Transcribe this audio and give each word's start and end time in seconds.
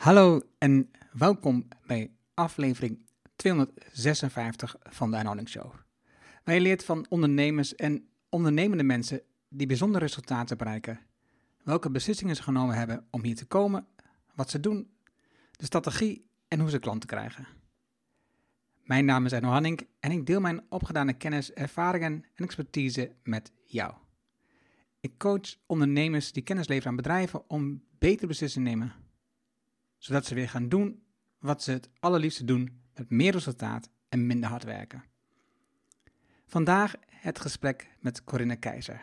Hallo 0.00 0.40
en 0.58 0.90
welkom 1.12 1.68
bij 1.86 2.10
aflevering 2.34 3.06
256 3.36 4.76
van 4.82 5.10
de 5.10 5.16
Anhouding 5.16 5.48
Show. 5.48 5.72
Je 6.44 6.60
leert 6.60 6.84
van 6.84 7.06
ondernemers 7.08 7.74
en 7.74 8.08
ondernemende 8.28 8.82
mensen 8.82 9.22
die 9.48 9.66
bijzondere 9.66 10.04
resultaten 10.04 10.56
bereiken, 10.56 11.00
welke 11.64 11.90
beslissingen 11.90 12.36
ze 12.36 12.42
genomen 12.42 12.74
hebben 12.74 13.06
om 13.10 13.22
hier 13.22 13.36
te 13.36 13.46
komen, 13.46 13.86
wat 14.34 14.50
ze 14.50 14.60
doen, 14.60 14.90
de 15.50 15.64
strategie 15.64 16.26
en 16.48 16.60
hoe 16.60 16.70
ze 16.70 16.78
klanten 16.78 17.08
krijgen. 17.08 17.46
Mijn 18.84 19.04
naam 19.04 19.24
is 19.24 19.32
Erno 19.32 19.48
Hanning 19.48 19.86
en 19.98 20.10
ik 20.10 20.26
deel 20.26 20.40
mijn 20.40 20.62
opgedane 20.68 21.12
kennis, 21.12 21.52
ervaringen 21.52 22.24
en 22.34 22.44
expertise 22.44 23.12
met 23.22 23.52
jou. 23.64 23.94
Ik 25.00 25.18
coach 25.18 25.56
ondernemers 25.66 26.32
die 26.32 26.42
kennis 26.42 26.68
leveren 26.68 26.90
aan 26.90 26.96
bedrijven 26.96 27.50
om 27.50 27.82
betere 27.98 28.26
beslissingen 28.26 28.70
te 28.70 28.76
nemen 28.76 29.08
zodat 30.00 30.26
ze 30.26 30.34
weer 30.34 30.48
gaan 30.48 30.68
doen 30.68 31.02
wat 31.38 31.62
ze 31.62 31.70
het 31.70 31.90
allerliefste 31.98 32.44
doen 32.44 32.80
met 32.94 33.10
meer 33.10 33.32
resultaat 33.32 33.90
en 34.08 34.26
minder 34.26 34.48
hard 34.48 34.64
werken. 34.64 35.04
Vandaag 36.46 36.94
het 37.06 37.40
gesprek 37.40 37.88
met 38.00 38.24
Corinne 38.24 38.56
Keizer. 38.56 39.02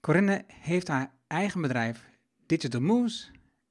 Corinne 0.00 0.44
heeft 0.46 0.88
haar 0.88 1.14
eigen 1.26 1.60
bedrijf 1.60 2.08
Digital 2.46 2.80
Moves 2.80 3.30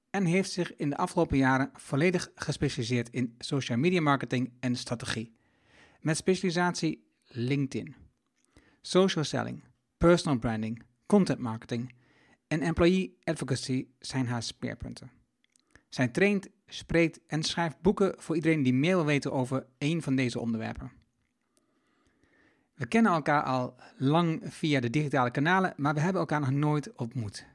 en 0.10 0.26
heeft 0.26 0.52
zich 0.52 0.76
in 0.76 0.90
de 0.90 0.98
afgelopen 0.98 1.38
jaren 1.38 1.70
volledig 1.74 2.32
gespecialiseerd 2.36 3.10
in 3.10 3.36
social 3.38 3.78
media 3.78 4.02
marketing 4.02 4.54
en 4.60 4.76
strategie. 4.76 5.36
Met 6.00 6.18
specialisatie 6.18 7.08
LinkedIn, 7.28 7.96
social 8.82 9.24
selling, 9.24 9.64
personal 9.98 10.40
branding, 10.40 10.84
content 11.06 11.40
marketing 11.40 11.94
en 12.48 12.62
employee 12.62 13.18
advocacy 13.24 13.88
zijn 14.00 14.28
haar 14.28 14.44
speerpunten. 14.44 15.15
Zij 15.96 16.08
traint, 16.08 16.50
spreekt 16.68 17.20
en 17.28 17.44
schrijft 17.44 17.82
boeken 17.82 18.14
voor 18.18 18.36
iedereen 18.36 18.64
die 18.64 18.74
meer 18.74 18.96
wil 18.96 19.06
weten 19.06 19.32
over 19.32 19.66
één 19.78 20.02
van 20.02 20.16
deze 20.16 20.40
onderwerpen. 20.40 20.92
We 22.74 22.88
kennen 22.88 23.12
elkaar 23.12 23.44
al 23.44 23.76
lang 23.98 24.42
via 24.44 24.80
de 24.80 24.90
digitale 24.90 25.32
kanalen, 25.32 25.74
maar 25.78 25.94
we 25.94 26.00
hebben 26.00 26.22
elkaar 26.22 26.40
nog 26.40 26.52
nooit 26.52 26.96
ontmoet. 26.96 27.46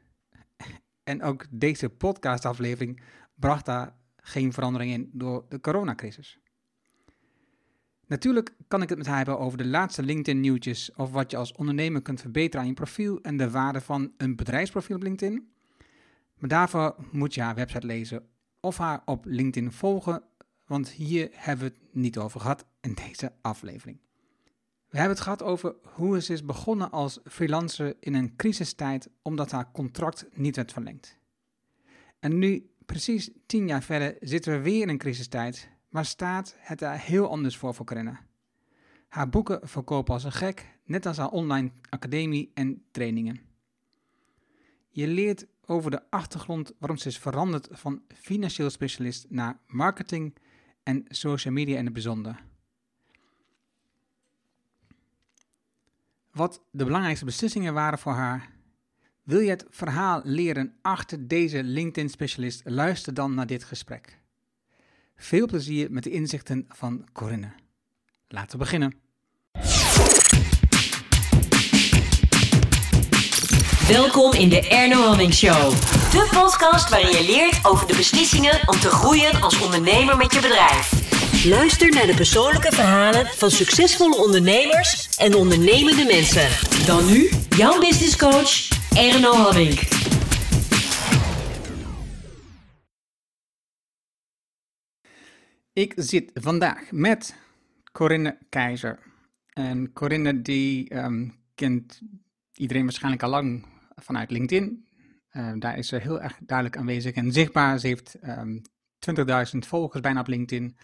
En 1.04 1.22
ook 1.22 1.46
deze 1.50 1.88
podcastaflevering 1.88 3.02
bracht 3.34 3.66
daar 3.66 3.94
geen 4.16 4.52
verandering 4.52 4.92
in 4.92 5.10
door 5.12 5.44
de 5.48 5.60
coronacrisis. 5.60 6.38
Natuurlijk 8.06 8.54
kan 8.68 8.82
ik 8.82 8.88
het 8.88 8.98
met 8.98 9.06
haar 9.06 9.16
hebben 9.16 9.38
over 9.38 9.58
de 9.58 9.66
laatste 9.66 10.02
LinkedIn-nieuwtjes 10.02 10.92
of 10.94 11.10
wat 11.10 11.30
je 11.30 11.36
als 11.36 11.52
ondernemer 11.52 12.02
kunt 12.02 12.20
verbeteren 12.20 12.60
aan 12.60 12.66
je 12.66 12.74
profiel 12.74 13.20
en 13.20 13.36
de 13.36 13.50
waarde 13.50 13.80
van 13.80 14.12
een 14.16 14.36
bedrijfsprofiel 14.36 14.96
op 14.96 15.02
LinkedIn. 15.02 15.58
Maar 16.40 16.48
daarvoor 16.48 16.94
moet 17.10 17.34
je 17.34 17.40
haar 17.40 17.54
website 17.54 17.86
lezen 17.86 18.28
of 18.60 18.76
haar 18.76 19.02
op 19.04 19.24
LinkedIn 19.24 19.72
volgen, 19.72 20.22
want 20.66 20.88
hier 20.88 21.28
hebben 21.32 21.66
we 21.66 21.74
het 21.74 21.94
niet 21.94 22.18
over 22.18 22.40
gehad 22.40 22.66
in 22.80 22.94
deze 22.94 23.32
aflevering. 23.40 24.00
We 24.88 24.98
hebben 24.98 25.16
het 25.16 25.24
gehad 25.24 25.42
over 25.42 25.74
hoe 25.82 26.20
ze 26.20 26.32
is 26.32 26.44
begonnen 26.44 26.90
als 26.90 27.20
freelancer 27.24 27.96
in 28.00 28.14
een 28.14 28.36
crisistijd 28.36 29.08
omdat 29.22 29.50
haar 29.50 29.70
contract 29.72 30.26
niet 30.32 30.56
werd 30.56 30.72
verlengd. 30.72 31.18
En 32.18 32.38
nu, 32.38 32.70
precies 32.86 33.30
tien 33.46 33.66
jaar 33.66 33.82
verder, 33.82 34.16
zitten 34.20 34.52
we 34.52 34.58
weer 34.58 34.82
in 34.82 34.88
een 34.88 34.98
crisistijd, 34.98 35.68
maar 35.88 36.04
staat 36.04 36.56
het 36.58 36.78
daar 36.78 37.00
heel 37.00 37.30
anders 37.30 37.56
voor 37.56 37.74
voor 37.74 37.86
Corinne. 37.86 38.16
Haar 39.08 39.28
boeken 39.28 39.68
verkopen 39.68 40.14
als 40.14 40.24
een 40.24 40.32
gek, 40.32 40.78
net 40.84 41.06
als 41.06 41.16
haar 41.16 41.30
online 41.30 41.70
academie 41.88 42.50
en 42.54 42.84
trainingen. 42.90 43.40
Je 44.88 45.06
leert 45.06 45.46
over 45.70 45.90
de 45.90 46.10
achtergrond 46.10 46.72
waarom 46.78 46.98
ze 46.98 47.08
is 47.08 47.18
veranderd 47.18 47.68
van 47.70 48.02
financieel 48.14 48.70
specialist 48.70 49.26
naar 49.28 49.58
marketing 49.66 50.34
en 50.82 51.04
social 51.08 51.54
media 51.54 51.78
in 51.78 51.84
het 51.84 51.92
bijzonder. 51.92 52.42
Wat 56.32 56.62
de 56.70 56.84
belangrijkste 56.84 57.24
beslissingen 57.24 57.74
waren 57.74 57.98
voor 57.98 58.12
haar. 58.12 58.50
Wil 59.22 59.40
je 59.40 59.50
het 59.50 59.66
verhaal 59.68 60.20
leren 60.24 60.74
achter 60.82 61.28
deze 61.28 61.64
LinkedIn-specialist? 61.64 62.60
Luister 62.64 63.14
dan 63.14 63.34
naar 63.34 63.46
dit 63.46 63.64
gesprek. 63.64 64.18
Veel 65.16 65.46
plezier 65.46 65.92
met 65.92 66.02
de 66.02 66.10
inzichten 66.10 66.64
van 66.68 67.08
Corinne. 67.12 67.52
Laten 68.28 68.50
we 68.50 68.64
beginnen. 68.64 69.09
Welkom 73.90 74.32
in 74.32 74.48
de 74.48 74.68
Erno 74.68 75.02
Hamming 75.02 75.34
Show. 75.34 75.70
De 76.10 76.28
podcast 76.32 76.88
waarin 76.88 77.10
je 77.10 77.24
leert 77.26 77.66
over 77.66 77.86
de 77.86 77.96
beslissingen 77.96 78.68
om 78.68 78.80
te 78.80 78.88
groeien 78.88 79.42
als 79.42 79.60
ondernemer 79.60 80.16
met 80.16 80.32
je 80.32 80.40
bedrijf. 80.40 80.92
Luister 81.44 81.90
naar 81.90 82.06
de 82.06 82.14
persoonlijke 82.14 82.72
verhalen 82.72 83.26
van 83.26 83.50
succesvolle 83.50 84.16
ondernemers 84.16 85.16
en 85.18 85.34
ondernemende 85.34 86.04
mensen. 86.04 86.48
Dan 86.86 87.06
nu 87.06 87.30
jouw 87.56 87.80
business 87.80 88.16
coach 88.16 88.68
Erno 88.96 89.32
Hamming. 89.32 89.80
Ik 95.72 95.92
zit 95.96 96.30
vandaag 96.34 96.90
met 96.90 97.36
Corinne 97.92 98.38
Keizer. 98.48 98.98
En 99.52 99.92
Corinne 99.92 100.42
die 100.42 100.88
ehm, 100.88 101.28
kent 101.54 102.00
iedereen 102.54 102.82
waarschijnlijk 102.82 103.22
al 103.22 103.30
lang 103.30 103.68
vanuit 104.02 104.30
LinkedIn. 104.30 104.88
Uh, 105.32 105.52
daar 105.58 105.78
is 105.78 105.88
ze 105.88 105.96
heel 105.96 106.20
erg 106.20 106.38
duidelijk 106.42 106.78
aanwezig 106.78 107.14
en 107.14 107.32
zichtbaar. 107.32 107.78
Ze 107.78 107.86
heeft 107.86 108.16
um, 108.22 108.62
ehm, 108.98 109.48
20.000 109.52 109.58
volgers 109.58 110.00
bijna 110.00 110.20
op 110.20 110.26
LinkedIn. 110.26 110.76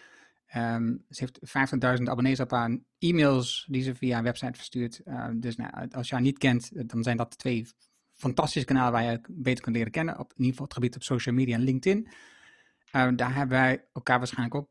Um, 0.57 1.05
ze 1.09 1.25
heeft 1.25 1.39
50.000 1.99 2.03
abonnees 2.03 2.41
op 2.41 2.51
haar 2.51 2.79
e-mails 2.99 3.67
die 3.71 3.83
ze 3.83 3.95
via 3.95 4.15
haar 4.15 4.23
website 4.23 4.53
verstuurt. 4.53 5.01
Uh, 5.05 5.29
dus 5.35 5.57
nou, 5.57 5.89
als 5.91 6.09
je 6.09 6.15
haar 6.15 6.25
niet 6.25 6.39
kent, 6.39 6.89
dan 6.91 7.03
zijn 7.03 7.17
dat 7.17 7.39
twee 7.39 7.67
fantastische 8.13 8.67
kanalen 8.67 8.93
waar 8.93 9.03
je 9.03 9.21
beter 9.29 9.63
kunt 9.63 9.77
leren 9.77 9.93
kennen. 9.93 10.19
Op, 10.19 10.31
in 10.31 10.37
ieder 10.37 10.51
geval 10.51 10.65
het 10.65 10.75
gebied 10.75 10.97
op 10.97 11.03
social 11.03 11.35
media 11.35 11.55
en 11.55 11.63
LinkedIn. 11.63 12.09
Uh, 12.93 13.09
daar 13.17 13.35
hebben 13.35 13.59
wij 13.59 13.85
elkaar 13.93 14.19
waarschijnlijk 14.19 14.55
ook 14.55 14.69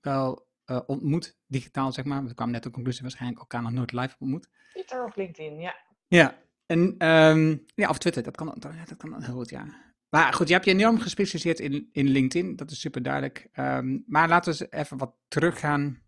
wel 0.00 0.48
uh, 0.66 0.80
ontmoet, 0.86 1.36
digitaal 1.46 1.92
zeg 1.92 2.04
maar. 2.04 2.24
We 2.24 2.34
kwamen 2.34 2.54
net 2.54 2.62
de 2.62 2.70
conclusie 2.70 3.02
waarschijnlijk 3.02 3.40
elkaar 3.40 3.62
nog 3.62 3.72
nooit 3.72 3.92
live 3.92 4.16
ontmoet. 4.18 4.48
Twitter 4.72 5.04
of 5.04 5.16
LinkedIn, 5.16 5.60
ja. 5.60 5.74
Ja, 6.06 6.38
en, 6.70 7.08
um, 7.08 7.64
ja, 7.74 7.88
of 7.88 7.98
Twitter, 7.98 8.22
dat 8.22 8.36
kan, 8.36 8.54
dat 8.58 8.96
kan 8.96 9.22
heel 9.22 9.34
goed, 9.34 9.50
ja. 9.50 9.66
Maar 10.08 10.32
goed, 10.32 10.48
je 10.48 10.52
hebt 10.54 10.64
je 10.64 10.70
enorm 10.70 10.98
gespecialiseerd 10.98 11.60
in, 11.60 11.88
in 11.92 12.08
LinkedIn, 12.08 12.56
dat 12.56 12.70
is 12.70 12.80
super 12.80 13.02
duidelijk. 13.02 13.48
Um, 13.54 14.04
maar 14.06 14.28
laten 14.28 14.52
we 14.52 14.58
eens 14.60 14.72
even 14.82 14.96
wat 14.96 15.14
teruggaan. 15.28 16.02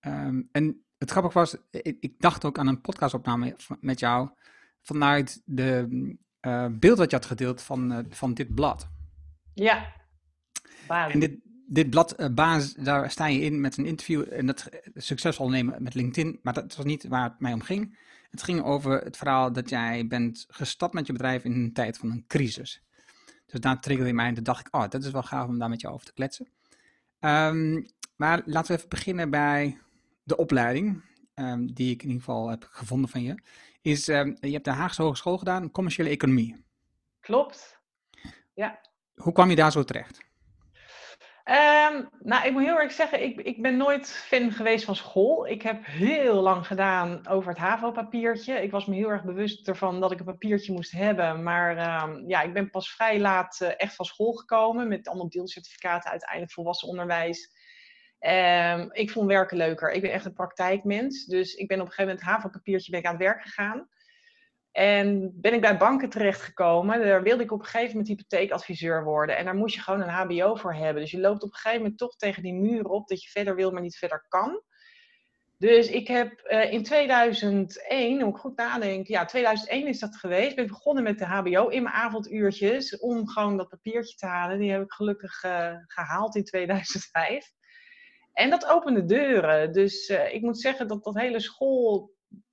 Um, 0.00 0.48
en 0.52 0.84
het 0.98 1.10
grappige 1.10 1.38
was, 1.38 1.56
ik, 1.70 1.96
ik, 2.00 2.20
dacht 2.20 2.44
ook 2.44 2.58
aan 2.58 2.66
een 2.66 2.80
podcastopname 2.80 3.56
met 3.80 4.00
jou 4.00 4.30
vanuit 4.82 5.42
de 5.44 5.86
uh, 6.46 6.66
beeld 6.70 6.98
dat 6.98 7.10
je 7.10 7.16
had 7.16 7.26
gedeeld 7.26 7.62
van, 7.62 7.92
uh, 7.92 7.98
van 8.08 8.34
dit 8.34 8.54
blad. 8.54 8.88
Ja, 9.54 9.92
basis. 10.86 11.14
En 11.14 11.20
dit, 11.20 11.38
dit 11.66 11.90
blad, 11.90 12.20
uh, 12.20 12.28
basis, 12.28 12.74
daar 12.74 13.10
sta 13.10 13.26
je 13.26 13.40
in 13.40 13.60
met 13.60 13.76
een 13.76 13.86
interview 13.86 14.32
en 14.32 14.46
dat 14.46 14.68
succesvol 14.94 15.48
nemen 15.48 15.82
met 15.82 15.94
LinkedIn, 15.94 16.38
maar 16.42 16.54
dat 16.54 16.76
was 16.76 16.84
niet 16.84 17.08
waar 17.08 17.24
het 17.24 17.40
mij 17.40 17.52
om 17.52 17.62
ging. 17.62 17.98
Het 18.30 18.42
ging 18.42 18.62
over 18.62 19.00
het 19.00 19.16
verhaal 19.16 19.52
dat 19.52 19.68
jij 19.68 20.06
bent 20.06 20.44
gestapt 20.48 20.94
met 20.94 21.06
je 21.06 21.12
bedrijf 21.12 21.44
in 21.44 21.52
een 21.52 21.72
tijd 21.72 21.98
van 21.98 22.10
een 22.10 22.24
crisis. 22.26 22.82
Dus 23.46 23.60
daar 23.60 23.80
triggerde 23.80 24.12
mij 24.12 24.26
en 24.26 24.34
toen 24.34 24.44
dacht 24.44 24.66
ik, 24.66 24.74
oh, 24.74 24.88
dat 24.88 25.04
is 25.04 25.10
wel 25.10 25.22
gaaf 25.22 25.48
om 25.48 25.58
daar 25.58 25.68
met 25.68 25.80
je 25.80 25.88
over 25.88 26.06
te 26.06 26.12
kletsen. 26.12 26.48
Um, 27.20 27.86
maar 28.16 28.42
laten 28.44 28.72
we 28.72 28.76
even 28.76 28.88
beginnen 28.88 29.30
bij 29.30 29.78
de 30.22 30.36
opleiding, 30.36 31.02
um, 31.34 31.74
die 31.74 31.90
ik 31.90 32.02
in 32.02 32.08
ieder 32.08 32.24
geval 32.24 32.48
heb 32.48 32.68
gevonden 32.70 33.10
van 33.10 33.22
je. 33.22 33.42
Is, 33.80 34.08
um, 34.08 34.36
je 34.40 34.52
hebt 34.52 34.64
de 34.64 34.70
Haagse 34.70 35.02
Hogeschool 35.02 35.38
gedaan, 35.38 35.70
commerciële 35.70 36.08
economie. 36.08 36.64
Klopt, 37.20 37.80
ja. 38.54 38.80
Hoe 39.14 39.32
kwam 39.32 39.50
je 39.50 39.56
daar 39.56 39.72
zo 39.72 39.84
terecht? 39.84 40.29
Um, 41.44 42.08
nou, 42.20 42.46
ik 42.46 42.52
moet 42.52 42.62
heel 42.62 42.80
erg 42.80 42.92
zeggen, 42.92 43.22
ik, 43.22 43.40
ik 43.40 43.62
ben 43.62 43.76
nooit 43.76 44.08
fan 44.08 44.52
geweest 44.52 44.84
van 44.84 44.96
school. 44.96 45.46
Ik 45.46 45.62
heb 45.62 45.86
heel 45.86 46.34
lang 46.34 46.66
gedaan 46.66 47.28
over 47.28 47.48
het 47.48 47.58
HAVO-papiertje. 47.58 48.62
Ik 48.62 48.70
was 48.70 48.86
me 48.86 48.94
heel 48.94 49.08
erg 49.08 49.24
bewust 49.24 49.68
ervan 49.68 50.00
dat 50.00 50.12
ik 50.12 50.18
een 50.18 50.24
papiertje 50.24 50.72
moest 50.72 50.92
hebben. 50.92 51.42
Maar 51.42 52.02
um, 52.02 52.28
ja, 52.28 52.42
ik 52.42 52.52
ben 52.52 52.70
pas 52.70 52.90
vrij 52.90 53.20
laat 53.20 53.60
uh, 53.62 53.68
echt 53.76 53.94
van 53.94 54.04
school 54.04 54.32
gekomen 54.32 54.88
met 54.88 55.08
allemaal 55.08 55.28
deelcertificaten, 55.28 56.10
uiteindelijk 56.10 56.52
volwassen 56.52 56.88
onderwijs. 56.88 57.58
Um, 58.20 58.92
ik 58.92 59.10
vond 59.10 59.26
werken 59.26 59.56
leuker. 59.56 59.92
Ik 59.92 60.02
ben 60.02 60.12
echt 60.12 60.24
een 60.24 60.32
praktijkmens. 60.32 61.24
Dus 61.24 61.54
ik 61.54 61.68
ben 61.68 61.80
op 61.80 61.86
een 61.86 61.92
gegeven 61.92 62.14
moment 62.14 62.30
HAVO-papiertje 62.30 62.90
ben 62.90 63.00
ik 63.00 63.06
aan 63.06 63.14
het 63.14 63.22
werk 63.22 63.42
gegaan. 63.42 63.88
En 64.72 65.32
ben 65.40 65.54
ik 65.54 65.60
bij 65.60 65.76
banken 65.76 66.08
terechtgekomen. 66.08 67.00
Daar 67.00 67.22
wilde 67.22 67.42
ik 67.42 67.52
op 67.52 67.58
een 67.58 67.64
gegeven 67.64 67.90
moment 67.90 68.08
hypotheekadviseur 68.08 69.04
worden. 69.04 69.36
En 69.36 69.44
daar 69.44 69.54
moest 69.54 69.74
je 69.74 69.80
gewoon 69.80 70.00
een 70.00 70.08
HBO 70.08 70.54
voor 70.54 70.74
hebben. 70.74 71.02
Dus 71.02 71.10
je 71.10 71.20
loopt 71.20 71.42
op 71.42 71.48
een 71.48 71.54
gegeven 71.54 71.80
moment 71.80 71.98
toch 71.98 72.16
tegen 72.16 72.42
die 72.42 72.54
muur 72.54 72.84
op 72.84 73.08
dat 73.08 73.22
je 73.22 73.30
verder 73.30 73.54
wil, 73.54 73.70
maar 73.70 73.82
niet 73.82 73.98
verder 73.98 74.24
kan. 74.28 74.62
Dus 75.60 75.88
ik 75.88 76.08
heb 76.08 76.48
uh, 76.50 76.72
in 76.72 76.82
2001, 76.82 78.18
moet 78.18 78.34
ik 78.34 78.40
goed 78.40 78.56
nadenken, 78.56 79.14
ja, 79.14 79.24
2001 79.24 79.86
is 79.86 79.98
dat 79.98 80.16
geweest. 80.16 80.56
Ben 80.56 80.66
begonnen 80.66 81.02
met 81.02 81.18
de 81.18 81.24
HBO 81.24 81.68
in 81.68 81.82
mijn 81.82 81.94
avonduurtjes 81.94 82.98
om 82.98 83.28
gewoon 83.28 83.56
dat 83.56 83.68
papiertje 83.68 84.16
te 84.16 84.26
halen. 84.26 84.58
Die 84.58 84.70
heb 84.70 84.82
ik 84.82 84.92
gelukkig 84.92 85.44
uh, 85.44 85.74
gehaald 85.86 86.36
in 86.36 86.44
2005. 86.44 87.50
En 88.32 88.50
dat 88.50 88.66
opende 88.66 89.04
deuren. 89.04 89.72
Dus 89.72 90.08
uh, 90.08 90.34
ik 90.34 90.42
moet 90.42 90.60
zeggen 90.60 90.88
dat 90.88 91.04
dat 91.04 91.14
hele 91.14 91.40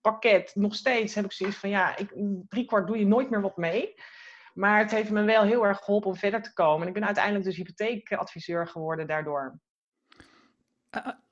schoolpakket 0.07 0.56
nog 0.56 0.75
steeds 0.75 1.15
heb 1.15 1.25
ik 1.25 1.31
zoiets 1.31 1.57
van 1.57 1.69
ja, 1.69 1.97
ik, 1.97 2.13
driekwart 2.50 2.88
doe 2.88 2.97
je 2.97 3.06
nooit 3.06 3.29
meer 3.29 3.41
wat 3.41 3.57
mee. 3.57 3.94
Maar 4.53 4.79
het 4.79 4.91
heeft 4.91 5.09
me 5.09 5.24
wel 5.24 5.44
heel 5.44 5.65
erg 5.65 5.77
geholpen 5.77 6.09
om 6.09 6.15
verder 6.15 6.41
te 6.41 6.53
komen. 6.53 6.81
En 6.81 6.88
ik 6.88 6.94
ben 6.94 7.06
uiteindelijk 7.06 7.45
dus 7.45 7.56
hypotheekadviseur 7.56 8.68
geworden 8.68 9.07
daardoor. 9.07 9.59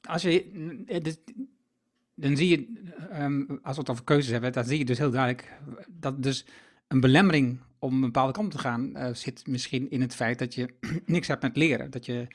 Als 0.02 0.22
je, 0.22 1.04
dan 2.14 2.38
zie 2.38 2.50
je, 2.50 2.82
um, 3.14 3.60
als 3.64 3.76
we 3.76 3.82
het 3.82 3.90
over 3.90 4.04
keuzes 4.04 4.32
hebben, 4.32 4.54
dan 4.54 4.64
zie 4.64 4.78
je 4.78 4.86
dus 4.86 4.98
heel 4.98 5.12
duidelijk 5.12 5.60
dat 5.88 6.24
dus 6.24 6.46
een 6.88 7.00
belemmering 7.00 7.60
om 7.80 7.94
een 7.94 8.02
bepaalde 8.02 8.34
kant 8.34 8.52
te 8.52 8.58
gaan 8.58 9.16
zit 9.16 9.48
misschien 9.48 9.90
in 9.90 10.02
het 10.02 10.16
feit 10.16 10.40
dat 10.40 10.54
je 10.54 10.74
niks 11.06 11.28
hebt 11.28 11.42
met 11.42 11.56
leren. 11.56 11.92
Dat 11.92 12.06
je 12.06 12.28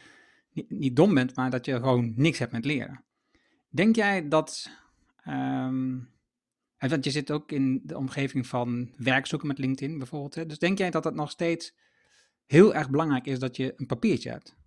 niet, 0.68 0.96
dom 0.96 1.14
bent, 1.14 1.36
maar 1.36 1.50
dat 1.50 1.64
je 1.64 1.74
gewoon 1.74 2.12
niks 2.16 2.38
hebt 2.38 2.52
met 2.52 2.64
leren. 2.64 3.04
Denk 3.68 3.96
jij 3.96 4.28
dat, 4.28 4.70
um, 5.26 6.12
want 6.78 7.04
je 7.04 7.10
zit 7.10 7.30
ook 7.30 7.52
in 7.52 7.80
de 7.84 7.96
omgeving 7.96 8.46
van 8.46 8.94
werk 8.96 9.26
zoeken 9.26 9.48
met 9.48 9.58
LinkedIn 9.58 9.98
bijvoorbeeld. 9.98 10.34
Hè? 10.34 10.46
Dus 10.46 10.58
denk 10.58 10.78
jij 10.78 10.90
dat 10.90 11.04
het 11.04 11.14
nog 11.14 11.30
steeds 11.30 11.76
heel 12.46 12.74
erg 12.74 12.90
belangrijk 12.90 13.26
is 13.26 13.38
dat 13.38 13.56
je 13.56 13.72
een 13.76 13.86
papiertje 13.86 14.30
hebt? 14.30 14.58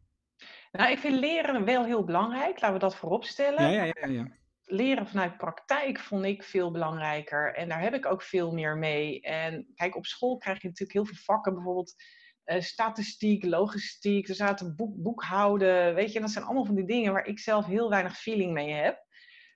Nou, 0.72 0.92
ik 0.92 0.98
vind 0.98 1.20
leren 1.20 1.66
wel 1.66 1.86
heel 1.86 2.04
belangrijk. 2.04 2.62
Laten 2.62 2.74
we 2.74 2.80
dat 2.80 2.96
voorop 2.96 3.24
stellen. 3.24 3.72
Ja, 3.72 3.84
ja, 3.84 3.94
ja. 4.02 4.08
ja 4.08 4.42
leren 4.66 5.08
vanuit 5.08 5.38
praktijk 5.38 6.00
vond 6.00 6.26
ik 6.26 6.44
veel 6.44 6.72
belangrijker. 6.72 7.54
En 7.54 7.70
daar 7.70 7.82
heb 7.82 7.94
ik 7.94 8.06
ook 8.06 8.22
veel 8.22 8.52
meer 8.52 8.78
mee. 8.78 9.22
En 9.22 9.68
kijk, 9.76 9.96
op 9.96 10.06
school 10.06 10.38
krijg 10.38 10.62
je 10.62 10.68
natuurlijk 10.68 10.98
heel 10.98 11.06
veel 11.06 11.24
vakken, 11.24 11.54
bijvoorbeeld 11.54 11.96
uh, 12.46 12.62
statistiek, 12.62 13.46
logistiek, 13.46 14.28
er 14.28 14.36
zaten 14.36 14.76
boek, 14.76 14.96
boekhouden, 14.96 15.96
weet 15.96 16.14
je, 16.14 16.20
dat 16.20 16.30
zijn 16.30 16.46
allemaal 16.46 16.66
van 16.66 16.76
die 16.76 16.86
dingen 16.86 17.14
waar 17.14 17.26
ik 17.26 17.40
zelf 17.40 17.66
heel 17.66 17.90
weinig 17.90 18.18
feeling 18.18 18.54
mee 18.54 18.72
heb. 18.72 19.06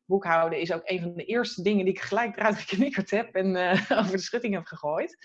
Boekhouden 0.07 0.59
is 0.59 0.71
ook 0.71 0.81
een 0.83 1.01
van 1.01 1.13
de 1.15 1.25
eerste 1.25 1.61
dingen 1.61 1.85
die 1.85 1.93
ik 1.93 2.01
gelijk 2.01 2.37
eruit 2.37 2.57
geknikkerd 2.57 3.11
heb 3.11 3.35
en 3.35 3.55
uh, 3.55 3.91
over 3.99 4.11
de 4.11 4.17
schutting 4.17 4.53
heb 4.53 4.65
gegooid. 4.65 5.17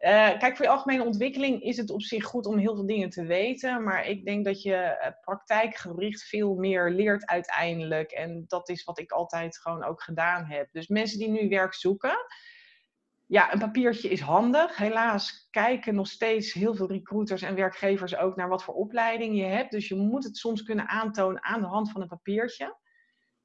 Uh, 0.00 0.38
kijk, 0.38 0.56
voor 0.56 0.64
je 0.64 0.70
algemene 0.70 1.04
ontwikkeling 1.04 1.62
is 1.62 1.76
het 1.76 1.90
op 1.90 2.02
zich 2.02 2.24
goed 2.24 2.46
om 2.46 2.58
heel 2.58 2.74
veel 2.74 2.86
dingen 2.86 3.10
te 3.10 3.24
weten. 3.24 3.82
Maar 3.82 4.06
ik 4.06 4.24
denk 4.24 4.44
dat 4.44 4.62
je 4.62 4.98
uh, 5.02 5.10
praktijkgericht 5.20 6.22
veel 6.22 6.54
meer 6.54 6.90
leert 6.90 7.26
uiteindelijk. 7.26 8.10
En 8.10 8.44
dat 8.46 8.68
is 8.68 8.84
wat 8.84 8.98
ik 8.98 9.10
altijd 9.10 9.58
gewoon 9.58 9.84
ook 9.84 10.02
gedaan 10.02 10.44
heb. 10.44 10.68
Dus 10.72 10.88
mensen 10.88 11.18
die 11.18 11.28
nu 11.28 11.48
werk 11.48 11.74
zoeken. 11.74 12.16
Ja, 13.26 13.52
een 13.52 13.58
papiertje 13.58 14.08
is 14.08 14.20
handig. 14.20 14.76
Helaas 14.76 15.48
kijken 15.50 15.94
nog 15.94 16.06
steeds 16.06 16.52
heel 16.52 16.74
veel 16.74 16.88
recruiters 16.88 17.42
en 17.42 17.54
werkgevers 17.54 18.16
ook 18.16 18.36
naar 18.36 18.48
wat 18.48 18.64
voor 18.64 18.74
opleiding 18.74 19.36
je 19.36 19.44
hebt. 19.44 19.70
Dus 19.70 19.88
je 19.88 19.94
moet 19.94 20.24
het 20.24 20.36
soms 20.36 20.62
kunnen 20.62 20.88
aantonen 20.88 21.44
aan 21.44 21.60
de 21.60 21.66
hand 21.66 21.90
van 21.90 22.00
een 22.00 22.08
papiertje. 22.08 22.76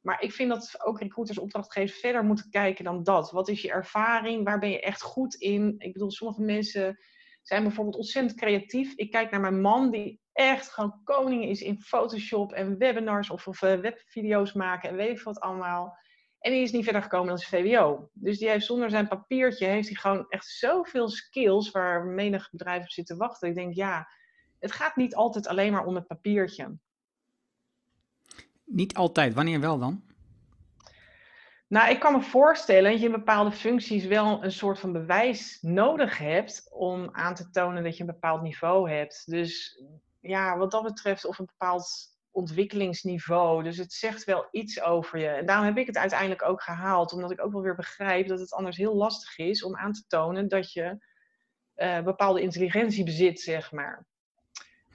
Maar 0.01 0.21
ik 0.21 0.31
vind 0.31 0.49
dat 0.49 0.85
ook 0.85 0.99
recruiters, 0.99 1.39
opdrachtgevers 1.39 1.99
verder 1.99 2.23
moeten 2.23 2.49
kijken 2.49 2.83
dan 2.83 3.03
dat. 3.03 3.31
Wat 3.31 3.49
is 3.49 3.61
je 3.61 3.71
ervaring? 3.71 4.43
Waar 4.43 4.59
ben 4.59 4.69
je 4.69 4.81
echt 4.81 5.01
goed 5.01 5.35
in? 5.35 5.75
Ik 5.77 5.93
bedoel, 5.93 6.11
sommige 6.11 6.41
mensen 6.41 6.97
zijn 7.41 7.63
bijvoorbeeld 7.63 7.95
ontzettend 7.95 8.39
creatief. 8.39 8.93
Ik 8.95 9.11
kijk 9.11 9.31
naar 9.31 9.39
mijn 9.39 9.61
man, 9.61 9.91
die 9.91 10.19
echt 10.33 10.69
gewoon 10.69 11.01
koning 11.03 11.45
is 11.45 11.61
in 11.61 11.81
Photoshop 11.81 12.51
en 12.51 12.77
webinars 12.77 13.29
of, 13.29 13.47
of 13.47 13.61
uh, 13.61 13.73
webvideo's 13.73 14.53
maken 14.53 14.89
en 14.89 14.95
weet 14.95 15.17
ik 15.17 15.23
wat 15.23 15.39
allemaal. 15.39 15.97
En 16.39 16.51
die 16.51 16.61
is 16.61 16.71
niet 16.71 16.83
verder 16.83 17.01
gekomen 17.01 17.27
dan 17.27 17.37
zijn 17.37 17.63
VWO. 17.63 18.09
Dus 18.13 18.37
die 18.37 18.49
heeft 18.49 18.65
zonder 18.65 18.89
zijn 18.89 19.07
papiertje, 19.07 19.65
heeft 19.65 19.87
hij 19.87 19.97
gewoon 19.97 20.25
echt 20.29 20.47
zoveel 20.47 21.09
skills 21.09 21.71
waar 21.71 22.05
menig 22.05 22.49
bedrijf 22.51 22.81
op 22.81 22.89
zit 22.89 23.05
te 23.05 23.15
wachten. 23.15 23.49
Ik 23.49 23.55
denk, 23.55 23.73
ja, 23.73 24.07
het 24.59 24.71
gaat 24.71 24.95
niet 24.95 25.15
altijd 25.15 25.47
alleen 25.47 25.71
maar 25.71 25.85
om 25.85 25.95
het 25.95 26.07
papiertje. 26.07 26.77
Niet 28.71 28.93
altijd. 28.93 29.33
Wanneer 29.33 29.59
wel 29.59 29.79
dan? 29.79 30.03
Nou, 31.67 31.89
ik 31.89 31.99
kan 31.99 32.13
me 32.13 32.21
voorstellen 32.21 32.91
dat 32.91 32.99
je 32.99 33.05
in 33.05 33.11
bepaalde 33.11 33.51
functies 33.51 34.05
wel 34.05 34.43
een 34.43 34.51
soort 34.51 34.79
van 34.79 34.91
bewijs 34.91 35.57
nodig 35.61 36.17
hebt 36.17 36.67
om 36.71 37.09
aan 37.11 37.35
te 37.35 37.49
tonen 37.49 37.83
dat 37.83 37.97
je 37.97 38.03
een 38.03 38.13
bepaald 38.13 38.41
niveau 38.41 38.91
hebt. 38.91 39.23
Dus 39.25 39.83
ja, 40.19 40.57
wat 40.57 40.71
dat 40.71 40.83
betreft, 40.83 41.25
of 41.25 41.39
een 41.39 41.45
bepaald 41.45 42.09
ontwikkelingsniveau. 42.31 43.63
Dus 43.63 43.77
het 43.77 43.93
zegt 43.93 44.23
wel 44.23 44.47
iets 44.51 44.81
over 44.81 45.19
je. 45.19 45.27
En 45.27 45.45
daarom 45.45 45.65
heb 45.65 45.77
ik 45.77 45.87
het 45.87 45.97
uiteindelijk 45.97 46.43
ook 46.43 46.61
gehaald, 46.61 47.13
omdat 47.13 47.31
ik 47.31 47.43
ook 47.43 47.51
wel 47.51 47.61
weer 47.61 47.75
begrijp 47.75 48.27
dat 48.27 48.39
het 48.39 48.53
anders 48.53 48.77
heel 48.77 48.95
lastig 48.95 49.37
is 49.37 49.63
om 49.63 49.75
aan 49.75 49.93
te 49.93 50.03
tonen 50.07 50.47
dat 50.47 50.73
je 50.73 51.05
uh, 51.75 52.01
bepaalde 52.01 52.41
intelligentie 52.41 53.03
bezit, 53.03 53.39
zeg 53.39 53.71
maar. 53.71 54.05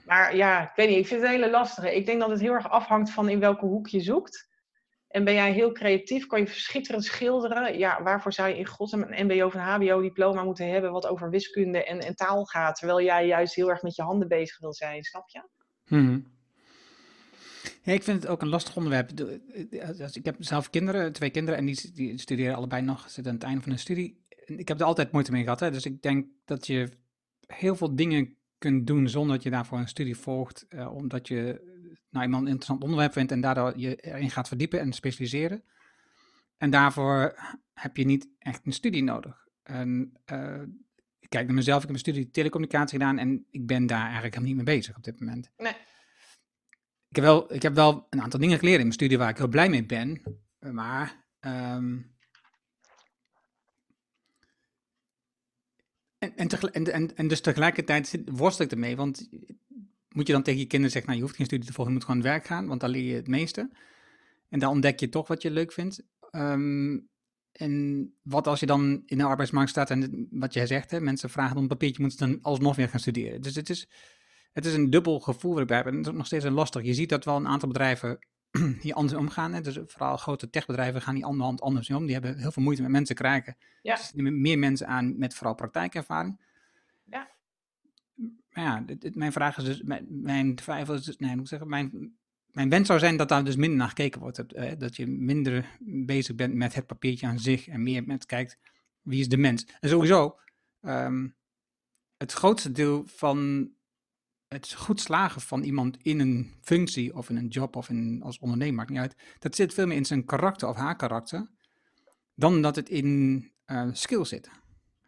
Maar 0.07 0.35
ja, 0.35 0.61
ik 0.61 0.75
weet 0.75 0.89
niet, 0.89 0.97
ik 0.97 1.07
vind 1.07 1.21
het 1.21 1.29
een 1.29 1.35
hele 1.35 1.51
lastige. 1.51 1.95
Ik 1.95 2.05
denk 2.05 2.19
dat 2.19 2.29
het 2.29 2.39
heel 2.39 2.53
erg 2.53 2.69
afhangt 2.69 3.11
van 3.11 3.29
in 3.29 3.39
welke 3.39 3.65
hoek 3.65 3.87
je 3.87 3.99
zoekt. 3.99 4.47
En 5.07 5.23
ben 5.23 5.33
jij 5.33 5.51
heel 5.51 5.71
creatief, 5.71 6.25
kan 6.25 6.39
je 6.39 6.47
verschitterend 6.47 7.03
schilderen. 7.03 7.77
Ja, 7.77 8.03
waarvoor 8.03 8.33
zou 8.33 8.49
je 8.49 8.57
in 8.57 8.65
godsnaam 8.65 9.05
een 9.11 9.25
mbo 9.25 9.45
of 9.45 9.53
een 9.53 9.59
hbo 9.59 10.01
diploma 10.01 10.43
moeten 10.43 10.69
hebben 10.69 10.91
wat 10.91 11.07
over 11.07 11.29
wiskunde 11.29 11.83
en, 11.83 11.99
en, 11.99 12.15
taal 12.15 12.45
gaat, 12.45 12.75
terwijl 12.75 13.01
jij 13.01 13.27
juist 13.27 13.55
heel 13.55 13.69
erg 13.69 13.81
met 13.81 13.95
je 13.95 14.01
handen 14.01 14.27
bezig 14.27 14.59
wil 14.59 14.73
zijn, 14.73 15.03
snap 15.03 15.29
je? 15.29 15.49
Hmm. 15.83 16.35
Ik 17.83 18.03
vind 18.03 18.21
het 18.21 18.31
ook 18.31 18.41
een 18.41 18.47
lastig 18.47 18.75
onderwerp. 18.75 19.11
Ik 20.13 20.25
heb 20.25 20.35
zelf 20.39 20.69
kinderen, 20.69 21.13
twee 21.13 21.29
kinderen, 21.29 21.59
en 21.59 21.65
die, 21.65 21.91
die 21.93 22.17
studeren 22.17 22.55
allebei 22.55 22.81
nog, 22.81 23.09
zitten 23.09 23.31
aan 23.31 23.37
het 23.37 23.47
einde 23.47 23.61
van 23.61 23.69
hun 23.69 23.79
studie. 23.79 24.25
Ik 24.45 24.67
heb 24.67 24.79
er 24.79 24.85
altijd 24.85 25.11
moeite 25.11 25.31
mee 25.31 25.43
gehad, 25.43 25.59
hè? 25.59 25.71
dus 25.71 25.85
ik 25.85 26.01
denk 26.01 26.27
dat 26.45 26.67
je 26.67 26.89
heel 27.47 27.75
veel 27.75 27.95
dingen 27.95 28.36
kunt 28.57 28.87
doen 28.87 29.09
zonder 29.09 29.35
dat 29.35 29.43
je 29.43 29.49
daarvoor 29.49 29.77
een 29.77 29.87
studie 29.87 30.17
volgt, 30.17 30.65
uh, 30.69 30.93
omdat 30.93 31.27
je 31.27 31.61
nou 32.09 32.25
eenmaal 32.25 32.39
een 32.39 32.47
interessant 32.47 32.83
onderwerp 32.83 33.13
vindt 33.13 33.31
en 33.31 33.41
daardoor 33.41 33.73
je 33.77 33.95
erin 33.95 34.29
gaat 34.29 34.47
verdiepen 34.47 34.79
en 34.79 34.93
specialiseren. 34.93 35.63
En 36.57 36.69
daarvoor 36.69 37.35
heb 37.73 37.97
je 37.97 38.05
niet 38.05 38.29
echt 38.39 38.65
een 38.65 38.71
studie 38.71 39.03
nodig. 39.03 39.47
En, 39.63 40.17
uh, 40.31 40.61
ik 41.19 41.29
kijk 41.29 41.45
naar 41.45 41.55
mezelf, 41.55 41.81
ik 41.81 41.87
heb 41.87 41.95
een 41.95 42.01
studie 42.01 42.29
telecommunicatie 42.29 42.99
gedaan 42.99 43.17
en 43.17 43.45
ik 43.49 43.67
ben 43.67 43.85
daar 43.85 44.03
eigenlijk 44.03 44.33
helemaal 44.33 44.55
niet 44.55 44.65
mee 44.65 44.75
bezig 44.75 44.97
op 44.97 45.03
dit 45.03 45.19
moment. 45.19 45.51
Nee. 45.57 45.75
Ik 47.09 47.15
heb 47.15 47.23
wel, 47.23 47.53
ik 47.53 47.61
heb 47.61 47.75
wel 47.75 48.07
een 48.09 48.21
aantal 48.21 48.39
dingen 48.39 48.57
geleerd 48.57 48.77
in 48.77 48.83
mijn 48.83 48.93
studie 48.93 49.17
waar 49.17 49.29
ik 49.29 49.37
heel 49.37 49.47
blij 49.47 49.69
mee 49.69 49.85
ben, 49.85 50.21
maar 50.59 51.25
um, 51.39 52.15
En, 56.35 56.49
en, 56.93 57.15
en, 57.15 57.27
dus 57.27 57.41
tegelijkertijd 57.41 58.17
worstel 58.25 58.65
ik 58.65 58.71
ermee, 58.71 58.95
want 58.95 59.29
moet 60.09 60.27
je 60.27 60.33
dan 60.33 60.43
tegen 60.43 60.59
je 60.59 60.65
kinderen 60.65 60.91
zeggen, 60.91 61.09
nou 61.09 61.15
je 61.15 61.25
hoeft 61.25 61.37
geen 61.37 61.45
studie 61.45 61.67
te 61.67 61.73
volgen, 61.73 61.93
je 61.93 61.99
moet 61.99 62.07
gewoon 62.07 62.23
aan 62.23 62.31
werk 62.31 62.45
gaan, 62.45 62.67
want 62.67 62.79
daar 62.79 62.89
leer 62.89 63.03
je 63.03 63.15
het 63.15 63.27
meeste. 63.27 63.69
En 64.49 64.59
dan 64.59 64.71
ontdek 64.71 64.99
je 64.99 65.09
toch 65.09 65.27
wat 65.27 65.41
je 65.41 65.51
leuk 65.51 65.71
vindt. 65.71 66.03
Um, 66.31 67.09
en 67.51 68.13
wat 68.21 68.47
als 68.47 68.59
je 68.59 68.65
dan 68.65 69.03
in 69.05 69.17
de 69.17 69.23
arbeidsmarkt 69.23 69.69
staat 69.69 69.89
en 69.89 70.27
wat 70.31 70.53
jij 70.53 70.67
zegt, 70.67 70.99
mensen 70.99 71.29
vragen 71.29 71.55
om 71.55 71.61
een 71.61 71.67
papiertje, 71.67 72.01
moeten 72.01 72.19
ze 72.19 72.25
dan 72.25 72.41
alsnog 72.41 72.75
weer 72.75 72.89
gaan 72.89 72.99
studeren. 72.99 73.41
Dus 73.41 73.55
het 73.55 73.69
is, 73.69 73.87
het 74.53 74.65
is 74.65 74.73
een 74.73 74.89
dubbel 74.89 75.19
gevoel 75.19 75.51
wat 75.51 75.61
ik 75.61 75.67
bij 75.67 75.77
heb 75.77 75.85
en 75.85 75.97
het 75.97 76.07
is 76.07 76.13
nog 76.13 76.25
steeds 76.25 76.45
een 76.45 76.53
lastig. 76.53 76.83
Je 76.83 76.93
ziet 76.93 77.09
dat 77.09 77.25
wel 77.25 77.35
een 77.35 77.47
aantal 77.47 77.67
bedrijven 77.67 78.19
hier 78.81 78.93
anders 78.93 79.19
omgaan. 79.19 79.53
Hè? 79.53 79.61
Dus 79.61 79.79
vooral 79.85 80.17
grote 80.17 80.49
techbedrijven 80.49 81.01
gaan 81.01 81.15
die 81.15 81.25
hand 81.25 81.61
anders 81.61 81.89
om. 81.89 82.05
Die 82.05 82.13
hebben 82.13 82.37
heel 82.37 82.51
veel 82.51 82.63
moeite 82.63 82.81
met 82.81 82.91
mensen 82.91 83.15
krijgen. 83.15 83.57
Ja. 83.81 83.95
Dus 83.95 84.11
meer 84.13 84.59
mensen 84.59 84.87
aan 84.87 85.17
met 85.17 85.35
vooral 85.35 85.55
praktijkervaring. 85.55 86.39
Ja. 87.05 87.29
Maar 88.49 88.63
ja, 88.63 88.85
mijn 89.13 89.31
vraag 89.31 89.57
is 89.57 89.63
dus, 89.63 89.81
mijn, 89.81 90.07
mijn 90.09 90.55
twijfel 90.55 90.93
is 90.93 91.03
dus, 91.03 91.17
nee, 91.17 91.31
moet 91.31 91.39
ik 91.39 91.47
zeggen, 91.47 91.69
mijn, 91.69 92.17
mijn 92.51 92.69
wens 92.69 92.87
zou 92.87 92.99
zijn 92.99 93.17
dat 93.17 93.29
daar 93.29 93.43
dus 93.43 93.55
minder 93.55 93.77
naar 93.77 93.87
gekeken 93.87 94.21
wordt. 94.21 94.35
Dat, 94.35 94.51
hè? 94.51 94.77
dat 94.77 94.95
je 94.95 95.07
minder 95.07 95.77
bezig 95.79 96.35
bent 96.35 96.53
met 96.53 96.73
het 96.75 96.87
papiertje 96.87 97.27
aan 97.27 97.39
zich 97.39 97.67
en 97.67 97.83
meer 97.83 98.03
met 98.03 98.25
kijkt, 98.25 98.57
wie 99.01 99.19
is 99.19 99.29
de 99.29 99.37
mens. 99.37 99.67
En 99.79 99.89
sowieso, 99.89 100.37
um, 100.81 101.35
het 102.17 102.33
grootste 102.33 102.71
deel 102.71 103.03
van 103.05 103.69
het 104.47 104.73
goed 104.73 105.01
slagen 105.01 105.41
van 105.41 105.63
iemand 105.63 105.97
in 106.01 106.19
een 106.19 106.53
functie 106.61 107.15
of 107.15 107.29
in 107.29 107.35
een 107.35 107.47
job 107.47 107.75
of 107.75 107.89
in, 107.89 108.21
als 108.23 108.39
ondernemer, 108.39 108.75
maakt 108.75 108.89
niet 108.89 108.99
uit. 108.99 109.15
Dat 109.39 109.55
zit 109.55 109.73
veel 109.73 109.87
meer 109.87 109.97
in 109.97 110.05
zijn 110.05 110.25
karakter 110.25 110.67
of 110.67 110.75
haar 110.75 110.95
karakter, 110.95 111.47
dan 112.35 112.61
dat 112.61 112.75
het 112.75 112.89
in 112.89 113.51
uh, 113.65 113.87
skill 113.91 114.25
zit. 114.25 114.49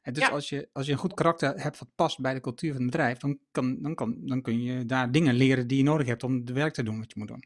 En 0.01 0.13
dus 0.13 0.29
als, 0.29 0.49
je, 0.49 0.69
als 0.73 0.85
je 0.85 0.91
een 0.91 0.97
goed 0.97 1.13
karakter 1.13 1.61
hebt 1.61 1.79
wat 1.79 1.89
past 1.95 2.19
bij 2.19 2.33
de 2.33 2.41
cultuur 2.41 2.71
van 2.73 2.81
het 2.81 2.91
bedrijf, 2.91 3.17
dan, 3.17 3.39
kan, 3.51 3.81
dan, 3.81 3.95
kan, 3.95 4.15
dan 4.19 4.41
kun 4.41 4.61
je 4.61 4.85
daar 4.85 5.11
dingen 5.11 5.33
leren 5.33 5.67
die 5.67 5.77
je 5.77 5.83
nodig 5.83 6.07
hebt 6.07 6.23
om 6.23 6.35
het 6.35 6.51
werk 6.51 6.73
te 6.73 6.83
doen 6.83 6.99
wat 6.99 7.13
je 7.13 7.19
moet 7.19 7.27
doen. 7.27 7.43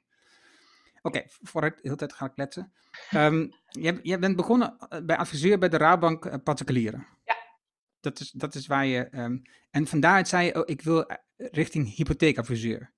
Oké, 1.01 1.17
okay, 1.17 1.29
vooruit, 1.41 1.73
de 1.73 1.79
hele 1.81 1.95
tijd 1.95 2.13
ga 2.13 2.25
ik 2.25 2.33
kletsen. 2.33 2.73
Um, 3.13 3.53
je, 3.69 3.99
je 4.03 4.19
bent 4.19 4.35
begonnen 4.35 4.77
eh, 4.77 5.05
bij 5.05 5.17
adviseur 5.17 5.57
bij 5.57 5.69
de 5.69 5.77
Raadbank 5.77 6.25
uh, 6.25 6.33
Particulieren. 6.43 7.07
Dat 8.03 8.19
is, 8.19 8.31
dat 8.31 8.55
is 8.55 8.67
waar 8.67 8.85
je. 8.85 9.07
Um, 9.11 9.41
en 9.69 9.87
vandaaruit 9.87 10.27
zei 10.27 10.45
je, 10.45 10.55
oh, 10.55 10.63
ik 10.65 10.81
wil 10.81 11.05
richting 11.37 11.95
hypotheekadviseur. 11.95 12.91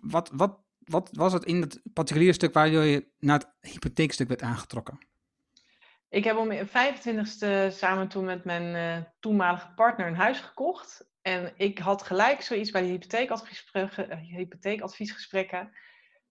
Wat, 0.00 0.30
wat, 0.32 0.60
wat 0.78 1.08
was 1.12 1.32
het 1.32 1.44
in 1.44 1.60
het 1.60 1.80
particuliere 1.92 2.32
stuk 2.32 2.52
waar 2.52 2.68
je 2.68 3.08
naar 3.18 3.38
het 3.38 3.72
hypotheekstuk 3.72 4.28
werd 4.28 4.42
aangetrokken? 4.42 4.98
Ik 6.08 6.24
heb 6.24 6.36
om 6.36 6.46
mijn 6.46 6.68
25ste 6.68 7.76
samen 7.76 8.08
toen 8.08 8.24
met 8.24 8.44
mijn 8.44 8.98
uh, 9.00 9.04
toenmalige 9.20 9.72
partner 9.74 10.06
een 10.06 10.14
huis 10.14 10.40
gekocht. 10.40 11.08
En 11.22 11.52
ik 11.56 11.78
had 11.78 12.02
gelijk 12.02 12.42
zoiets 12.42 12.70
bij 12.70 12.82
de 12.82 12.88
hypotheekadviesgesprekken. 12.88 14.18
hypotheekadviesgesprekken. 14.18 15.72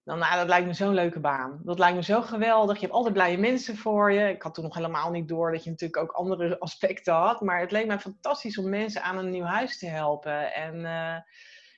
Dan, 0.08 0.20
nou, 0.20 0.36
dat 0.36 0.48
lijkt 0.48 0.68
me 0.68 0.74
zo'n 0.74 0.94
leuke 0.94 1.20
baan. 1.20 1.62
Dat 1.64 1.80
lijkt 1.80 1.96
me 1.96 2.04
zo 2.04 2.22
geweldig. 2.22 2.76
Je 2.76 2.82
hebt 2.82 2.94
altijd 2.94 3.14
blije 3.14 3.38
mensen 3.38 3.78
voor 3.78 4.12
je. 4.12 4.30
Ik 4.30 4.42
had 4.42 4.54
toen 4.54 4.64
nog 4.64 4.76
helemaal 4.76 5.12
niet 5.12 5.28
door 5.28 5.52
dat 5.52 5.64
je 5.64 5.70
natuurlijk 5.70 6.02
ook 6.02 6.12
andere 6.12 6.60
aspecten 6.68 7.14
had. 7.14 7.42
Maar 7.42 7.60
het 7.60 7.72
leek 7.72 7.88
mij 7.88 8.00
fantastisch 8.00 8.58
om 8.58 8.70
mensen 8.70 9.04
aan 9.04 9.18
een 9.18 9.30
nieuw 9.30 9.44
huis 9.44 9.80
te 9.80 9.88
helpen. 9.88 10.54
En 10.54 10.76
uh, 10.76 11.18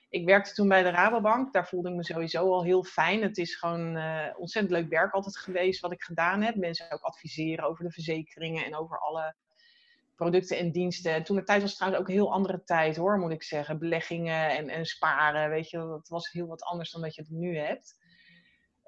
ik 0.08 0.24
werkte 0.24 0.54
toen 0.54 0.68
bij 0.68 0.82
de 0.82 0.90
Rabobank. 0.90 1.52
Daar 1.52 1.68
voelde 1.68 1.88
ik 1.88 1.94
me 1.94 2.04
sowieso 2.04 2.52
al 2.52 2.64
heel 2.64 2.84
fijn. 2.84 3.22
Het 3.22 3.38
is 3.38 3.54
gewoon 3.54 3.96
uh, 3.96 4.26
ontzettend 4.36 4.74
leuk 4.74 4.88
werk 4.88 5.12
altijd 5.12 5.38
geweest 5.38 5.80
wat 5.80 5.92
ik 5.92 6.02
gedaan 6.02 6.42
heb. 6.42 6.54
Mensen 6.54 6.92
ook 6.92 7.02
adviseren 7.02 7.64
over 7.64 7.84
de 7.84 7.90
verzekeringen 7.92 8.64
en 8.64 8.76
over 8.76 8.98
alle 8.98 9.34
producten 10.14 10.58
en 10.58 10.72
diensten. 10.72 11.24
Toen 11.24 11.36
de 11.36 11.42
tijd 11.42 11.62
was 11.62 11.74
trouwens 11.74 12.02
ook 12.02 12.08
een 12.08 12.14
heel 12.14 12.32
andere 12.32 12.62
tijd 12.64 12.96
hoor, 12.96 13.18
moet 13.18 13.32
ik 13.32 13.42
zeggen. 13.42 13.78
Beleggingen 13.78 14.50
en, 14.50 14.68
en 14.68 14.86
sparen, 14.86 15.50
weet 15.50 15.70
je, 15.70 15.78
dat 15.78 16.08
was 16.08 16.30
heel 16.30 16.46
wat 16.46 16.62
anders 16.62 16.90
dan 16.90 17.00
dat 17.00 17.14
je 17.14 17.20
het 17.20 17.30
nu 17.30 17.56
hebt. 17.56 17.98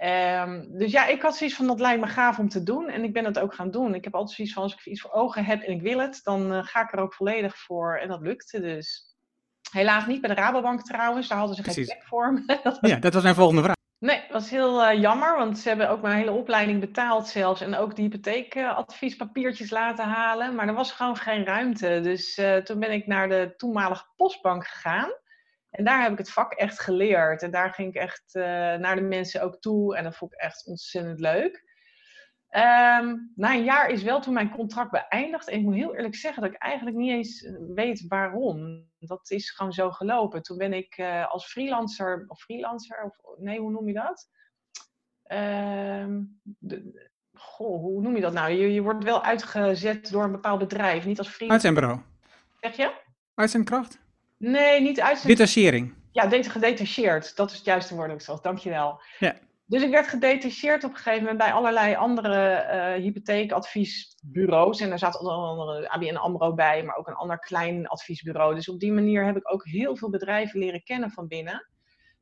Um, 0.05 0.79
dus 0.79 0.93
ja, 0.93 1.07
ik 1.07 1.23
had 1.23 1.37
zoiets 1.37 1.57
van, 1.57 1.67
dat 1.67 1.81
lijkt 1.81 2.01
me 2.01 2.07
gaaf 2.07 2.39
om 2.39 2.49
te 2.49 2.63
doen. 2.63 2.89
En 2.89 3.05
ik 3.05 3.13
ben 3.13 3.25
het 3.25 3.39
ook 3.39 3.55
gaan 3.55 3.71
doen. 3.71 3.95
Ik 3.95 4.05
heb 4.05 4.15
altijd 4.15 4.37
zoiets 4.37 4.55
van, 4.55 4.63
als 4.63 4.73
ik 4.73 4.87
iets 4.87 5.01
voor 5.01 5.13
ogen 5.13 5.45
heb 5.45 5.63
en 5.63 5.73
ik 5.73 5.83
wil 5.83 5.99
het, 5.99 6.21
dan 6.23 6.53
uh, 6.53 6.59
ga 6.63 6.83
ik 6.83 6.93
er 6.93 6.99
ook 6.99 7.15
volledig 7.15 7.59
voor. 7.59 7.97
En 7.97 8.09
dat 8.09 8.21
lukte 8.21 8.61
dus. 8.61 9.17
Helaas 9.71 10.07
niet 10.07 10.21
bij 10.21 10.35
de 10.35 10.41
Rabobank 10.41 10.83
trouwens, 10.83 11.29
daar 11.29 11.39
hadden 11.39 11.57
ze 11.57 11.63
geen 11.63 11.85
plek 11.85 12.03
voor 12.05 12.33
me. 12.33 12.43
dat 12.63 12.81
was... 12.81 12.91
Ja, 12.91 12.97
dat 12.97 13.15
was 13.15 13.23
mijn 13.23 13.35
volgende 13.35 13.63
vraag. 13.63 13.75
Nee, 13.99 14.21
dat 14.21 14.31
was 14.31 14.51
heel 14.51 14.91
uh, 14.91 15.01
jammer, 15.01 15.37
want 15.37 15.59
ze 15.59 15.69
hebben 15.69 15.91
ook 15.91 16.03
mijn 16.03 16.17
hele 16.17 16.31
opleiding 16.31 16.81
betaald 16.81 17.29
zelfs. 17.29 17.61
En 17.61 17.75
ook 17.75 17.97
die 17.97 18.05
hypotheekadviespapiertjes 18.05 19.71
laten 19.71 20.05
halen. 20.05 20.55
Maar 20.55 20.69
er 20.69 20.75
was 20.75 20.93
gewoon 20.93 21.17
geen 21.17 21.45
ruimte. 21.45 22.01
Dus 22.03 22.39
uh, 22.39 22.57
toen 22.57 22.79
ben 22.79 22.93
ik 22.93 23.07
naar 23.07 23.29
de 23.29 23.55
toenmalige 23.57 24.05
postbank 24.17 24.67
gegaan. 24.67 25.11
En 25.73 25.85
daar 25.85 26.03
heb 26.03 26.13
ik 26.13 26.19
het 26.19 26.31
vak 26.31 26.53
echt 26.53 26.81
geleerd. 26.81 27.43
En 27.43 27.51
daar 27.51 27.73
ging 27.75 27.89
ik 27.89 27.95
echt 27.95 28.35
uh, 28.35 28.43
naar 28.75 28.95
de 28.95 29.03
mensen 29.03 29.43
ook 29.43 29.61
toe. 29.61 29.97
En 29.97 30.05
dat 30.05 30.17
vond 30.17 30.33
ik 30.33 30.39
echt 30.39 30.67
ontzettend 30.67 31.21
leuk. 31.21 31.71
Um, 32.55 33.33
na 33.35 33.55
een 33.55 33.65
jaar 33.65 33.91
is 33.91 34.03
wel 34.03 34.21
toen 34.21 34.35
mijn 34.35 34.51
contract 34.51 34.91
beëindigd. 34.91 35.49
En 35.49 35.59
ik 35.59 35.65
moet 35.65 35.75
heel 35.75 35.95
eerlijk 35.95 36.15
zeggen 36.15 36.43
dat 36.43 36.53
ik 36.53 36.59
eigenlijk 36.59 36.97
niet 36.97 37.11
eens 37.11 37.49
weet 37.75 38.05
waarom. 38.09 38.87
Dat 38.99 39.31
is 39.31 39.51
gewoon 39.51 39.73
zo 39.73 39.91
gelopen. 39.91 40.43
Toen 40.43 40.59
ben 40.59 40.73
ik 40.73 40.99
uh, 40.99 41.31
als 41.31 41.47
freelancer, 41.47 42.25
of 42.29 42.41
freelancer, 42.41 43.03
of 43.03 43.39
nee, 43.39 43.61
hoe 43.61 43.71
noem 43.71 43.87
je 43.87 43.95
dat? 43.95 44.31
Um, 45.33 46.41
de, 46.43 47.09
goh, 47.33 47.81
hoe 47.81 48.03
noem 48.03 48.15
je 48.15 48.23
dat 48.23 48.33
nou? 48.33 48.51
Je, 48.51 48.73
je 48.73 48.83
wordt 48.83 49.05
wel 49.05 49.25
uitgezet 49.25 50.11
door 50.11 50.25
een 50.25 50.33
bepaald 50.33 50.59
bedrijf, 50.59 51.05
niet 51.05 51.19
als 51.19 51.29
freelancer. 51.29 51.71
Uitzendbureau. 51.71 52.01
Zeg 52.61 52.77
je? 52.77 52.93
Uitzendkracht? 53.35 54.01
Nee, 54.43 54.81
niet 54.81 55.01
uitzendkracht. 55.01 55.55
Detachering. 55.55 55.95
Ja, 56.13 56.29
gedetacheerd. 56.31 57.37
Dat 57.37 57.51
is 57.51 57.57
het 57.57 57.65
juiste 57.65 57.95
woord 57.95 58.11
ook 58.11 58.21
zo. 58.21 58.39
Dankjewel. 58.43 59.01
Ja. 59.19 59.37
Dus 59.67 59.83
ik 59.83 59.91
werd 59.91 60.09
gedetacheerd 60.09 60.85
op 60.85 60.91
een 60.91 60.97
gegeven 60.97 61.21
moment 61.21 61.39
bij 61.39 61.53
allerlei 61.53 61.95
andere 61.95 62.65
uh, 62.97 63.03
hypotheekadviesbureaus. 63.03 64.81
En 64.81 64.89
daar 64.89 64.99
zat 64.99 65.19
onder 65.19 65.33
andere 65.33 65.89
ABN 65.89 66.17
AMRO 66.17 66.55
bij, 66.55 66.83
maar 66.85 66.97
ook 66.97 67.09
een 67.09 67.15
ander 67.15 67.39
klein 67.39 67.87
adviesbureau. 67.87 68.55
Dus 68.55 68.69
op 68.69 68.81
die 68.81 68.93
manier 68.93 69.25
heb 69.25 69.37
ik 69.37 69.53
ook 69.53 69.65
heel 69.65 69.97
veel 69.97 70.11
bedrijven 70.11 70.61
leren 70.61 70.83
kennen 70.83 71.11
van 71.11 71.29
binnen. 71.29 71.67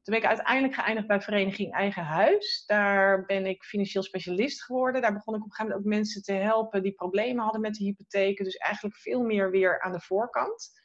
Toen 0.02 0.14
ben 0.14 0.22
ik 0.22 0.28
uiteindelijk 0.28 0.74
geëindigd 0.74 1.06
bij 1.06 1.20
Vereniging 1.20 1.72
Eigen 1.72 2.04
Huis. 2.04 2.64
Daar 2.66 3.24
ben 3.24 3.46
ik 3.46 3.64
financieel 3.64 4.02
specialist 4.02 4.64
geworden. 4.64 5.02
Daar 5.02 5.12
begon 5.12 5.34
ik 5.34 5.40
op 5.40 5.46
een 5.46 5.52
gegeven 5.52 5.72
moment 5.72 5.86
ook 5.86 5.98
mensen 5.98 6.22
te 6.22 6.32
helpen 6.32 6.82
die 6.82 6.92
problemen 6.92 7.42
hadden 7.42 7.60
met 7.60 7.74
de 7.74 7.84
hypotheken. 7.84 8.44
Dus 8.44 8.56
eigenlijk 8.56 8.96
veel 8.96 9.22
meer 9.22 9.50
weer 9.50 9.80
aan 9.80 9.92
de 9.92 10.00
voorkant. 10.00 10.79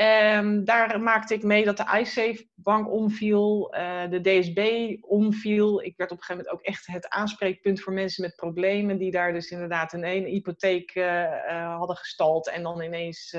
Um, 0.00 0.64
daar 0.64 1.00
maakte 1.00 1.34
ik 1.34 1.42
mee 1.42 1.64
dat 1.64 1.76
de 1.76 1.98
iSafe-bank 1.98 2.90
omviel, 2.90 3.74
uh, 3.74 4.10
de 4.10 4.20
DSB 4.20 4.92
omviel. 5.00 5.82
Ik 5.82 5.96
werd 5.96 6.10
op 6.10 6.18
een 6.18 6.24
gegeven 6.24 6.44
moment 6.44 6.48
ook 6.48 6.74
echt 6.74 6.86
het 6.86 7.08
aanspreekpunt 7.08 7.80
voor 7.80 7.92
mensen 7.92 8.22
met 8.22 8.36
problemen, 8.36 8.98
die 8.98 9.10
daar 9.10 9.32
dus 9.32 9.50
inderdaad 9.50 9.92
een, 9.92 10.04
een 10.04 10.24
hypotheek 10.24 10.94
uh, 10.94 11.04
uh, 11.04 11.76
hadden 11.76 11.96
gestald 11.96 12.48
en 12.48 12.62
dan 12.62 12.82
ineens, 12.82 13.36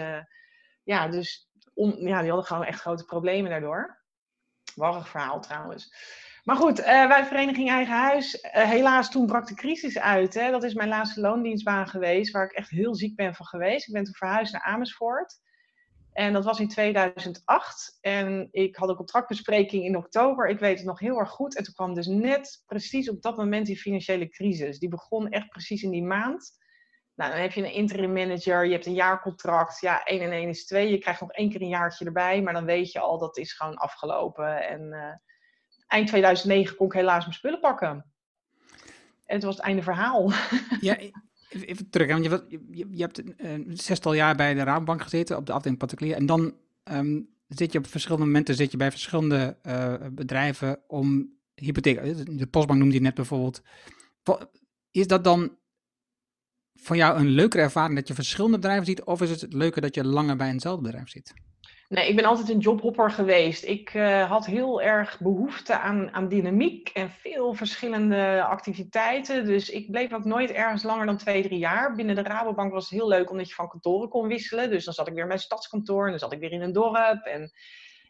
ja, 0.83 1.07
dus 1.07 1.49
ja, 1.73 2.21
die 2.21 2.29
hadden 2.29 2.43
gewoon 2.43 2.65
echt 2.65 2.81
grote 2.81 3.05
problemen 3.05 3.49
daardoor. 3.49 4.03
Warrig 4.75 5.09
verhaal 5.09 5.41
trouwens. 5.41 5.93
Maar 6.43 6.55
goed, 6.55 6.79
wij 6.79 7.25
Vereniging 7.25 7.69
Eigen 7.69 7.95
Huis, 7.95 8.37
helaas 8.41 9.11
toen 9.11 9.25
brak 9.25 9.47
de 9.47 9.55
crisis 9.55 9.99
uit. 9.99 10.33
Hè. 10.33 10.51
Dat 10.51 10.63
is 10.63 10.73
mijn 10.73 10.89
laatste 10.89 11.21
loondienstbaan 11.21 11.87
geweest, 11.87 12.31
waar 12.31 12.45
ik 12.45 12.51
echt 12.51 12.69
heel 12.69 12.95
ziek 12.95 13.15
ben 13.15 13.35
van 13.35 13.45
geweest. 13.45 13.87
Ik 13.87 13.93
ben 13.93 14.03
toen 14.03 14.13
verhuisd 14.13 14.53
naar 14.53 14.61
Amersfoort. 14.61 15.45
En 16.17 16.33
dat 16.33 16.45
was 16.45 16.59
in 16.59 16.67
2008. 16.67 17.97
En 18.01 18.47
ik 18.51 18.75
had 18.75 18.89
een 18.89 18.95
contractbespreking 18.95 19.83
in 19.83 19.97
oktober. 19.97 20.49
Ik 20.49 20.59
weet 20.59 20.77
het 20.77 20.87
nog 20.87 20.99
heel 20.99 21.19
erg 21.19 21.29
goed. 21.29 21.55
En 21.55 21.63
toen 21.63 21.73
kwam 21.73 21.93
dus 21.93 22.07
net 22.07 22.63
precies 22.65 23.09
op 23.09 23.21
dat 23.21 23.37
moment 23.37 23.65
die 23.65 23.77
financiële 23.77 24.29
crisis. 24.29 24.79
Die 24.79 24.89
begon 24.89 25.29
echt 25.29 25.49
precies 25.49 25.83
in 25.83 25.91
die 25.91 26.03
maand. 26.03 26.57
Nou, 27.15 27.31
dan 27.31 27.41
heb 27.41 27.51
je 27.51 27.61
een 27.61 27.73
interim 27.73 28.13
manager, 28.13 28.65
je 28.65 28.71
hebt 28.71 28.85
een 28.85 28.93
jaarcontract. 28.93 29.81
Ja, 29.81 30.03
1 30.03 30.21
en 30.21 30.31
1 30.31 30.49
is 30.49 30.65
2. 30.65 30.89
Je 30.89 30.97
krijgt 30.97 31.21
nog 31.21 31.31
één 31.31 31.49
keer 31.49 31.61
een 31.61 31.67
jaartje 31.67 32.05
erbij. 32.05 32.41
Maar 32.41 32.53
dan 32.53 32.65
weet 32.65 32.91
je 32.91 32.99
al, 32.99 33.17
dat 33.17 33.37
is 33.37 33.53
gewoon 33.53 33.75
afgelopen. 33.75 34.67
En 34.67 34.81
uh, 34.81 35.13
eind 35.87 36.07
2009 36.07 36.75
kon 36.75 36.87
ik 36.87 36.93
helaas 36.93 37.21
mijn 37.21 37.33
spullen 37.33 37.59
pakken. 37.59 38.11
En 39.25 39.35
het 39.35 39.43
was 39.43 39.55
het 39.55 39.65
einde 39.65 39.83
verhaal. 39.83 40.31
Ja, 40.79 40.97
Even 41.49 41.89
terug, 41.89 42.07
want 42.07 42.23
je, 42.25 42.65
je, 42.91 43.01
hebt 43.01 43.21
een 43.37 43.77
zestal 43.77 44.13
jaar 44.13 44.35
bij 44.35 44.53
de 44.53 44.63
Rabobank 44.63 45.01
gezeten 45.01 45.37
op 45.37 45.45
de 45.45 45.51
afdeling 45.51 45.79
particulier. 45.79 46.15
En 46.15 46.25
dan 46.25 46.53
um, 46.91 47.29
zit 47.47 47.71
je 47.71 47.77
op 47.77 47.87
verschillende 47.87 48.25
momenten 48.25 48.55
zit 48.55 48.71
je 48.71 48.77
bij 48.77 48.91
verschillende 48.91 49.57
uh, 49.63 49.93
bedrijven 50.11 50.79
om 50.87 51.33
hypotheek. 51.55 51.97
Eh, 51.97 52.15
de 52.25 52.47
postbank 52.47 52.79
noemde 52.79 52.95
je 52.95 53.01
net 53.01 53.13
bijvoorbeeld. 53.13 53.61
Is 54.91 55.07
dat 55.07 55.23
dan 55.23 55.57
voor 56.73 56.95
jou 56.95 57.19
een 57.19 57.29
leukere 57.29 57.63
ervaring 57.63 57.95
dat 57.95 58.07
je 58.07 58.13
verschillende 58.13 58.57
bedrijven 58.57 58.85
ziet? 58.85 59.03
Of 59.03 59.21
is 59.21 59.41
het 59.41 59.53
leuker 59.53 59.81
dat 59.81 59.95
je 59.95 60.05
langer 60.05 60.35
bij 60.35 60.49
eenzelfde 60.49 60.81
bedrijf 60.81 61.09
zit? 61.09 61.33
Nee, 61.89 62.07
ik 62.07 62.15
ben 62.15 62.25
altijd 62.25 62.49
een 62.49 62.59
jobhopper 62.59 63.11
geweest. 63.11 63.63
Ik 63.63 63.93
uh, 63.93 64.29
had 64.29 64.45
heel 64.45 64.81
erg 64.81 65.19
behoefte 65.19 65.79
aan, 65.79 66.13
aan 66.13 66.27
dynamiek 66.27 66.89
en 66.89 67.09
veel 67.09 67.53
verschillende 67.53 68.43
activiteiten. 68.43 69.45
Dus 69.45 69.69
ik 69.69 69.91
bleef 69.91 70.13
ook 70.13 70.25
nooit 70.25 70.51
ergens 70.51 70.83
langer 70.83 71.05
dan 71.05 71.17
twee, 71.17 71.43
drie 71.43 71.59
jaar. 71.59 71.95
Binnen 71.95 72.15
de 72.15 72.21
Rabobank 72.21 72.71
was 72.71 72.89
het 72.89 72.99
heel 72.99 73.07
leuk 73.07 73.29
omdat 73.29 73.47
je 73.47 73.53
van 73.53 73.69
kantoren 73.69 74.09
kon 74.09 74.27
wisselen. 74.27 74.69
Dus 74.69 74.85
dan 74.85 74.93
zat 74.93 75.07
ik 75.07 75.13
weer 75.13 75.27
bij 75.27 75.37
stadskantoor 75.37 76.03
en 76.03 76.09
dan 76.09 76.19
zat 76.19 76.31
ik 76.31 76.39
weer 76.39 76.51
in 76.51 76.61
een 76.61 76.71
dorp. 76.71 77.25
En 77.25 77.51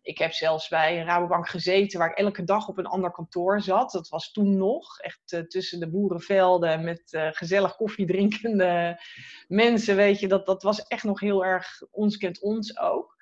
ik 0.01 0.17
heb 0.17 0.31
zelfs 0.31 0.67
bij 0.67 0.99
een 0.99 1.05
Rabobank 1.05 1.47
gezeten 1.47 1.99
waar 1.99 2.09
ik 2.09 2.17
elke 2.17 2.43
dag 2.43 2.67
op 2.67 2.77
een 2.77 2.85
ander 2.85 3.11
kantoor 3.11 3.61
zat. 3.61 3.91
Dat 3.91 4.09
was 4.09 4.31
toen 4.31 4.57
nog 4.57 4.99
echt 4.99 5.31
uh, 5.31 5.39
tussen 5.39 5.79
de 5.79 5.89
boerenvelden 5.89 6.83
met 6.83 7.01
uh, 7.11 7.27
gezellig 7.31 7.75
koffiedrinkende 7.75 9.01
mensen. 9.47 9.95
Weet 9.95 10.19
je, 10.19 10.27
dat, 10.27 10.45
dat 10.45 10.63
was 10.63 10.87
echt 10.87 11.03
nog 11.03 11.19
heel 11.19 11.45
erg 11.45 11.81
ons 11.91 12.17
kent 12.17 12.41
ons 12.41 12.79
ook. 12.79 13.16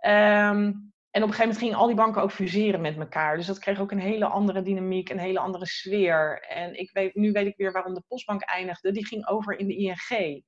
Um, 0.00 0.90
en 1.10 1.22
op 1.22 1.28
een 1.28 1.34
gegeven 1.34 1.38
moment 1.38 1.58
gingen 1.58 1.76
al 1.76 1.86
die 1.86 1.96
banken 1.96 2.22
ook 2.22 2.32
fuseren 2.32 2.80
met 2.80 2.96
elkaar. 2.96 3.36
Dus 3.36 3.46
dat 3.46 3.58
kreeg 3.58 3.80
ook 3.80 3.90
een 3.90 4.00
hele 4.00 4.24
andere 4.24 4.62
dynamiek, 4.62 5.08
een 5.08 5.18
hele 5.18 5.38
andere 5.38 5.66
sfeer. 5.66 6.40
En 6.48 6.78
ik 6.78 6.90
weet, 6.92 7.14
nu 7.14 7.32
weet 7.32 7.46
ik 7.46 7.56
weer 7.56 7.72
waarom 7.72 7.94
de 7.94 8.02
Postbank 8.08 8.42
eindigde. 8.42 8.92
Die 8.92 9.06
ging 9.06 9.26
over 9.26 9.58
in 9.58 9.66
de 9.66 9.76
ING. 9.76 10.44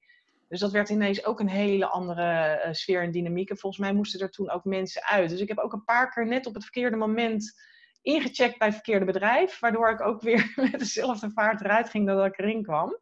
Dus 0.49 0.61
dat 0.61 0.73
werd 0.73 0.89
ineens 0.89 1.25
ook 1.25 1.41
een 1.41 1.49
hele 1.49 1.87
andere 1.87 2.63
uh, 2.67 2.73
sfeer 2.73 3.03
en 3.03 3.11
dynamiek. 3.11 3.51
En 3.51 3.59
volgens 3.59 3.83
mij 3.83 3.93
moesten 3.93 4.21
er 4.21 4.31
toen 4.31 4.51
ook 4.51 4.65
mensen 4.65 5.05
uit. 5.05 5.31
Dus 5.31 5.41
ik 5.41 5.49
heb 5.49 5.59
ook 5.59 5.73
een 5.73 5.85
paar 5.85 6.11
keer 6.11 6.27
net 6.27 6.47
op 6.47 6.55
het 6.55 6.63
verkeerde 6.63 6.97
moment 6.97 7.63
ingecheckt 8.03 8.59
bij 8.59 8.67
het 8.67 8.77
verkeerde 8.77 9.05
bedrijf. 9.05 9.61
Waardoor 9.61 9.91
ik 9.91 10.01
ook 10.01 10.23
weer 10.23 10.53
met 10.71 10.79
dezelfde 10.79 11.31
vaart 11.31 11.61
eruit 11.61 11.89
ging 11.89 12.07
dat 12.07 12.27
ik 12.27 12.39
erin 12.39 12.63
kwam. 12.63 12.99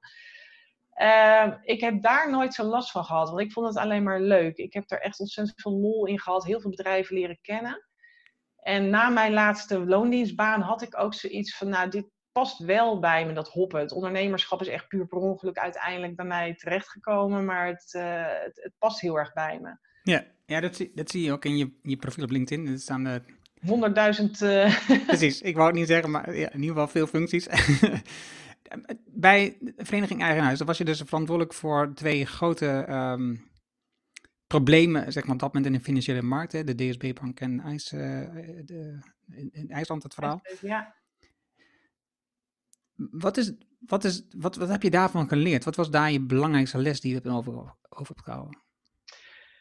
Uh, 1.00 1.46
ik 1.62 1.80
heb 1.80 2.02
daar 2.02 2.30
nooit 2.30 2.54
zo 2.54 2.64
last 2.64 2.90
van 2.90 3.04
gehad, 3.04 3.28
want 3.28 3.40
ik 3.40 3.52
vond 3.52 3.66
het 3.66 3.76
alleen 3.76 4.02
maar 4.02 4.20
leuk. 4.20 4.56
Ik 4.56 4.72
heb 4.72 4.90
er 4.90 5.00
echt 5.00 5.20
ontzettend 5.20 5.60
veel 5.60 5.72
lol 5.72 6.06
in 6.06 6.20
gehad, 6.20 6.44
heel 6.44 6.60
veel 6.60 6.70
bedrijven 6.70 7.14
leren 7.14 7.38
kennen. 7.42 7.84
En 8.56 8.90
na 8.90 9.08
mijn 9.08 9.32
laatste 9.32 9.78
loondienstbaan 9.78 10.60
had 10.60 10.82
ik 10.82 10.98
ook 10.98 11.14
zoiets 11.14 11.56
van, 11.56 11.68
nou, 11.68 11.90
dit 11.90 12.06
past 12.32 12.58
wel 12.58 12.98
bij 12.98 13.26
me, 13.26 13.32
dat 13.32 13.48
hoppen. 13.48 13.80
Het 13.80 13.92
ondernemerschap 13.92 14.60
is 14.60 14.68
echt 14.68 14.88
puur 14.88 15.06
per 15.06 15.18
ongeluk 15.18 15.58
uiteindelijk 15.58 16.16
bij 16.16 16.24
mij 16.24 16.54
terechtgekomen, 16.54 17.44
maar 17.44 17.66
het, 17.66 17.94
uh, 17.96 18.02
het, 18.26 18.60
het, 18.62 18.72
past 18.78 19.00
heel 19.00 19.18
erg 19.18 19.32
bij 19.32 19.58
me. 19.62 19.76
Ja, 20.02 20.24
ja 20.46 20.60
dat, 20.60 20.76
zie, 20.76 20.92
dat 20.94 21.10
zie 21.10 21.22
je 21.22 21.32
ook 21.32 21.44
in 21.44 21.56
je, 21.56 21.72
je 21.82 21.96
profiel 21.96 22.24
op 22.24 22.30
LinkedIn. 22.30 22.66
Er 22.66 22.78
staan 22.78 23.06
uh... 23.06 23.14
100.000. 23.14 24.30
Uh... 24.42 25.06
Precies, 25.06 25.40
ik 25.40 25.54
wou 25.54 25.66
het 25.66 25.76
niet 25.76 25.86
zeggen, 25.86 26.10
maar 26.10 26.36
ja, 26.36 26.52
in 26.52 26.60
ieder 26.60 26.68
geval 26.68 26.88
veel 26.88 27.06
functies. 27.06 27.46
bij 29.06 29.56
de 29.60 29.72
Vereniging 29.76 30.22
Eigen 30.22 30.44
Huis, 30.44 30.60
was 30.60 30.78
je 30.78 30.84
dus 30.84 31.00
verantwoordelijk 31.00 31.54
voor 31.54 31.94
twee 31.94 32.26
grote 32.26 32.86
um, 32.88 33.50
problemen, 34.46 35.12
zeg 35.12 35.24
maar, 35.24 35.32
op 35.32 35.40
dat 35.40 35.52
moment 35.54 35.72
in 35.72 35.78
de 35.78 35.84
financiële 35.84 36.22
markt. 36.22 36.52
Hè, 36.52 36.64
de 36.64 36.74
DSB-bank 36.74 37.40
en 37.40 37.60
IJs, 37.60 37.92
uh, 37.92 38.00
de, 38.64 38.98
in, 39.30 39.50
in, 39.52 39.70
IJsland 39.70 40.02
het 40.02 40.14
verhaal. 40.14 40.40
Ja. 40.60 40.94
Wat, 42.94 43.36
is, 43.36 43.52
wat, 43.78 44.04
is, 44.04 44.26
wat, 44.36 44.56
wat 44.56 44.68
heb 44.68 44.82
je 44.82 44.90
daarvan 44.90 45.28
geleerd? 45.28 45.64
Wat 45.64 45.76
was 45.76 45.90
daar 45.90 46.10
je 46.10 46.20
belangrijkste 46.20 46.78
les 46.78 47.00
die 47.00 47.10
je 47.10 47.16
hebt 47.16 47.28
over, 47.28 47.74
over 47.88 48.14
gehouden? 48.24 48.58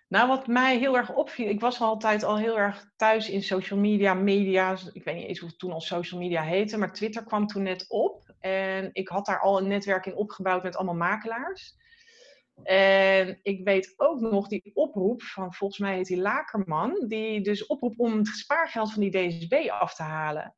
Nou, 0.08 0.28
wat 0.28 0.48
mij 0.48 0.78
heel 0.78 0.98
erg 0.98 1.14
opviel, 1.14 1.48
ik 1.48 1.60
was 1.60 1.80
altijd 1.80 2.24
al 2.24 2.38
heel 2.38 2.60
erg 2.60 2.92
thuis 2.96 3.30
in 3.30 3.44
social 3.44 3.80
media, 3.80 4.14
media. 4.14 4.78
Ik 4.94 5.04
weet 5.04 5.16
niet 5.16 5.28
eens 5.28 5.40
hoe 5.40 5.50
het 5.50 5.60
toen 5.60 5.72
al 5.72 5.82
social 5.82 6.20
media 6.20 6.42
heette, 6.42 6.78
maar 6.78 6.94
Twitter 6.94 7.24
kwam 7.24 7.48
toen 7.48 7.64
net 7.64 7.86
op. 7.88 8.29
En 8.40 8.90
ik 8.94 9.08
had 9.08 9.26
daar 9.26 9.40
al 9.40 9.58
een 9.58 9.68
netwerk 9.68 10.06
in 10.06 10.16
opgebouwd 10.16 10.64
met 10.64 10.76
allemaal 10.76 10.96
makelaars. 10.96 11.78
En 12.64 13.40
ik 13.42 13.64
weet 13.64 13.94
ook 13.98 14.20
nog 14.20 14.48
die 14.48 14.72
oproep 14.74 15.22
van, 15.22 15.54
volgens 15.54 15.80
mij 15.80 15.96
heet 15.96 16.08
die 16.08 16.22
Lakerman, 16.22 17.06
die 17.08 17.42
dus 17.42 17.66
oproep 17.66 17.94
om 17.98 18.18
het 18.18 18.28
spaargeld 18.28 18.94
van 18.94 19.02
die 19.02 19.12
DSB 19.12 19.70
af 19.70 19.96
te 19.96 20.04
halen. 20.04 20.54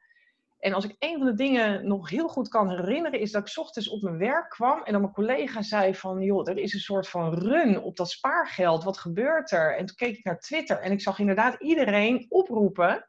En 0.59 0.73
als 0.73 0.85
ik 0.85 0.95
een 0.99 1.17
van 1.17 1.27
de 1.27 1.33
dingen 1.33 1.87
nog 1.87 2.09
heel 2.09 2.27
goed 2.27 2.47
kan 2.47 2.69
herinneren, 2.69 3.19
is 3.19 3.31
dat 3.31 3.49
ik 3.49 3.57
ochtends 3.57 3.89
op 3.89 4.01
mijn 4.01 4.17
werk 4.17 4.49
kwam 4.49 4.83
en 4.83 4.91
dan 4.91 5.01
mijn 5.01 5.13
collega 5.13 5.61
zei 5.61 5.95
van, 5.95 6.21
joh, 6.21 6.49
er 6.49 6.57
is 6.57 6.73
een 6.73 6.79
soort 6.79 7.09
van 7.09 7.33
run 7.33 7.81
op 7.81 7.97
dat 7.97 8.09
spaargeld, 8.09 8.83
wat 8.83 8.97
gebeurt 8.97 9.51
er? 9.51 9.77
En 9.77 9.85
toen 9.85 9.95
keek 9.95 10.17
ik 10.17 10.23
naar 10.23 10.39
Twitter 10.39 10.79
en 10.79 10.91
ik 10.91 11.01
zag 11.01 11.19
inderdaad 11.19 11.61
iedereen 11.61 12.25
oproepen, 12.29 13.05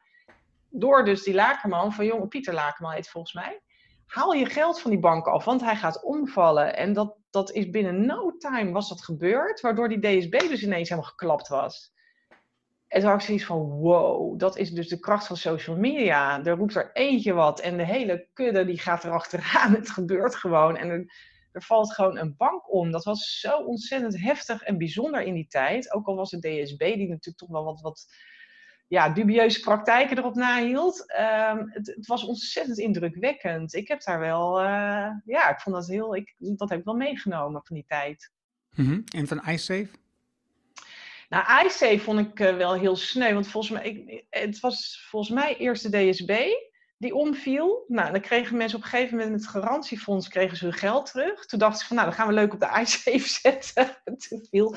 door 0.68 1.04
dus 1.04 1.22
die 1.22 1.34
Lakerman, 1.34 1.92
van 1.92 2.04
jongen, 2.04 2.28
Pieter 2.28 2.54
Lakerman 2.54 2.92
heet 2.92 3.08
volgens 3.08 3.32
mij, 3.34 3.60
haal 4.12 4.32
je 4.32 4.46
geld 4.46 4.80
van 4.80 4.90
die 4.90 5.00
bank 5.00 5.26
af, 5.26 5.44
want 5.44 5.60
hij 5.60 5.76
gaat 5.76 6.02
omvallen. 6.02 6.76
En 6.76 6.92
dat, 6.92 7.16
dat 7.30 7.50
is 7.52 7.70
binnen 7.70 8.06
no 8.06 8.36
time 8.36 8.72
was 8.72 8.88
dat 8.88 9.04
gebeurd, 9.04 9.60
waardoor 9.60 9.88
die 9.88 10.00
DSB 10.00 10.38
dus 10.38 10.62
ineens 10.62 10.88
helemaal 10.88 11.10
geklapt 11.10 11.48
was. 11.48 11.92
En 12.88 13.00
toen 13.00 13.10
had 13.10 13.20
ik 13.20 13.26
zoiets 13.26 13.44
van, 13.44 13.68
wow, 13.68 14.38
dat 14.38 14.56
is 14.56 14.70
dus 14.70 14.88
de 14.88 14.98
kracht 14.98 15.26
van 15.26 15.36
social 15.36 15.76
media. 15.76 16.44
Er 16.44 16.56
roept 16.56 16.74
er 16.74 16.90
eentje 16.92 17.32
wat 17.32 17.60
en 17.60 17.76
de 17.76 17.86
hele 17.86 18.28
kudde 18.32 18.64
die 18.64 18.78
gaat 18.78 19.04
erachteraan. 19.04 19.74
Het 19.80 19.90
gebeurt 19.90 20.34
gewoon 20.34 20.76
en 20.76 20.90
er, 21.52 21.62
valt 21.62 21.94
gewoon 21.94 22.18
een 22.18 22.34
bank 22.36 22.72
om. 22.72 22.90
Dat 22.90 23.04
was 23.04 23.40
zo 23.40 23.56
ontzettend 23.56 24.20
heftig 24.20 24.62
en 24.62 24.78
bijzonder 24.78 25.22
in 25.22 25.34
die 25.34 25.46
tijd. 25.48 25.92
Ook 25.92 26.06
al 26.06 26.16
was 26.16 26.30
het 26.30 26.42
DSB, 26.42 26.78
die 26.78 27.08
natuurlijk 27.08 27.38
toch 27.38 27.50
wel 27.50 27.64
wat, 27.64 27.80
wat 27.80 28.06
ja, 28.92 29.08
dubieuze 29.08 29.60
praktijken 29.60 30.18
erop 30.18 30.34
nahield. 30.34 31.04
Um, 31.50 31.70
het, 31.70 31.86
het, 31.86 32.06
was 32.06 32.24
ontzettend 32.24 32.78
indrukwekkend. 32.78 33.74
Ik 33.74 33.88
heb 33.88 34.02
daar 34.02 34.18
wel, 34.18 34.60
uh, 34.60 35.08
ja, 35.24 35.50
ik 35.50 35.60
vond 35.60 35.76
dat 35.76 35.86
heel, 35.86 36.16
ik, 36.16 36.34
dat 36.38 36.68
heb 36.68 36.78
ik 36.78 36.84
wel 36.84 36.94
meegenomen 36.94 37.60
van 37.64 37.76
die 37.76 37.84
tijd. 37.88 38.30
Mm 38.74 38.86
-hmm. 38.86 39.04
En 39.16 39.26
van 39.26 39.48
iSafe? 39.48 39.88
Nou, 41.28 41.66
iSafe 41.66 41.98
vond 41.98 42.18
ik 42.18 42.40
uh, 42.40 42.56
wel 42.56 42.72
heel 42.72 42.96
sneu, 42.96 43.34
want 43.34 43.48
volgens 43.48 43.72
mij, 43.72 43.84
ik, 43.88 44.24
het 44.30 44.60
was 44.60 45.06
volgens 45.10 45.34
mij 45.34 45.56
eerst 45.56 45.90
de 45.90 46.10
DSB 46.10 46.40
die 46.98 47.14
omviel. 47.14 47.84
Nou, 47.88 48.12
dan 48.12 48.20
kregen 48.20 48.56
mensen 48.56 48.78
op 48.78 48.84
een 48.84 48.90
gegeven 48.90 49.16
moment 49.16 49.32
met 49.32 49.40
het 49.40 49.50
garantiefonds 49.50 50.28
kregen 50.28 50.56
ze 50.56 50.64
hun 50.64 50.72
geld 50.72 51.06
terug. 51.06 51.46
Toen 51.46 51.58
dachten 51.58 51.80
ze 51.80 51.86
van, 51.86 51.96
nou, 51.96 52.08
dan 52.08 52.18
gaan 52.18 52.28
we 52.28 52.34
leuk 52.34 52.52
op 52.52 52.60
de 52.60 52.80
iSafe 52.80 53.28
zetten. 53.42 53.96
Toen 54.28 54.46
viel 54.50 54.76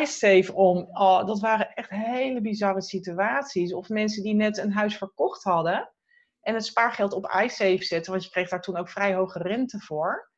iSafe 0.00 0.52
om. 0.54 0.88
Oh, 0.92 1.26
dat 1.26 1.40
waren 1.40 1.74
echt 1.74 1.90
hele 1.90 2.40
bizarre 2.40 2.82
situaties. 2.82 3.74
Of 3.74 3.88
mensen 3.88 4.22
die 4.22 4.34
net 4.34 4.58
een 4.58 4.72
huis 4.72 4.96
verkocht 4.96 5.42
hadden 5.42 5.92
en 6.40 6.54
het 6.54 6.64
spaargeld 6.64 7.12
op 7.12 7.40
iSafe 7.44 7.84
zetten, 7.84 8.12
want 8.12 8.24
je 8.24 8.30
kreeg 8.30 8.48
daar 8.48 8.60
toen 8.60 8.76
ook 8.76 8.88
vrij 8.88 9.14
hoge 9.14 9.38
rente 9.38 9.80
voor. 9.80 10.32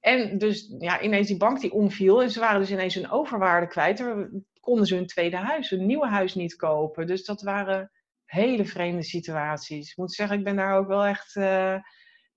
En 0.00 0.38
dus 0.38 0.74
ja, 0.78 1.00
ineens 1.00 1.26
die 1.26 1.36
bank 1.36 1.60
die 1.60 1.72
omviel 1.72 2.22
en 2.22 2.30
ze 2.30 2.40
waren 2.40 2.60
dus 2.60 2.70
ineens 2.70 2.94
hun 2.94 3.10
overwaarde 3.10 3.66
kwijt. 3.66 3.98
Dan 3.98 4.44
konden 4.60 4.86
ze 4.86 4.94
hun 4.94 5.06
tweede 5.06 5.36
huis, 5.36 5.70
hun 5.70 5.86
nieuwe 5.86 6.06
huis 6.06 6.34
niet 6.34 6.56
kopen. 6.56 7.06
Dus 7.06 7.24
dat 7.24 7.42
waren 7.42 7.90
hele 8.24 8.64
vreemde 8.64 9.02
situaties. 9.02 9.90
Ik 9.90 9.96
moet 9.96 10.12
zeggen, 10.12 10.38
ik 10.38 10.44
ben 10.44 10.56
daar 10.56 10.76
ook 10.76 10.86
wel 10.86 11.04
echt 11.04 11.36
uh, 11.36 11.76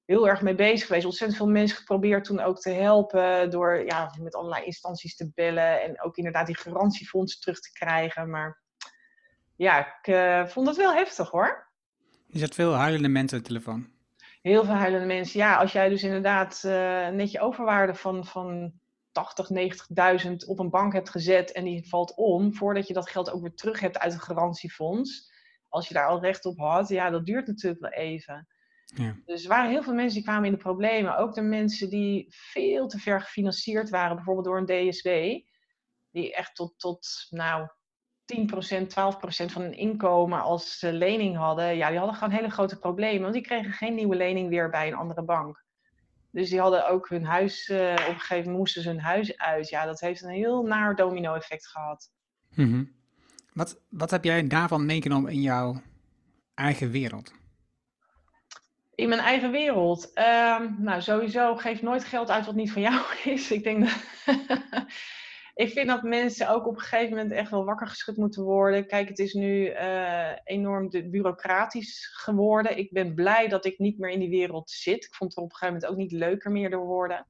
heel 0.05 0.27
erg 0.27 0.41
mee 0.41 0.55
bezig 0.55 0.87
geweest. 0.87 1.05
Ontzettend 1.05 1.39
veel 1.39 1.49
mensen 1.49 1.77
geprobeerd 1.77 2.23
toen 2.23 2.39
ook 2.39 2.59
te 2.59 2.69
helpen 2.69 3.49
door 3.49 3.85
ja, 3.85 4.15
met 4.21 4.35
allerlei 4.35 4.65
instanties 4.65 5.15
te 5.15 5.31
bellen 5.33 5.81
en 5.81 6.01
ook 6.01 6.17
inderdaad 6.17 6.45
die 6.45 6.57
garantiefondsen 6.57 7.41
terug 7.41 7.59
te 7.59 7.71
krijgen. 7.71 8.29
Maar 8.29 8.61
ja, 9.55 9.87
ik 9.87 10.07
uh, 10.07 10.45
vond 10.45 10.67
het 10.67 10.77
wel 10.77 10.93
heftig 10.93 11.29
hoor. 11.29 11.67
Je 12.27 12.39
zet 12.39 12.53
veel 12.53 12.73
huilende 12.73 13.07
mensen 13.07 13.37
aan 13.37 13.43
de 13.43 13.49
telefoon. 13.49 13.93
Heel 14.41 14.65
veel 14.65 14.73
huilende 14.73 15.05
mensen. 15.05 15.39
Ja, 15.39 15.57
als 15.57 15.71
jij 15.71 15.89
dus 15.89 16.03
inderdaad 16.03 16.61
uh, 16.65 16.71
net 17.07 17.31
je 17.31 17.39
overwaarde 17.39 17.95
van, 17.95 18.25
van 18.25 18.73
80, 19.11 19.49
90.000 20.25 20.31
op 20.47 20.59
een 20.59 20.69
bank 20.69 20.93
hebt 20.93 21.09
gezet 21.09 21.51
en 21.51 21.63
die 21.63 21.87
valt 21.89 22.15
om, 22.15 22.53
voordat 22.53 22.87
je 22.87 22.93
dat 22.93 23.09
geld 23.09 23.31
ook 23.31 23.41
weer 23.41 23.55
terug 23.55 23.79
hebt 23.79 23.97
uit 23.97 24.13
een 24.13 24.19
garantiefonds, 24.19 25.31
als 25.69 25.87
je 25.87 25.93
daar 25.93 26.07
al 26.07 26.21
recht 26.21 26.45
op 26.45 26.57
had, 26.57 26.87
ja, 26.89 27.09
dat 27.09 27.25
duurt 27.25 27.47
natuurlijk 27.47 27.81
wel 27.81 27.91
even. 27.91 28.47
Ja. 28.85 29.15
Dus 29.25 29.43
er 29.43 29.49
waren 29.49 29.69
heel 29.69 29.83
veel 29.83 29.93
mensen 29.93 30.15
die 30.15 30.23
kwamen 30.23 30.45
in 30.45 30.51
de 30.51 30.57
problemen. 30.57 31.17
Ook 31.17 31.33
de 31.33 31.41
mensen 31.41 31.89
die 31.89 32.25
veel 32.29 32.87
te 32.87 32.99
ver 32.99 33.21
gefinancierd 33.21 33.89
waren, 33.89 34.15
bijvoorbeeld 34.15 34.45
door 34.45 34.57
een 34.57 34.89
DSW, 34.89 35.09
die 36.11 36.33
echt 36.35 36.55
tot, 36.55 36.73
tot 36.79 37.27
nou, 37.29 37.67
10%, 38.25 38.35
12% 38.35 39.51
van 39.51 39.61
hun 39.61 39.77
inkomen 39.77 40.41
als 40.41 40.81
lening 40.81 41.37
hadden, 41.37 41.75
ja, 41.75 41.89
die 41.89 41.97
hadden 41.97 42.15
gewoon 42.15 42.33
hele 42.33 42.49
grote 42.49 42.79
problemen. 42.79 43.21
Want 43.21 43.33
die 43.33 43.43
kregen 43.43 43.71
geen 43.71 43.95
nieuwe 43.95 44.15
lening 44.15 44.49
weer 44.49 44.69
bij 44.69 44.87
een 44.87 44.95
andere 44.95 45.23
bank. 45.23 45.63
Dus 46.31 46.49
die 46.49 46.59
hadden 46.59 46.89
ook 46.89 47.09
hun 47.09 47.25
huis, 47.25 47.69
uh, 47.69 47.91
op 47.91 47.97
een 47.97 48.19
gegeven 48.19 48.37
moment 48.37 48.57
moesten 48.57 48.81
ze 48.81 48.89
hun 48.89 48.99
huis 48.99 49.37
uit. 49.37 49.69
Ja, 49.69 49.85
dat 49.85 49.99
heeft 49.99 50.23
een 50.23 50.29
heel 50.29 50.63
naar 50.63 50.95
domino-effect 50.95 51.67
gehad. 51.67 52.11
Mm 52.49 52.71
-hmm. 52.71 52.95
wat, 53.53 53.81
wat 53.89 54.11
heb 54.11 54.23
jij 54.23 54.47
daarvan 54.47 54.85
meegenomen 54.85 55.31
in 55.31 55.41
jouw 55.41 55.81
eigen 56.53 56.91
wereld? 56.91 57.33
In 58.95 59.09
mijn 59.09 59.21
eigen 59.21 59.51
wereld? 59.51 60.11
Uh, 60.15 60.59
nou, 60.77 61.01
sowieso 61.01 61.55
geef 61.55 61.81
nooit 61.81 62.03
geld 62.03 62.29
uit 62.29 62.45
wat 62.45 62.55
niet 62.55 62.71
van 62.71 62.81
jou 62.81 63.01
is. 63.33 63.51
Ik 63.51 63.63
denk 63.63 63.83
dat... 63.85 63.97
ik 65.65 65.71
vind 65.71 65.87
dat 65.87 66.03
mensen 66.03 66.49
ook 66.49 66.67
op 66.67 66.75
een 66.75 66.81
gegeven 66.81 67.09
moment 67.09 67.31
echt 67.31 67.51
wel 67.51 67.65
wakker 67.65 67.87
geschud 67.87 68.17
moeten 68.17 68.43
worden. 68.43 68.87
Kijk, 68.87 69.07
het 69.07 69.19
is 69.19 69.33
nu 69.33 69.69
uh, 69.71 70.31
enorm 70.43 70.89
bureaucratisch 70.89 72.09
geworden. 72.13 72.77
Ik 72.77 72.91
ben 72.91 73.13
blij 73.13 73.47
dat 73.47 73.65
ik 73.65 73.77
niet 73.77 73.97
meer 73.99 74.09
in 74.09 74.19
die 74.19 74.29
wereld 74.29 74.69
zit. 74.69 75.03
Ik 75.03 75.15
vond 75.15 75.29
het 75.29 75.43
op 75.43 75.49
een 75.49 75.55
gegeven 75.55 75.73
moment 75.73 75.91
ook 75.91 75.97
niet 75.97 76.11
leuker 76.11 76.51
meer 76.51 76.69
door 76.69 76.85
worden. 76.85 77.27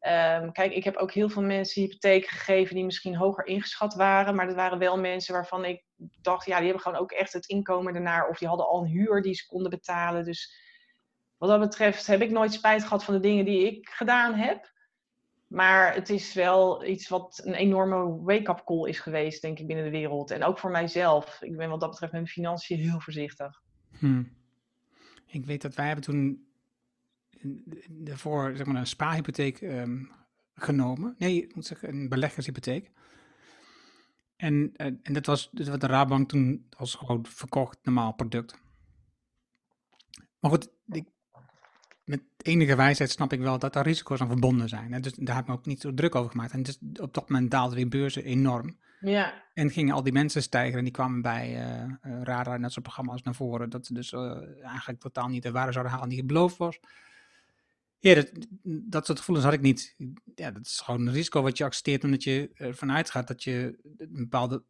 Um, 0.00 0.52
kijk, 0.52 0.72
ik 0.72 0.84
heb 0.84 0.96
ook 0.96 1.12
heel 1.12 1.28
veel 1.28 1.42
mensen 1.42 1.82
hypotheken 1.82 2.28
gegeven 2.28 2.74
die 2.74 2.84
misschien 2.84 3.16
hoger 3.16 3.46
ingeschat 3.46 3.94
waren. 3.94 4.34
Maar 4.34 4.46
dat 4.46 4.54
waren 4.54 4.78
wel 4.78 4.98
mensen 4.98 5.34
waarvan 5.34 5.64
ik 5.64 5.84
dacht, 6.20 6.46
ja, 6.46 6.56
die 6.56 6.64
hebben 6.64 6.82
gewoon 6.82 7.00
ook 7.00 7.12
echt 7.12 7.32
het 7.32 7.46
inkomen 7.46 7.94
ernaar. 7.94 8.28
Of 8.28 8.38
die 8.38 8.48
hadden 8.48 8.66
al 8.66 8.80
een 8.80 8.90
huur 8.90 9.22
die 9.22 9.34
ze 9.34 9.46
konden 9.46 9.70
betalen. 9.70 10.24
Dus 10.24 10.64
wat 11.38 11.48
dat 11.48 11.60
betreft 11.60 12.06
heb 12.06 12.20
ik 12.20 12.30
nooit 12.30 12.52
spijt 12.52 12.82
gehad 12.82 13.04
van 13.04 13.14
de 13.14 13.20
dingen 13.20 13.44
die 13.44 13.66
ik 13.66 13.88
gedaan 13.88 14.34
heb. 14.34 14.74
Maar 15.46 15.94
het 15.94 16.10
is 16.10 16.34
wel 16.34 16.84
iets 16.84 17.08
wat 17.08 17.40
een 17.44 17.54
enorme 17.54 18.22
wake-up 18.22 18.62
call 18.64 18.88
is 18.88 19.00
geweest, 19.00 19.42
denk 19.42 19.58
ik, 19.58 19.66
binnen 19.66 19.84
de 19.84 19.90
wereld. 19.90 20.30
En 20.30 20.44
ook 20.44 20.58
voor 20.58 20.70
mijzelf. 20.70 21.38
Ik 21.42 21.56
ben 21.56 21.68
wat 21.68 21.80
dat 21.80 21.90
betreft 21.90 22.12
met 22.12 22.22
mijn 22.22 22.32
financiën 22.32 22.78
heel 22.78 23.00
voorzichtig. 23.00 23.62
Hmm. 23.98 24.32
Ik 25.26 25.46
weet 25.46 25.62
dat 25.62 25.74
wij 25.74 25.86
hebben 25.86 26.04
toen 26.04 26.46
daarvoor 27.88 28.56
zeg 28.56 28.66
maar, 28.66 28.76
een 28.76 28.86
spaarhypotheek 28.86 29.60
um, 29.60 30.10
genomen. 30.54 31.14
Nee, 31.18 31.42
ik 31.42 31.54
moet 31.54 31.66
zeggen, 31.66 31.88
een 31.88 32.08
beleggershypotheek. 32.08 32.90
En, 34.36 34.72
en, 34.76 35.00
en 35.02 35.12
dat 35.12 35.26
was, 35.26 35.50
was 35.52 35.78
de 35.78 35.86
Raadbank 35.86 36.28
toen 36.28 36.66
als 36.76 36.94
gewoon 36.94 37.26
verkocht 37.26 37.78
normaal 37.82 38.12
product. 38.12 38.58
Maar 40.38 40.50
goed, 40.50 40.70
met 42.06 42.22
enige 42.42 42.76
wijsheid 42.76 43.10
snap 43.10 43.32
ik 43.32 43.40
wel 43.40 43.58
dat 43.58 43.72
daar 43.72 43.84
risico's 43.84 44.20
aan 44.20 44.28
verbonden 44.28 44.68
zijn. 44.68 44.92
Hè? 44.92 45.00
Dus 45.00 45.12
daar 45.14 45.34
heb 45.34 45.44
ik 45.44 45.50
me 45.50 45.56
ook 45.56 45.66
niet 45.66 45.80
zo 45.80 45.94
druk 45.94 46.14
over 46.14 46.30
gemaakt. 46.30 46.52
En 46.52 46.62
dus 46.62 46.78
op 47.00 47.14
dat 47.14 47.28
moment 47.28 47.50
daalden 47.50 47.76
die 47.76 47.88
beurzen 47.88 48.24
enorm. 48.24 48.76
Ja. 49.00 49.44
En 49.54 49.70
gingen 49.70 49.94
al 49.94 50.02
die 50.02 50.12
mensen 50.12 50.42
stijgen 50.42 50.78
en 50.78 50.84
die 50.84 50.92
kwamen 50.92 51.22
bij 51.22 51.54
uh, 51.54 51.82
uh, 51.82 52.22
Radar 52.22 52.54
en 52.54 52.62
dat 52.62 52.72
soort 52.72 52.84
programma's 52.84 53.22
naar 53.22 53.34
voren. 53.34 53.70
Dat 53.70 53.86
ze 53.86 53.94
dus 53.94 54.12
uh, 54.12 54.36
eigenlijk 54.62 55.00
totaal 55.00 55.28
niet 55.28 55.42
de 55.42 55.50
waarde 55.50 55.72
zouden 55.72 55.92
halen 55.92 56.08
die 56.08 56.24
beloofd 56.24 56.56
was. 56.56 56.80
Ja, 57.98 58.14
dat, 58.14 58.30
dat 58.62 59.06
soort 59.06 59.18
gevoelens 59.18 59.46
had 59.46 59.56
ik 59.56 59.62
niet. 59.62 59.94
Ja, 60.34 60.50
dat 60.50 60.66
is 60.66 60.80
gewoon 60.80 61.06
een 61.06 61.12
risico 61.12 61.42
wat 61.42 61.58
je 61.58 61.64
accepteert 61.64 62.04
omdat 62.04 62.24
je 62.24 62.50
ervan 62.54 62.92
uitgaat 62.92 63.28
dat 63.28 63.44
je 63.44 63.78
een 63.98 64.08
bepaalde 64.12 64.62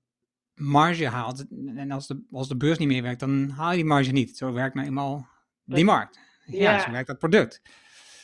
marge 0.55 1.07
haalt. 1.07 1.45
En 1.77 1.91
als 1.91 2.07
de, 2.07 2.25
als 2.31 2.49
de 2.49 2.57
beurs 2.57 2.79
niet 2.79 2.89
meer 2.89 3.03
werkt, 3.03 3.21
dan 3.21 3.49
haal 3.49 3.71
je 3.71 3.77
die 3.77 3.85
marge 3.85 4.13
niet. 4.13 4.37
Zo 4.37 4.53
werkt 4.53 4.75
nou 4.75 4.87
eenmaal 4.87 5.29
die 5.65 5.85
markt. 5.85 6.19
Ja, 6.47 6.73
ja, 6.73 6.81
zo 6.81 6.91
werkt 6.91 7.07
dat 7.07 7.19
product. 7.19 7.63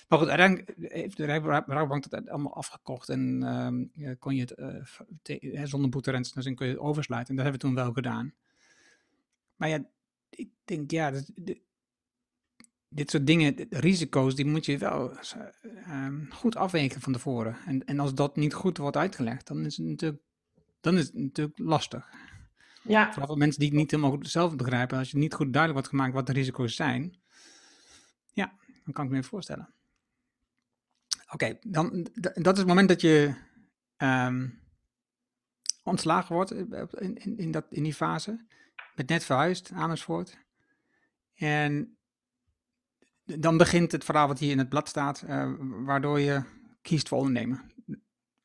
Maar 0.08 0.18
goed, 0.18 0.28
uiteindelijk 0.28 0.92
heeft 0.92 1.16
de 1.16 1.24
Rabobank 1.24 2.10
dat 2.10 2.28
allemaal 2.28 2.54
afgekocht 2.54 3.08
en 3.08 3.42
um, 3.42 4.18
kon 4.18 4.34
je 4.34 4.40
het 4.40 4.58
uh, 4.58 4.82
te, 5.22 5.60
zonder 5.64 5.90
boeterens, 5.90 6.32
dan 6.32 6.54
kun 6.54 6.66
je 6.66 6.72
het 6.72 6.80
oversluiten. 6.80 7.30
En 7.30 7.36
dat 7.36 7.44
hebben 7.44 7.60
we 7.60 7.74
toen 7.76 7.84
wel 7.84 7.92
gedaan. 7.92 8.34
Maar 9.56 9.68
ja, 9.68 9.84
ik 10.30 10.48
denk, 10.64 10.90
ja, 10.90 11.10
dat, 11.10 11.30
dit, 11.34 11.60
dit 12.88 13.10
soort 13.10 13.26
dingen, 13.26 13.66
risico's, 13.70 14.34
die 14.34 14.46
moet 14.46 14.66
je 14.66 14.78
wel 14.78 15.16
um, 15.88 16.28
goed 16.32 16.56
afwegen 16.56 17.00
van 17.00 17.12
tevoren. 17.12 17.56
En, 17.66 17.84
en 17.84 17.98
als 17.98 18.14
dat 18.14 18.36
niet 18.36 18.54
goed 18.54 18.78
wordt 18.78 18.96
uitgelegd, 18.96 19.46
dan 19.46 19.64
is 19.64 19.76
het 19.76 19.86
natuurlijk, 19.86 20.22
dan 20.80 20.98
is 20.98 21.04
het 21.04 21.14
natuurlijk 21.14 21.58
lastig. 21.58 22.08
Ja. 22.82 23.08
Vooral 23.08 23.26
voor 23.26 23.38
mensen 23.38 23.60
die 23.60 23.68
het 23.68 23.78
niet 23.78 23.90
helemaal 23.90 24.18
zelf 24.20 24.56
begrijpen. 24.56 24.98
Als 24.98 25.10
je 25.10 25.18
niet 25.18 25.34
goed 25.34 25.52
duidelijk 25.52 25.72
wordt 25.72 25.88
gemaakt 25.88 26.14
wat 26.14 26.26
de 26.26 26.32
risico's 26.32 26.74
zijn, 26.74 27.16
Dan 28.84 28.92
kan 28.92 29.04
ik 29.04 29.10
me 29.10 29.16
even 29.16 29.28
voorstellen. 29.28 29.74
Oké, 31.32 31.58
dan 31.62 32.06
dat 32.34 32.52
is 32.52 32.58
het 32.58 32.66
moment 32.66 32.88
dat 32.88 33.00
je 33.00 33.34
ehm, 33.96 34.48
ontslagen 35.82 36.34
wordt 36.34 36.50
in, 36.50 37.16
in, 37.18 37.38
in, 37.38 37.50
dat, 37.50 37.64
in 37.68 37.82
die 37.82 37.94
fase. 37.94 38.44
Met 38.94 39.08
net 39.08 39.24
verhuisd, 39.24 39.70
Amersfoort. 39.74 40.38
En 41.34 41.96
dan 43.24 43.56
begint 43.56 43.92
het 43.92 44.04
verhaal 44.04 44.26
wat 44.26 44.38
hier 44.38 44.50
in 44.50 44.58
het 44.58 44.68
blad 44.68 44.88
staat, 44.88 45.24
uh, 45.28 45.52
waardoor 45.58 46.20
je 46.20 46.42
kiest 46.82 47.08
voor 47.08 47.18
ondernemen. 47.18 47.70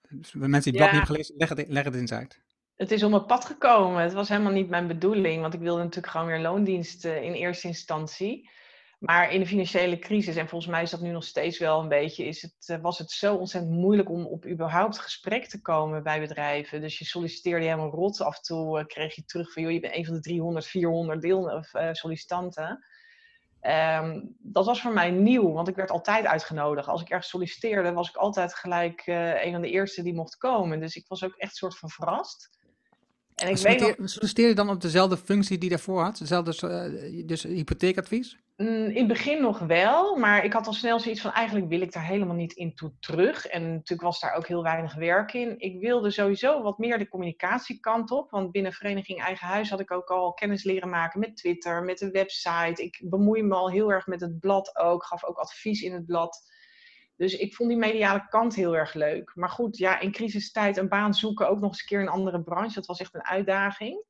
Dus 0.09 0.33
mensen 0.33 0.49
die 0.49 0.49
het 0.49 0.61
blad 0.61 0.71
niet 0.71 0.79
hebben 0.79 1.05
gelezen, 1.05 1.35
leg 1.37 1.49
het, 1.49 1.67
leg 1.67 1.83
het 1.83 1.95
eens 1.95 2.11
uit. 2.11 2.41
Het 2.75 2.91
is 2.91 3.03
om 3.03 3.13
het 3.13 3.27
pad 3.27 3.45
gekomen. 3.45 4.01
Het 4.01 4.13
was 4.13 4.29
helemaal 4.29 4.51
niet 4.51 4.69
mijn 4.69 4.87
bedoeling, 4.87 5.41
want 5.41 5.53
ik 5.53 5.59
wilde 5.59 5.81
natuurlijk 5.81 6.11
gewoon 6.11 6.27
weer 6.27 6.39
loondienst 6.39 7.05
uh, 7.05 7.23
in 7.23 7.33
eerste 7.33 7.67
instantie. 7.67 8.49
Maar 8.97 9.31
in 9.31 9.39
de 9.39 9.45
financiële 9.45 9.99
crisis, 9.99 10.35
en 10.35 10.47
volgens 10.47 10.71
mij 10.71 10.81
is 10.81 10.89
dat 10.89 11.01
nu 11.01 11.11
nog 11.11 11.23
steeds 11.23 11.57
wel 11.57 11.79
een 11.79 11.87
beetje, 11.87 12.25
is 12.25 12.41
het, 12.41 12.67
uh, 12.67 12.77
was 12.81 12.97
het 12.97 13.11
zo 13.11 13.35
ontzettend 13.35 13.73
moeilijk 13.73 14.09
om 14.09 14.25
op 14.25 14.45
überhaupt 14.45 14.99
gesprek 14.99 15.47
te 15.47 15.61
komen 15.61 16.03
bij 16.03 16.19
bedrijven. 16.19 16.81
Dus 16.81 16.99
je 16.99 17.05
solliciteerde 17.05 17.65
helemaal 17.65 17.91
rot. 17.91 18.21
Af 18.21 18.35
en 18.35 18.43
toe 18.43 18.85
kreeg 18.85 19.15
je 19.15 19.25
terug 19.25 19.53
van, 19.53 19.63
joh, 19.63 19.71
je 19.71 19.79
bent 19.79 19.95
een 19.95 20.05
van 20.05 20.13
de 20.13 20.19
300, 20.19 20.65
400 20.65 21.21
deel, 21.21 21.43
of, 21.43 21.71
sollicitanten. 21.91 22.85
Um, 23.61 24.35
dat 24.39 24.65
was 24.65 24.81
voor 24.81 24.93
mij 24.93 25.11
nieuw, 25.11 25.51
want 25.51 25.67
ik 25.67 25.75
werd 25.75 25.91
altijd 25.91 26.25
uitgenodigd. 26.25 26.87
Als 26.87 27.01
ik 27.01 27.09
ergens 27.09 27.29
solliciteerde, 27.29 27.91
was 27.91 28.09
ik 28.09 28.15
altijd 28.15 28.55
gelijk 28.55 29.07
uh, 29.07 29.45
een 29.45 29.51
van 29.51 29.61
de 29.61 29.69
eerste 29.69 30.03
die 30.03 30.13
mocht 30.13 30.37
komen. 30.37 30.79
Dus 30.79 30.95
ik 30.95 31.05
was 31.07 31.23
ook 31.23 31.35
echt 31.35 31.55
soort 31.55 31.77
van 31.77 31.89
verrast. 31.89 32.49
En 33.35 33.49
ik 33.49 33.57
weet 33.57 33.79
nog... 33.79 34.09
Solliciteer 34.09 34.47
je 34.47 34.55
dan 34.55 34.69
op 34.69 34.81
dezelfde 34.81 35.17
functie 35.17 35.57
die 35.57 35.69
daarvoor 35.69 36.01
had? 36.01 36.17
Dezelfde, 36.17 37.25
dus 37.25 37.43
hypotheekadvies? 37.43 38.37
Mm, 38.57 38.85
in 38.85 38.97
het 38.97 39.07
begin 39.07 39.41
nog 39.41 39.59
wel, 39.59 40.15
maar 40.15 40.43
ik 40.43 40.53
had 40.53 40.67
al 40.67 40.73
snel 40.73 40.99
zoiets 40.99 41.21
van 41.21 41.31
eigenlijk 41.31 41.67
wil 41.67 41.81
ik 41.81 41.91
daar 41.91 42.05
helemaal 42.05 42.35
niet 42.35 42.53
in 42.53 42.75
toe 42.75 42.93
terug. 42.99 43.45
En 43.45 43.71
natuurlijk 43.71 44.01
was 44.01 44.19
daar 44.19 44.33
ook 44.33 44.47
heel 44.47 44.63
weinig 44.63 44.95
werk 44.95 45.33
in. 45.33 45.59
Ik 45.59 45.79
wilde 45.79 46.11
sowieso 46.11 46.61
wat 46.61 46.77
meer 46.77 46.97
de 46.97 47.07
communicatiekant 47.07 48.11
op, 48.11 48.31
want 48.31 48.51
binnen 48.51 48.73
Vereniging 48.73 49.21
Eigen 49.21 49.47
Huis 49.47 49.69
had 49.69 49.79
ik 49.79 49.91
ook 49.91 50.09
al 50.09 50.33
kennis 50.33 50.63
leren 50.63 50.89
maken 50.89 51.19
met 51.19 51.37
Twitter, 51.37 51.83
met 51.83 51.97
de 51.97 52.11
website. 52.11 52.83
Ik 52.83 53.01
bemoei 53.03 53.43
me 53.43 53.55
al 53.55 53.69
heel 53.69 53.91
erg 53.91 54.07
met 54.07 54.21
het 54.21 54.39
blad 54.39 54.77
ook, 54.77 55.05
gaf 55.05 55.23
ook 55.23 55.37
advies 55.37 55.81
in 55.81 55.93
het 55.93 56.05
blad. 56.05 56.51
Dus 57.15 57.37
ik 57.37 57.55
vond 57.55 57.69
die 57.69 57.77
mediale 57.77 58.27
kant 58.29 58.55
heel 58.55 58.75
erg 58.75 58.93
leuk. 58.93 59.31
Maar 59.35 59.49
goed, 59.49 59.77
ja, 59.77 59.99
in 59.99 60.11
crisistijd 60.11 60.77
een 60.77 60.89
baan 60.89 61.13
zoeken, 61.13 61.49
ook 61.49 61.59
nog 61.59 61.69
eens 61.69 61.79
een 61.79 61.87
keer 61.87 61.99
in 61.99 62.05
een 62.05 62.11
andere 62.11 62.43
branche, 62.43 62.73
dat 62.73 62.85
was 62.85 62.99
echt 62.99 63.15
een 63.15 63.25
uitdaging. 63.25 64.03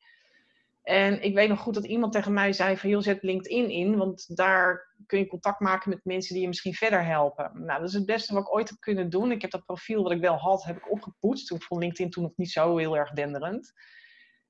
En 0.88 1.22
ik 1.22 1.34
weet 1.34 1.50
nog 1.50 1.60
goed 1.60 1.74
dat 1.74 1.86
iemand 1.86 2.14
tegen 2.14 2.34
mij 2.34 2.54
zei 2.54 2.78
van, 2.78 2.90
joh, 2.90 3.02
zet 3.02 3.24
LinkedIn 3.24 3.70
in, 3.70 3.98
want 3.98 4.36
daar 4.36 4.96
kun 5.06 5.20
je 5.20 5.28
contact 5.28 5.60
maken 5.60 5.90
met 5.90 6.00
mensen 6.04 6.34
die 6.34 6.42
je 6.42 6.48
misschien 6.48 6.74
verder 6.74 7.06
helpen. 7.06 7.52
Nou, 7.54 7.80
dat 7.80 7.90
is 7.90 7.94
het 7.94 8.06
beste 8.06 8.34
wat 8.34 8.42
ik 8.42 8.54
ooit 8.54 8.70
heb 8.70 8.80
kunnen 8.80 9.10
doen. 9.10 9.32
Ik 9.32 9.42
heb 9.42 9.52
dat 9.52 9.66
profiel 9.66 10.04
wat 10.04 10.12
ik 10.12 10.20
wel 10.20 10.36
had, 10.36 10.64
heb 10.64 10.78
ik 10.78 10.92
opgepoetst. 10.92 11.48
Toen 11.48 11.62
vond 11.62 11.82
LinkedIn 11.82 12.12
toen 12.12 12.24
nog 12.24 12.32
niet 12.36 12.52
zo 12.52 12.78
heel 12.78 12.98
erg 12.98 13.12
denderend. 13.12 13.74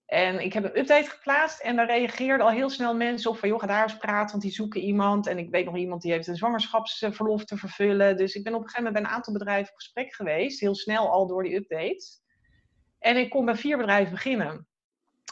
En 0.05 0.39
ik 0.39 0.53
heb 0.53 0.63
een 0.63 0.79
update 0.79 1.09
geplaatst 1.09 1.61
en 1.61 1.75
daar 1.75 1.85
reageerden 1.85 2.45
al 2.45 2.51
heel 2.51 2.69
snel 2.69 2.95
mensen 2.95 3.29
op 3.31 3.37
van, 3.37 3.49
joh, 3.49 3.59
ga 3.59 3.67
daar 3.67 3.83
eens 3.83 3.97
praten, 3.97 4.31
want 4.31 4.43
die 4.43 4.51
zoeken 4.51 4.81
iemand. 4.81 5.27
En 5.27 5.37
ik 5.37 5.49
weet 5.49 5.65
nog 5.65 5.77
iemand 5.77 6.01
die 6.01 6.11
heeft 6.11 6.27
een 6.27 6.35
zwangerschapsverlof 6.35 7.45
te 7.45 7.57
vervullen. 7.57 8.17
Dus 8.17 8.35
ik 8.35 8.43
ben 8.43 8.53
op 8.53 8.61
een 8.61 8.69
gegeven 8.69 8.83
moment 8.85 9.03
bij 9.03 9.11
een 9.11 9.17
aantal 9.17 9.33
bedrijven 9.33 9.71
op 9.71 9.77
gesprek 9.79 10.13
geweest, 10.13 10.59
heel 10.59 10.75
snel 10.75 11.11
al 11.11 11.27
door 11.27 11.43
die 11.43 11.55
updates. 11.55 12.21
En 12.99 13.17
ik 13.17 13.29
kon 13.29 13.45
bij 13.45 13.55
vier 13.55 13.77
bedrijven 13.77 14.11
beginnen. 14.11 14.67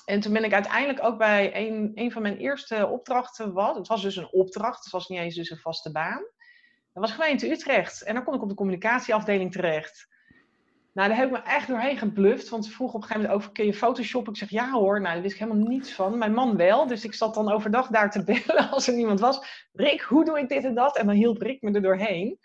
En 0.06 0.20
toen 0.20 0.34
ben 0.34 0.44
ik 0.44 0.54
uiteindelijk 0.54 1.04
ook 1.04 1.18
bij 1.18 1.68
een, 1.68 1.92
een 1.96 2.12
van 2.12 2.22
mijn 2.22 2.38
eerste 2.38 2.88
opdrachten, 2.88 3.54
wat, 3.54 3.76
het 3.76 3.88
was 3.88 4.02
dus 4.02 4.16
een 4.16 4.32
opdracht, 4.32 4.84
het 4.84 4.94
was 4.94 5.08
niet 5.08 5.20
eens 5.20 5.36
dus 5.36 5.50
een 5.50 5.58
vaste 5.58 5.92
baan. 5.92 6.24
Dat 6.94 7.04
was 7.04 7.12
gemeente 7.12 7.52
Utrecht. 7.52 8.04
En 8.04 8.14
dan 8.14 8.24
kon 8.24 8.34
ik 8.34 8.42
op 8.42 8.50
de 8.50 8.56
communicatieafdeling 8.56 9.52
terecht. 9.52 10.08
Nou, 10.94 11.10
daar 11.10 11.18
heb 11.18 11.28
ik 11.28 11.34
me 11.34 11.42
echt 11.42 11.68
doorheen 11.68 11.98
gebluft. 11.98 12.50
Want 12.50 12.66
ze 12.66 12.72
vroeg 12.72 12.94
op 12.94 12.96
een 12.96 13.02
gegeven 13.02 13.22
moment 13.22 13.40
over, 13.40 13.52
kun 13.52 13.66
je 13.66 13.74
Photoshop? 13.74 14.28
Ik 14.28 14.38
zeg, 14.38 14.50
ja 14.50 14.72
hoor. 14.72 15.02
Nou, 15.02 15.14
daar 15.14 15.22
wist 15.22 15.34
ik 15.34 15.40
helemaal 15.40 15.68
niets 15.68 15.94
van. 15.94 16.18
Mijn 16.18 16.34
man 16.34 16.58
wel. 16.58 16.88
Dus 16.88 17.04
ik 17.04 17.14
zat 17.14 17.34
dan 17.34 17.52
overdag 17.52 17.88
daar 17.88 18.12
te 18.12 18.24
bellen 18.46 18.70
als 18.70 18.88
er 18.88 18.94
niemand 18.94 19.20
was. 19.20 19.68
Rick, 19.74 20.02
hoe 20.02 20.26
doe 20.26 20.40
ik 20.40 20.50
dit 20.50 20.64
en 20.64 20.76
dat? 20.76 20.98
En 20.98 21.06
dan 21.06 21.16
hielp 21.16 21.42
Rick 21.42 21.62
me 21.62 21.72
er 21.72 21.82
doorheen. 21.82 22.40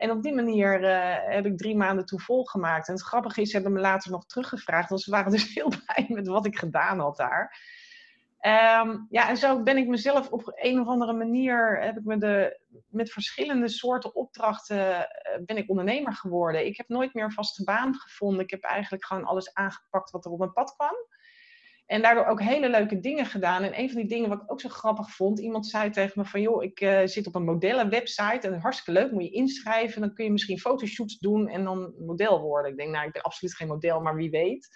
En 0.00 0.10
op 0.10 0.22
die 0.22 0.34
manier 0.34 0.82
uh, 0.82 1.34
heb 1.34 1.46
ik 1.46 1.58
drie 1.58 1.76
maanden 1.76 2.06
toen 2.06 2.20
volgemaakt. 2.20 2.88
En 2.88 2.94
het 2.94 3.02
grappige 3.02 3.40
is, 3.40 3.50
ze 3.50 3.54
hebben 3.54 3.72
me 3.72 3.80
later 3.80 4.10
nog 4.10 4.26
teruggevraagd. 4.26 4.88
Want 4.88 5.00
ze 5.00 5.10
waren 5.10 5.30
dus 5.30 5.52
heel 5.54 5.68
blij 5.68 6.06
met 6.08 6.26
wat 6.26 6.46
ik 6.46 6.58
gedaan 6.58 6.98
had 6.98 7.16
daar. 7.16 7.58
Um, 8.82 9.06
ja, 9.10 9.28
en 9.28 9.36
zo 9.36 9.62
ben 9.62 9.76
ik 9.76 9.86
mezelf 9.86 10.30
op 10.30 10.52
een 10.54 10.80
of 10.80 10.86
andere 10.86 11.12
manier, 11.12 11.82
heb 11.82 11.96
ik 11.96 12.04
me 12.04 12.18
de, 12.18 12.60
met 12.88 13.10
verschillende 13.10 13.68
soorten 13.68 14.14
opdrachten, 14.14 14.78
uh, 14.78 15.04
ben 15.44 15.56
ik 15.56 15.68
ondernemer 15.68 16.12
geworden. 16.12 16.66
Ik 16.66 16.76
heb 16.76 16.88
nooit 16.88 17.14
meer 17.14 17.24
een 17.24 17.32
vaste 17.32 17.64
baan 17.64 17.94
gevonden. 17.94 18.44
Ik 18.44 18.50
heb 18.50 18.62
eigenlijk 18.62 19.04
gewoon 19.04 19.24
alles 19.24 19.54
aangepakt 19.54 20.10
wat 20.10 20.24
er 20.24 20.30
op 20.30 20.38
mijn 20.38 20.52
pad 20.52 20.74
kwam. 20.74 20.94
En 21.90 22.02
daardoor 22.02 22.26
ook 22.26 22.42
hele 22.42 22.68
leuke 22.68 23.00
dingen 23.00 23.26
gedaan. 23.26 23.62
En 23.62 23.78
een 23.78 23.90
van 23.90 24.00
die 24.00 24.08
dingen 24.08 24.28
wat 24.28 24.42
ik 24.42 24.52
ook 24.52 24.60
zo 24.60 24.68
grappig 24.68 25.10
vond, 25.10 25.40
iemand 25.40 25.66
zei 25.66 25.90
tegen 25.90 26.12
me 26.20 26.24
van, 26.24 26.40
joh, 26.40 26.62
ik 26.62 26.80
uh, 26.80 27.00
zit 27.04 27.26
op 27.26 27.34
een 27.34 27.44
modellenwebsite 27.44 28.48
en 28.48 28.60
hartstikke 28.60 29.00
leuk, 29.00 29.12
moet 29.12 29.22
je 29.22 29.30
inschrijven. 29.30 30.00
Dan 30.00 30.14
kun 30.14 30.24
je 30.24 30.30
misschien 30.30 30.58
fotoshoots 30.58 31.18
doen 31.18 31.48
en 31.48 31.64
dan 31.64 31.94
model 31.98 32.40
worden. 32.40 32.70
Ik 32.70 32.76
denk, 32.76 32.90
nou, 32.90 33.06
ik 33.06 33.12
ben 33.12 33.22
absoluut 33.22 33.56
geen 33.56 33.68
model, 33.68 34.00
maar 34.00 34.16
wie 34.16 34.30
weet. 34.30 34.68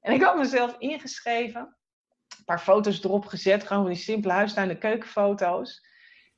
En 0.00 0.12
ik 0.12 0.22
had 0.22 0.36
mezelf 0.36 0.76
ingeschreven, 0.78 1.60
een 1.60 2.44
paar 2.44 2.60
foto's 2.60 3.04
erop 3.04 3.24
gezet, 3.24 3.66
gewoon 3.66 3.82
van 3.82 3.92
die 3.92 4.02
simpele 4.02 4.32
huistuin- 4.32 4.70
en 4.70 4.78
keukenfoto's. 4.78 5.80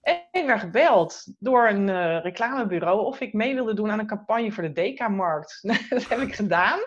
En 0.00 0.26
ik 0.30 0.46
werd 0.46 0.60
gebeld 0.60 1.24
door 1.38 1.68
een 1.68 1.88
uh, 1.88 2.22
reclamebureau 2.22 3.04
of 3.04 3.20
ik 3.20 3.32
mee 3.32 3.54
wilde 3.54 3.74
doen 3.74 3.90
aan 3.90 3.98
een 3.98 4.06
campagne 4.06 4.52
voor 4.52 4.62
de 4.62 4.72
Deka-markt. 4.72 5.58
dat 5.90 6.08
heb 6.08 6.18
ik 6.18 6.34
gedaan. 6.34 6.78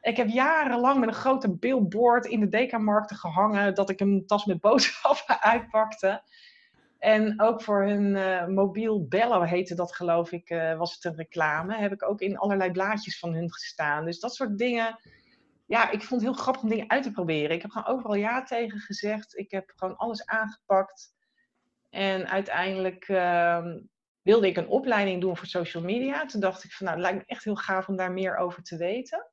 Ik 0.00 0.16
heb 0.16 0.28
jarenlang 0.28 1.00
met 1.00 1.08
een 1.08 1.14
grote 1.14 1.56
billboard 1.56 2.26
in 2.26 2.40
de 2.40 2.48
Dekamarkten 2.48 3.16
gehangen 3.16 3.74
dat 3.74 3.90
ik 3.90 4.00
een 4.00 4.26
tas 4.26 4.44
met 4.44 4.60
boodschappen 4.60 5.40
uitpakte. 5.52 6.22
En 6.98 7.40
ook 7.40 7.62
voor 7.62 7.84
hun 7.84 8.14
uh, 8.14 8.46
mobiel 8.46 9.06
bellen 9.08 9.48
heette 9.48 9.74
dat 9.74 9.94
geloof 9.94 10.32
ik, 10.32 10.50
uh, 10.50 10.78
was 10.78 10.94
het 10.94 11.04
een 11.04 11.16
reclame. 11.16 11.76
Heb 11.76 11.92
ik 11.92 12.08
ook 12.08 12.20
in 12.20 12.38
allerlei 12.38 12.70
blaadjes 12.70 13.18
van 13.18 13.34
hun 13.34 13.52
gestaan. 13.52 14.04
Dus 14.04 14.20
dat 14.20 14.34
soort 14.34 14.58
dingen. 14.58 14.98
Ja, 15.66 15.90
ik 15.90 16.02
vond 16.02 16.20
het 16.20 16.30
heel 16.30 16.40
grappig 16.40 16.62
om 16.62 16.68
dingen 16.68 16.90
uit 16.90 17.02
te 17.02 17.10
proberen. 17.10 17.56
Ik 17.56 17.62
heb 17.62 17.70
gewoon 17.70 17.96
overal 17.96 18.14
ja 18.14 18.42
tegen 18.42 18.78
gezegd. 18.78 19.38
Ik 19.38 19.50
heb 19.50 19.72
gewoon 19.76 19.96
alles 19.96 20.26
aangepakt. 20.26 21.14
En 21.90 22.28
uiteindelijk 22.28 23.08
uh, 23.08 23.64
wilde 24.22 24.46
ik 24.46 24.56
een 24.56 24.68
opleiding 24.68 25.20
doen 25.20 25.36
voor 25.36 25.46
social 25.46 25.82
media. 25.82 26.26
Toen 26.26 26.40
dacht 26.40 26.64
ik 26.64 26.72
van 26.72 26.86
nou, 26.86 26.98
het 26.98 27.06
lijkt 27.06 27.26
me 27.26 27.34
echt 27.34 27.44
heel 27.44 27.56
gaaf 27.56 27.88
om 27.88 27.96
daar 27.96 28.12
meer 28.12 28.36
over 28.36 28.62
te 28.62 28.76
weten. 28.76 29.29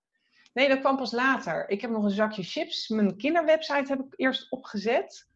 Nee, 0.58 0.68
dat 0.68 0.80
kwam 0.80 0.98
pas 0.98 1.12
later. 1.12 1.70
Ik 1.70 1.82
heb 1.82 1.92
nog 1.92 2.04
een 2.04 2.10
zakje 2.10 2.44
chips. 2.44 2.88
Mijn 2.88 3.18
kinderwebsite 3.18 3.86
heb 3.88 4.00
ik 4.00 4.14
eerst 4.16 4.52
opgezet. 4.52 5.28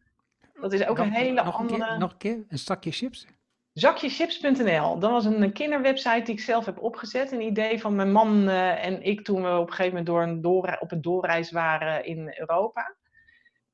Dat 0.60 0.72
is 0.72 0.86
ook 0.86 0.96
nog, 0.96 1.06
een 1.06 1.12
hele 1.12 1.42
nog 1.42 1.56
andere... 1.56 1.82
Een 1.82 1.88
keer, 1.88 1.98
nog 1.98 2.10
een 2.10 2.16
keer, 2.16 2.44
een 2.48 2.58
zakje 2.58 2.90
chips? 2.90 3.26
Zakjechips.nl. 3.72 4.98
Dat 4.98 5.10
was 5.10 5.24
een 5.24 5.52
kinderwebsite 5.52 6.22
die 6.24 6.34
ik 6.34 6.40
zelf 6.40 6.64
heb 6.64 6.82
opgezet. 6.82 7.32
Een 7.32 7.40
idee 7.40 7.80
van 7.80 7.94
mijn 7.94 8.12
man 8.12 8.48
uh, 8.48 8.84
en 8.84 9.02
ik 9.02 9.24
toen 9.24 9.42
we 9.42 9.58
op 9.58 9.66
een 9.66 9.74
gegeven 9.74 9.88
moment 9.88 10.06
door 10.06 10.22
een 10.22 10.40
door, 10.40 10.76
op 10.80 10.92
een 10.92 11.02
doorreis 11.02 11.50
waren 11.50 12.04
in 12.04 12.34
Europa. 12.38 12.96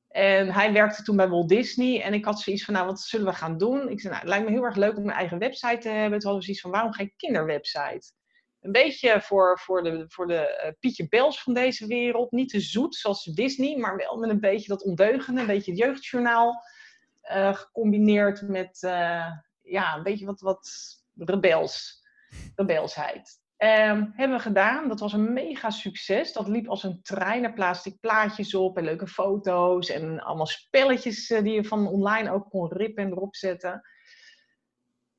En 0.07 0.51
hij 0.51 0.73
werkte 0.73 1.03
toen 1.03 1.15
bij 1.15 1.29
Walt 1.29 1.49
Disney. 1.49 2.01
En 2.01 2.13
ik 2.13 2.25
had 2.25 2.39
zoiets 2.39 2.65
van, 2.65 2.73
nou, 2.73 2.85
wat 2.85 2.99
zullen 2.99 3.25
we 3.25 3.33
gaan 3.33 3.57
doen? 3.57 3.89
Ik 3.89 4.01
zei, 4.01 4.13
nou, 4.13 4.25
het 4.25 4.29
lijkt 4.29 4.45
me 4.45 4.51
heel 4.51 4.63
erg 4.63 4.75
leuk 4.75 4.97
om 4.97 5.03
een 5.03 5.11
eigen 5.11 5.39
website 5.39 5.77
te 5.77 5.89
hebben. 5.89 6.19
Toen 6.19 6.31
hadden 6.31 6.37
we 6.37 6.43
zoiets 6.43 6.61
van, 6.61 6.71
waarom 6.71 6.93
geen 6.93 7.13
kinderwebsite? 7.15 8.11
Een 8.61 8.71
beetje 8.71 9.21
voor, 9.21 9.59
voor 9.59 9.83
de, 9.83 10.05
voor 10.07 10.27
de 10.27 10.61
uh, 10.65 10.71
Pietje 10.79 11.07
Bels 11.07 11.43
van 11.43 11.53
deze 11.53 11.87
wereld. 11.87 12.31
Niet 12.31 12.49
te 12.49 12.59
zoet 12.59 12.95
zoals 12.95 13.23
Disney, 13.23 13.77
maar 13.77 13.95
wel 13.97 14.17
met 14.17 14.29
een 14.29 14.39
beetje 14.39 14.67
dat 14.67 14.83
ondeugende, 14.83 15.41
een 15.41 15.47
beetje 15.47 15.71
het 15.71 15.79
jeugdjournaal. 15.79 16.63
Uh, 17.31 17.53
gecombineerd 17.53 18.41
met 18.41 18.81
uh, 18.85 19.31
ja, 19.61 19.95
een 19.95 20.03
beetje 20.03 20.25
wat, 20.25 20.41
wat 20.41 20.69
rebels, 21.15 22.03
rebelsheid. 22.55 23.39
Um, 23.57 24.13
hebben 24.15 24.37
we 24.37 24.43
gedaan. 24.43 24.87
Dat 24.87 24.99
was 24.99 25.13
een 25.13 25.33
mega 25.33 25.69
succes. 25.69 26.33
Dat 26.33 26.47
liep 26.47 26.67
als 26.67 26.83
een 26.83 27.01
trein. 27.01 27.43
Er 27.43 27.53
plastic 27.53 27.99
plaatjes 27.99 28.55
op 28.55 28.77
en 28.77 28.83
leuke 28.83 29.07
foto's 29.07 29.89
en 29.89 30.19
allemaal 30.19 30.47
spelletjes 30.47 31.27
die 31.27 31.51
je 31.51 31.63
van 31.63 31.87
online 31.87 32.31
ook 32.31 32.49
kon 32.49 32.71
rippen 32.71 33.03
en 33.03 33.11
erop 33.11 33.35
zetten. 33.35 33.81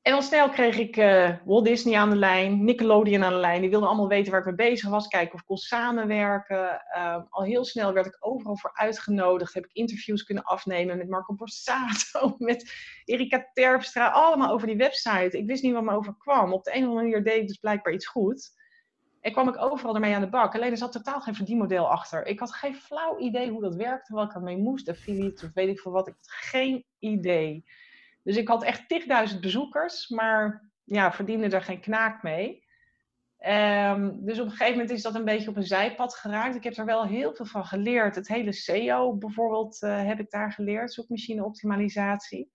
En 0.01 0.13
al 0.13 0.21
snel 0.21 0.49
kreeg 0.49 0.77
ik 0.77 0.97
uh, 0.97 1.35
Walt 1.45 1.65
Disney 1.65 1.97
aan 1.97 2.09
de 2.09 2.15
lijn, 2.15 2.63
Nickelodeon 2.63 3.23
aan 3.23 3.33
de 3.33 3.39
lijn. 3.39 3.61
Die 3.61 3.69
wilden 3.69 3.87
allemaal 3.87 4.07
weten 4.07 4.31
waar 4.31 4.39
ik 4.39 4.45
mee 4.45 4.69
bezig 4.69 4.89
was, 4.89 5.07
kijken 5.07 5.33
of 5.33 5.39
ik 5.39 5.45
kon 5.45 5.57
samenwerken. 5.57 6.81
Uh, 6.95 7.17
al 7.29 7.43
heel 7.43 7.65
snel 7.65 7.93
werd 7.93 8.05
ik 8.05 8.17
overal 8.19 8.57
voor 8.57 8.71
uitgenodigd. 8.73 9.53
Heb 9.53 9.65
ik 9.65 9.73
interviews 9.73 10.23
kunnen 10.23 10.43
afnemen 10.43 10.97
met 10.97 11.09
Marco 11.09 11.35
Borsato, 11.35 12.35
met 12.37 12.73
Erika 13.05 13.49
Terpstra. 13.53 14.07
Allemaal 14.07 14.51
over 14.51 14.67
die 14.67 14.77
website. 14.77 15.37
Ik 15.37 15.47
wist 15.47 15.63
niet 15.63 15.73
wat 15.73 15.83
me 15.83 15.95
overkwam. 15.95 16.53
Op 16.53 16.63
de 16.63 16.75
een 16.75 16.83
of 16.83 16.87
andere 16.87 17.07
manier 17.07 17.23
deed 17.23 17.41
ik 17.41 17.47
dus 17.47 17.57
blijkbaar 17.57 17.93
iets 17.93 18.07
goed. 18.07 18.59
En 19.19 19.31
kwam 19.31 19.47
ik 19.47 19.61
overal 19.61 19.93
ermee 19.93 20.15
aan 20.15 20.21
de 20.21 20.29
bak. 20.29 20.55
Alleen 20.55 20.71
er 20.71 20.77
zat 20.77 20.91
totaal 20.91 21.21
geen 21.21 21.35
verdienmodel 21.35 21.89
achter. 21.89 22.25
Ik 22.25 22.39
had 22.39 22.53
geen 22.53 22.75
flauw 22.75 23.19
idee 23.19 23.49
hoe 23.49 23.61
dat 23.61 23.75
werkte, 23.75 24.13
wat 24.13 24.29
ik 24.29 24.35
ermee 24.35 24.57
moest. 24.57 24.89
Affiliate 24.89 25.45
of 25.45 25.53
weet 25.53 25.69
ik 25.69 25.79
veel 25.79 25.91
wat. 25.91 26.07
Ik 26.07 26.15
had 26.17 26.31
geen 26.31 26.85
idee. 26.99 27.65
Dus 28.23 28.37
ik 28.37 28.47
had 28.47 28.63
echt 28.63 28.87
tigduizend 28.87 29.41
bezoekers, 29.41 30.09
maar 30.09 30.69
ja, 30.83 31.11
verdiende 31.11 31.49
er 31.49 31.61
geen 31.61 31.81
knaak 31.81 32.23
mee. 32.23 32.63
Ehm, 33.37 34.11
dus 34.19 34.39
op 34.39 34.45
een 34.45 34.51
gegeven 34.51 34.71
moment 34.71 34.89
is 34.89 35.01
dat 35.01 35.15
een 35.15 35.25
beetje 35.25 35.49
op 35.49 35.55
een 35.55 35.63
zijpad 35.63 36.15
geraakt. 36.15 36.55
Ik 36.55 36.63
heb 36.63 36.77
er 36.77 36.85
wel 36.85 37.05
heel 37.05 37.33
veel 37.33 37.45
van 37.45 37.65
geleerd. 37.65 38.15
Het 38.15 38.27
hele 38.27 38.51
SEO 38.51 39.15
bijvoorbeeld 39.17 39.81
uh, 39.81 40.05
heb 40.05 40.19
ik 40.19 40.29
daar 40.29 40.51
geleerd, 40.51 40.93
zoekmachine 40.93 41.45
optimalisatie. 41.45 42.51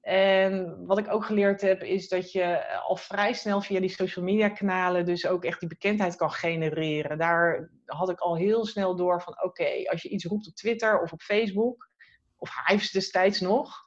En 0.00 0.86
wat 0.86 0.98
ik 0.98 1.12
ook 1.12 1.24
geleerd 1.24 1.60
heb, 1.60 1.82
is 1.82 2.08
dat 2.08 2.32
je 2.32 2.78
al 2.80 2.96
vrij 2.96 3.32
snel 3.32 3.60
via 3.60 3.80
die 3.80 3.88
social 3.88 4.24
media 4.24 4.48
kanalen 4.48 5.04
dus 5.04 5.26
ook 5.26 5.44
echt 5.44 5.60
die 5.60 5.68
bekendheid 5.68 6.16
kan 6.16 6.30
genereren. 6.30 7.18
Daar 7.18 7.70
had 7.84 8.10
ik 8.10 8.18
al 8.18 8.36
heel 8.36 8.66
snel 8.66 8.96
door 8.96 9.22
van 9.22 9.42
oké, 9.42 9.90
als 9.90 10.02
je 10.02 10.08
iets 10.08 10.24
roept 10.24 10.48
op 10.48 10.54
Twitter 10.54 11.00
of 11.02 11.12
op 11.12 11.22
Facebook, 11.22 11.88
of 12.36 12.50
Hives 12.66 12.90
destijds 12.90 13.40
nog, 13.40 13.83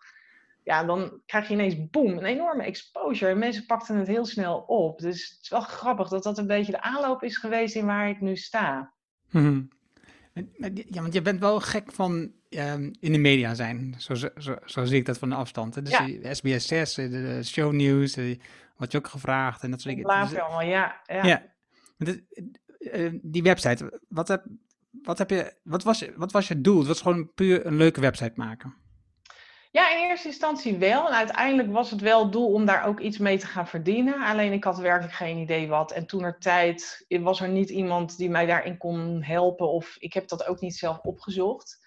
ja, 0.67 0.83
dan 0.83 1.21
krijg 1.25 1.47
je 1.47 1.53
ineens 1.53 1.89
boom, 1.89 2.17
een 2.17 2.25
enorme 2.25 2.63
exposure. 2.63 3.31
En 3.31 3.37
mensen 3.37 3.65
pakten 3.65 3.97
het 3.97 4.07
heel 4.07 4.25
snel 4.25 4.57
op. 4.57 4.99
Dus 4.99 5.29
het 5.29 5.39
is 5.41 5.49
wel 5.49 5.61
grappig 5.61 6.07
dat 6.07 6.23
dat 6.23 6.37
een 6.37 6.47
beetje 6.47 6.71
de 6.71 6.81
aanloop 6.81 7.23
is 7.23 7.37
geweest 7.37 7.75
in 7.75 7.85
waar 7.85 8.09
ik 8.09 8.21
nu 8.21 8.35
sta. 8.35 8.93
Hmm. 9.29 9.67
Ja, 10.89 11.01
want 11.01 11.13
je 11.13 11.21
bent 11.21 11.39
wel 11.39 11.59
gek 11.59 11.91
van 11.91 12.31
ehm, 12.49 12.93
in 12.99 13.11
de 13.11 13.17
media 13.17 13.53
zijn. 13.53 13.95
Zo, 13.97 14.13
zo, 14.15 14.29
zo, 14.65 14.85
zie 14.85 14.97
ik 14.97 15.05
dat 15.05 15.17
van 15.17 15.29
de 15.29 15.35
afstand. 15.35 15.85
Dus 15.85 15.97
ja. 15.97 16.33
SBS 16.33 16.67
6, 16.67 16.93
de 16.93 17.39
shownieuws, 17.43 18.17
wat 18.77 18.91
je 18.91 18.97
ook 18.97 19.07
gevraagd 19.07 19.63
en 19.63 19.71
dat 19.71 19.81
soort 19.81 19.95
dingen. 19.95 20.27
Dus, 20.29 20.39
allemaal, 20.39 20.61
ja. 20.61 21.01
Ja. 21.05 21.25
ja. 21.25 21.43
Eh, 22.79 23.11
die 23.21 23.43
website, 23.43 23.99
wat, 24.09 24.27
heb, 24.27 24.45
wat, 25.03 25.17
heb 25.17 25.29
je, 25.29 25.53
wat, 25.63 25.83
was, 25.83 26.05
wat 26.15 26.31
was 26.31 26.47
je 26.47 26.61
doel? 26.61 26.77
Het 26.77 26.87
was 26.87 27.01
gewoon 27.01 27.33
puur 27.33 27.65
een 27.65 27.77
leuke 27.77 28.01
website 28.01 28.33
maken. 28.35 28.85
Ja, 29.77 29.91
in 29.91 30.09
eerste 30.09 30.27
instantie 30.27 30.77
wel. 30.77 31.07
En 31.07 31.13
uiteindelijk 31.13 31.71
was 31.71 31.91
het 31.91 32.01
wel 32.01 32.23
het 32.23 32.31
doel 32.31 32.53
om 32.53 32.65
daar 32.65 32.85
ook 32.85 32.99
iets 32.99 33.17
mee 33.17 33.37
te 33.37 33.47
gaan 33.47 33.67
verdienen. 33.67 34.21
Alleen 34.21 34.53
ik 34.53 34.63
had 34.63 34.77
werkelijk 34.77 35.13
geen 35.13 35.37
idee 35.37 35.67
wat. 35.67 35.91
En 35.91 36.05
toen 36.05 36.23
er 36.23 36.39
tijd 36.39 37.05
was 37.07 37.41
er 37.41 37.49
niet 37.49 37.69
iemand 37.69 38.17
die 38.17 38.29
mij 38.29 38.45
daarin 38.45 38.77
kon 38.77 39.23
helpen. 39.23 39.69
Of 39.69 39.95
ik 39.99 40.13
heb 40.13 40.27
dat 40.27 40.45
ook 40.45 40.59
niet 40.59 40.75
zelf 40.75 40.99
opgezocht. 40.99 41.85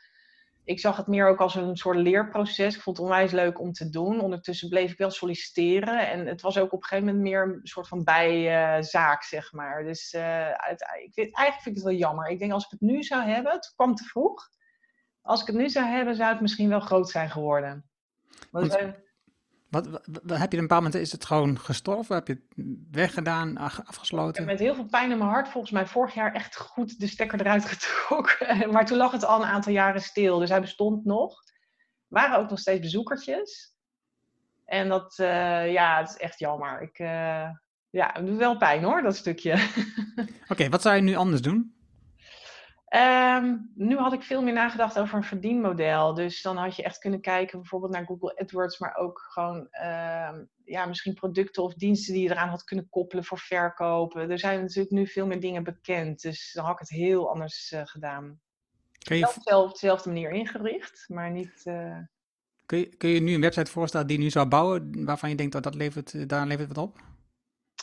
Ik 0.64 0.80
zag 0.80 0.96
het 0.96 1.06
meer 1.06 1.28
ook 1.28 1.40
als 1.40 1.54
een 1.54 1.76
soort 1.76 1.96
leerproces. 1.96 2.74
Ik 2.74 2.80
vond 2.82 2.96
het 2.96 3.06
onwijs 3.06 3.32
leuk 3.32 3.60
om 3.60 3.72
te 3.72 3.90
doen. 3.90 4.20
Ondertussen 4.20 4.68
bleef 4.68 4.92
ik 4.92 4.98
wel 4.98 5.10
solliciteren. 5.10 6.10
En 6.10 6.26
het 6.26 6.40
was 6.40 6.58
ook 6.58 6.72
op 6.72 6.82
een 6.82 6.88
gegeven 6.88 7.06
moment 7.06 7.24
meer 7.24 7.42
een 7.42 7.60
soort 7.62 7.88
van 7.88 8.04
bijzaak, 8.04 9.22
zeg 9.22 9.52
maar. 9.52 9.84
Dus 9.84 10.12
uh, 10.12 10.48
ik 11.04 11.12
vind, 11.12 11.36
eigenlijk 11.36 11.62
vind 11.62 11.76
ik 11.76 11.82
het 11.82 11.90
wel 11.90 12.00
jammer. 12.00 12.28
Ik 12.28 12.38
denk 12.38 12.52
als 12.52 12.64
ik 12.64 12.70
het 12.70 12.80
nu 12.80 13.02
zou 13.02 13.22
hebben, 13.22 13.52
het 13.52 13.72
kwam 13.76 13.94
te 13.94 14.04
vroeg 14.04 14.50
als 15.22 15.40
ik 15.40 15.46
het 15.46 15.56
nu 15.56 15.68
zou 15.68 15.86
hebben, 15.86 16.16
zou 16.16 16.32
het 16.32 16.40
misschien 16.40 16.68
wel 16.68 16.80
groot 16.80 17.10
zijn 17.10 17.30
geworden. 17.30 17.84
Want, 18.50 18.76
wat, 19.70 19.86
wat, 20.22 20.38
heb 20.38 20.52
je 20.52 20.58
een 20.58 20.66
paar 20.66 20.76
momenten, 20.76 21.00
is 21.00 21.12
het 21.12 21.24
gewoon 21.24 21.58
gestorven? 21.58 22.14
Heb 22.14 22.26
je 22.26 22.32
het 22.32 22.66
weggedaan, 22.90 23.56
afgesloten? 23.56 24.44
met 24.44 24.58
heel 24.58 24.74
veel 24.74 24.88
pijn 24.88 25.10
in 25.10 25.18
mijn 25.18 25.30
hart 25.30 25.48
volgens 25.48 25.72
mij 25.72 25.86
vorig 25.86 26.14
jaar 26.14 26.34
echt 26.34 26.56
goed 26.56 27.00
de 27.00 27.06
stekker 27.06 27.40
eruit 27.40 27.64
getrokken. 27.74 28.70
maar 28.70 28.86
toen 28.86 28.96
lag 28.96 29.12
het 29.12 29.24
al 29.24 29.42
een 29.42 29.48
aantal 29.48 29.72
jaren 29.72 30.00
stil, 30.00 30.38
dus 30.38 30.48
hij 30.48 30.60
bestond 30.60 31.04
nog. 31.04 31.30
Er 31.32 32.16
waren 32.18 32.38
ook 32.38 32.50
nog 32.50 32.58
steeds 32.58 32.80
bezoekertjes. 32.80 33.74
En 34.64 34.88
dat, 34.88 35.18
uh, 35.20 35.72
ja, 35.72 35.98
het 35.98 36.08
is 36.08 36.16
echt 36.16 36.38
jammer. 36.38 36.82
Ik, 36.82 36.98
uh, 36.98 37.48
ja, 37.90 38.10
het 38.12 38.26
doet 38.26 38.36
wel 38.36 38.56
pijn 38.56 38.82
hoor, 38.82 39.02
dat 39.02 39.16
stukje. 39.16 39.68
Oké, 40.48 40.68
wat 40.68 40.82
zou 40.82 40.96
je 40.96 41.02
nu 41.02 41.14
anders 41.14 41.42
doen? 41.42 41.74
Um, 42.96 43.70
nu 43.74 43.96
had 43.96 44.12
ik 44.12 44.22
veel 44.22 44.42
meer 44.42 44.52
nagedacht 44.52 44.98
over 44.98 45.16
een 45.16 45.24
verdienmodel. 45.24 46.14
Dus 46.14 46.42
dan 46.42 46.56
had 46.56 46.76
je 46.76 46.82
echt 46.82 46.98
kunnen 46.98 47.20
kijken 47.20 47.58
bijvoorbeeld 47.58 47.92
naar 47.92 48.06
Google 48.06 48.36
AdWords, 48.36 48.78
maar 48.78 48.96
ook 48.96 49.26
gewoon 49.28 49.56
um, 49.56 50.48
ja, 50.64 50.86
misschien 50.86 51.14
producten 51.14 51.62
of 51.62 51.74
diensten 51.74 52.14
die 52.14 52.22
je 52.22 52.30
eraan 52.30 52.48
had 52.48 52.64
kunnen 52.64 52.88
koppelen 52.88 53.24
voor 53.24 53.38
verkopen. 53.38 54.30
Er 54.30 54.38
zijn 54.38 54.60
natuurlijk 54.60 54.90
nu 54.90 55.06
veel 55.06 55.26
meer 55.26 55.40
dingen 55.40 55.64
bekend, 55.64 56.20
dus 56.22 56.52
dan 56.52 56.64
had 56.64 56.72
ik 56.72 56.78
het 56.78 56.88
heel 56.88 57.30
anders 57.30 57.72
uh, 57.72 57.80
gedaan. 57.84 58.40
Kun 58.98 59.16
je... 59.16 59.40
Wel 59.44 59.62
op 59.62 59.72
dezelfde 59.72 60.08
manier 60.08 60.30
ingericht, 60.30 61.04
maar 61.08 61.30
niet... 61.30 61.62
Uh... 61.64 61.98
Kun, 62.66 62.78
je, 62.78 62.96
kun 62.96 63.08
je 63.08 63.20
nu 63.20 63.34
een 63.34 63.40
website 63.40 63.70
voorstellen 63.70 64.06
die 64.06 64.16
je 64.16 64.22
nu 64.22 64.30
zou 64.30 64.48
bouwen, 64.48 65.04
waarvan 65.04 65.28
je 65.28 65.36
denkt 65.36 65.52
dat 65.52 65.62
dat 65.62 65.74
levert, 65.74 66.28
daar 66.28 66.46
levert 66.46 66.68
wat 66.68 66.84
op? 66.84 66.98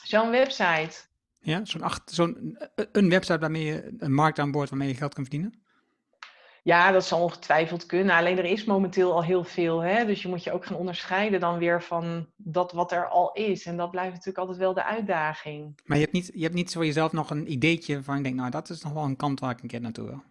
Zo'n 0.03 0.29
website? 0.29 1.05
Ja, 1.39 1.65
zo'n 1.65 1.81
zo'n 2.05 2.57
eh, 2.75 2.85
een 2.91 3.09
website 3.09 3.39
waarmee 3.39 3.65
je 3.65 3.95
een 3.97 4.13
markt 4.13 4.39
aan 4.39 4.51
boord 4.51 4.69
waarmee 4.69 4.87
je 4.87 4.95
geld 4.95 5.13
kan 5.13 5.23
verdienen? 5.23 5.65
Ja, 6.67 6.91
dat 6.91 7.05
zal 7.05 7.21
ongetwijfeld 7.21 7.85
kunnen. 7.85 8.15
Alleen 8.15 8.37
er 8.37 8.45
is 8.45 8.65
momenteel 8.65 9.13
al 9.13 9.23
heel 9.23 9.43
veel. 9.43 9.83
Hè? 9.83 10.05
Dus 10.05 10.21
je 10.21 10.27
moet 10.27 10.43
je 10.43 10.51
ook 10.51 10.65
gaan 10.65 10.77
onderscheiden 10.77 11.39
dan 11.39 11.57
weer 11.57 11.83
van 11.83 12.27
dat 12.35 12.71
wat 12.71 12.91
er 12.91 13.07
al 13.07 13.31
is. 13.33 13.65
En 13.65 13.77
dat 13.77 13.91
blijft 13.91 14.11
natuurlijk 14.11 14.37
altijd 14.37 14.57
wel 14.57 14.73
de 14.73 14.83
uitdaging. 14.83 15.81
Maar 15.85 15.97
je 15.97 16.03
hebt 16.03 16.15
niet, 16.15 16.31
je 16.33 16.43
hebt 16.43 16.53
niet 16.53 16.73
voor 16.73 16.85
jezelf 16.85 17.11
nog 17.11 17.29
een 17.29 17.51
ideetje 17.51 18.03
van, 18.03 18.17
ik 18.17 18.23
denk, 18.23 18.35
nou 18.35 18.49
dat 18.49 18.69
is 18.69 18.81
nog 18.83 18.93
wel 18.93 19.03
een 19.03 19.15
kant 19.15 19.39
waar 19.39 19.51
ik 19.51 19.61
een 19.61 19.67
keer 19.67 19.81
naartoe 19.81 20.05
wil. 20.05 20.23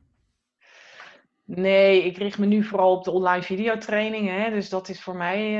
Nee, 1.47 2.03
ik 2.05 2.17
richt 2.17 2.39
me 2.39 2.47
nu 2.47 2.65
vooral 2.65 2.97
op 2.97 3.05
de 3.05 3.11
online 3.11 3.43
videotrainingen. 3.43 4.53
Dus 4.53 4.69
dat 4.69 4.89
is 4.89 5.03
voor 5.03 5.17
mij, 5.17 5.59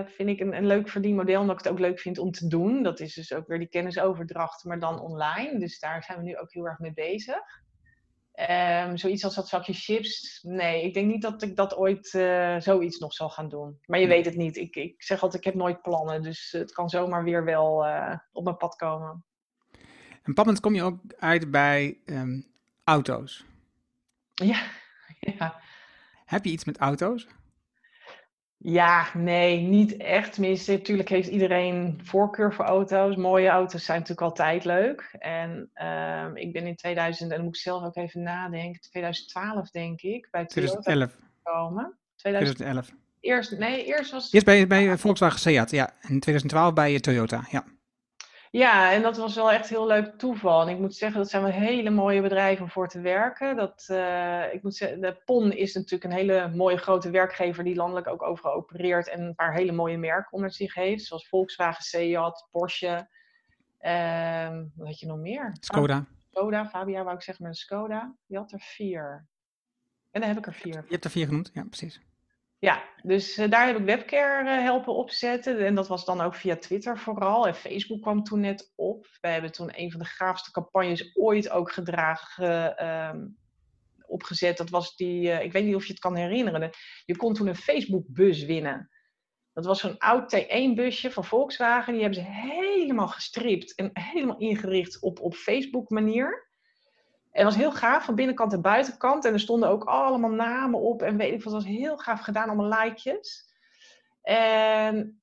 uh, 0.00 0.06
vind 0.06 0.28
ik, 0.28 0.40
een, 0.40 0.56
een 0.56 0.66
leuk 0.66 0.88
verdienmodel. 0.88 1.40
Omdat 1.40 1.58
ik 1.58 1.64
het 1.64 1.72
ook 1.72 1.78
leuk 1.78 2.00
vind 2.00 2.18
om 2.18 2.30
te 2.30 2.46
doen. 2.46 2.82
Dat 2.82 3.00
is 3.00 3.14
dus 3.14 3.32
ook 3.32 3.46
weer 3.46 3.58
die 3.58 3.68
kennisoverdracht, 3.68 4.64
maar 4.64 4.78
dan 4.78 5.00
online. 5.00 5.58
Dus 5.58 5.78
daar 5.78 6.02
zijn 6.02 6.18
we 6.18 6.24
nu 6.24 6.38
ook 6.38 6.52
heel 6.52 6.66
erg 6.66 6.78
mee 6.78 6.92
bezig. 6.92 7.40
Um, 8.50 8.96
zoiets 8.96 9.24
als 9.24 9.34
dat 9.34 9.48
zakje 9.48 9.72
chips. 9.72 10.42
Nee, 10.42 10.82
ik 10.84 10.94
denk 10.94 11.06
niet 11.06 11.22
dat 11.22 11.42
ik 11.42 11.56
dat 11.56 11.76
ooit 11.76 12.12
uh, 12.12 12.60
zoiets 12.60 12.98
nog 12.98 13.12
zal 13.12 13.30
gaan 13.30 13.48
doen. 13.48 13.78
Maar 13.86 14.00
je 14.00 14.06
weet 14.06 14.24
het 14.24 14.36
niet. 14.36 14.56
Ik, 14.56 14.76
ik 14.76 15.02
zeg 15.02 15.22
altijd, 15.22 15.44
ik 15.44 15.52
heb 15.52 15.62
nooit 15.62 15.82
plannen. 15.82 16.22
Dus 16.22 16.50
het 16.50 16.72
kan 16.72 16.88
zomaar 16.88 17.24
weer 17.24 17.44
wel 17.44 17.86
uh, 17.86 18.14
op 18.32 18.44
mijn 18.44 18.56
pad 18.56 18.76
komen. 18.76 19.24
En 20.22 20.34
pappend 20.34 20.60
kom 20.60 20.74
je 20.74 20.82
ook 20.82 21.00
uit 21.18 21.50
bij 21.50 22.00
um, 22.04 22.46
auto's. 22.84 23.44
Ja. 24.34 24.84
ja. 25.38 25.60
Heb 26.24 26.44
je 26.44 26.50
iets 26.50 26.64
met 26.64 26.78
auto's? 26.78 27.26
Ja, 28.58 29.06
nee, 29.14 29.60
niet 29.60 29.96
echt. 29.96 30.32
Tenminste, 30.32 30.72
natuurlijk 30.72 31.08
heeft 31.08 31.28
iedereen 31.28 32.00
voorkeur 32.02 32.54
voor 32.54 32.64
auto's. 32.64 33.16
Mooie 33.16 33.48
auto's 33.48 33.84
zijn 33.84 33.98
natuurlijk 33.98 34.26
altijd 34.28 34.64
leuk. 34.64 35.16
En 35.18 35.70
uh, 35.74 36.26
ik 36.34 36.52
ben 36.52 36.66
in 36.66 36.76
2000, 36.76 37.30
en 37.30 37.36
dan 37.36 37.44
moet 37.44 37.56
ik 37.56 37.62
zelf 37.62 37.84
ook 37.84 37.96
even 37.96 38.22
nadenken, 38.22 38.80
2012 38.80 39.70
denk 39.70 40.00
ik, 40.00 40.28
bij 40.30 40.46
Toyota 40.46 40.80
2011. 40.80 41.16
gekomen. 41.44 41.96
2011. 42.16 42.90
Eerst, 43.20 43.58
nee, 43.58 43.84
eerst 43.84 44.10
was 44.10 44.24
het... 44.24 44.32
Eerst 44.32 44.46
bij, 44.46 44.66
bij 44.66 44.98
Volkswagen 44.98 45.38
Seat, 45.38 45.70
ja. 45.70 45.90
In 46.00 46.20
2012 46.20 46.72
bij 46.72 47.00
Toyota, 47.00 47.46
ja. 47.50 47.64
Ja, 48.50 48.92
en 48.92 49.02
dat 49.02 49.16
was 49.16 49.34
wel 49.34 49.52
echt 49.52 49.68
heel 49.68 49.86
leuk 49.86 50.18
toeval. 50.18 50.62
En 50.62 50.68
ik 50.68 50.78
moet 50.78 50.94
zeggen, 50.94 51.18
dat 51.20 51.30
zijn 51.30 51.42
wel 51.42 51.52
hele 51.52 51.90
mooie 51.90 52.22
bedrijven 52.22 52.64
om 52.64 52.70
voor 52.70 52.88
te 52.88 53.00
werken. 53.00 53.56
Dat, 53.56 53.86
uh, 53.90 54.54
ik 54.54 54.62
moet 54.62 54.76
zeggen, 54.76 55.00
de 55.00 55.22
PON 55.24 55.52
is 55.52 55.74
natuurlijk 55.74 56.04
een 56.04 56.18
hele 56.18 56.48
mooie 56.48 56.76
grote 56.76 57.10
werkgever 57.10 57.64
die 57.64 57.74
landelijk 57.74 58.06
ook 58.06 58.22
overal 58.22 58.54
opereert 58.54 59.08
en 59.08 59.22
een 59.22 59.34
paar 59.34 59.54
hele 59.54 59.72
mooie 59.72 59.98
merken 59.98 60.32
onder 60.32 60.52
zich 60.52 60.74
heeft. 60.74 61.04
Zoals 61.04 61.28
Volkswagen, 61.28 61.84
Seat, 61.84 62.48
Porsche. 62.50 63.08
Uh, 63.80 64.58
wat 64.74 64.86
had 64.86 65.00
je 65.00 65.06
nog 65.06 65.18
meer? 65.18 65.56
Skoda. 65.60 66.06
Skoda, 66.30 66.66
Fabia 66.66 67.02
wou 67.02 67.16
ik 67.16 67.22
zeggen, 67.22 67.44
met 67.44 67.52
een 67.52 67.60
Skoda. 67.60 68.14
Je 68.26 68.36
had 68.36 68.52
er 68.52 68.60
vier. 68.60 69.26
En 70.10 70.20
dan 70.20 70.30
heb 70.30 70.38
ik 70.38 70.46
er 70.46 70.54
vier. 70.54 70.74
Je 70.74 70.92
hebt 70.92 71.04
er 71.04 71.10
vier 71.10 71.26
genoemd, 71.26 71.50
ja, 71.52 71.64
precies. 71.64 72.00
Ja, 72.58 72.84
dus 73.02 73.38
uh, 73.38 73.50
daar 73.50 73.66
heb 73.66 73.78
ik 73.78 73.84
webcare 73.84 74.56
uh, 74.56 74.62
helpen 74.62 74.94
opzetten. 74.94 75.66
En 75.66 75.74
dat 75.74 75.88
was 75.88 76.04
dan 76.04 76.20
ook 76.20 76.34
via 76.34 76.56
Twitter 76.56 76.98
vooral. 76.98 77.46
En 77.46 77.54
Facebook 77.54 78.02
kwam 78.02 78.22
toen 78.22 78.40
net 78.40 78.72
op. 78.76 79.06
We 79.20 79.28
hebben 79.28 79.52
toen 79.52 79.70
een 79.74 79.90
van 79.90 80.00
de 80.00 80.06
gaafste 80.06 80.50
campagnes 80.50 81.16
ooit 81.16 81.50
ook 81.50 81.72
gedragen, 81.72 82.76
uh, 82.82 83.24
opgezet. 84.06 84.56
Dat 84.56 84.70
was 84.70 84.96
die, 84.96 85.30
ik 85.30 85.52
weet 85.52 85.64
niet 85.64 85.74
of 85.74 85.84
je 85.84 85.92
het 85.92 86.00
kan 86.00 86.16
herinneren. 86.16 86.70
Je 87.04 87.16
kon 87.16 87.34
toen 87.34 87.46
een 87.46 87.56
Facebook-bus 87.56 88.44
winnen. 88.44 88.90
Dat 89.52 89.64
was 89.64 89.80
zo'n 89.80 89.98
oud 89.98 90.36
T1-busje 90.36 91.10
van 91.10 91.24
Volkswagen. 91.24 91.92
Die 91.92 92.02
hebben 92.02 92.20
ze 92.20 92.30
helemaal 92.30 93.08
gestript 93.08 93.74
en 93.74 93.90
helemaal 93.92 94.38
ingericht 94.38 95.00
op, 95.00 95.20
op 95.20 95.34
Facebook-manier. 95.34 96.45
En 97.36 97.44
het 97.44 97.54
was 97.54 97.62
heel 97.62 97.72
gaaf, 97.72 98.04
van 98.04 98.14
binnenkant 98.14 98.52
en 98.52 98.60
buitenkant. 98.60 99.24
En 99.24 99.32
er 99.32 99.40
stonden 99.40 99.68
ook 99.68 99.84
allemaal 99.84 100.30
namen 100.30 100.80
op. 100.80 101.02
En 101.02 101.16
weet 101.16 101.32
ik 101.32 101.42
wat, 101.42 101.52
het 101.52 101.62
was 101.62 101.72
heel 101.72 101.96
gaaf 101.96 102.20
gedaan, 102.20 102.48
allemaal 102.48 102.82
likejes. 102.82 103.54
En 104.22 105.22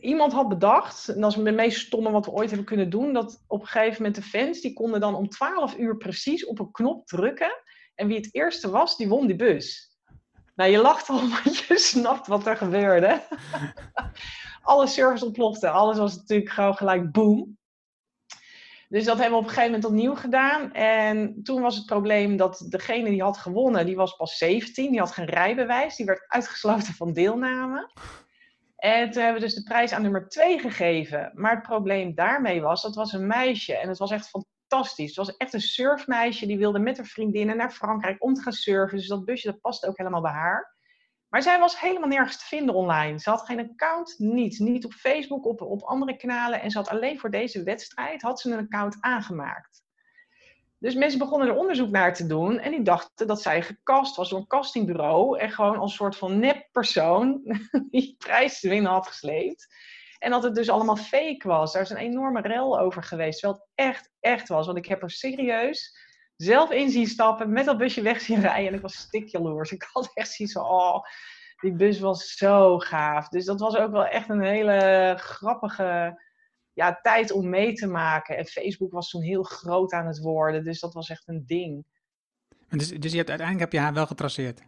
iemand 0.00 0.32
had 0.32 0.48
bedacht, 0.48 1.08
en 1.08 1.20
dat 1.20 1.30
is 1.30 1.36
het 1.36 1.54
meest 1.54 1.86
stomme 1.86 2.10
wat 2.10 2.24
we 2.24 2.30
ooit 2.30 2.48
hebben 2.48 2.66
kunnen 2.66 2.90
doen, 2.90 3.12
dat 3.12 3.44
op 3.46 3.60
een 3.60 3.66
gegeven 3.66 3.96
moment 3.96 4.14
de 4.14 4.22
fans, 4.22 4.60
die 4.60 4.72
konden 4.72 5.00
dan 5.00 5.14
om 5.14 5.28
12 5.28 5.76
uur 5.76 5.96
precies 5.96 6.46
op 6.46 6.58
een 6.58 6.70
knop 6.70 7.06
drukken. 7.06 7.62
En 7.94 8.06
wie 8.06 8.16
het 8.16 8.34
eerste 8.34 8.70
was, 8.70 8.96
die 8.96 9.08
won 9.08 9.26
die 9.26 9.36
bus. 9.36 9.98
Nou, 10.54 10.70
je 10.70 10.78
lacht 10.78 11.08
al, 11.08 11.20
want 11.44 11.56
je 11.56 11.78
snapt 11.78 12.26
wat 12.26 12.46
er 12.46 12.56
gebeurde. 12.56 13.22
Alle 14.62 14.86
servers 14.86 15.22
ontploften, 15.22 15.72
alles 15.72 15.98
was 15.98 16.16
natuurlijk 16.16 16.50
gewoon 16.50 16.76
gelijk 16.76 17.12
boom. 17.12 17.58
Dus 18.90 19.04
dat 19.04 19.18
hebben 19.18 19.38
we 19.38 19.38
op 19.38 19.48
een 19.48 19.54
gegeven 19.54 19.72
moment 19.72 19.90
opnieuw 19.90 20.14
gedaan. 20.14 20.72
En 20.72 21.42
toen 21.42 21.62
was 21.62 21.76
het 21.76 21.86
probleem 21.86 22.36
dat 22.36 22.66
degene 22.68 23.10
die 23.10 23.22
had 23.22 23.36
gewonnen, 23.36 23.86
die 23.86 23.96
was 23.96 24.16
pas 24.16 24.36
17. 24.36 24.90
Die 24.90 25.00
had 25.00 25.12
geen 25.12 25.24
rijbewijs. 25.24 25.96
Die 25.96 26.06
werd 26.06 26.24
uitgesloten 26.28 26.94
van 26.94 27.12
deelname. 27.12 27.90
En 28.76 29.10
toen 29.10 29.22
hebben 29.22 29.40
we 29.40 29.46
dus 29.46 29.54
de 29.54 29.62
prijs 29.62 29.92
aan 29.92 30.02
nummer 30.02 30.28
2 30.28 30.58
gegeven. 30.58 31.30
Maar 31.34 31.54
het 31.54 31.62
probleem 31.62 32.14
daarmee 32.14 32.60
was, 32.60 32.82
dat 32.82 32.94
was 32.94 33.12
een 33.12 33.26
meisje. 33.26 33.76
En 33.76 33.88
het 33.88 33.98
was 33.98 34.10
echt 34.10 34.28
fantastisch. 34.28 35.16
Het 35.16 35.26
was 35.26 35.36
echt 35.36 35.52
een 35.52 35.60
surfmeisje. 35.60 36.46
Die 36.46 36.58
wilde 36.58 36.78
met 36.78 36.96
haar 36.96 37.06
vriendinnen 37.06 37.56
naar 37.56 37.70
Frankrijk 37.70 38.22
om 38.24 38.34
te 38.34 38.42
gaan 38.42 38.52
surfen. 38.52 38.98
Dus 38.98 39.08
dat 39.08 39.24
busje, 39.24 39.50
dat 39.50 39.60
past 39.60 39.86
ook 39.86 39.98
helemaal 39.98 40.22
bij 40.22 40.32
haar. 40.32 40.76
Maar 41.30 41.42
zij 41.42 41.58
was 41.58 41.80
helemaal 41.80 42.08
nergens 42.08 42.38
te 42.38 42.44
vinden 42.44 42.74
online. 42.74 43.18
Ze 43.18 43.30
had 43.30 43.42
geen 43.42 43.70
account, 43.70 44.14
niets. 44.18 44.58
Niet 44.58 44.84
op 44.84 44.92
Facebook, 44.92 45.46
op, 45.46 45.60
op 45.60 45.82
andere 45.82 46.16
kanalen. 46.16 46.60
En 46.60 46.70
ze 46.70 46.78
had 46.78 46.88
alleen 46.88 47.18
voor 47.18 47.30
deze 47.30 47.62
wedstrijd 47.62 48.22
had 48.22 48.40
ze 48.40 48.52
een 48.52 48.58
account 48.58 48.96
aangemaakt. 49.00 49.82
Dus 50.78 50.94
mensen 50.94 51.18
begonnen 51.18 51.48
er 51.48 51.56
onderzoek 51.56 51.90
naar 51.90 52.14
te 52.14 52.26
doen. 52.26 52.58
En 52.58 52.70
die 52.70 52.82
dachten 52.82 53.26
dat 53.26 53.42
zij 53.42 53.62
gecast 53.62 54.16
was 54.16 54.28
door 54.28 54.38
een 54.38 54.46
castingbureau. 54.46 55.38
En 55.38 55.50
gewoon 55.50 55.78
als 55.78 55.94
soort 55.94 56.16
van 56.16 56.38
neppersoon 56.38 57.40
die 57.90 58.14
prijs 58.18 58.60
te 58.60 58.82
had 58.84 59.06
gesleept. 59.06 59.74
En 60.18 60.30
dat 60.30 60.42
het 60.42 60.54
dus 60.54 60.68
allemaal 60.68 60.96
fake 60.96 61.48
was. 61.48 61.72
Daar 61.72 61.82
is 61.82 61.90
een 61.90 61.96
enorme 61.96 62.40
rel 62.40 62.78
over 62.78 63.02
geweest. 63.02 63.40
Terwijl 63.40 63.60
het 63.60 63.86
echt, 63.86 64.12
echt 64.20 64.48
was. 64.48 64.66
Want 64.66 64.78
ik 64.78 64.86
heb 64.86 65.02
er 65.02 65.10
serieus 65.10 66.08
zelf 66.42 66.70
in 66.70 66.90
zien 66.90 67.06
stappen. 67.06 67.52
Met 67.52 67.64
dat 67.64 67.78
busje 67.78 68.02
weg 68.02 68.20
zien 68.20 68.40
rijden. 68.40 68.68
En 68.68 68.74
ik 68.74 68.80
was 68.80 68.94
stikjaloers. 68.94 69.72
Ik 69.72 69.88
had 69.92 70.10
echt 70.14 70.32
zoiets 70.32 70.54
van, 70.54 70.64
oh, 70.64 71.04
die 71.60 71.72
bus 71.72 72.00
was 72.00 72.36
zo 72.36 72.78
gaaf. 72.78 73.28
Dus 73.28 73.44
dat 73.44 73.60
was 73.60 73.76
ook 73.76 73.90
wel 73.90 74.06
echt 74.06 74.28
een 74.28 74.42
hele 74.42 75.14
grappige 75.18 76.20
ja, 76.72 76.98
tijd 77.02 77.32
om 77.32 77.48
mee 77.48 77.72
te 77.72 77.86
maken. 77.86 78.36
En 78.36 78.46
Facebook 78.46 78.92
was 78.92 79.10
toen 79.10 79.22
heel 79.22 79.42
groot 79.42 79.92
aan 79.92 80.06
het 80.06 80.18
worden, 80.18 80.64
dus 80.64 80.80
dat 80.80 80.94
was 80.94 81.08
echt 81.08 81.28
een 81.28 81.42
ding. 81.46 81.84
Dus, 82.68 82.88
dus 82.88 83.10
je 83.10 83.16
hebt, 83.16 83.28
uiteindelijk 83.28 83.60
heb 83.70 83.72
je 83.72 83.86
haar 83.86 83.94
wel 83.94 84.06
getraceerd? 84.06 84.62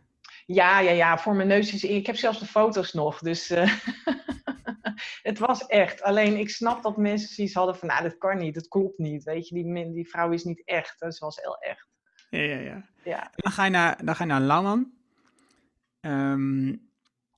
Ja, 0.47 0.81
ja, 0.81 0.91
ja, 0.91 1.19
voor 1.19 1.35
mijn 1.35 1.49
neus 1.49 1.73
is 1.73 1.85
Ik 1.85 2.07
heb 2.07 2.17
zelfs 2.17 2.39
de 2.39 2.47
foto's 2.47 2.93
nog, 2.93 3.19
dus 3.19 3.51
uh, 3.51 3.73
het 5.31 5.39
was 5.39 5.67
echt. 5.67 6.03
Alleen 6.03 6.37
ik 6.37 6.51
snap 6.51 6.83
dat 6.83 6.97
mensen 6.97 7.35
zoiets 7.35 7.55
hadden 7.55 7.77
van, 7.77 7.89
nou, 7.89 8.03
dat 8.03 8.19
kan 8.19 8.39
niet, 8.39 8.55
dat 8.55 8.69
klopt 8.69 8.99
niet. 8.99 9.23
Weet 9.25 9.49
je, 9.49 9.55
die, 9.55 9.93
die 9.93 10.09
vrouw 10.09 10.31
is 10.31 10.45
niet 10.45 10.63
echt. 10.65 11.01
Dus 11.01 11.19
was 11.19 11.37
heel 11.37 11.59
echt. 11.59 11.89
Ja, 12.31 12.41
ja, 12.41 12.57
ja. 12.57 12.89
ja. 13.05 13.31
Dan, 13.37 13.53
ga 13.53 13.65
je 13.65 13.71
naar, 13.71 14.05
dan 14.05 14.17
ga 14.17 14.25
je 14.25 14.31
naar 14.31 14.41
Lauwman. 14.41 14.93
Um, 16.01 16.91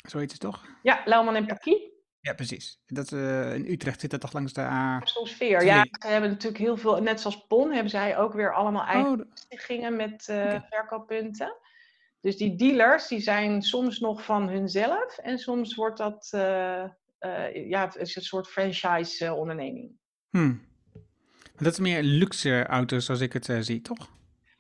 zo 0.08 0.18
heet 0.18 0.30
het 0.30 0.40
toch? 0.40 0.64
Ja, 0.82 1.02
Lauwman 1.04 1.34
en 1.34 1.46
Parkie. 1.46 1.92
Ja, 2.20 2.34
precies. 2.34 2.80
Dat, 2.86 3.10
uh, 3.10 3.54
in 3.54 3.66
Utrecht 3.66 4.00
zit 4.00 4.10
dat 4.10 4.20
toch 4.20 4.32
langs 4.32 4.52
de 4.52 4.60
A. 4.60 5.00
Sfeer. 5.04 5.64
Ja, 5.64 5.86
ze 6.00 6.08
hebben 6.08 6.30
natuurlijk 6.30 6.62
heel 6.62 6.76
veel, 6.76 7.02
net 7.02 7.20
zoals 7.20 7.46
PON, 7.46 7.72
hebben 7.72 7.90
zij 7.90 8.18
ook 8.18 8.32
weer 8.32 8.54
allemaal 8.54 8.84
eigen 8.84 9.90
oh, 9.90 9.96
met 9.96 10.28
uh, 10.30 10.60
verkooppunten. 10.70 11.56
Dus 12.20 12.36
die 12.36 12.56
dealers, 12.56 13.08
die 13.08 13.20
zijn 13.20 13.62
soms 13.62 13.98
nog 13.98 14.24
van 14.24 14.48
hunzelf 14.48 15.18
en 15.18 15.38
soms 15.38 15.74
wordt 15.74 15.98
dat, 15.98 16.30
uh, 16.34 16.84
ja, 17.68 17.84
het 17.84 17.96
is 17.96 18.16
een 18.16 18.22
soort 18.22 18.48
franchise-onderneming. 18.48 19.92
Hmm. 20.30 20.62
Dat 21.56 21.72
is 21.72 21.78
meer 21.78 22.02
luxe 22.02 22.66
auto's, 22.66 23.04
zoals 23.04 23.20
ik 23.20 23.32
het 23.32 23.48
zie, 23.60 23.80
toch? 23.80 24.10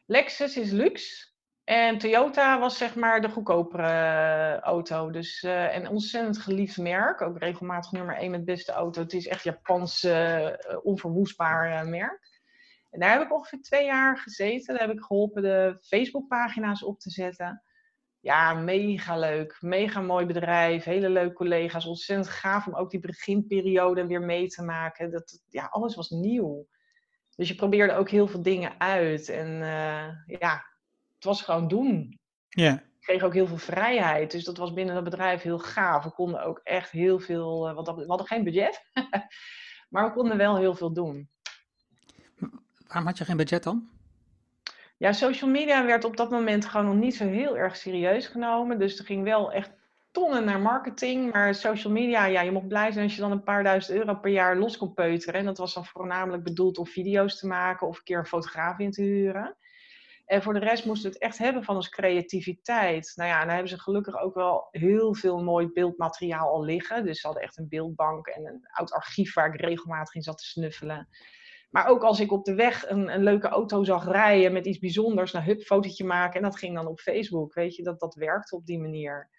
Lexus 0.06 0.56
is 0.56 0.70
luxe. 0.70 1.32
En 1.64 1.98
Toyota 1.98 2.58
was 2.58 2.78
zeg 2.78 2.94
maar 2.94 3.20
de 3.20 3.28
goedkopere 3.28 3.86
eh, 3.86 4.58
auto. 4.58 5.10
Dus, 5.10 5.42
uh, 5.42 5.76
en 5.76 5.88
ontzettend 5.88 6.38
geliefd 6.38 6.78
merk. 6.78 7.20
Ook 7.20 7.38
regelmatig 7.38 7.92
nummer 7.92 8.16
1 8.16 8.30
met 8.30 8.44
beste 8.44 8.72
auto. 8.72 9.02
Het 9.02 9.12
is 9.12 9.26
echt 9.26 9.42
Japans 9.42 10.04
uh, 10.04 10.48
onverwoestbaar 10.82 11.88
merk. 11.88 12.40
En 12.90 13.00
daar 13.00 13.12
heb 13.12 13.22
ik 13.22 13.32
ongeveer 13.32 13.60
twee 13.60 13.84
jaar 13.84 14.18
gezeten. 14.18 14.74
Daar 14.74 14.86
heb 14.86 14.96
ik 14.96 15.04
geholpen 15.04 15.42
de 15.42 15.76
Facebookpagina's 15.80 16.82
op 16.82 17.00
te 17.00 17.10
zetten. 17.10 17.62
Ja, 18.24 18.54
mega 18.54 19.18
leuk. 19.18 19.56
Mega 19.60 20.00
mooi 20.00 20.26
bedrijf. 20.26 20.84
Hele 20.84 21.08
leuke 21.08 21.34
collega's. 21.34 21.86
Ontzettend 21.86 22.28
gaaf 22.28 22.66
om 22.66 22.74
ook 22.74 22.90
die 22.90 23.00
beginperiode 23.00 24.06
weer 24.06 24.22
mee 24.22 24.48
te 24.48 24.62
maken. 24.62 25.10
Dat, 25.10 25.42
ja, 25.48 25.66
alles 25.66 25.94
was 25.94 26.10
nieuw. 26.10 26.66
Dus 27.36 27.48
je 27.48 27.54
probeerde 27.54 27.94
ook 27.94 28.08
heel 28.08 28.26
veel 28.26 28.42
dingen 28.42 28.80
uit. 28.80 29.28
En 29.28 29.48
ja, 30.26 30.64
het 31.14 31.24
was 31.24 31.42
gewoon 31.42 31.68
doen. 31.68 32.18
Ja. 32.48 32.72
Ik 32.74 33.00
kreeg 33.00 33.22
ook 33.22 33.34
heel 33.34 33.46
veel 33.46 33.58
vrijheid. 33.58 34.30
Dus 34.30 34.44
dat 34.44 34.56
was 34.56 34.72
binnen 34.72 34.94
het 34.94 35.04
bedrijf 35.04 35.42
heel 35.42 35.58
gaaf. 35.58 36.04
We 36.04 36.10
konden 36.10 36.44
ook 36.44 36.60
echt 36.62 36.90
heel 36.90 37.18
veel. 37.18 37.68
Uh, 37.68 37.96
we 37.96 38.04
hadden 38.06 38.26
geen 38.26 38.44
budget. 38.44 38.84
maar 39.90 40.04
we 40.04 40.12
konden 40.12 40.36
wel 40.36 40.56
heel 40.56 40.74
veel 40.74 40.92
doen. 40.92 41.30
Waarom 42.86 43.06
had 43.06 43.18
je 43.18 43.24
geen 43.24 43.36
budget 43.36 43.62
dan? 43.62 43.93
Ja, 45.04 45.12
social 45.12 45.50
media 45.50 45.84
werd 45.84 46.04
op 46.04 46.16
dat 46.16 46.30
moment 46.30 46.64
gewoon 46.64 46.86
nog 46.86 46.94
niet 46.94 47.16
zo 47.16 47.26
heel 47.26 47.56
erg 47.56 47.76
serieus 47.76 48.26
genomen. 48.26 48.78
Dus 48.78 48.98
er 48.98 49.04
ging 49.04 49.24
wel 49.24 49.52
echt 49.52 49.72
tonnen 50.10 50.44
naar 50.44 50.60
marketing. 50.60 51.32
Maar 51.32 51.54
social 51.54 51.92
media, 51.92 52.24
ja, 52.24 52.40
je 52.40 52.50
mocht 52.50 52.68
blij 52.68 52.92
zijn 52.92 53.04
als 53.04 53.14
je 53.14 53.20
dan 53.20 53.30
een 53.30 53.42
paar 53.42 53.62
duizend 53.62 53.98
euro 53.98 54.14
per 54.14 54.30
jaar 54.30 54.56
los 54.56 54.76
kon 54.76 54.94
peuteren. 54.94 55.40
En 55.40 55.46
dat 55.46 55.58
was 55.58 55.74
dan 55.74 55.84
voornamelijk 55.84 56.42
bedoeld 56.42 56.78
om 56.78 56.86
video's 56.86 57.38
te 57.38 57.46
maken 57.46 57.86
of 57.86 57.96
een 57.96 58.04
keer 58.04 58.18
een 58.18 58.26
fotograaf 58.26 58.78
in 58.78 58.90
te 58.90 59.02
huren. 59.02 59.56
En 60.26 60.42
voor 60.42 60.52
de 60.52 60.60
rest 60.60 60.84
moesten 60.84 61.10
we 61.10 61.14
het 61.14 61.24
echt 61.24 61.38
hebben 61.38 61.64
van 61.64 61.74
ons 61.76 61.88
creativiteit. 61.88 63.12
Nou 63.14 63.28
ja, 63.28 63.40
en 63.40 63.46
dan 63.46 63.54
hebben 63.54 63.72
ze 63.72 63.80
gelukkig 63.80 64.20
ook 64.20 64.34
wel 64.34 64.68
heel 64.70 65.14
veel 65.14 65.42
mooi 65.42 65.68
beeldmateriaal 65.72 66.48
al 66.48 66.64
liggen. 66.64 67.04
Dus 67.04 67.20
ze 67.20 67.26
hadden 67.26 67.44
echt 67.44 67.58
een 67.58 67.68
beeldbank 67.68 68.26
en 68.26 68.46
een 68.46 68.68
oud 68.70 68.92
archief 68.92 69.34
waar 69.34 69.54
ik 69.54 69.60
regelmatig 69.60 70.14
in 70.14 70.22
zat 70.22 70.38
te 70.38 70.44
snuffelen. 70.44 71.08
Maar 71.74 71.86
ook 71.86 72.02
als 72.02 72.20
ik 72.20 72.32
op 72.32 72.44
de 72.44 72.54
weg 72.54 72.88
een, 72.88 73.14
een 73.14 73.22
leuke 73.22 73.48
auto 73.48 73.84
zag 73.84 74.06
rijden 74.06 74.52
met 74.52 74.66
iets 74.66 74.78
bijzonders, 74.78 75.32
nou 75.32 75.44
hup, 75.44 75.62
fotootje 75.62 76.04
maken. 76.04 76.36
En 76.36 76.42
dat 76.42 76.58
ging 76.58 76.74
dan 76.74 76.86
op 76.86 77.00
Facebook. 77.00 77.54
Weet 77.54 77.76
je, 77.76 77.82
dat, 77.82 78.00
dat 78.00 78.14
werkte 78.14 78.56
op 78.56 78.66
die 78.66 78.80
manier. 78.80 79.30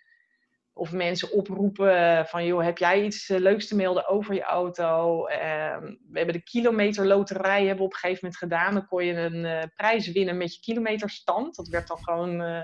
Of 0.74 0.91
mensen 0.91 1.32
oproepen 1.32 2.26
van, 2.26 2.45
joh, 2.45 2.63
heb 2.63 2.78
jij 2.78 3.04
iets 3.04 3.30
eh, 3.30 3.39
leuks 3.39 3.67
te 3.67 3.76
melden 3.76 4.08
over 4.08 4.34
je 4.34 4.43
auto? 4.43 5.26
Ehm, 5.26 5.84
we 5.84 6.17
hebben 6.17 6.34
de 6.36 6.43
kilometerloterij 6.43 7.65
hebben 7.65 7.86
op 7.86 7.91
een 7.91 7.98
gegeven 7.98 8.19
moment 8.21 8.39
gedaan. 8.39 8.74
Dan 8.74 8.88
kon 8.88 9.06
je 9.06 9.13
een 9.13 9.45
uh, 9.45 9.62
prijs 9.76 10.12
winnen 10.12 10.38
met 10.38 10.54
je 10.54 10.62
kilometerstand. 10.62 11.56
Dat 11.56 11.67
werd 11.67 11.88
dan 11.88 12.04
gewoon 12.04 12.41
uh, 12.41 12.62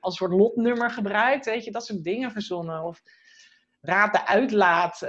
als 0.00 0.16
soort 0.16 0.32
lotnummer 0.32 0.90
gebruikt, 0.90 1.44
weet 1.44 1.64
je. 1.64 1.70
Dat 1.70 1.86
soort 1.86 2.04
dingen 2.04 2.30
verzonnen. 2.30 2.82
Of 2.82 3.02
raad 3.80 4.12
de 4.12 4.26
uitlaat. 4.26 5.00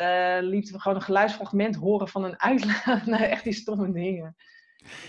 lieten 0.42 0.74
we 0.74 0.80
gewoon 0.80 0.98
een 0.98 1.04
geluidsfragment 1.04 1.76
horen 1.76 2.08
van 2.08 2.24
een 2.24 2.40
uitlaat. 2.40 3.06
nou, 3.14 3.24
echt 3.24 3.44
die 3.44 3.54
stomme 3.54 3.92
dingen 3.92 4.36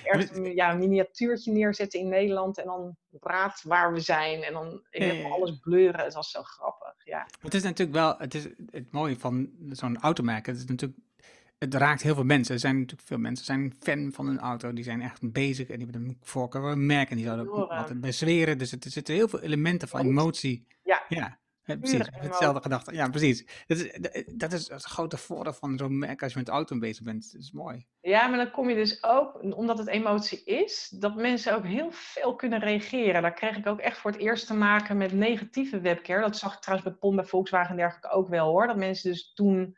ergens 0.05 0.55
ja, 0.55 0.73
een 0.73 0.79
miniatuurtje 0.79 1.53
neerzetten 1.53 2.01
in 2.01 2.09
Nederland 2.09 2.59
en 2.59 2.65
dan 2.65 2.97
raad 3.21 3.63
waar 3.63 3.93
we 3.93 4.01
zijn 4.01 4.43
en 4.43 4.53
dan 4.53 4.87
helemaal 4.91 5.33
alles 5.33 5.59
bleuren. 5.59 6.05
Het 6.05 6.15
was 6.15 6.31
zo 6.31 6.43
grappig, 6.43 6.95
ja. 7.05 7.27
Het 7.41 7.55
is 7.55 7.63
natuurlijk 7.63 7.99
wel, 7.99 8.15
het 8.19 8.35
is 8.35 8.49
het 8.71 8.93
mooie 8.93 9.19
van 9.19 9.51
zo'n 9.71 10.01
automerk, 10.01 10.47
het 10.47 10.57
is 10.57 10.65
natuurlijk, 10.65 11.01
het 11.59 11.75
raakt 11.75 12.03
heel 12.03 12.15
veel 12.15 12.25
mensen. 12.25 12.55
Er 12.55 12.61
zijn 12.61 12.79
natuurlijk 12.79 13.09
veel 13.09 13.19
mensen 13.19 13.45
zijn 13.45 13.75
fan 13.81 14.13
van 14.13 14.27
een 14.27 14.39
auto, 14.39 14.73
die 14.73 14.85
zijn 14.85 15.03
echt 15.03 15.33
bezig 15.33 15.69
en 15.69 15.79
die 15.79 15.89
hebben 15.91 16.09
een 16.09 16.19
voorkeur 16.23 16.65
een 16.65 16.87
merk 16.87 17.11
en 17.11 17.17
die 17.17 17.25
zouden 17.25 17.69
altijd 17.69 18.01
bij 18.01 18.13
zweren. 18.13 18.59
Dus 18.59 18.73
er 18.73 18.79
zitten 18.81 19.15
heel 19.15 19.29
veel 19.29 19.41
elementen 19.41 19.89
van 19.89 20.01
emotie. 20.01 20.67
Ja. 20.83 21.05
ja 21.09 21.39
precies, 21.65 22.09
hetzelfde 22.11 22.63
gedachte. 22.63 22.95
Ja, 22.95 23.09
precies. 23.09 23.65
Dat 23.67 23.79
is, 23.79 23.99
dat 24.35 24.53
is 24.53 24.69
het 24.69 24.85
grote 24.85 25.17
voordeel 25.17 25.53
van 25.53 25.79
zo'n 25.79 25.99
merk 25.99 26.23
als 26.23 26.33
je 26.33 26.39
met 26.39 26.49
auto 26.49 26.79
bezig 26.79 27.05
bent. 27.05 27.33
Dat 27.33 27.41
is 27.41 27.53
mooi. 27.53 27.87
Ja, 28.01 28.27
maar 28.27 28.39
dan 28.39 28.51
kom 28.51 28.69
je 28.69 28.75
dus 28.75 29.03
ook, 29.05 29.43
omdat 29.43 29.79
het 29.79 29.89
emotie 29.89 30.45
is, 30.45 30.89
dat 30.99 31.17
mensen 31.17 31.55
ook 31.55 31.65
heel 31.65 31.91
veel 31.91 32.35
kunnen 32.35 32.59
reageren. 32.59 33.23
Daar 33.23 33.35
kreeg 33.35 33.57
ik 33.57 33.67
ook 33.67 33.81
echt 33.81 33.99
voor 33.99 34.11
het 34.11 34.21
eerst 34.21 34.47
te 34.47 34.55
maken 34.55 34.97
met 34.97 35.13
negatieve 35.13 35.81
webcare. 35.81 36.21
Dat 36.21 36.37
zag 36.37 36.55
ik 36.55 36.61
trouwens 36.61 36.91
bij 36.91 36.99
POM, 36.99 37.17
bij 37.17 37.25
Volkswagen 37.25 37.71
en 37.71 37.77
dergelijke 37.77 38.11
ook 38.11 38.29
wel 38.29 38.49
hoor. 38.49 38.67
Dat 38.67 38.77
mensen 38.77 39.11
dus 39.11 39.33
toen 39.35 39.77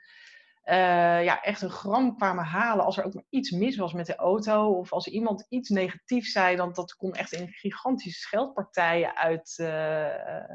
uh, 0.65 1.25
ja, 1.25 1.43
echt 1.43 1.63
een 1.63 1.71
gram 1.71 2.17
kwamen 2.17 2.45
halen 2.45 2.85
als 2.85 2.99
er 2.99 3.05
ook 3.05 3.15
maar 3.15 3.25
iets 3.29 3.51
mis 3.51 3.77
was 3.77 3.93
met 3.93 4.07
de 4.07 4.17
auto. 4.17 4.73
Of 4.73 4.93
als 4.93 5.07
iemand 5.07 5.47
iets 5.49 5.69
negatiefs 5.69 6.33
zei, 6.33 6.57
dan 6.57 6.73
dat 6.73 6.97
kon 6.97 7.13
echt 7.13 7.33
in 7.33 7.49
gigantische 7.49 8.21
scheldpartijen 8.21 9.17
uit... 9.17 9.59
Uh, 9.61 10.55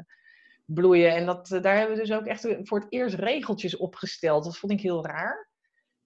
bloeien. 0.74 1.14
En 1.14 1.26
dat, 1.26 1.50
eh, 1.50 1.62
daar 1.62 1.76
hebben 1.76 1.96
we 1.96 2.02
dus 2.02 2.12
ook 2.12 2.26
echt 2.26 2.48
voor 2.62 2.78
het 2.78 2.92
eerst 2.92 3.14
regeltjes 3.14 3.76
opgesteld. 3.76 4.44
Dat 4.44 4.58
vond 4.58 4.72
ik 4.72 4.80
heel 4.80 5.06
raar. 5.06 5.48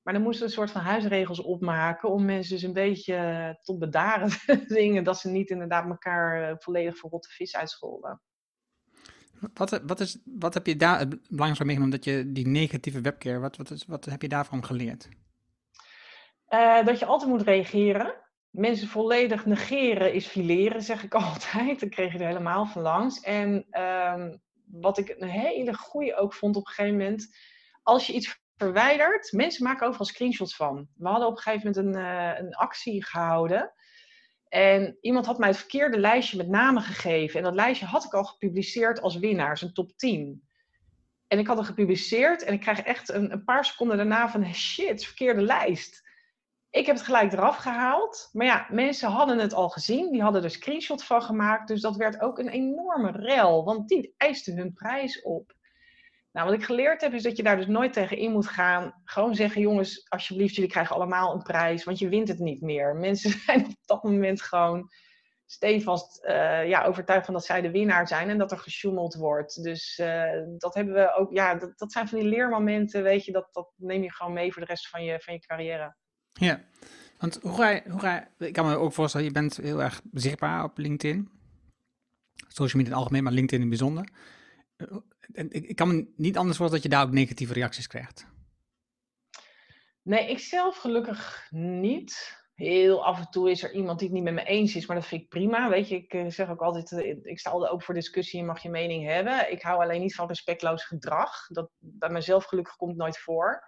Maar 0.03 0.14
dan 0.14 0.22
moesten 0.22 0.42
we 0.42 0.48
een 0.48 0.57
soort 0.57 0.70
van 0.70 0.81
huisregels 0.81 1.40
opmaken 1.40 2.09
om 2.09 2.25
mensen 2.25 2.55
dus 2.55 2.62
een 2.62 2.72
beetje 2.72 3.59
tot 3.62 3.79
bedaren 3.79 4.28
te 4.47 4.64
dingen. 4.66 5.05
Dat 5.05 5.18
ze 5.18 5.28
niet 5.28 5.51
inderdaad 5.51 5.89
elkaar 5.89 6.51
eh, 6.51 6.55
volledig 6.59 6.97
voor 6.97 7.11
rotte 7.11 7.28
vis 7.28 7.57
uitscholden. 7.57 8.20
Wat, 9.55 9.80
wat, 9.86 10.01
is, 10.01 10.18
wat 10.24 10.55
heb 10.55 10.66
je 10.66 10.76
daar 10.76 10.99
het 10.99 11.09
belangrijkste 11.09 11.64
meegenomen 11.64 11.97
dat 11.97 12.05
je 12.05 12.32
die 12.32 12.47
negatieve 12.47 13.01
webcare, 13.01 13.39
wat, 13.39 13.57
wat, 13.57 13.70
is, 13.70 13.84
wat 13.86 14.05
heb 14.05 14.22
je 14.22 14.28
daarvan 14.28 14.64
geleerd? 14.64 15.09
Uh, 16.49 16.84
dat 16.84 16.99
je 16.99 17.05
altijd 17.05 17.30
moet 17.30 17.43
reageren. 17.43 18.14
Mensen 18.51 18.89
volledig 18.89 19.47
negeren 19.47 20.12
is 20.12 20.26
fileren, 20.26 20.82
zeg 20.82 21.05
ik 21.05 21.14
altijd. 21.24 21.80
Dan 21.80 21.89
kreeg 21.89 22.12
je 22.12 22.18
er 22.18 22.26
helemaal 22.26 22.66
van 22.66 22.82
langs. 22.82 23.20
En 23.20 23.66
um, 23.80 24.41
wat 24.81 24.99
ik 24.99 25.14
een 25.18 25.29
hele 25.29 25.75
goede 25.75 26.16
ook 26.16 26.35
vond 26.35 26.57
op 26.57 26.66
een 26.66 26.73
gegeven 26.73 26.99
moment. 26.99 27.37
Als 27.83 28.07
je 28.07 28.12
iets 28.12 28.41
verwijdert, 28.57 29.33
mensen 29.33 29.64
maken 29.64 29.87
overal 29.87 30.07
screenshots 30.07 30.57
van. 30.57 30.89
We 30.97 31.09
hadden 31.09 31.29
op 31.29 31.37
een 31.37 31.43
gegeven 31.43 31.73
moment 31.73 31.97
een, 31.97 32.03
uh, 32.03 32.39
een 32.39 32.55
actie 32.55 33.05
gehouden. 33.05 33.73
En 34.49 34.99
iemand 35.01 35.27
had 35.27 35.39
mij 35.39 35.49
het 35.49 35.59
verkeerde 35.59 35.99
lijstje 35.99 36.37
met 36.37 36.49
namen 36.49 36.83
gegeven. 36.83 37.39
En 37.39 37.45
dat 37.45 37.55
lijstje 37.55 37.87
had 37.87 38.05
ik 38.05 38.14
al 38.14 38.25
gepubliceerd 38.25 39.01
als 39.01 39.16
winnaars, 39.16 39.62
een 39.62 39.73
top 39.73 39.93
10. 39.97 40.49
En 41.27 41.39
ik 41.39 41.47
had 41.47 41.57
het 41.57 41.66
gepubliceerd 41.66 42.43
en 42.43 42.53
ik 42.53 42.61
krijg 42.61 42.81
echt 42.81 43.09
een, 43.09 43.33
een 43.33 43.45
paar 43.45 43.64
seconden 43.64 43.97
daarna 43.97 44.31
van 44.31 44.55
shit, 44.55 45.05
verkeerde 45.05 45.43
lijst. 45.43 46.01
Ik 46.73 46.87
heb 46.87 46.97
het 46.97 47.05
gelijk 47.05 47.33
eraf 47.33 47.57
gehaald. 47.57 48.29
Maar 48.33 48.47
ja, 48.47 48.66
mensen 48.70 49.11
hadden 49.11 49.39
het 49.39 49.55
al 49.55 49.68
gezien. 49.68 50.12
Die 50.12 50.23
hadden 50.23 50.43
er 50.43 50.51
screenshot 50.51 51.05
van 51.05 51.23
gemaakt. 51.23 51.68
Dus 51.68 51.81
dat 51.81 51.97
werd 51.97 52.20
ook 52.20 52.39
een 52.39 52.49
enorme 52.49 53.11
rel. 53.11 53.64
Want 53.64 53.89
die 53.89 54.14
eisten 54.16 54.57
hun 54.57 54.73
prijs 54.73 55.23
op. 55.23 55.53
Nou, 56.33 56.47
wat 56.49 56.59
ik 56.59 56.64
geleerd 56.64 57.01
heb, 57.01 57.12
is 57.12 57.23
dat 57.23 57.37
je 57.37 57.43
daar 57.43 57.57
dus 57.57 57.66
nooit 57.66 57.93
tegen 57.93 58.16
in 58.16 58.33
moet 58.33 58.49
gaan. 58.49 59.01
Gewoon 59.05 59.35
zeggen, 59.35 59.61
jongens, 59.61 60.07
alsjeblieft, 60.09 60.55
jullie 60.55 60.70
krijgen 60.70 60.97
allemaal 60.97 61.35
een 61.35 61.43
prijs. 61.43 61.85
Want 61.85 61.99
je 61.99 62.09
wint 62.09 62.29
het 62.29 62.39
niet 62.39 62.61
meer. 62.61 62.97
Mensen 63.07 63.31
zijn 63.31 63.64
op 63.64 63.75
dat 63.85 64.03
moment 64.03 64.43
gewoon 64.43 64.91
stevast 65.47 66.25
uh, 66.25 66.68
ja, 66.68 66.85
overtuigd 66.85 67.25
van 67.25 67.35
dat 67.35 67.45
zij 67.45 67.61
de 67.61 67.70
winnaar 67.70 68.09
zijn. 68.09 68.31
En 68.31 68.39
dat 68.39 68.53
er 68.53 68.59
gesjoemeld 68.59 69.14
wordt. 69.14 69.62
Dus 69.62 69.99
uh, 69.99 70.43
dat 70.59 70.75
hebben 70.75 70.95
we 70.95 71.14
ook, 71.14 71.33
ja, 71.33 71.55
dat, 71.55 71.79
dat 71.79 71.93
zijn 71.93 72.09
van 72.09 72.18
die 72.18 72.29
leermomenten, 72.29 73.03
weet 73.03 73.25
je. 73.25 73.33
Dat, 73.33 73.49
dat 73.53 73.73
neem 73.77 74.03
je 74.03 74.12
gewoon 74.12 74.33
mee 74.33 74.53
voor 74.53 74.62
de 74.62 74.68
rest 74.68 74.89
van 74.89 75.05
je, 75.05 75.20
van 75.20 75.35
je 75.35 75.41
carrière. 75.41 76.01
Ja, 76.33 76.64
want 77.18 77.39
hoe 77.43 77.55
ga, 77.55 77.68
je, 77.70 77.83
ga 77.87 78.28
ik 78.39 78.53
kan 78.53 78.66
me 78.66 78.76
ook 78.76 78.93
voorstellen, 78.93 79.26
je 79.26 79.33
bent 79.33 79.57
heel 79.57 79.83
erg 79.83 80.03
zichtbaar 80.12 80.64
op 80.64 80.78
LinkedIn. 80.78 81.30
Social 82.35 82.66
media 82.66 82.78
in 82.78 82.85
het 82.85 82.95
algemeen, 82.95 83.22
maar 83.22 83.33
LinkedIn 83.33 83.64
in 83.64 83.70
het 83.70 83.78
bijzonder. 83.78 84.09
Eh, 84.76 84.97
en 85.33 85.51
ik, 85.51 85.64
ik 85.64 85.76
kan 85.76 85.89
me 85.89 86.12
niet 86.16 86.37
anders 86.37 86.57
voorstellen 86.57 86.83
dat 86.83 86.83
je 86.83 86.99
daar 86.99 87.07
ook 87.07 87.14
negatieve 87.14 87.53
reacties 87.53 87.87
krijgt. 87.87 88.26
Nee, 90.03 90.30
ik 90.30 90.39
zelf 90.39 90.76
gelukkig 90.76 91.47
niet. 91.51 92.41
Heel 92.55 93.05
af 93.05 93.18
en 93.18 93.30
toe 93.30 93.51
is 93.51 93.62
er 93.62 93.72
iemand 93.72 93.99
die 93.99 94.09
het 94.09 94.16
niet 94.16 94.24
met 94.24 94.35
me 94.35 94.45
eens 94.45 94.76
is, 94.76 94.87
maar 94.87 94.97
dat 94.97 95.07
vind 95.07 95.22
ik 95.22 95.28
prima. 95.28 95.68
Weet 95.68 95.89
je, 95.89 95.97
ik 95.97 96.12
eh, 96.12 96.26
zeg 96.26 96.51
ook 96.51 96.61
altijd, 96.61 96.93
eh, 96.93 97.16
ik 97.22 97.39
sta 97.39 97.51
altijd 97.51 97.70
open 97.70 97.85
voor 97.85 97.95
discussie 97.95 98.41
en 98.41 98.47
mag 98.47 98.62
je 98.62 98.70
mening 98.70 99.07
hebben. 99.07 99.53
Ik 99.53 99.62
hou 99.62 99.83
alleen 99.83 100.01
niet 100.01 100.14
van 100.14 100.28
respectloos 100.28 100.85
gedrag. 100.85 101.47
Dat 101.47 101.70
bij 101.78 102.11
mezelf 102.11 102.45
gelukkig 102.45 102.76
komt 102.76 102.97
nooit 102.97 103.18
voor. 103.18 103.64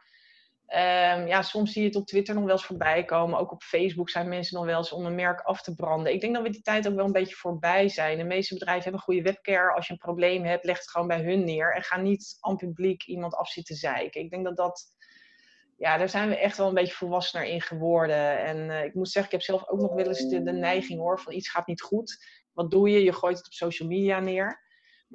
Um, 0.68 1.26
ja, 1.26 1.42
soms 1.42 1.72
zie 1.72 1.82
je 1.82 1.88
het 1.88 1.96
op 1.96 2.06
Twitter 2.06 2.34
nog 2.34 2.44
wel 2.44 2.52
eens 2.52 2.64
voorbij 2.64 3.04
komen. 3.04 3.38
Ook 3.38 3.52
op 3.52 3.62
Facebook 3.62 4.10
zijn 4.10 4.28
mensen 4.28 4.56
nog 4.56 4.66
wel 4.66 4.76
eens 4.78 4.92
om 4.92 5.06
een 5.06 5.14
merk 5.14 5.40
af 5.40 5.62
te 5.62 5.74
branden. 5.74 6.12
Ik 6.12 6.20
denk 6.20 6.34
dat 6.34 6.42
we 6.42 6.50
die 6.50 6.62
tijd 6.62 6.88
ook 6.88 6.94
wel 6.94 7.04
een 7.04 7.12
beetje 7.12 7.34
voorbij 7.34 7.88
zijn. 7.88 8.18
De 8.18 8.24
meeste 8.24 8.54
bedrijven 8.54 8.82
hebben 8.82 9.00
goede 9.00 9.22
webcare. 9.22 9.74
Als 9.74 9.86
je 9.86 9.92
een 9.92 9.98
probleem 9.98 10.44
hebt, 10.44 10.64
leg 10.64 10.78
het 10.78 10.90
gewoon 10.90 11.06
bij 11.06 11.22
hun 11.22 11.44
neer. 11.44 11.74
En 11.74 11.82
ga 11.82 11.96
niet 11.96 12.36
aan 12.40 12.56
publiek 12.56 13.04
iemand 13.04 13.34
af 13.34 13.48
zitten 13.48 13.76
zeiken. 13.76 14.20
Ik 14.20 14.30
denk 14.30 14.44
dat 14.44 14.56
dat... 14.56 14.92
Ja, 15.78 15.96
daar 15.98 16.08
zijn 16.08 16.28
we 16.28 16.38
echt 16.38 16.56
wel 16.56 16.68
een 16.68 16.74
beetje 16.74 16.94
volwassener 16.94 17.46
in 17.46 17.60
geworden. 17.60 18.38
En 18.38 18.56
uh, 18.56 18.84
ik 18.84 18.94
moet 18.94 19.10
zeggen, 19.10 19.32
ik 19.32 19.38
heb 19.38 19.56
zelf 19.56 19.68
ook 19.68 19.80
nog 19.80 19.94
wel 19.94 20.06
eens 20.06 20.28
de, 20.28 20.42
de 20.42 20.52
neiging 20.52 20.98
hoor, 20.98 21.20
van 21.20 21.32
iets 21.32 21.50
gaat 21.50 21.66
niet 21.66 21.82
goed. 21.82 22.26
Wat 22.52 22.70
doe 22.70 22.90
je? 22.90 23.02
Je 23.02 23.12
gooit 23.12 23.36
het 23.36 23.46
op 23.46 23.52
social 23.52 23.88
media 23.88 24.20
neer. 24.20 24.63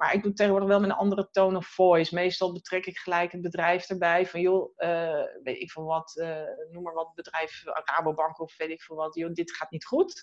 Maar 0.00 0.14
ik 0.14 0.22
doe 0.22 0.32
tegenwoordig 0.32 0.68
wel 0.68 0.80
met 0.80 0.90
een 0.90 0.96
andere 0.96 1.30
tone 1.30 1.56
of 1.56 1.66
voice. 1.66 2.14
Meestal 2.14 2.52
betrek 2.52 2.86
ik 2.86 2.98
gelijk 2.98 3.32
het 3.32 3.40
bedrijf 3.40 3.88
erbij. 3.88 4.26
Van 4.26 4.40
joh, 4.40 4.72
uh, 4.78 5.22
weet 5.42 5.60
ik 5.60 5.70
veel 5.70 5.84
wat, 5.84 6.16
uh, 6.16 6.36
noem 6.70 6.82
maar 6.82 6.94
wat 6.94 7.14
bedrijf, 7.14 7.62
Rabobank 7.64 8.40
of 8.40 8.56
weet 8.56 8.70
ik 8.70 8.82
veel 8.82 8.96
wat. 8.96 9.14
Joh, 9.14 9.32
dit 9.32 9.52
gaat 9.56 9.70
niet 9.70 9.86
goed. 9.86 10.22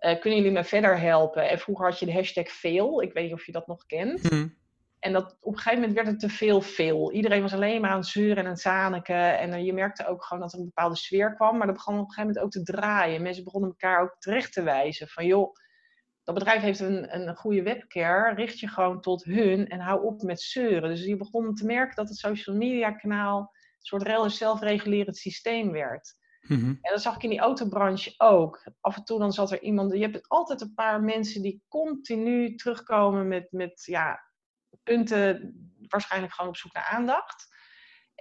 Uh, 0.00 0.20
kunnen 0.20 0.38
jullie 0.38 0.54
me 0.54 0.64
verder 0.64 1.00
helpen? 1.00 1.48
En 1.48 1.58
vroeger 1.58 1.86
had 1.86 1.98
je 1.98 2.06
de 2.06 2.12
hashtag 2.12 2.48
veel. 2.48 3.02
Ik 3.02 3.12
weet 3.12 3.24
niet 3.24 3.32
of 3.32 3.46
je 3.46 3.52
dat 3.52 3.66
nog 3.66 3.86
kent. 3.86 4.28
Hmm. 4.28 4.56
En 4.98 5.12
dat, 5.12 5.36
op 5.40 5.52
een 5.52 5.58
gegeven 5.58 5.78
moment 5.78 5.94
werd 5.94 6.06
het 6.06 6.20
te 6.20 6.28
veel 6.28 6.60
veel. 6.60 7.12
Iedereen 7.12 7.42
was 7.42 7.52
alleen 7.52 7.80
maar 7.80 7.90
aan 7.90 7.96
het 7.96 8.06
zeuren 8.06 8.36
en 8.36 8.44
aan 8.44 8.50
het 8.50 8.60
zaniken. 8.60 9.38
En 9.38 9.64
je 9.64 9.72
merkte 9.72 10.06
ook 10.06 10.24
gewoon 10.24 10.42
dat 10.42 10.52
er 10.52 10.58
een 10.58 10.64
bepaalde 10.64 10.96
sfeer 10.96 11.34
kwam. 11.34 11.56
Maar 11.56 11.66
dat 11.66 11.76
begon 11.76 11.94
op 11.94 12.00
een 12.00 12.12
gegeven 12.12 12.26
moment 12.26 12.44
ook 12.44 12.64
te 12.64 12.72
draaien. 12.72 13.22
Mensen 13.22 13.44
begonnen 13.44 13.70
elkaar 13.70 14.02
ook 14.02 14.16
terecht 14.18 14.52
te 14.52 14.62
wijzen. 14.62 15.08
Van 15.08 15.26
joh, 15.26 15.52
dat 16.24 16.34
bedrijf 16.34 16.62
heeft 16.62 16.80
een, 16.80 17.14
een 17.14 17.36
goede 17.36 17.62
webcare, 17.62 18.34
richt 18.34 18.58
je 18.58 18.68
gewoon 18.68 19.00
tot 19.00 19.24
hun 19.24 19.68
en 19.68 19.80
hou 19.80 20.04
op 20.04 20.22
met 20.22 20.40
zeuren. 20.40 20.90
Dus 20.90 21.04
je 21.04 21.16
begon 21.16 21.54
te 21.54 21.66
merken 21.66 21.96
dat 21.96 22.08
het 22.08 22.18
social 22.18 22.56
media 22.56 22.92
kanaal 22.92 23.38
een 23.40 23.48
soort 23.78 24.02
rel- 24.02 24.30
zelfregulerend 24.30 25.16
systeem 25.16 25.72
werd. 25.72 26.14
Mhm. 26.42 26.66
En 26.66 26.92
dat 26.92 27.02
zag 27.02 27.16
ik 27.16 27.22
in 27.22 27.30
die 27.30 27.38
autobranche 27.38 28.14
ook. 28.16 28.70
Af 28.80 28.96
en 28.96 29.04
toe 29.04 29.18
dan 29.18 29.32
zat 29.32 29.50
er 29.50 29.62
iemand, 29.62 29.92
je 29.92 29.98
hebt 29.98 30.28
altijd 30.28 30.60
een 30.60 30.74
paar 30.74 31.02
mensen 31.02 31.42
die 31.42 31.62
continu 31.68 32.54
terugkomen 32.54 33.28
met, 33.28 33.52
met 33.52 33.84
ja, 33.84 34.20
punten, 34.82 35.54
waarschijnlijk 35.88 36.32
gewoon 36.32 36.50
op 36.50 36.56
zoek 36.56 36.72
naar 36.72 36.88
aandacht. 36.90 37.51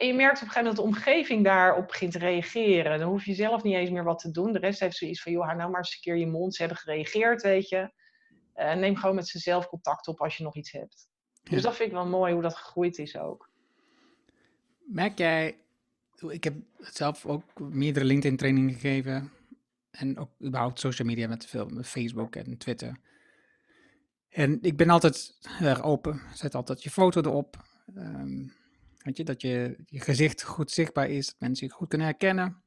En 0.02 0.08
je 0.08 0.14
merkt 0.14 0.42
op 0.42 0.48
een 0.48 0.52
gegeven 0.52 0.64
moment 0.64 0.76
dat 0.76 0.86
de 0.86 0.92
omgeving 0.92 1.44
daarop 1.44 1.88
begint 1.88 2.12
te 2.12 2.18
reageren. 2.18 3.00
Dan 3.00 3.10
hoef 3.10 3.26
je 3.26 3.34
zelf 3.34 3.64
niet 3.64 3.74
eens 3.74 3.90
meer 3.90 4.04
wat 4.04 4.20
te 4.20 4.32
doen. 4.32 4.52
De 4.52 4.60
rest 4.60 4.80
heeft 4.80 4.98
zoiets 4.98 5.22
van, 5.22 5.32
joh, 5.32 5.46
hou 5.46 5.58
nou 5.58 5.70
maar 5.70 5.80
eens 5.80 5.94
een 5.94 6.02
keer 6.02 6.18
je 6.18 6.28
mond. 6.28 6.56
Ze 6.56 6.62
hebben 6.62 6.80
gereageerd, 6.80 7.42
weet 7.42 7.70
je. 7.70 7.92
Uh, 8.56 8.74
neem 8.74 8.96
gewoon 8.96 9.16
met 9.16 9.28
ze 9.28 9.40
zelf 9.40 9.68
contact 9.68 10.08
op 10.08 10.22
als 10.22 10.38
je 10.38 10.44
nog 10.44 10.56
iets 10.56 10.72
hebt. 10.72 11.10
Dus 11.44 11.62
dat 11.62 11.76
vind 11.76 11.90
ik 11.90 11.96
wel 11.96 12.08
mooi 12.08 12.34
hoe 12.34 12.42
dat 12.42 12.56
gegroeid 12.56 12.98
is 12.98 13.18
ook. 13.18 13.50
Merk 14.86 15.18
jij, 15.18 15.58
ik 16.28 16.44
heb 16.44 16.56
zelf 16.78 17.26
ook 17.26 17.60
meerdere 17.60 18.06
LinkedIn 18.06 18.38
trainingen 18.38 18.74
gegeven. 18.74 19.32
En 19.92 20.18
ook 20.18 20.30
überhaupt 20.44 20.80
social 20.80 21.08
media 21.08 21.28
met 21.28 21.46
veel, 21.46 21.66
met 21.66 21.88
Facebook 21.88 22.36
en 22.36 22.58
Twitter. 22.58 22.98
En 24.30 24.60
ik 24.62 24.78
ben 24.78 24.90
altijd 24.90 25.38
heel 25.48 25.68
erg 25.68 25.84
open. 25.84 26.22
Zet 26.34 26.56
altijd 26.56 26.84
je 26.84 26.90
foto 26.90 27.22
erop. 27.22 27.58
Um, 27.96 28.60
Dat 29.04 29.42
je, 29.42 29.84
je 29.86 30.00
gezicht 30.00 30.44
goed 30.44 30.72
zichtbaar 30.72 31.10
is, 31.10 31.26
dat 31.26 31.36
mensen 31.40 31.68
je 31.68 31.74
goed 31.74 31.88
kunnen 31.88 32.08
herkennen. 32.08 32.64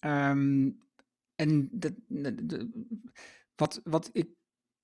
Um, 0.00 0.80
en 1.34 1.68
de, 1.72 1.94
wat, 3.54 3.80
wat 3.84 4.10
ik 4.12 4.28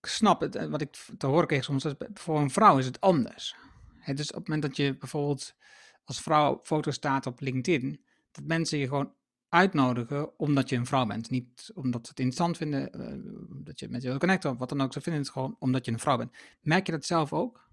snap, 0.01 0.41
het, 0.41 0.69
wat 0.69 0.81
ik 0.81 0.97
te 1.19 1.27
horen 1.27 1.47
kreeg 1.47 1.65
soms, 1.65 1.83
dat 1.83 1.97
voor 2.15 2.41
een 2.41 2.51
vrouw 2.51 2.79
is 2.79 2.87
het 2.87 3.01
anders. 3.01 3.57
Dus 4.15 4.29
op 4.31 4.37
het 4.37 4.49
moment 4.49 4.63
dat 4.63 4.77
je 4.77 4.97
bijvoorbeeld 4.97 5.55
als 6.05 6.21
vrouw 6.21 6.61
foto 6.63 6.91
staat 6.91 7.27
op 7.27 7.41
LinkedIn, 7.41 8.05
dat 8.31 8.45
mensen 8.45 8.79
je 8.79 8.89
gewoon 8.89 9.15
uitnodigen 9.49 10.39
omdat 10.39 10.69
je 10.69 10.77
een 10.77 10.87
vrouw 10.87 11.07
bent. 11.07 11.31
Niet 11.31 11.71
omdat 11.75 12.01
ze 12.05 12.11
het 12.11 12.19
interessant 12.19 12.57
vinden, 12.57 13.01
uh, 13.01 13.65
dat 13.65 13.79
je 13.79 13.89
met 13.89 14.03
je 14.03 14.09
wil 14.09 14.19
connecten 14.19 14.51
of 14.51 14.59
wat 14.59 14.69
dan 14.69 14.81
ook. 14.81 14.93
Ze 14.93 15.01
vinden 15.01 15.23
het 15.23 15.31
gewoon 15.31 15.57
omdat 15.59 15.85
je 15.85 15.93
een 15.93 15.99
vrouw 15.99 16.17
bent. 16.17 16.33
Merk 16.61 16.87
je 16.87 16.93
dat 16.93 17.05
zelf 17.05 17.33
ook? 17.33 17.66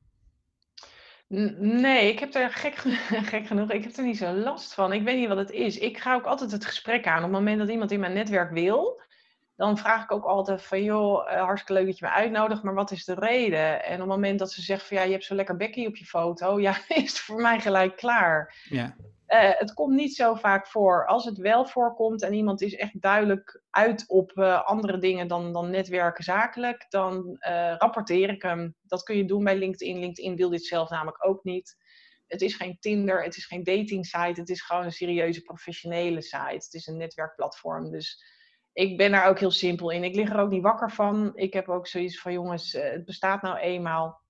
Nee, 1.57 2.11
ik 2.11 2.19
heb 2.19 2.33
er 2.33 2.49
gek, 2.49 2.75
gek 3.31 3.47
genoeg, 3.47 3.71
ik 3.71 3.83
heb 3.83 3.95
er 3.97 4.03
niet 4.03 4.17
zo 4.17 4.33
last 4.33 4.73
van. 4.73 4.93
Ik 4.93 5.03
weet 5.03 5.17
niet 5.17 5.27
wat 5.27 5.37
het 5.37 5.51
is. 5.51 5.77
Ik 5.77 5.97
ga 5.97 6.15
ook 6.15 6.25
altijd 6.25 6.51
het 6.51 6.65
gesprek 6.65 7.07
aan. 7.07 7.17
Op 7.17 7.23
het 7.23 7.31
moment 7.31 7.59
dat 7.59 7.69
iemand 7.69 7.91
in 7.91 7.99
mijn 7.99 8.13
netwerk 8.13 8.51
wil, 8.51 9.01
dan 9.55 9.77
vraag 9.77 10.03
ik 10.03 10.11
ook 10.11 10.23
altijd 10.23 10.63
van, 10.63 10.83
joh, 10.83 11.31
uh, 11.31 11.43
hartstikke 11.43 11.73
leuk 11.73 11.85
dat 11.85 11.97
je 11.97 12.05
me 12.05 12.11
uitnodigt, 12.11 12.63
maar 12.63 12.73
wat 12.73 12.91
is 12.91 13.05
de 13.05 13.13
reden? 13.13 13.83
En 13.83 13.93
op 13.93 13.99
het 13.99 14.07
moment 14.07 14.39
dat 14.39 14.51
ze 14.51 14.61
zegt 14.61 14.87
van, 14.87 14.97
ja, 14.97 15.03
je 15.03 15.11
hebt 15.11 15.23
zo 15.23 15.35
lekker 15.35 15.57
bekkie 15.57 15.87
op 15.87 15.95
je 15.95 16.05
foto, 16.05 16.59
ja, 16.61 16.77
is 16.87 17.09
het 17.09 17.19
voor 17.19 17.41
mij 17.41 17.59
gelijk 17.59 17.95
klaar. 17.95 18.55
Ja. 18.69 18.95
Uh, 19.27 19.49
het 19.53 19.73
komt 19.73 19.93
niet 19.93 20.15
zo 20.15 20.33
vaak 20.33 20.67
voor. 20.67 21.05
Als 21.07 21.25
het 21.25 21.37
wel 21.37 21.65
voorkomt 21.65 22.21
en 22.21 22.33
iemand 22.33 22.61
is 22.61 22.75
echt 22.75 23.01
duidelijk 23.01 23.61
uit 23.69 24.03
op 24.07 24.31
uh, 24.35 24.63
andere 24.63 24.97
dingen 24.97 25.27
dan, 25.27 25.53
dan 25.53 25.69
netwerken 25.69 26.23
zakelijk, 26.23 26.85
dan 26.89 27.37
uh, 27.39 27.75
rapporteer 27.77 28.29
ik 28.29 28.41
hem. 28.41 28.75
Dat 28.81 29.03
kun 29.03 29.17
je 29.17 29.25
doen 29.25 29.43
bij 29.43 29.57
LinkedIn. 29.57 29.99
LinkedIn 29.99 30.35
wil 30.35 30.49
dit 30.49 30.65
zelf 30.65 30.89
namelijk 30.89 31.25
ook 31.25 31.43
niet. 31.43 31.77
Het 32.27 32.41
is 32.41 32.55
geen 32.55 32.77
Tinder, 32.79 33.23
het 33.23 33.35
is 33.35 33.45
geen 33.45 33.63
dating 33.63 34.05
site, 34.05 34.39
het 34.39 34.49
is 34.49 34.61
gewoon 34.61 34.83
een 34.83 34.91
serieuze 34.91 35.41
professionele 35.41 36.21
site. 36.21 36.53
Het 36.53 36.73
is 36.73 36.87
een 36.87 36.97
netwerkplatform. 36.97 37.91
Dus 37.91 38.23
ik 38.73 38.97
ben 38.97 39.11
daar 39.11 39.27
ook 39.27 39.39
heel 39.39 39.51
simpel 39.51 39.89
in. 39.89 40.03
Ik 40.03 40.15
lig 40.15 40.29
er 40.29 40.39
ook 40.39 40.49
niet 40.49 40.63
wakker 40.63 40.91
van. 40.91 41.31
Ik 41.35 41.53
heb 41.53 41.69
ook 41.69 41.87
zoiets 41.87 42.19
van 42.19 42.33
jongens, 42.33 42.71
het 42.71 43.05
bestaat 43.05 43.41
nou 43.41 43.57
eenmaal. 43.57 44.21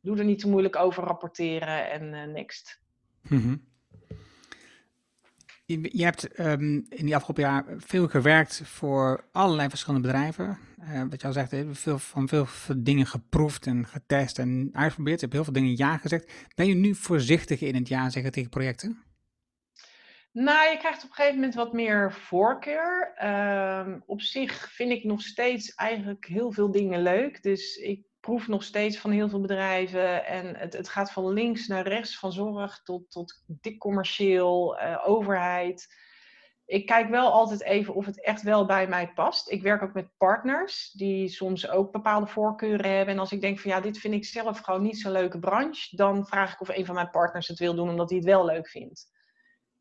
Doe 0.00 0.18
er 0.18 0.24
niet 0.24 0.38
te 0.38 0.48
moeilijk 0.48 0.76
over 0.76 1.04
rapporteren 1.04 1.90
en 1.90 2.32
next. 2.32 2.80
Mm 3.22 3.74
je, 5.66 6.04
hebt 6.04 6.38
um, 6.38 6.86
in 6.88 7.04
die 7.04 7.14
afgelopen 7.14 7.42
jaar 7.42 7.64
veel 7.76 8.08
gewerkt 8.08 8.60
voor 8.64 9.28
allerlei 9.32 9.68
verschillende 9.68 10.06
bedrijven. 10.06 10.58
Uh, 10.80 11.02
wat 11.10 11.20
je 11.20 11.26
al 11.26 11.32
zegt, 11.32 11.54
veel, 11.70 11.98
van 11.98 12.28
veel 12.28 12.46
dingen 12.76 13.06
geproefd 13.06 13.66
en 13.66 13.86
getest 13.86 14.38
en 14.38 14.68
uitgeprobeerd. 14.72 15.20
Je 15.20 15.26
hebt 15.26 15.36
heel 15.36 15.44
veel 15.44 15.62
dingen 15.62 15.76
ja 15.76 15.96
gezegd. 15.96 16.32
Ben 16.54 16.66
je 16.66 16.74
nu 16.74 16.94
voorzichtig 16.94 17.60
in 17.60 17.74
het 17.74 17.88
ja 17.88 18.10
zeggen 18.10 18.32
tegen 18.32 18.50
projecten? 18.50 19.04
Nou, 20.32 20.70
je 20.70 20.78
krijgt 20.78 21.04
op 21.04 21.08
een 21.08 21.14
gegeven 21.14 21.34
moment 21.34 21.54
wat 21.54 21.72
meer 21.72 22.12
voorkeur. 22.12 23.14
Uh, 23.22 23.86
op 24.06 24.20
zich 24.20 24.72
vind 24.72 24.92
ik 24.92 25.04
nog 25.04 25.22
steeds 25.22 25.74
eigenlijk 25.74 26.26
heel 26.26 26.52
veel 26.52 26.70
dingen 26.70 27.02
leuk. 27.02 27.42
Dus 27.42 27.76
ik 27.76 28.05
proef 28.26 28.48
nog 28.48 28.62
steeds 28.62 28.98
van 28.98 29.10
heel 29.10 29.28
veel 29.28 29.40
bedrijven. 29.40 30.26
En 30.26 30.56
het, 30.56 30.72
het 30.72 30.88
gaat 30.88 31.12
van 31.12 31.32
links 31.32 31.66
naar 31.66 31.88
rechts, 31.88 32.18
van 32.18 32.32
zorg 32.32 32.82
tot, 32.82 33.10
tot 33.10 33.42
dik 33.46 33.78
commercieel, 33.78 34.80
uh, 34.80 35.02
overheid. 35.04 35.94
Ik 36.64 36.86
kijk 36.86 37.08
wel 37.08 37.32
altijd 37.32 37.62
even 37.62 37.94
of 37.94 38.06
het 38.06 38.24
echt 38.24 38.42
wel 38.42 38.66
bij 38.66 38.88
mij 38.88 39.12
past. 39.12 39.50
Ik 39.50 39.62
werk 39.62 39.82
ook 39.82 39.92
met 39.92 40.16
partners 40.16 40.90
die 40.90 41.28
soms 41.28 41.68
ook 41.68 41.92
bepaalde 41.92 42.26
voorkeuren 42.26 42.96
hebben. 42.96 43.14
En 43.14 43.20
als 43.20 43.32
ik 43.32 43.40
denk 43.40 43.58
van 43.58 43.70
ja, 43.70 43.80
dit 43.80 43.98
vind 43.98 44.14
ik 44.14 44.24
zelf 44.24 44.58
gewoon 44.58 44.82
niet 44.82 44.98
zo'n 44.98 45.12
leuke 45.12 45.38
branche, 45.38 45.96
dan 45.96 46.26
vraag 46.26 46.52
ik 46.52 46.60
of 46.60 46.68
een 46.68 46.86
van 46.86 46.94
mijn 46.94 47.10
partners 47.10 47.48
het 47.48 47.58
wil 47.58 47.74
doen 47.74 47.88
omdat 47.88 48.08
hij 48.08 48.18
het 48.18 48.26
wel 48.26 48.44
leuk 48.44 48.68
vindt. 48.68 49.06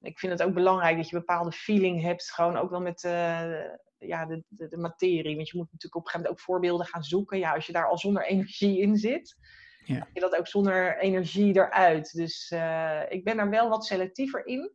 Ik 0.02 0.20
vind 0.20 0.32
het 0.32 0.44
ook 0.44 0.54
belangrijk 0.54 0.98
dat 0.98 1.10
je 1.10 1.18
bepaalde 1.18 1.52
feeling 1.52 2.02
hebt, 2.02 2.32
gewoon 2.32 2.58
ook 2.58 2.70
wel 2.70 2.82
met, 2.82 3.04
uh, 3.04 3.52
ja, 3.98 4.26
de, 4.26 4.44
de, 4.48 4.78
materie. 4.78 5.36
Want 5.36 5.50
je 5.50 5.58
moet 5.58 5.72
natuurlijk 5.72 5.96
op 5.96 6.02
een 6.02 6.08
gegeven 6.08 6.20
moment 6.20 6.30
ook 6.30 6.40
voorbeelden 6.40 6.86
gaan 6.86 7.04
zoeken. 7.04 7.40
Ja, 7.40 7.54
als 7.54 7.66
je 7.66 7.74
daar 7.74 7.88
al 7.88 7.98
zonder 7.98 8.26
energie 8.26 8.80
in 8.82 8.98
zit. 8.98 9.36
ja. 9.86 10.08
je 10.14 10.20
dat 10.20 10.36
ook 10.36 10.48
zonder 10.48 10.98
energie 10.98 11.56
eruit. 11.56 12.14
Dus 12.14 12.52
ik 13.10 13.24
ben 13.24 13.38
daar 13.38 13.50
wel 13.50 13.70
wat 13.70 13.86
selectiever 13.86 14.46
in. 14.46 14.72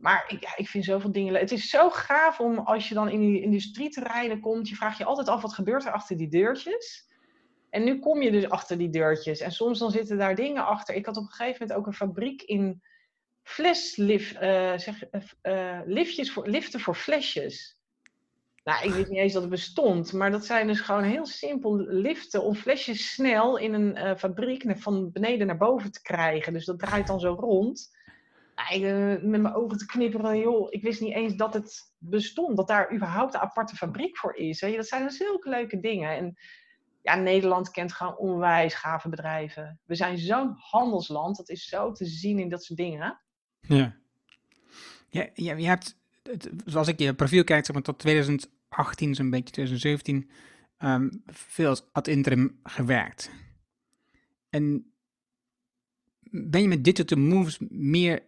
Maar 0.00 0.24
ik, 0.28 0.42
ja, 0.42 0.56
ik 0.56 0.68
vind 0.68 0.84
zoveel 0.84 1.12
dingen 1.12 1.32
leuk. 1.32 1.40
Het 1.40 1.52
is 1.52 1.70
zo 1.70 1.90
gaaf 1.90 2.40
om 2.40 2.58
als 2.58 2.88
je 2.88 2.94
dan 2.94 3.08
in 3.08 3.20
die 3.20 3.40
industrieterreinen 3.40 4.40
komt, 4.40 4.68
je 4.68 4.74
vraagt 4.74 4.98
je 4.98 5.04
altijd 5.04 5.28
af 5.28 5.42
wat 5.42 5.54
gebeurt 5.54 5.84
er 5.84 5.92
achter 5.92 6.16
die 6.16 6.28
deurtjes. 6.28 7.08
En 7.70 7.84
nu 7.84 7.98
kom 7.98 8.22
je 8.22 8.30
dus 8.30 8.48
achter 8.48 8.78
die 8.78 8.90
deurtjes. 8.90 9.40
En 9.40 9.52
soms 9.52 9.78
dan 9.78 9.90
zitten 9.90 10.18
daar 10.18 10.34
dingen 10.34 10.66
achter. 10.66 10.94
Ik 10.94 11.06
had 11.06 11.16
op 11.16 11.22
een 11.22 11.30
gegeven 11.30 11.60
moment 11.60 11.78
ook 11.78 11.86
een 11.86 11.92
fabriek 11.92 12.42
in 12.42 12.82
fleslift, 13.42 14.34
uh, 14.34 14.78
zeg, 14.78 15.02
uh, 15.42 15.80
liftjes 15.84 16.32
voor, 16.32 16.48
liften 16.48 16.80
voor 16.80 16.94
flesjes. 16.94 17.78
Nou, 18.64 18.84
ik 18.84 18.92
weet 18.92 19.08
niet 19.08 19.18
eens 19.18 19.32
dat 19.32 19.42
het 19.42 19.50
bestond, 19.50 20.12
maar 20.12 20.30
dat 20.30 20.44
zijn 20.44 20.66
dus 20.66 20.80
gewoon 20.80 21.02
heel 21.02 21.26
simpel 21.26 21.76
liften 21.76 22.42
om 22.42 22.54
flesjes 22.54 23.12
snel 23.12 23.56
in 23.56 23.74
een 23.74 23.96
uh, 23.96 24.16
fabriek 24.16 24.64
van 24.78 25.12
beneden 25.12 25.46
naar 25.46 25.56
boven 25.56 25.92
te 25.92 26.02
krijgen. 26.02 26.52
Dus 26.52 26.64
dat 26.64 26.78
draait 26.78 27.06
dan 27.06 27.20
zo 27.20 27.32
rond. 27.32 27.98
Nou, 28.54 28.74
ik, 28.74 29.22
met 29.22 29.40
mijn 29.40 29.54
ogen 29.54 29.78
te 29.78 29.86
knipperen, 29.86 30.38
joh, 30.38 30.66
ik 30.70 30.82
wist 30.82 31.00
niet 31.00 31.14
eens 31.14 31.34
dat 31.34 31.54
het 31.54 31.92
bestond, 31.98 32.56
dat 32.56 32.68
daar 32.68 32.94
überhaupt 32.94 33.34
een 33.34 33.40
aparte 33.40 33.76
fabriek 33.76 34.18
voor 34.18 34.36
is. 34.36 34.60
Hè. 34.60 34.76
Dat 34.76 34.86
zijn 34.86 35.02
dus 35.02 35.16
zulke 35.16 35.48
leuke 35.48 35.80
dingen. 35.80 36.16
En 36.16 36.36
ja, 37.02 37.14
Nederland 37.14 37.70
kent 37.70 37.92
gewoon 37.92 38.16
onwijs 38.16 38.74
gave 38.74 39.08
bedrijven. 39.08 39.80
We 39.84 39.94
zijn 39.94 40.18
zo'n 40.18 40.54
handelsland, 40.56 41.36
dat 41.36 41.48
is 41.48 41.64
zo 41.64 41.92
te 41.92 42.04
zien 42.04 42.38
in 42.38 42.48
dat 42.48 42.64
soort 42.64 42.78
dingen. 42.78 43.20
Ja, 45.08 45.28
ja 45.34 45.54
je 45.56 45.66
hebt, 45.66 45.99
zoals 46.64 46.88
ik 46.88 46.98
je 46.98 47.14
profiel 47.14 47.44
kijk, 47.44 47.64
zeg 47.64 47.74
maar 47.74 47.84
tot 47.84 47.98
2018, 47.98 49.14
zo'n 49.14 49.30
beetje 49.30 49.52
2017, 49.52 50.30
um, 50.78 51.22
veel 51.26 51.68
als 51.68 51.88
ad 51.92 52.06
interim 52.06 52.60
gewerkt. 52.62 53.30
En 54.50 54.92
ben 56.30 56.62
je 56.62 56.68
met 56.68 56.84
digital 56.84 57.18
moves 57.18 57.58
meer 57.68 58.22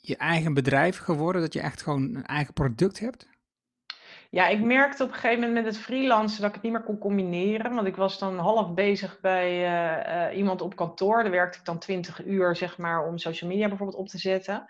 je 0.00 0.16
eigen 0.16 0.54
bedrijf 0.54 0.98
geworden? 0.98 1.42
Dat 1.42 1.52
je 1.52 1.60
echt 1.60 1.82
gewoon 1.82 2.14
een 2.14 2.26
eigen 2.26 2.54
product 2.54 2.98
hebt? 2.98 3.30
Ja, 4.30 4.48
ik 4.48 4.60
merkte 4.60 5.02
op 5.02 5.08
een 5.08 5.14
gegeven 5.14 5.40
moment 5.40 5.64
met 5.64 5.74
het 5.74 5.82
freelancen 5.82 6.40
dat 6.40 6.48
ik 6.48 6.54
het 6.54 6.62
niet 6.62 6.72
meer 6.72 6.82
kon 6.82 6.98
combineren. 6.98 7.74
Want 7.74 7.86
ik 7.86 7.96
was 7.96 8.18
dan 8.18 8.38
half 8.38 8.74
bezig 8.74 9.20
bij 9.20 9.48
eh, 9.48 10.26
eh, 10.26 10.36
iemand 10.36 10.60
op 10.60 10.76
kantoor. 10.76 11.22
Daar 11.22 11.32
werkte 11.32 11.58
ik 11.58 11.64
dan 11.64 11.78
20 11.78 12.24
uur, 12.24 12.56
zeg 12.56 12.78
maar, 12.78 13.06
om 13.06 13.18
social 13.18 13.50
media 13.50 13.68
bijvoorbeeld 13.68 13.98
op 13.98 14.08
te 14.08 14.18
zetten. 14.18 14.68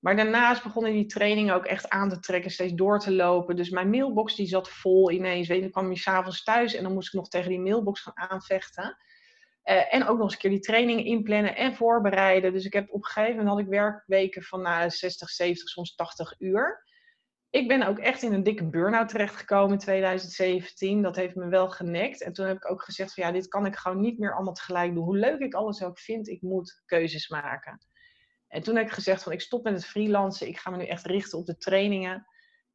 Maar 0.00 0.16
daarnaast 0.16 0.62
begonnen 0.62 0.92
die 0.92 1.06
trainingen 1.06 1.54
ook 1.54 1.64
echt 1.64 1.88
aan 1.88 2.08
te 2.08 2.20
trekken, 2.20 2.50
steeds 2.50 2.72
door 2.72 2.98
te 2.98 3.12
lopen. 3.12 3.56
Dus 3.56 3.70
mijn 3.70 3.90
mailbox 3.90 4.34
die 4.34 4.46
zat 4.46 4.68
vol 4.68 5.10
ineens. 5.10 5.48
Weet 5.48 5.56
je, 5.56 5.62
dan 5.62 5.72
kwam 5.72 5.90
je 5.90 5.98
s'avonds 5.98 6.42
thuis 6.42 6.74
en 6.74 6.82
dan 6.82 6.92
moest 6.92 7.08
ik 7.08 7.14
nog 7.14 7.28
tegen 7.28 7.48
die 7.48 7.60
mailbox 7.60 8.00
gaan 8.00 8.30
aanvechten. 8.30 8.96
Uh, 9.64 9.94
en 9.94 10.06
ook 10.06 10.16
nog 10.16 10.24
eens 10.24 10.32
een 10.32 10.38
keer 10.38 10.50
die 10.50 10.60
trainingen 10.60 11.04
inplannen 11.04 11.56
en 11.56 11.74
voorbereiden. 11.74 12.52
Dus 12.52 12.64
ik 12.64 12.72
heb 12.72 12.90
op 12.90 13.04
een 13.04 13.10
gegeven 13.10 13.36
moment 13.36 13.48
had 13.48 13.58
ik 13.58 13.66
werkweken 13.66 14.42
van 14.42 14.62
nou, 14.62 14.90
60, 14.90 15.28
70, 15.28 15.68
soms 15.68 15.94
80 15.94 16.34
uur 16.38 16.86
ik 17.50 17.68
ben 17.68 17.82
ook 17.82 17.98
echt 17.98 18.22
in 18.22 18.32
een 18.32 18.42
dikke 18.42 18.68
burn-out 18.68 19.08
terechtgekomen 19.08 19.72
in 19.72 19.78
2017. 19.78 21.02
Dat 21.02 21.16
heeft 21.16 21.34
me 21.34 21.48
wel 21.48 21.70
genekt. 21.70 22.22
En 22.22 22.32
toen 22.32 22.46
heb 22.46 22.56
ik 22.56 22.70
ook 22.70 22.82
gezegd 22.82 23.14
van 23.14 23.24
ja, 23.24 23.32
dit 23.32 23.48
kan 23.48 23.66
ik 23.66 23.76
gewoon 23.76 24.00
niet 24.00 24.18
meer 24.18 24.34
allemaal 24.34 24.54
tegelijk 24.54 24.94
doen. 24.94 25.04
Hoe 25.04 25.18
leuk 25.18 25.40
ik 25.40 25.54
alles 25.54 25.82
ook 25.82 25.98
vind, 25.98 26.28
ik 26.28 26.42
moet 26.42 26.82
keuzes 26.86 27.28
maken. 27.28 27.78
En 28.48 28.62
toen 28.62 28.76
heb 28.76 28.86
ik 28.86 28.92
gezegd 28.92 29.22
van 29.22 29.32
ik 29.32 29.40
stop 29.40 29.64
met 29.64 29.74
het 29.74 29.86
freelancen. 29.86 30.48
Ik 30.48 30.58
ga 30.58 30.70
me 30.70 30.76
nu 30.76 30.86
echt 30.86 31.06
richten 31.06 31.38
op 31.38 31.46
de 31.46 31.56
trainingen. 31.56 32.26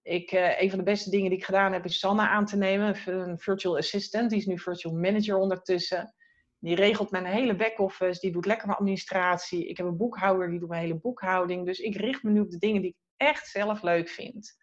Ik, 0.02 0.32
uh, 0.32 0.62
een 0.62 0.70
van 0.70 0.78
de 0.78 0.86
beste 0.86 1.10
dingen 1.10 1.30
die 1.30 1.38
ik 1.38 1.46
gedaan 1.46 1.74
heb 1.74 1.86
is 1.86 2.00
Sanna 2.00 2.30
aan 2.30 2.46
te 2.46 2.58
nemen. 2.58 2.96
Een 3.06 3.40
virtual 3.40 3.78
assistant. 3.78 4.30
Die 4.30 4.40
is 4.40 4.46
nu 4.46 4.60
virtual 4.60 4.96
manager 4.96 5.38
ondertussen. 5.38 6.16
Die 6.60 6.76
regelt 6.76 7.12
mijn 7.12 7.26
hele 7.26 7.56
back-office. 7.56 8.20
Die 8.20 8.32
doet 8.32 8.46
lekker 8.46 8.68
mijn 8.68 8.80
administratie. 8.80 9.68
Ik 9.68 9.78
heb 9.78 9.86
een 9.86 9.98
boekhouder. 9.98 10.50
Die 10.50 10.60
doet 10.60 10.70
mijn 10.70 10.82
hele 10.82 11.00
boekhouding. 11.00 11.66
Dus 11.66 11.80
ik 11.80 11.96
richt 11.96 12.24
me 12.24 12.32
nu 12.32 12.40
op 12.40 12.50
de 12.50 12.58
dingen 12.58 12.82
die 12.82 12.90
ik 12.90 13.28
echt 13.28 13.48
zelf 13.48 13.82
leuk 13.82 14.10
vind. 14.10 14.58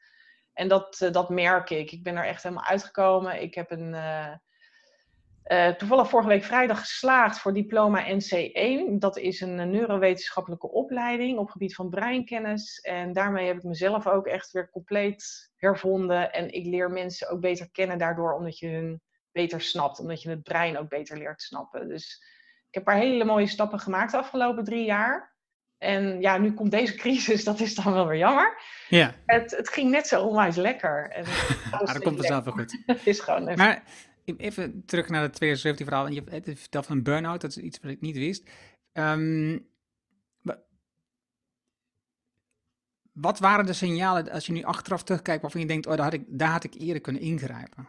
En 0.53 0.69
dat, 0.69 1.01
uh, 1.01 1.11
dat 1.13 1.29
merk 1.29 1.71
ik. 1.71 1.93
Ik 1.93 2.03
ben 2.03 2.17
er 2.17 2.25
echt 2.25 2.43
helemaal 2.43 2.65
uitgekomen. 2.65 3.43
Ik 3.43 3.55
heb 3.55 3.71
een, 3.71 3.93
uh, 3.93 4.35
uh, 5.47 5.69
toevallig 5.69 6.09
vorige 6.09 6.29
week 6.29 6.45
vrijdag 6.45 6.81
geslaagd 6.81 7.39
voor 7.39 7.53
diploma 7.53 8.05
NC1. 8.05 8.99
Dat 8.99 9.19
is 9.19 9.41
een 9.41 9.71
neurowetenschappelijke 9.71 10.71
opleiding 10.71 11.39
op 11.39 11.51
gebied 11.51 11.75
van 11.75 11.91
breinkennis. 11.91 12.81
En 12.81 13.13
daarmee 13.13 13.47
heb 13.47 13.57
ik 13.57 13.63
mezelf 13.63 14.07
ook 14.07 14.27
echt 14.27 14.51
weer 14.51 14.71
compleet 14.71 15.51
hervonden. 15.57 16.33
En 16.33 16.53
ik 16.53 16.67
leer 16.67 16.91
mensen 16.91 17.31
ook 17.31 17.41
beter 17.41 17.71
kennen 17.71 17.99
daardoor, 17.99 18.33
omdat 18.33 18.59
je 18.59 18.69
hun 18.69 19.01
beter 19.33 19.61
snapt. 19.61 20.01
Omdat 20.01 20.23
je 20.23 20.31
het 20.31 20.43
brein 20.43 20.79
ook 20.79 20.89
beter 20.89 21.19
leert 21.19 21.43
snappen. 21.43 21.89
Dus 21.89 22.23
ik 22.69 22.75
heb 22.75 22.85
paar 22.85 22.97
hele 22.97 23.25
mooie 23.25 23.47
stappen 23.47 23.79
gemaakt 23.79 24.11
de 24.11 24.19
afgelopen 24.19 24.65
drie 24.65 24.85
jaar. 24.85 25.35
En 25.79 26.21
ja, 26.21 26.39
nu 26.39 26.55
komt 26.55 26.71
deze 26.71 26.95
crisis, 27.03 27.45
dat 27.45 27.61
is 27.61 27.75
dan 27.75 27.93
wel 27.93 28.07
weer 28.07 28.19
jammer. 28.19 28.63
Ja. 28.89 29.15
Het, 29.27 29.51
het 29.51 29.69
ging 29.69 29.91
net 29.91 30.07
zo 30.07 30.23
onwijs 30.23 30.57
lekker. 30.57 31.11
En 31.11 31.25
dat 31.87 31.99
komt 31.99 32.17
vanzelf 32.17 32.45
wel 32.45 32.53
goed. 32.53 32.83
het 32.87 33.07
is 33.07 33.21
gewoon 33.21 33.43
even... 33.43 33.59
Maar 33.59 33.83
even 34.25 34.83
terug 34.87 35.09
naar 35.09 35.23
het 35.23 35.35
2017 35.35 35.87
verhaal. 35.87 36.09
Je 36.09 36.23
hebt 36.31 36.61
verteld 36.61 36.87
van 36.87 36.97
een 36.97 37.03
burn-out, 37.03 37.41
dat 37.41 37.51
is 37.51 37.57
iets 37.57 37.79
wat 37.83 37.91
ik 37.91 38.01
niet 38.01 38.17
wist. 38.17 38.51
Um, 38.93 39.69
wat 43.13 43.39
waren 43.39 43.67
de 43.67 43.73
signalen 43.73 44.31
als 44.31 44.47
je 44.47 44.53
nu 44.53 44.63
achteraf 44.63 45.03
terugkijkt 45.03 45.43
waarvan 45.43 45.61
je 45.61 45.67
denkt, 45.67 45.87
oh, 45.87 45.95
daar 45.95 46.05
had 46.05 46.13
ik, 46.13 46.25
daar 46.27 46.51
had 46.51 46.65
ik 46.65 46.75
eerder 46.75 47.01
kunnen 47.01 47.23
ingrijpen? 47.23 47.89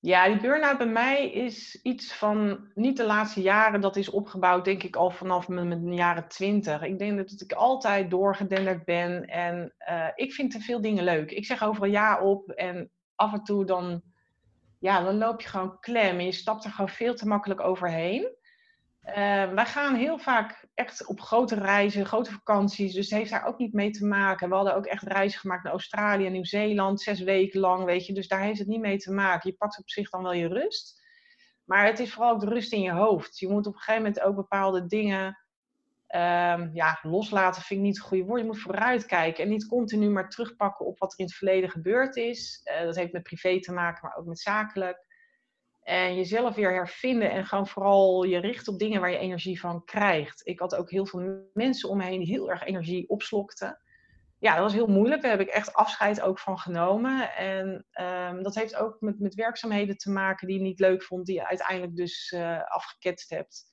Ja, 0.00 0.26
die 0.28 0.40
burn-out 0.40 0.78
bij 0.78 0.86
mij 0.86 1.30
is 1.30 1.80
iets 1.82 2.14
van 2.14 2.68
niet 2.74 2.96
de 2.96 3.04
laatste 3.04 3.40
jaren. 3.40 3.80
Dat 3.80 3.96
is 3.96 4.10
opgebouwd, 4.10 4.64
denk 4.64 4.82
ik, 4.82 4.96
al 4.96 5.10
vanaf 5.10 5.48
mijn, 5.48 5.94
jaren 5.94 6.28
twintig. 6.28 6.82
Ik 6.82 6.98
denk 6.98 7.16
dat 7.16 7.40
ik 7.40 7.52
altijd 7.52 8.10
doorgedenderd 8.10 8.84
ben. 8.84 9.24
En 9.24 9.74
uh, 9.88 10.08
ik 10.14 10.32
vind 10.32 10.50
te 10.50 10.60
veel 10.60 10.80
dingen 10.80 11.04
leuk. 11.04 11.30
Ik 11.30 11.46
zeg 11.46 11.62
overal 11.62 11.90
ja 11.90 12.20
op. 12.20 12.50
En 12.50 12.90
af 13.14 13.32
en 13.32 13.42
toe 13.42 13.64
dan, 13.64 14.02
ja, 14.78 15.02
dan 15.02 15.18
loop 15.18 15.40
je 15.40 15.48
gewoon 15.48 15.80
klem. 15.80 16.18
En 16.18 16.24
je 16.24 16.32
stapt 16.32 16.64
er 16.64 16.70
gewoon 16.70 16.88
veel 16.88 17.14
te 17.14 17.26
makkelijk 17.26 17.60
overheen. 17.60 18.36
Uh, 19.08 19.14
wij 19.52 19.66
gaan 19.66 19.94
heel 19.94 20.18
vaak 20.18 20.66
echt 20.74 21.06
op 21.06 21.20
grote 21.20 21.54
reizen, 21.54 22.06
grote 22.06 22.32
vakanties. 22.32 22.94
Dus 22.94 23.10
heeft 23.10 23.30
daar 23.30 23.46
ook 23.46 23.58
niet 23.58 23.72
mee 23.72 23.90
te 23.90 24.06
maken. 24.06 24.48
We 24.48 24.54
hadden 24.54 24.74
ook 24.74 24.86
echt 24.86 25.02
reizen 25.02 25.40
gemaakt 25.40 25.62
naar 25.62 25.72
Australië, 25.72 26.28
Nieuw-Zeeland, 26.28 27.00
zes 27.00 27.20
weken 27.20 27.60
lang, 27.60 27.84
weet 27.84 28.06
je. 28.06 28.12
Dus 28.12 28.28
daar 28.28 28.40
heeft 28.40 28.58
het 28.58 28.68
niet 28.68 28.80
mee 28.80 28.98
te 28.98 29.12
maken. 29.12 29.50
Je 29.50 29.56
pakt 29.56 29.78
op 29.78 29.90
zich 29.90 30.10
dan 30.10 30.22
wel 30.22 30.32
je 30.32 30.48
rust. 30.48 31.02
Maar 31.64 31.86
het 31.86 31.98
is 31.98 32.12
vooral 32.12 32.32
ook 32.32 32.40
de 32.40 32.48
rust 32.48 32.72
in 32.72 32.80
je 32.80 32.92
hoofd. 32.92 33.38
Je 33.38 33.48
moet 33.48 33.66
op 33.66 33.72
een 33.74 33.80
gegeven 33.80 34.02
moment 34.02 34.20
ook 34.20 34.34
bepaalde 34.34 34.86
dingen 34.86 35.38
um, 36.16 36.70
ja, 36.72 36.98
loslaten, 37.02 37.62
vind 37.62 37.80
ik 37.80 37.86
niet 37.86 37.96
het 37.96 38.06
goede 38.06 38.24
woord. 38.24 38.40
Je 38.40 38.46
moet 38.46 38.60
vooruitkijken 38.60 39.44
en 39.44 39.50
niet 39.50 39.66
continu 39.66 40.08
maar 40.08 40.28
terugpakken 40.28 40.86
op 40.86 40.98
wat 40.98 41.12
er 41.12 41.18
in 41.18 41.24
het 41.24 41.34
verleden 41.34 41.70
gebeurd 41.70 42.16
is. 42.16 42.60
Uh, 42.64 42.84
dat 42.84 42.96
heeft 42.96 43.12
met 43.12 43.22
privé 43.22 43.60
te 43.60 43.72
maken, 43.72 44.00
maar 44.02 44.16
ook 44.16 44.26
met 44.26 44.40
zakelijk. 44.40 45.06
En 45.82 46.16
jezelf 46.16 46.54
weer 46.54 46.72
hervinden 46.72 47.30
en 47.30 47.46
gewoon 47.46 47.66
vooral 47.66 48.22
je 48.24 48.38
richten 48.38 48.72
op 48.72 48.78
dingen 48.78 49.00
waar 49.00 49.10
je 49.10 49.18
energie 49.18 49.60
van 49.60 49.84
krijgt. 49.84 50.46
Ik 50.46 50.58
had 50.58 50.74
ook 50.74 50.90
heel 50.90 51.06
veel 51.06 51.48
mensen 51.52 51.88
om 51.88 51.96
me 51.96 52.04
heen 52.04 52.18
die 52.18 52.28
heel 52.28 52.50
erg 52.50 52.64
energie 52.64 53.08
opslokten. 53.08 53.80
Ja, 54.38 54.54
dat 54.54 54.62
was 54.62 54.72
heel 54.72 54.86
moeilijk. 54.86 55.22
Daar 55.22 55.30
heb 55.30 55.40
ik 55.40 55.48
echt 55.48 55.72
afscheid 55.72 56.20
ook 56.20 56.38
van 56.38 56.58
genomen. 56.58 57.34
En 57.36 57.86
um, 58.00 58.42
dat 58.42 58.54
heeft 58.54 58.76
ook 58.76 59.00
met, 59.00 59.18
met 59.20 59.34
werkzaamheden 59.34 59.96
te 59.96 60.10
maken 60.10 60.46
die 60.46 60.56
je 60.56 60.62
niet 60.62 60.80
leuk 60.80 61.02
vond, 61.02 61.26
die 61.26 61.34
je 61.34 61.46
uiteindelijk 61.46 61.96
dus 61.96 62.32
uh, 62.36 62.62
afgeketst 62.64 63.30
hebt. 63.30 63.64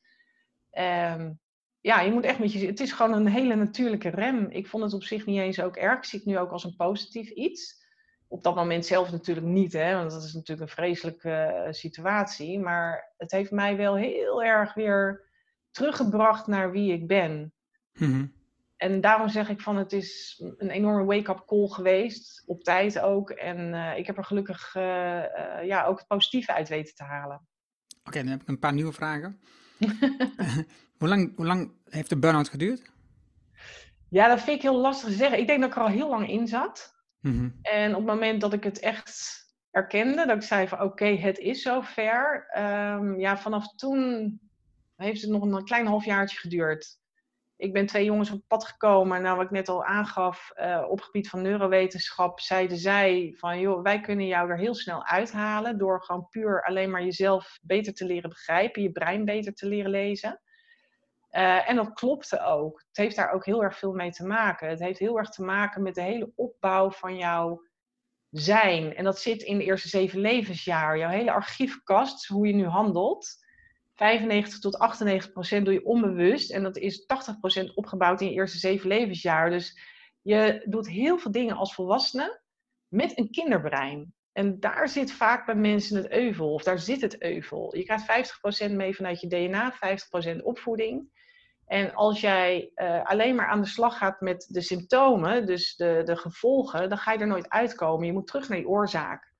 Um, 0.71 1.39
ja, 1.85 2.01
je 2.01 2.11
moet 2.11 2.25
echt 2.25 2.39
met 2.39 2.53
je. 2.53 2.65
Het 2.65 2.79
is 2.79 2.91
gewoon 2.91 3.13
een 3.13 3.27
hele 3.27 3.55
natuurlijke 3.55 4.09
rem. 4.09 4.47
Ik 4.49 4.67
vond 4.67 4.83
het 4.83 4.93
op 4.93 5.03
zich 5.03 5.25
niet 5.25 5.39
eens 5.39 5.61
ook 5.61 5.75
erg. 5.75 5.97
Ik 5.97 6.03
zie 6.03 6.19
het 6.19 6.27
nu 6.27 6.37
ook 6.37 6.51
als 6.51 6.63
een 6.63 6.75
positief 6.75 7.29
iets 7.29 7.83
op 8.27 8.43
dat 8.43 8.55
moment 8.55 8.85
zelf 8.85 9.11
natuurlijk 9.11 9.47
niet, 9.47 9.73
hè, 9.73 9.95
want 9.95 10.11
dat 10.11 10.23
is 10.23 10.33
natuurlijk 10.33 10.69
een 10.69 10.75
vreselijke 10.75 11.63
uh, 11.65 11.71
situatie. 11.71 12.59
Maar 12.59 13.13
het 13.17 13.31
heeft 13.31 13.51
mij 13.51 13.77
wel 13.77 13.95
heel 13.95 14.43
erg 14.43 14.73
weer 14.73 15.29
teruggebracht 15.71 16.47
naar 16.47 16.71
wie 16.71 16.93
ik 16.93 17.07
ben. 17.07 17.53
Mm-hmm. 17.93 18.33
En 18.77 19.01
daarom 19.01 19.29
zeg 19.29 19.49
ik 19.49 19.61
van 19.61 19.77
het 19.77 19.93
is 19.93 20.41
een 20.57 20.69
enorme 20.69 21.05
wake-up 21.05 21.43
call 21.45 21.67
geweest, 21.67 22.43
op 22.45 22.63
tijd 22.63 22.99
ook. 22.99 23.29
En 23.29 23.73
uh, 23.73 23.97
ik 23.97 24.05
heb 24.05 24.17
er 24.17 24.25
gelukkig 24.25 24.75
uh, 24.75 24.83
ja, 25.63 25.85
ook 25.85 25.97
het 25.97 26.07
positieve 26.07 26.53
uit 26.53 26.69
weten 26.69 26.95
te 26.95 27.03
halen. 27.03 27.47
Oké, 28.03 28.19
dan 28.19 28.27
heb 28.31 28.41
ik 28.41 28.47
een 28.47 28.59
paar 28.59 28.73
nieuwe 28.73 28.93
vragen. 28.93 29.39
hoe, 30.97 31.07
lang, 31.07 31.35
hoe 31.35 31.45
lang 31.45 31.71
heeft 31.89 32.09
de 32.09 32.19
burn-out 32.19 32.49
geduurd? 32.49 32.91
Ja, 34.09 34.27
dat 34.27 34.41
vind 34.41 34.57
ik 34.57 34.61
heel 34.61 34.79
lastig 34.79 35.09
te 35.09 35.15
zeggen. 35.15 35.39
Ik 35.39 35.47
denk 35.47 35.59
dat 35.59 35.69
ik 35.69 35.75
er 35.75 35.81
al 35.81 35.87
heel 35.87 36.09
lang 36.09 36.29
in 36.29 36.47
zat. 36.47 36.93
Mhm. 37.19 37.49
En 37.61 37.89
op 37.89 37.97
het 37.97 38.13
moment 38.13 38.41
dat 38.41 38.53
ik 38.53 38.63
het 38.63 38.79
echt 38.79 39.43
erkende, 39.71 40.25
dat 40.25 40.35
ik 40.35 40.41
zei 40.41 40.67
van 40.67 40.81
oké, 40.81 41.05
het 41.05 41.37
is 41.37 41.61
zover. 41.61 42.47
Um, 42.57 43.19
ja, 43.19 43.37
vanaf 43.37 43.75
toen 43.75 44.39
heeft 44.95 45.21
het 45.21 45.31
nog 45.31 45.41
een 45.41 45.63
klein 45.63 45.87
halfjaartje 45.87 46.37
geduurd. 46.37 46.99
Ik 47.57 47.73
ben 47.73 47.85
twee 47.85 48.05
jongens 48.05 48.31
op 48.31 48.41
pad 48.47 48.65
gekomen, 48.65 49.21
nou 49.21 49.35
wat 49.35 49.45
ik 49.45 49.51
net 49.51 49.69
al 49.69 49.85
aangaf, 49.85 50.51
uh, 50.59 50.85
op 50.89 51.01
gebied 51.01 51.29
van 51.29 51.41
neurowetenschap, 51.41 52.39
zeiden 52.39 52.77
zij 52.77 53.33
van 53.37 53.59
joh, 53.59 53.83
wij 53.83 54.01
kunnen 54.01 54.27
jou 54.27 54.49
er 54.49 54.57
heel 54.57 54.75
snel 54.75 55.05
uithalen 55.05 55.77
door 55.77 56.03
gewoon 56.03 56.29
puur 56.29 56.63
alleen 56.63 56.91
maar 56.91 57.03
jezelf 57.03 57.59
beter 57.61 57.93
te 57.93 58.05
leren 58.05 58.29
begrijpen, 58.29 58.81
je 58.81 58.91
brein 58.91 59.25
beter 59.25 59.53
te 59.53 59.67
leren 59.67 59.91
lezen. 59.91 60.41
Uh, 61.35 61.69
en 61.69 61.75
dat 61.75 61.93
klopte 61.93 62.41
ook. 62.41 62.83
Het 62.87 62.97
heeft 62.97 63.15
daar 63.15 63.31
ook 63.31 63.45
heel 63.45 63.63
erg 63.63 63.77
veel 63.77 63.93
mee 63.93 64.11
te 64.11 64.25
maken. 64.25 64.69
Het 64.69 64.79
heeft 64.79 64.99
heel 64.99 65.17
erg 65.17 65.29
te 65.29 65.43
maken 65.43 65.83
met 65.83 65.95
de 65.95 66.01
hele 66.01 66.31
opbouw 66.35 66.91
van 66.91 67.17
jouw 67.17 67.61
zijn. 68.29 68.95
En 68.95 69.03
dat 69.03 69.19
zit 69.19 69.41
in 69.41 69.57
de 69.57 69.63
eerste 69.63 69.87
zeven 69.87 70.19
levensjaar. 70.19 70.97
Jouw 70.97 71.09
hele 71.09 71.31
archiefkast, 71.31 72.25
hoe 72.25 72.47
je 72.47 72.53
nu 72.53 72.65
handelt. 72.65 73.43
95 73.93 74.59
tot 74.59 74.77
98 74.77 75.31
procent 75.31 75.65
doe 75.65 75.73
je 75.73 75.85
onbewust. 75.85 76.51
En 76.51 76.63
dat 76.63 76.77
is 76.77 77.05
80 77.05 77.39
procent 77.39 77.75
opgebouwd 77.75 78.21
in 78.21 78.27
je 78.27 78.33
eerste 78.33 78.57
zeven 78.57 78.87
levensjaar. 78.87 79.49
Dus 79.49 79.79
je 80.21 80.65
doet 80.65 80.89
heel 80.89 81.17
veel 81.17 81.31
dingen 81.31 81.55
als 81.55 81.73
volwassene 81.73 82.41
met 82.87 83.17
een 83.17 83.29
kinderbrein. 83.29 84.13
En 84.31 84.59
daar 84.59 84.89
zit 84.89 85.11
vaak 85.11 85.45
bij 85.45 85.55
mensen 85.55 85.97
het 85.97 86.11
euvel, 86.11 86.53
of 86.53 86.63
daar 86.63 86.79
zit 86.79 87.01
het 87.01 87.21
euvel. 87.21 87.75
Je 87.75 87.83
krijgt 87.83 88.69
50% 88.69 88.71
mee 88.71 88.95
vanuit 88.95 89.21
je 89.21 89.27
DNA, 89.27 89.73
50% 90.37 90.41
opvoeding. 90.43 91.09
En 91.65 91.93
als 91.93 92.21
jij 92.21 92.71
uh, 92.75 93.05
alleen 93.05 93.35
maar 93.35 93.47
aan 93.47 93.61
de 93.61 93.67
slag 93.67 93.97
gaat 93.97 94.21
met 94.21 94.47
de 94.49 94.61
symptomen, 94.61 95.45
dus 95.45 95.75
de, 95.75 96.01
de 96.05 96.15
gevolgen, 96.15 96.89
dan 96.89 96.97
ga 96.97 97.11
je 97.11 97.19
er 97.19 97.27
nooit 97.27 97.49
uitkomen. 97.49 98.05
Je 98.05 98.13
moet 98.13 98.27
terug 98.27 98.49
naar 98.49 98.57
die 98.57 98.67
oorzaak. 98.67 99.33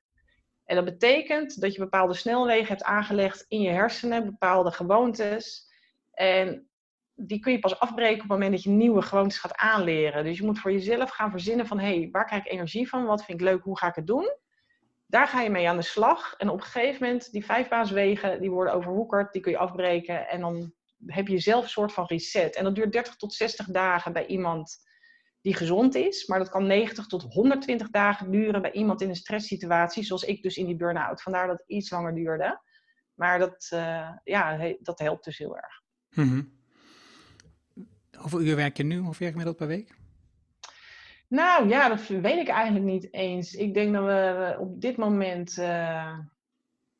En 0.65 0.76
dat 0.76 0.86
betekent 0.86 1.61
dat 1.61 1.73
je 1.73 1.80
bepaalde 1.80 2.13
snelwegen 2.13 2.67
hebt 2.67 2.84
aangelegd 2.84 3.45
in 3.47 3.61
je 3.61 3.69
hersenen, 3.69 4.26
bepaalde 4.26 4.71
gewoontes. 4.71 5.71
En 6.11 6.67
die 7.15 7.39
kun 7.39 7.51
je 7.51 7.59
pas 7.59 7.80
afbreken 7.80 8.15
op 8.15 8.21
het 8.21 8.30
moment 8.30 8.51
dat 8.51 8.63
je 8.63 8.69
nieuwe 8.69 9.01
gewoontes 9.01 9.38
gaat 9.38 9.55
aanleren. 9.55 10.23
Dus 10.23 10.38
je 10.38 10.45
moet 10.45 10.59
voor 10.59 10.71
jezelf 10.71 11.09
gaan 11.09 11.32
verzinnen 11.32 11.67
van, 11.67 11.80
hé, 11.80 11.99
hey, 11.99 12.09
waar 12.11 12.26
krijg 12.26 12.45
ik 12.45 12.51
energie 12.51 12.89
van? 12.89 13.05
Wat 13.05 13.26
vind 13.26 13.41
ik 13.41 13.45
leuk? 13.47 13.63
Hoe 13.63 13.78
ga 13.78 13.88
ik 13.88 13.95
het 13.95 14.07
doen? 14.07 14.34
Daar 15.07 15.28
ga 15.28 15.41
je 15.41 15.49
mee 15.49 15.69
aan 15.69 15.78
de 15.78 15.84
slag. 15.84 16.34
En 16.38 16.49
op 16.49 16.57
een 16.57 16.65
gegeven 16.65 17.05
moment, 17.05 17.32
die 17.32 17.45
vijfbaaswegen, 17.45 18.41
die 18.41 18.51
worden 18.51 18.73
overwoekerd, 18.73 19.34
die 19.34 19.41
kun 19.41 19.51
je 19.51 19.57
afbreken. 19.57 20.28
En 20.28 20.41
dan 20.41 20.73
heb 21.06 21.28
je 21.28 21.39
zelf 21.39 21.64
een 21.64 21.70
soort 21.70 21.93
van 21.93 22.06
reset. 22.06 22.56
En 22.56 22.64
dat 22.64 22.76
duurt 22.76 22.91
30 22.91 23.16
tot 23.16 23.34
60 23.34 23.68
dagen 23.68 24.14
bij 24.14 24.26
iemand 24.26 24.78
die 25.41 25.53
gezond 25.53 25.95
is. 25.95 26.26
Maar 26.26 26.39
dat 26.39 26.49
kan 26.49 26.68
90 26.68 27.08
tot 27.08 27.34
120 27.34 27.89
dagen 27.89 28.32
duren 28.32 28.62
bij 28.62 28.72
iemand 28.72 29.01
in 29.01 29.10
een 29.10 29.16
stresssituatie. 29.16 30.03
Zoals 30.03 30.24
ik 30.24 30.43
dus 30.43 30.58
in 30.58 30.66
die 30.66 30.76
burn-out. 30.76 31.22
Vandaar 31.22 31.47
dat 31.47 31.58
het 31.58 31.68
iets 31.68 31.89
langer 31.89 32.16
duurde. 32.16 32.62
Maar 33.14 33.39
dat, 33.39 33.70
uh, 33.74 34.10
ja, 34.24 34.74
dat 34.80 34.99
helpt 34.99 35.24
dus 35.24 35.38
heel 35.38 35.58
erg. 35.58 35.82
Mm 36.10 36.53
Hoeveel 38.16 38.41
uur 38.41 38.56
werk 38.56 38.78
je 38.78 38.84
nu? 38.84 38.95
Hoeveel 38.95 39.12
werk 39.12 39.20
je 39.20 39.30
gemiddeld 39.30 39.58
per 39.58 39.68
week? 39.68 39.95
Nou 41.28 41.70
ja, 41.70 41.89
dat 41.89 42.08
weet 42.08 42.39
ik 42.39 42.47
eigenlijk 42.47 42.86
niet 42.86 43.14
eens. 43.14 43.53
Ik 43.53 43.74
denk 43.74 43.93
dat 43.93 44.06
we 44.06 44.56
op 44.60 44.82
dit 44.82 44.97
moment 44.97 45.58
uh, 45.58 46.20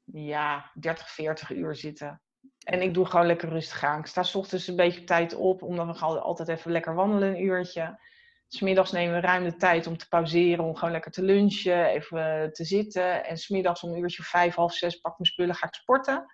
ja, 0.03 0.72
30, 0.74 1.10
40 1.10 1.51
uur 1.51 1.76
zitten. 1.76 2.22
En 2.66 2.82
ik 2.82 2.93
doe 2.93 3.05
gewoon 3.05 3.26
lekker 3.26 3.49
rustig 3.49 3.84
aan. 3.84 3.99
Ik 3.99 4.05
sta 4.05 4.24
s 4.24 4.36
ochtends 4.36 4.68
een 4.68 4.76
beetje 4.76 4.99
op 4.99 5.05
tijd 5.05 5.36
op, 5.36 5.61
omdat 5.61 5.99
we 5.99 6.05
altijd 6.05 6.47
even 6.47 6.72
lekker 6.72 6.95
wandelen 6.95 7.30
een 7.30 7.43
uurtje. 7.43 7.99
Smiddags 8.47 8.91
nemen 8.91 9.16
we 9.16 9.22
ruim 9.22 9.43
de 9.43 9.55
tijd 9.55 9.88
om 9.88 9.97
te 9.97 10.07
pauzeren, 10.07 10.63
om 10.63 10.76
gewoon 10.76 10.93
lekker 10.93 11.11
te 11.11 11.24
lunchen, 11.24 11.86
even 11.86 12.53
te 12.53 12.63
zitten. 12.63 13.26
En 13.26 13.38
smiddags 13.38 13.84
om 13.84 13.91
een 13.91 13.99
uurtje 13.99 14.22
of 14.22 14.28
vijf, 14.28 14.55
half 14.55 14.74
zes 14.74 14.95
pak 14.95 15.18
mijn 15.18 15.32
spullen, 15.32 15.55
ga 15.55 15.68
ik 15.68 15.74
sporten. 15.74 16.26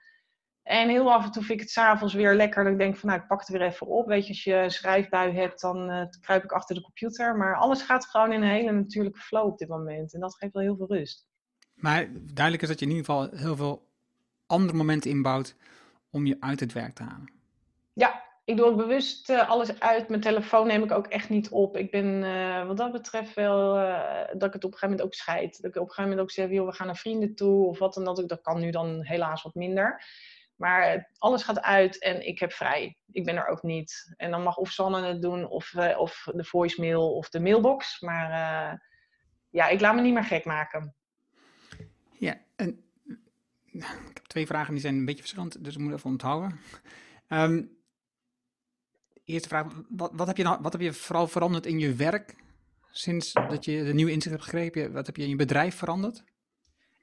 En 0.64 0.90
heel 0.90 1.14
af 1.14 1.26
en 1.26 1.32
toe 1.32 1.44
vind 1.44 1.60
ik 1.60 1.66
het 1.66 1.74
s'avonds 1.74 2.14
weer 2.14 2.36
lekker 2.36 2.64
dat 2.64 2.74
ik 2.74 2.80
denk 2.80 2.98
van 2.98 3.10
nou, 3.10 3.22
ik 3.22 3.28
pak 3.28 3.40
het 3.40 3.50
weer 3.50 3.62
even 3.62 3.88
op. 3.88 4.08
Weet 4.08 4.24
je, 4.24 4.30
als 4.30 4.44
je 4.44 4.54
een 4.54 4.72
schrijfbui 4.72 5.34
hebt, 5.34 5.62
dan 5.62 5.92
uh, 5.92 6.04
kruip 6.22 6.44
ik 6.44 6.52
achter 6.52 6.76
de 6.76 6.82
computer. 6.82 7.38
Maar 7.38 7.56
alles 7.56 7.82
gaat 7.82 8.06
gewoon 8.06 8.34
in 8.34 8.42
een 8.42 8.50
hele 8.50 8.72
natuurlijke 8.72 9.20
flow 9.20 9.46
op 9.46 9.58
dit 9.58 9.68
moment. 9.68 10.14
En 10.14 10.20
dat 10.20 10.36
geeft 10.36 10.54
wel 10.54 10.64
heel 10.64 10.76
veel 10.76 10.98
rust. 10.98 11.28
Maar 11.74 12.08
duidelijk 12.12 12.62
is 12.62 12.70
dat 12.70 12.80
je 12.80 12.86
in 12.86 12.92
ieder 12.92 13.06
geval 13.06 13.30
heel 13.32 13.56
veel 13.56 13.90
andere 14.46 14.78
momenten 14.78 15.12
inbouwt 15.12 15.56
om 16.12 16.26
je 16.26 16.38
uit 16.40 16.60
het 16.60 16.74
werk 16.74 16.96
te 16.96 17.04
halen? 17.04 17.32
Ja, 17.94 18.24
ik 18.44 18.58
doe 18.58 18.66
ook 18.66 18.78
bewust 18.78 19.30
uh, 19.30 19.50
alles 19.50 19.80
uit. 19.80 20.10
Mijn 20.10 20.22
telefoon 20.22 20.68
neem 20.68 20.84
ik 20.84 20.92
ook 20.92 21.08
echt 21.08 21.30
niet 21.30 21.50
op. 21.50 21.78
Ik 21.78 21.92
ben 21.92 22.06
uh, 22.06 22.68
wat 22.68 22.78
dat 22.78 22.92
betreft 22.92 23.34
wel 23.34 23.78
uh, 23.78 24.22
dat 24.34 24.48
ik 24.48 24.54
het 24.54 24.64
op 24.64 24.72
een 24.72 24.78
gegeven 24.78 24.90
moment 24.90 25.02
ook 25.02 25.14
scheid. 25.14 25.62
Dat 25.62 25.76
ik 25.76 25.82
op 25.82 25.88
een 25.88 25.94
gegeven 25.94 26.10
moment 26.10 26.22
ook 26.22 26.32
zeg, 26.32 26.50
joh, 26.50 26.66
we 26.66 26.74
gaan 26.74 26.88
naar 26.88 26.98
vrienden 26.98 27.36
toe 27.36 27.66
of 27.66 27.80
wat 27.80 27.94
dan 27.94 28.04
dat. 28.04 28.30
Dat 28.30 28.42
kan 28.42 28.60
nu 28.60 28.72
dan 28.72 29.06
helaas 29.06 29.42
wat 29.42 29.56
minder. 29.56 30.04
Maar 30.56 31.12
alles 31.18 31.44
gaat 31.44 31.62
uit 31.62 32.00
en 32.00 32.28
ik 32.28 32.40
heb 32.40 32.52
vrij. 32.52 32.98
Ik 33.12 33.26
ben 33.26 33.36
er 33.36 33.48
ook 33.48 33.64
niet. 33.64 34.14
En 34.18 34.32
dan 34.32 34.44
mag 34.44 34.58
of 34.58 34.72
Sanne 34.72 35.02
het 35.02 35.22
doen 35.22 35.50
of, 35.50 35.76
of 35.98 36.28
de 36.34 36.44
voicemail 36.44 37.16
of 37.16 37.30
de 37.30 37.40
mailbox. 37.40 38.00
Maar 38.00 38.30
ja, 39.50 39.68
ik 39.68 39.82
laat 39.82 39.96
me 39.96 40.02
niet 40.02 40.14
meer 40.14 40.24
gek 40.24 40.46
maken. 40.46 40.96
Ja, 42.12 42.38
en 42.56 42.91
ik 43.72 44.12
heb 44.14 44.26
twee 44.28 44.46
vragen 44.46 44.74
die 44.74 44.82
zijn 44.82 44.96
een 44.96 45.06
beetje 45.06 45.22
verschillend, 45.22 45.64
dus 45.64 45.76
ik 45.76 45.82
moet 45.82 45.94
even 45.94 46.10
onthouden. 46.10 46.60
Um, 47.28 47.78
eerste 49.26 49.48
vraag, 49.48 49.68
wat, 49.90 50.12
wat, 50.14 50.28
heb 50.28 50.38
je 50.38 50.44
nou, 50.44 50.58
wat 50.62 50.72
heb 50.72 50.82
je 50.82 50.94
vooral 50.94 51.28
veranderd 51.28 51.66
in 51.66 51.80
je 51.80 51.94
werk 51.94 52.36
sinds 52.92 53.34
dat 53.34 53.66
je 53.66 53.84
de 53.84 53.94
nieuwe 53.94 54.12
inzicht 54.12 54.36
hebt 54.36 54.44
gegrepen? 54.44 54.94
Wat 54.94 55.06
heb 55.06 55.16
je 55.16 55.24
in 55.24 55.30
je 55.30 55.36
bedrijf 55.36 55.76
veranderd? 55.76 56.24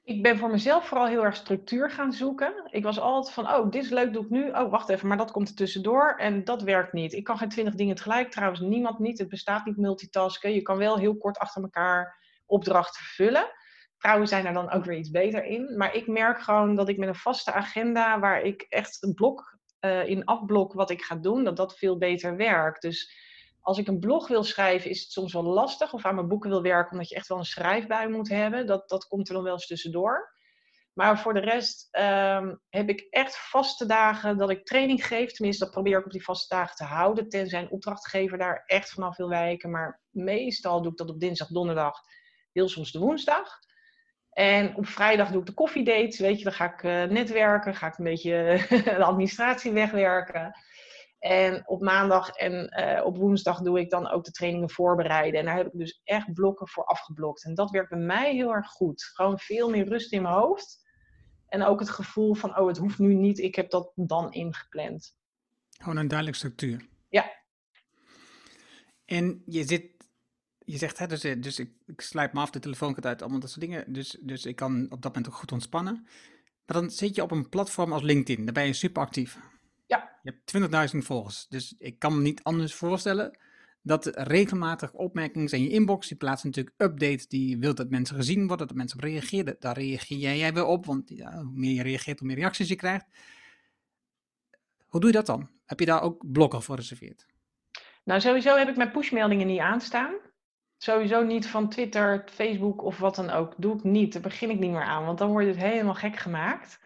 Ik 0.03 0.23
ben 0.23 0.37
voor 0.37 0.49
mezelf 0.49 0.87
vooral 0.87 1.07
heel 1.07 1.23
erg 1.23 1.35
structuur 1.35 1.91
gaan 1.91 2.13
zoeken. 2.13 2.53
Ik 2.69 2.83
was 2.83 2.99
altijd 2.99 3.33
van, 3.33 3.47
oh, 3.47 3.71
dit 3.71 3.83
is 3.83 3.89
leuk, 3.89 4.13
doe 4.13 4.23
ik 4.23 4.29
nu. 4.29 4.49
Oh, 4.49 4.71
wacht 4.71 4.89
even, 4.89 5.07
maar 5.07 5.17
dat 5.17 5.31
komt 5.31 5.49
er 5.49 5.55
tussendoor 5.55 6.15
en 6.17 6.43
dat 6.43 6.61
werkt 6.61 6.93
niet. 6.93 7.13
Ik 7.13 7.23
kan 7.23 7.37
geen 7.37 7.49
twintig 7.49 7.75
dingen 7.75 7.95
tegelijk, 7.95 8.31
trouwens 8.31 8.61
niemand 8.61 8.99
niet. 8.99 9.17
Het 9.17 9.29
bestaat 9.29 9.65
niet 9.65 9.77
multitasken. 9.77 10.53
Je 10.53 10.61
kan 10.61 10.77
wel 10.77 10.97
heel 10.97 11.17
kort 11.17 11.37
achter 11.37 11.61
elkaar 11.61 12.17
opdrachten 12.45 13.03
vervullen. 13.03 13.51
Vrouwen 13.99 14.27
zijn 14.27 14.45
er 14.45 14.53
dan 14.53 14.71
ook 14.71 14.85
weer 14.85 14.97
iets 14.97 15.09
beter 15.09 15.43
in. 15.43 15.77
Maar 15.77 15.95
ik 15.95 16.07
merk 16.07 16.41
gewoon 16.41 16.75
dat 16.75 16.89
ik 16.89 16.97
met 16.97 17.07
een 17.07 17.15
vaste 17.15 17.53
agenda, 17.53 18.19
waar 18.19 18.41
ik 18.41 18.61
echt 18.61 19.03
een 19.03 19.13
blok 19.13 19.57
uh, 19.81 20.07
in 20.07 20.25
afblok 20.25 20.73
wat 20.73 20.89
ik 20.89 21.01
ga 21.01 21.15
doen, 21.15 21.43
dat 21.43 21.57
dat 21.57 21.77
veel 21.77 21.97
beter 21.97 22.35
werkt. 22.35 22.81
Dus 22.81 23.13
als 23.61 23.77
ik 23.77 23.87
een 23.87 23.99
blog 23.99 24.27
wil 24.27 24.43
schrijven, 24.43 24.89
is 24.89 25.01
het 25.01 25.11
soms 25.11 25.33
wel 25.33 25.43
lastig. 25.43 25.93
Of 25.93 26.05
aan 26.05 26.15
mijn 26.15 26.27
boeken 26.27 26.49
wil 26.49 26.61
werken, 26.61 26.91
omdat 26.91 27.09
je 27.09 27.15
echt 27.15 27.27
wel 27.27 27.37
een 27.37 27.45
schrijfbui 27.45 28.09
moet 28.09 28.29
hebben. 28.29 28.67
Dat, 28.67 28.89
dat 28.89 29.07
komt 29.07 29.27
er 29.27 29.33
dan 29.33 29.43
wel 29.43 29.53
eens 29.53 29.67
tussendoor. 29.67 30.37
Maar 30.93 31.19
voor 31.19 31.33
de 31.33 31.39
rest 31.39 31.87
um, 31.91 32.61
heb 32.69 32.89
ik 32.89 33.07
echt 33.09 33.37
vaste 33.37 33.85
dagen 33.85 34.37
dat 34.37 34.49
ik 34.49 34.65
training 34.65 35.07
geef. 35.07 35.31
Tenminste, 35.31 35.63
dat 35.63 35.73
probeer 35.73 35.99
ik 35.99 36.05
op 36.05 36.11
die 36.11 36.23
vaste 36.23 36.55
dagen 36.55 36.75
te 36.75 36.83
houden. 36.83 37.29
Tenzij 37.29 37.61
een 37.61 37.71
opdrachtgever 37.71 38.37
daar 38.37 38.63
echt 38.65 38.89
vanaf 38.89 39.17
wil 39.17 39.29
wijken. 39.29 39.71
Maar 39.71 40.01
meestal 40.09 40.81
doe 40.81 40.91
ik 40.91 40.97
dat 40.97 41.09
op 41.09 41.19
dinsdag, 41.19 41.47
donderdag, 41.47 41.99
heel 42.51 42.69
soms 42.69 42.91
de 42.91 42.99
woensdag. 42.99 43.59
En 44.39 44.75
op 44.75 44.85
vrijdag 44.85 45.31
doe 45.31 45.39
ik 45.39 45.45
de 45.45 45.53
koffiedates, 45.53 46.19
weet 46.19 46.37
je, 46.37 46.43
dan 46.43 46.53
ga 46.53 46.73
ik 46.73 46.83
uh, 46.83 47.03
netwerken, 47.03 47.75
ga 47.75 47.87
ik 47.87 47.97
een 47.97 48.03
beetje 48.03 48.65
de 48.83 49.03
administratie 49.03 49.71
wegwerken. 49.71 50.51
En 51.19 51.67
op 51.67 51.81
maandag 51.81 52.29
en 52.29 52.73
uh, 52.79 53.05
op 53.05 53.17
woensdag 53.17 53.61
doe 53.61 53.79
ik 53.79 53.89
dan 53.89 54.09
ook 54.09 54.23
de 54.23 54.31
trainingen 54.31 54.69
voorbereiden. 54.69 55.39
En 55.39 55.45
daar 55.45 55.55
heb 55.55 55.65
ik 55.65 55.79
dus 55.79 56.01
echt 56.03 56.33
blokken 56.33 56.67
voor 56.67 56.85
afgeblokt. 56.85 57.43
En 57.43 57.55
dat 57.55 57.69
werkt 57.69 57.89
bij 57.89 57.99
mij 57.99 58.33
heel 58.33 58.53
erg 58.53 58.67
goed. 58.67 59.03
Gewoon 59.03 59.39
veel 59.39 59.69
meer 59.69 59.87
rust 59.87 60.11
in 60.11 60.21
mijn 60.21 60.33
hoofd. 60.33 60.87
En 61.47 61.63
ook 61.63 61.79
het 61.79 61.89
gevoel 61.89 62.33
van, 62.33 62.57
oh, 62.57 62.67
het 62.67 62.77
hoeft 62.77 62.99
nu 62.99 63.13
niet, 63.13 63.39
ik 63.39 63.55
heb 63.55 63.69
dat 63.69 63.91
dan 63.95 64.31
ingepland. 64.31 65.15
Gewoon 65.69 65.97
een 65.97 66.07
duidelijke 66.07 66.39
structuur. 66.39 66.87
Ja. 67.09 67.31
En 69.05 69.43
je 69.45 69.63
zit 69.63 69.98
je 70.71 70.77
zegt, 70.77 70.97
hè, 70.97 71.07
dus, 71.07 71.23
eh, 71.23 71.41
dus 71.41 71.59
ik, 71.59 71.71
ik 71.85 72.01
sluit 72.01 72.33
me 72.33 72.39
af, 72.39 72.49
de 72.49 72.59
telefoon 72.59 72.93
gaat 72.93 73.05
uit, 73.05 73.21
allemaal 73.21 73.39
dat 73.39 73.49
soort 73.49 73.61
dingen. 73.61 73.93
Dus, 73.93 74.17
dus 74.21 74.45
ik 74.45 74.55
kan 74.55 74.83
op 74.89 75.01
dat 75.01 75.15
moment 75.15 75.27
ook 75.27 75.39
goed 75.39 75.51
ontspannen. 75.51 75.93
Maar 76.65 76.81
dan 76.81 76.89
zit 76.89 77.15
je 77.15 77.21
op 77.21 77.31
een 77.31 77.49
platform 77.49 77.93
als 77.93 78.01
LinkedIn, 78.01 78.45
daar 78.45 78.53
ben 78.53 78.65
je 78.65 78.73
super 78.73 79.01
actief. 79.01 79.37
Ja. 79.87 80.19
Je 80.21 80.31
hebt 80.31 80.93
20.000 80.93 80.97
volgers, 80.97 81.47
dus 81.47 81.75
ik 81.77 81.99
kan 81.99 82.15
me 82.15 82.21
niet 82.21 82.43
anders 82.43 82.73
voorstellen 82.73 83.37
dat 83.81 84.05
regelmatig 84.13 84.93
opmerkingen 84.93 85.51
in 85.51 85.63
je 85.63 85.69
inbox, 85.69 86.07
die 86.07 86.17
plaatsen 86.17 86.47
natuurlijk 86.47 86.75
updates 86.77 87.27
die 87.27 87.57
wilt 87.57 87.77
dat 87.77 87.89
mensen 87.89 88.15
gezien 88.15 88.47
worden, 88.47 88.67
dat 88.67 88.75
mensen 88.75 88.97
op 88.97 89.03
reageren. 89.03 89.55
Daar 89.59 89.77
reageer 89.77 90.35
jij 90.35 90.53
weer 90.53 90.65
op, 90.65 90.85
want 90.85 91.09
ja, 91.09 91.43
hoe 91.43 91.59
meer 91.59 91.73
je 91.73 91.83
reageert, 91.83 92.19
hoe 92.19 92.27
meer 92.27 92.37
reacties 92.37 92.67
je 92.67 92.75
krijgt. 92.75 93.05
Hoe 94.87 94.99
doe 94.99 95.09
je 95.09 95.15
dat 95.15 95.25
dan? 95.25 95.49
Heb 95.65 95.79
je 95.79 95.85
daar 95.85 96.01
ook 96.01 96.31
blokken 96.31 96.61
voor 96.61 96.75
gereserveerd? 96.75 97.25
Nou, 98.03 98.21
sowieso 98.21 98.57
heb 98.57 98.67
ik 98.67 98.75
mijn 98.75 98.91
pushmeldingen 98.91 99.47
niet 99.47 99.59
aanstaan. 99.59 100.13
Sowieso 100.81 101.23
niet 101.23 101.47
van 101.47 101.69
Twitter, 101.69 102.23
Facebook 102.31 102.83
of 102.83 102.97
wat 102.97 103.15
dan 103.15 103.29
ook. 103.29 103.53
Doe 103.57 103.75
ik 103.75 103.83
niet. 103.83 104.13
Daar 104.13 104.21
begin 104.21 104.49
ik 104.49 104.59
niet 104.59 104.71
meer 104.71 104.83
aan, 104.83 105.05
want 105.05 105.17
dan 105.17 105.31
word 105.31 105.45
het 105.45 105.57
helemaal 105.57 105.93
gek 105.93 106.15
gemaakt. 106.15 106.79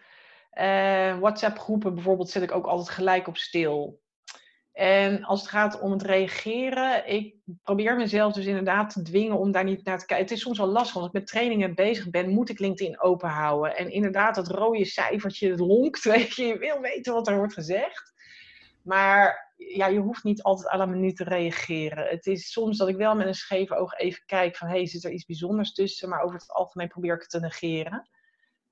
Uh, 0.54 1.18
WhatsApp-groepen 1.18 1.94
bijvoorbeeld 1.94 2.30
zet 2.30 2.42
ik 2.42 2.52
ook 2.52 2.66
altijd 2.66 2.88
gelijk 2.88 3.26
op 3.26 3.36
stil. 3.36 4.00
En 4.72 5.24
als 5.24 5.40
het 5.40 5.50
gaat 5.50 5.80
om 5.80 5.92
het 5.92 6.02
reageren, 6.02 7.08
ik 7.08 7.34
probeer 7.62 7.96
mezelf 7.96 8.32
dus 8.32 8.46
inderdaad 8.46 8.90
te 8.92 9.02
dwingen 9.02 9.38
om 9.38 9.52
daar 9.52 9.64
niet 9.64 9.84
naar 9.84 9.98
te 9.98 10.06
kijken. 10.06 10.26
Het 10.26 10.34
is 10.34 10.42
soms 10.42 10.58
wel 10.58 10.66
lastig, 10.66 10.94
want 10.94 11.06
als 11.06 11.14
ik 11.14 11.20
met 11.20 11.30
trainingen 11.30 11.74
bezig 11.74 12.10
ben, 12.10 12.28
moet 12.28 12.48
ik 12.48 12.58
LinkedIn 12.58 13.00
open 13.00 13.28
houden. 13.28 13.76
En 13.76 13.90
inderdaad, 13.90 14.34
dat 14.34 14.48
rode 14.48 14.84
cijfertje 14.84 15.56
lonkt, 15.56 16.04
weet 16.14 16.34
je, 16.34 16.44
je 16.44 16.58
wil 16.58 16.80
weten 16.80 17.12
wat 17.12 17.28
er 17.28 17.36
wordt 17.36 17.54
gezegd. 17.54 18.12
Maar 18.82 19.43
ja, 19.66 19.86
je 19.86 19.98
hoeft 19.98 20.24
niet 20.24 20.42
altijd 20.42 20.72
à 20.72 20.76
la 20.76 20.86
minuut 20.86 21.16
te 21.16 21.24
reageren. 21.24 22.08
Het 22.08 22.26
is 22.26 22.52
soms 22.52 22.78
dat 22.78 22.88
ik 22.88 22.96
wel 22.96 23.14
met 23.14 23.26
een 23.26 23.34
scheef 23.34 23.72
oog 23.72 23.94
even 23.94 24.22
kijk 24.26 24.56
van... 24.56 24.68
hé, 24.68 24.74
hey, 24.74 24.86
zit 24.86 25.04
er 25.04 25.10
iets 25.10 25.24
bijzonders 25.24 25.72
tussen? 25.72 26.08
Maar 26.08 26.22
over 26.22 26.38
het 26.38 26.52
algemeen 26.52 26.88
probeer 26.88 27.14
ik 27.14 27.20
het 27.20 27.30
te 27.30 27.40
negeren. 27.40 28.08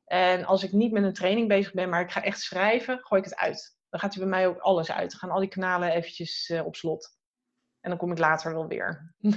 En 0.05 0.45
als 0.45 0.63
ik 0.63 0.73
niet 0.73 0.93
met 0.93 1.03
een 1.03 1.13
training 1.13 1.49
bezig 1.49 1.73
ben, 1.73 1.89
maar 1.89 2.01
ik 2.01 2.11
ga 2.11 2.23
echt 2.23 2.41
schrijven, 2.41 2.99
gooi 2.99 3.23
ik 3.23 3.29
het 3.29 3.39
uit. 3.39 3.77
Dan 3.89 4.01
gaat 4.01 4.15
hij 4.15 4.23
bij 4.23 4.33
mij 4.33 4.47
ook 4.47 4.59
alles 4.59 4.91
uit. 4.91 5.11
Dan 5.11 5.21
gaan 5.21 5.31
al 5.31 5.41
die 5.41 5.49
kanalen 5.49 5.93
eventjes 5.93 6.49
uh, 6.49 6.67
op 6.67 6.77
slot. 6.77 7.17
En 7.81 7.91
dan 7.91 7.99
kom 7.99 8.13
ik 8.13 8.19
later 8.19 8.55
wel 8.55 8.67
weer. 8.67 9.15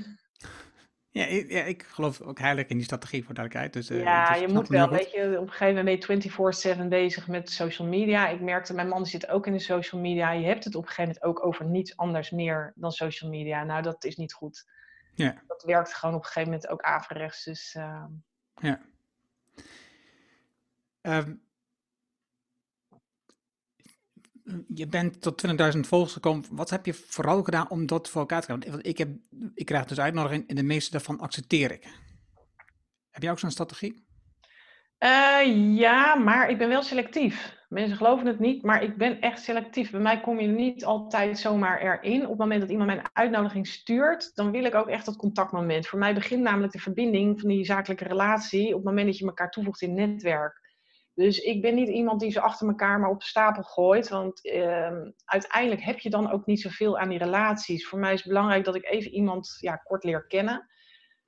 Ja, 1.15 1.25
ik, 1.25 1.51
ja, 1.51 1.63
ik 1.63 1.83
geloof 1.83 2.21
ook 2.21 2.39
heilig 2.39 2.67
in 2.67 2.75
die 2.75 2.85
strategie 2.85 3.25
voor 3.25 3.33
duidelijkheid. 3.33 3.73
Dus, 3.73 3.97
uh, 3.97 4.03
ja, 4.03 4.33
je 4.33 4.47
moet 4.47 4.67
wel, 4.67 4.89
weet 4.89 5.11
je, 5.11 5.35
op 5.39 5.47
een 5.47 5.51
gegeven 5.51 5.75
moment 5.75 6.07
ben 6.07 6.21
je 6.21 6.75
24-7 6.83 6.87
bezig 6.87 7.27
met 7.27 7.49
social 7.49 7.87
media. 7.87 8.27
Ik 8.27 8.41
merkte, 8.41 8.73
mijn 8.73 8.87
man 8.87 9.05
zit 9.05 9.27
ook 9.27 9.47
in 9.47 9.53
de 9.53 9.59
social 9.59 10.01
media. 10.01 10.31
Je 10.31 10.45
hebt 10.45 10.63
het 10.63 10.75
op 10.75 10.81
een 10.81 10.87
gegeven 10.87 11.17
moment 11.21 11.39
ook 11.39 11.45
over 11.45 11.65
niets 11.65 11.97
anders 11.97 12.29
meer 12.29 12.73
dan 12.75 12.91
social 12.91 13.29
media. 13.29 13.63
Nou, 13.63 13.81
dat 13.81 14.03
is 14.03 14.15
niet 14.15 14.33
goed. 14.33 14.65
Ja. 15.13 15.43
Dat 15.47 15.63
werkt 15.63 15.93
gewoon 15.93 16.15
op 16.15 16.21
een 16.21 16.27
gegeven 16.27 16.51
moment 16.51 16.69
ook 16.69 16.81
averechts. 16.81 17.43
Dus, 17.43 17.75
uh... 17.77 18.05
Ja. 18.55 18.81
Um, 21.01 21.44
je 24.67 24.87
bent 24.87 25.21
tot 25.21 25.47
20.000 25.73 25.79
volgers 25.79 26.13
gekomen. 26.13 26.45
Wat 26.51 26.69
heb 26.69 26.85
je 26.85 26.93
vooral 26.93 27.43
gedaan 27.43 27.69
om 27.69 27.85
dat 27.85 28.09
voor 28.09 28.21
elkaar 28.21 28.39
te 28.41 28.45
krijgen? 28.45 28.71
Want 28.71 28.87
ik, 28.87 28.97
heb, 28.97 29.09
ik 29.53 29.65
krijg 29.65 29.85
dus 29.85 29.99
uitnodiging 29.99 30.47
en 30.47 30.55
de 30.55 30.63
meeste 30.63 30.91
daarvan 30.91 31.19
accepteer 31.19 31.71
ik. 31.71 31.87
Heb 33.09 33.23
jij 33.23 33.31
ook 33.31 33.39
zo'n 33.39 33.51
strategie? 33.51 34.05
Uh, 34.99 35.77
ja, 35.77 36.15
maar 36.15 36.49
ik 36.49 36.57
ben 36.57 36.69
wel 36.69 36.81
selectief. 36.81 37.53
Mensen 37.69 37.97
geloven 37.97 38.27
het 38.27 38.39
niet, 38.39 38.63
maar 38.63 38.83
ik 38.83 38.97
ben 38.97 39.21
echt 39.21 39.41
selectief. 39.41 39.91
Bij 39.91 39.99
mij 39.99 40.21
kom 40.21 40.39
je 40.39 40.47
niet 40.47 40.85
altijd 40.85 41.37
zomaar 41.39 41.81
erin. 41.81 42.23
Op 42.23 42.29
het 42.29 42.37
moment 42.37 42.61
dat 42.61 42.69
iemand 42.69 42.89
mijn 42.89 43.09
uitnodiging 43.13 43.67
stuurt, 43.67 44.35
dan 44.35 44.51
wil 44.51 44.63
ik 44.63 44.75
ook 44.75 44.87
echt 44.87 45.05
dat 45.05 45.15
contactmoment. 45.15 45.87
Voor 45.87 45.99
mij 45.99 46.13
begint 46.13 46.41
namelijk 46.41 46.73
de 46.73 46.79
verbinding 46.79 47.39
van 47.39 47.49
die 47.49 47.65
zakelijke 47.65 48.03
relatie 48.03 48.67
op 48.67 48.75
het 48.75 48.83
moment 48.83 49.05
dat 49.05 49.17
je 49.17 49.25
elkaar 49.25 49.51
toevoegt 49.51 49.81
in 49.81 49.89
het 49.89 50.09
netwerk. 50.09 50.64
Dus 51.15 51.39
ik 51.39 51.61
ben 51.61 51.75
niet 51.75 51.89
iemand 51.89 52.19
die 52.19 52.31
ze 52.31 52.41
achter 52.41 52.67
elkaar 52.67 52.99
maar 52.99 53.09
op 53.09 53.23
stapel 53.23 53.63
gooit. 53.63 54.09
Want 54.09 54.45
uh, 54.45 55.01
uiteindelijk 55.25 55.81
heb 55.81 55.99
je 55.99 56.09
dan 56.09 56.31
ook 56.31 56.45
niet 56.45 56.61
zoveel 56.61 56.97
aan 56.97 57.09
die 57.09 57.17
relaties. 57.17 57.87
Voor 57.87 57.99
mij 57.99 58.13
is 58.13 58.19
het 58.19 58.27
belangrijk 58.27 58.65
dat 58.65 58.75
ik 58.75 58.85
even 58.85 59.11
iemand 59.11 59.57
ja, 59.59 59.75
kort 59.75 60.03
leer 60.03 60.27
kennen. 60.27 60.69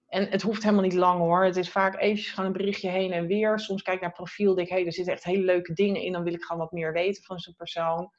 En 0.08 0.28
het 0.30 0.42
hoeft 0.42 0.64
helemaal 0.64 0.84
niet 0.84 0.94
lang 0.94 1.20
hoor. 1.20 1.46
Het 1.46 1.56
is 1.56 1.70
vaak 1.70 2.02
eventjes 2.02 2.30
gewoon 2.30 2.46
een 2.46 2.58
berichtje 2.58 2.90
heen 2.90 3.12
en 3.12 3.28
weer. 3.28 3.60
Soms 3.60 3.82
kijk 3.82 3.96
ik 3.96 4.02
naar 4.02 4.12
profiel, 4.12 4.56
denk 4.56 4.68
ik, 4.68 4.74
hey, 4.74 4.86
er 4.86 4.94
zitten 4.94 5.14
echt 5.14 5.24
hele 5.24 5.44
leuke 5.44 5.74
dingen 5.74 6.02
in. 6.02 6.12
Dan 6.12 6.24
wil 6.24 6.34
ik 6.34 6.44
gewoon 6.44 6.62
wat 6.62 6.72
meer 6.72 6.94
weten 6.94 7.24
van 7.24 7.40
zo'n 7.40 7.56
persoon. 7.56 8.12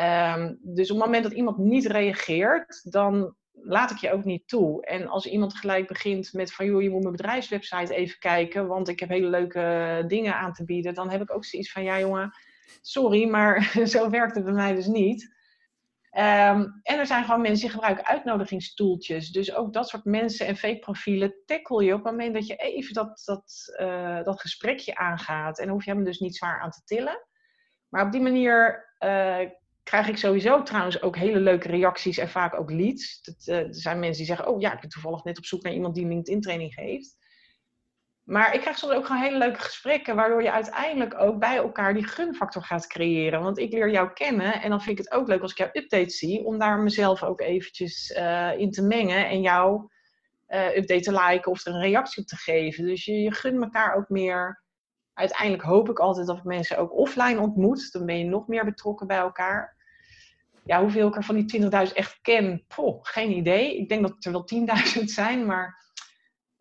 Um, 0.00 0.58
dus 0.62 0.90
op 0.90 0.96
het 0.96 1.04
moment 1.04 1.22
dat 1.22 1.32
iemand 1.32 1.58
niet 1.58 1.86
reageert, 1.86 2.92
dan 2.92 3.36
laat 3.52 3.90
ik 3.90 3.96
je 3.96 4.12
ook 4.12 4.24
niet 4.24 4.48
toe. 4.48 4.86
En 4.86 5.06
als 5.06 5.26
iemand 5.26 5.54
gelijk 5.54 5.88
begint 5.88 6.32
met 6.32 6.52
van 6.52 6.66
joh, 6.66 6.82
je 6.82 6.90
moet 6.90 7.02
mijn 7.02 7.16
bedrijfswebsite 7.16 7.94
even 7.94 8.18
kijken, 8.18 8.66
want 8.66 8.88
ik 8.88 9.00
heb 9.00 9.08
hele 9.08 9.28
leuke 9.28 10.04
dingen 10.06 10.34
aan 10.34 10.52
te 10.52 10.64
bieden, 10.64 10.94
dan 10.94 11.10
heb 11.10 11.22
ik 11.22 11.34
ook 11.34 11.44
zoiets 11.44 11.72
van 11.72 11.82
ja 11.82 11.98
jongen, 11.98 12.34
sorry, 12.80 13.28
maar 13.28 13.72
zo 13.84 14.10
werkt 14.10 14.34
het 14.34 14.44
bij 14.44 14.52
mij 14.52 14.74
dus 14.74 14.86
niet. 14.86 15.40
Ehm, 16.10 16.66
en 16.82 16.98
er 16.98 17.06
zijn 17.06 17.24
gewoon 17.24 17.40
mensen 17.40 17.60
die 17.60 17.70
gebruiken 17.70 18.06
uitnodigingstoeltjes. 18.06 19.30
Dus 19.30 19.54
ook 19.54 19.72
dat 19.72 19.88
soort 19.88 20.04
mensen 20.04 20.46
en 20.46 20.56
fake 20.56 20.78
profielen 20.78 21.34
tackle 21.44 21.84
je 21.84 21.94
op 21.94 22.04
het 22.04 22.12
moment 22.12 22.34
dat 22.34 22.46
je 22.46 22.56
even 22.56 22.94
dat, 22.94 23.22
dat, 23.24 23.76
uh, 23.80 24.22
dat 24.22 24.40
gesprekje 24.40 24.94
aangaat. 24.94 25.58
En 25.58 25.64
dan 25.64 25.74
hoef 25.74 25.84
je 25.84 25.90
hem 25.90 26.04
dus 26.04 26.18
niet 26.18 26.36
zwaar 26.36 26.60
aan 26.60 26.70
te 26.70 26.82
tillen. 26.84 27.26
Maar 27.88 28.06
op 28.06 28.12
die 28.12 28.20
manier 28.20 28.88
uh, 28.98 29.38
krijg 29.82 30.08
ik 30.08 30.16
sowieso 30.16 30.62
trouwens 30.62 31.02
ook 31.02 31.16
hele 31.16 31.40
leuke 31.40 31.68
reacties 31.68 32.18
en 32.18 32.28
vaak 32.28 32.54
ook 32.54 32.70
leads. 32.70 33.22
Dat, 33.22 33.46
uh, 33.46 33.56
er 33.56 33.74
zijn 33.74 33.98
mensen 33.98 34.24
die 34.24 34.34
zeggen, 34.34 34.46
oh 34.52 34.60
ja, 34.60 34.72
ik 34.72 34.80
ben 34.80 34.90
toevallig 34.90 35.24
net 35.24 35.38
op 35.38 35.44
zoek 35.44 35.62
naar 35.62 35.72
iemand 35.72 35.94
die 35.94 36.06
LinkedIn 36.06 36.40
training 36.40 36.74
geeft. 36.74 37.20
Maar 38.22 38.54
ik 38.54 38.60
krijg 38.60 38.78
soms 38.78 38.92
ook 38.92 39.06
gewoon 39.06 39.22
hele 39.22 39.38
leuke 39.38 39.60
gesprekken, 39.60 40.16
waardoor 40.16 40.42
je 40.42 40.52
uiteindelijk 40.52 41.20
ook 41.20 41.38
bij 41.38 41.56
elkaar 41.56 41.94
die 41.94 42.06
gunfactor 42.06 42.62
gaat 42.62 42.86
creëren. 42.86 43.42
Want 43.42 43.58
ik 43.58 43.72
leer 43.72 43.90
jou 43.90 44.12
kennen 44.12 44.62
en 44.62 44.70
dan 44.70 44.80
vind 44.82 44.98
ik 44.98 45.04
het 45.04 45.14
ook 45.14 45.28
leuk 45.28 45.42
als 45.42 45.50
ik 45.50 45.58
jouw 45.58 45.70
updates 45.72 46.18
zie, 46.18 46.44
om 46.44 46.58
daar 46.58 46.78
mezelf 46.78 47.22
ook 47.22 47.40
eventjes 47.40 48.10
uh, 48.10 48.58
in 48.58 48.70
te 48.70 48.82
mengen 48.82 49.28
en 49.28 49.40
jou 49.40 49.88
uh, 50.48 50.76
update 50.76 51.00
te 51.00 51.12
liken 51.12 51.50
of 51.50 51.66
er 51.66 51.74
een 51.74 51.80
reactie 51.80 52.22
op 52.22 52.28
te 52.28 52.36
geven. 52.36 52.86
Dus 52.86 53.04
je, 53.04 53.12
je 53.12 53.32
gunt 53.32 53.62
elkaar 53.62 53.94
ook 53.94 54.08
meer 54.08 54.61
uiteindelijk 55.22 55.62
hoop 55.62 55.88
ik 55.88 55.98
altijd 55.98 56.26
dat 56.26 56.36
ik 56.36 56.44
mensen 56.44 56.78
ook 56.78 56.96
offline 56.96 57.40
ontmoet. 57.40 57.92
Dan 57.92 58.06
ben 58.06 58.18
je 58.18 58.24
nog 58.24 58.46
meer 58.46 58.64
betrokken 58.64 59.06
bij 59.06 59.16
elkaar. 59.16 59.76
Ja, 60.64 60.80
hoeveel 60.80 61.08
ik 61.08 61.16
er 61.16 61.24
van 61.24 61.44
die 61.44 61.62
20.000 61.62 61.68
echt 61.92 62.18
ken, 62.20 62.64
poh, 62.68 62.98
geen 63.02 63.30
idee. 63.30 63.78
Ik 63.78 63.88
denk 63.88 64.02
dat 64.02 64.14
het 64.14 64.24
er 64.24 64.32
wel 64.32 64.48
10.000 64.98 65.04
zijn, 65.04 65.46
maar 65.46 65.90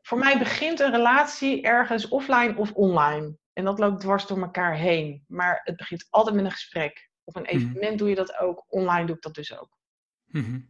voor 0.01 0.17
mij 0.17 0.37
begint 0.37 0.79
een 0.79 0.91
relatie 0.91 1.61
ergens 1.61 2.07
offline 2.07 2.57
of 2.57 2.71
online. 2.71 3.37
En 3.53 3.63
dat 3.63 3.79
loopt 3.79 3.99
dwars 3.99 4.27
door 4.27 4.41
elkaar 4.41 4.75
heen. 4.75 5.23
Maar 5.27 5.61
het 5.63 5.75
begint 5.75 6.07
altijd 6.09 6.35
met 6.35 6.45
een 6.45 6.51
gesprek. 6.51 7.09
Op 7.23 7.35
een 7.35 7.41
mhm. 7.41 7.51
evenement 7.51 7.97
doe 7.97 8.09
je 8.09 8.15
dat 8.15 8.37
ook, 8.39 8.65
online 8.67 9.05
doe 9.05 9.15
ik 9.15 9.21
dat 9.21 9.33
dus 9.33 9.59
ook. 9.59 9.77
Mm 10.25 10.69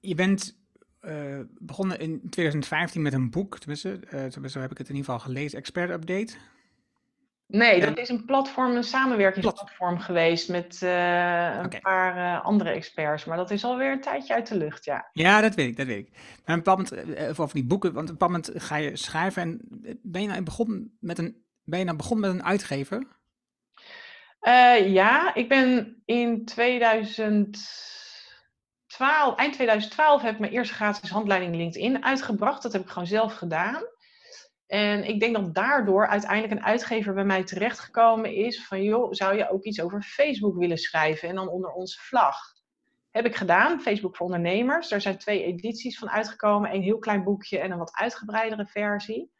je 0.00 0.14
bent 0.14 0.59
uh, 1.02 1.40
begonnen 1.58 1.98
in 1.98 2.20
2015 2.30 3.02
met 3.02 3.12
een 3.12 3.30
boek, 3.30 3.58
tenminste, 3.58 4.00
uh, 4.14 4.48
zo 4.48 4.60
heb 4.60 4.70
ik 4.70 4.78
het 4.78 4.88
in 4.88 4.94
ieder 4.94 5.12
geval 5.12 5.18
gelezen, 5.18 5.58
Expert 5.58 5.90
Update. 5.90 6.34
Nee, 7.46 7.80
dat 7.80 7.98
is 7.98 8.08
een 8.08 8.24
platform, 8.24 8.76
een 8.76 8.84
samenwerkingsplatform 8.84 9.98
geweest 9.98 10.48
met 10.48 10.80
uh, 10.82 11.60
een 11.62 11.80
paar 11.80 12.40
andere 12.40 12.70
experts. 12.70 13.24
Maar 13.24 13.36
dat 13.36 13.50
is 13.50 13.64
alweer 13.64 13.92
een 13.92 14.00
tijdje 14.00 14.34
uit 14.34 14.46
de 14.46 14.56
lucht, 14.56 14.84
ja. 14.84 15.08
Ja, 15.12 15.40
dat 15.40 15.54
weet 15.54 15.68
ik, 15.68 15.76
dat 15.76 15.86
weet 15.86 15.98
ik. 15.98 16.10
Maar 16.12 16.56
een 16.56 16.62
bepaald 16.62 16.90
moment, 16.90 17.38
over 17.38 17.54
die 17.54 17.64
boeken, 17.64 17.92
want 17.92 18.10
op 18.10 18.12
een 18.12 18.18
bepaald 18.18 18.46
moment 18.46 18.62
ga 18.62 18.76
je 18.76 18.96
schrijven. 18.96 19.42
En 19.42 19.60
ben 20.02 20.22
je 20.22 20.28
nou 20.28 20.42
begonnen 20.42 20.96
met 21.00 21.18
een, 21.18 21.44
ben 21.64 21.78
je 21.78 21.84
nou 21.84 21.96
begonnen 21.96 22.30
met 22.30 22.40
een 22.40 22.46
uitgever? 22.46 23.06
ja, 24.86 25.34
ik 25.34 25.48
ben 25.48 25.96
in 26.04 26.44
2000 26.44 27.58
eind 28.98 29.52
2012 29.52 30.22
heb 30.22 30.32
ik 30.32 30.40
mijn 30.40 30.52
eerste 30.52 30.74
gratis 30.74 31.10
handleiding 31.10 31.54
LinkedIn 31.54 32.04
uitgebracht. 32.04 32.62
Dat 32.62 32.72
heb 32.72 32.82
ik 32.82 32.88
gewoon 32.88 33.08
zelf 33.08 33.34
gedaan. 33.34 33.82
En 34.66 35.04
ik 35.04 35.20
denk 35.20 35.34
dat 35.34 35.54
daardoor 35.54 36.06
uiteindelijk 36.06 36.52
een 36.52 36.64
uitgever 36.64 37.14
bij 37.14 37.24
mij 37.24 37.44
terechtgekomen 37.44 38.34
is 38.34 38.66
van 38.66 38.82
joh, 38.82 39.12
zou 39.12 39.36
je 39.36 39.50
ook 39.50 39.62
iets 39.62 39.80
over 39.80 40.02
Facebook 40.02 40.56
willen 40.56 40.78
schrijven 40.78 41.28
en 41.28 41.34
dan 41.34 41.48
onder 41.48 41.70
onze 41.70 42.00
vlag? 42.00 42.36
Heb 43.10 43.26
ik 43.26 43.36
gedaan, 43.36 43.80
Facebook 43.80 44.16
voor 44.16 44.26
ondernemers. 44.26 44.88
Daar 44.88 45.00
zijn 45.00 45.18
twee 45.18 45.44
edities 45.44 45.98
van 45.98 46.10
uitgekomen, 46.10 46.74
een 46.74 46.82
heel 46.82 46.98
klein 46.98 47.24
boekje 47.24 47.58
en 47.58 47.70
een 47.70 47.78
wat 47.78 47.94
uitgebreidere 47.94 48.66
versie. 48.66 49.30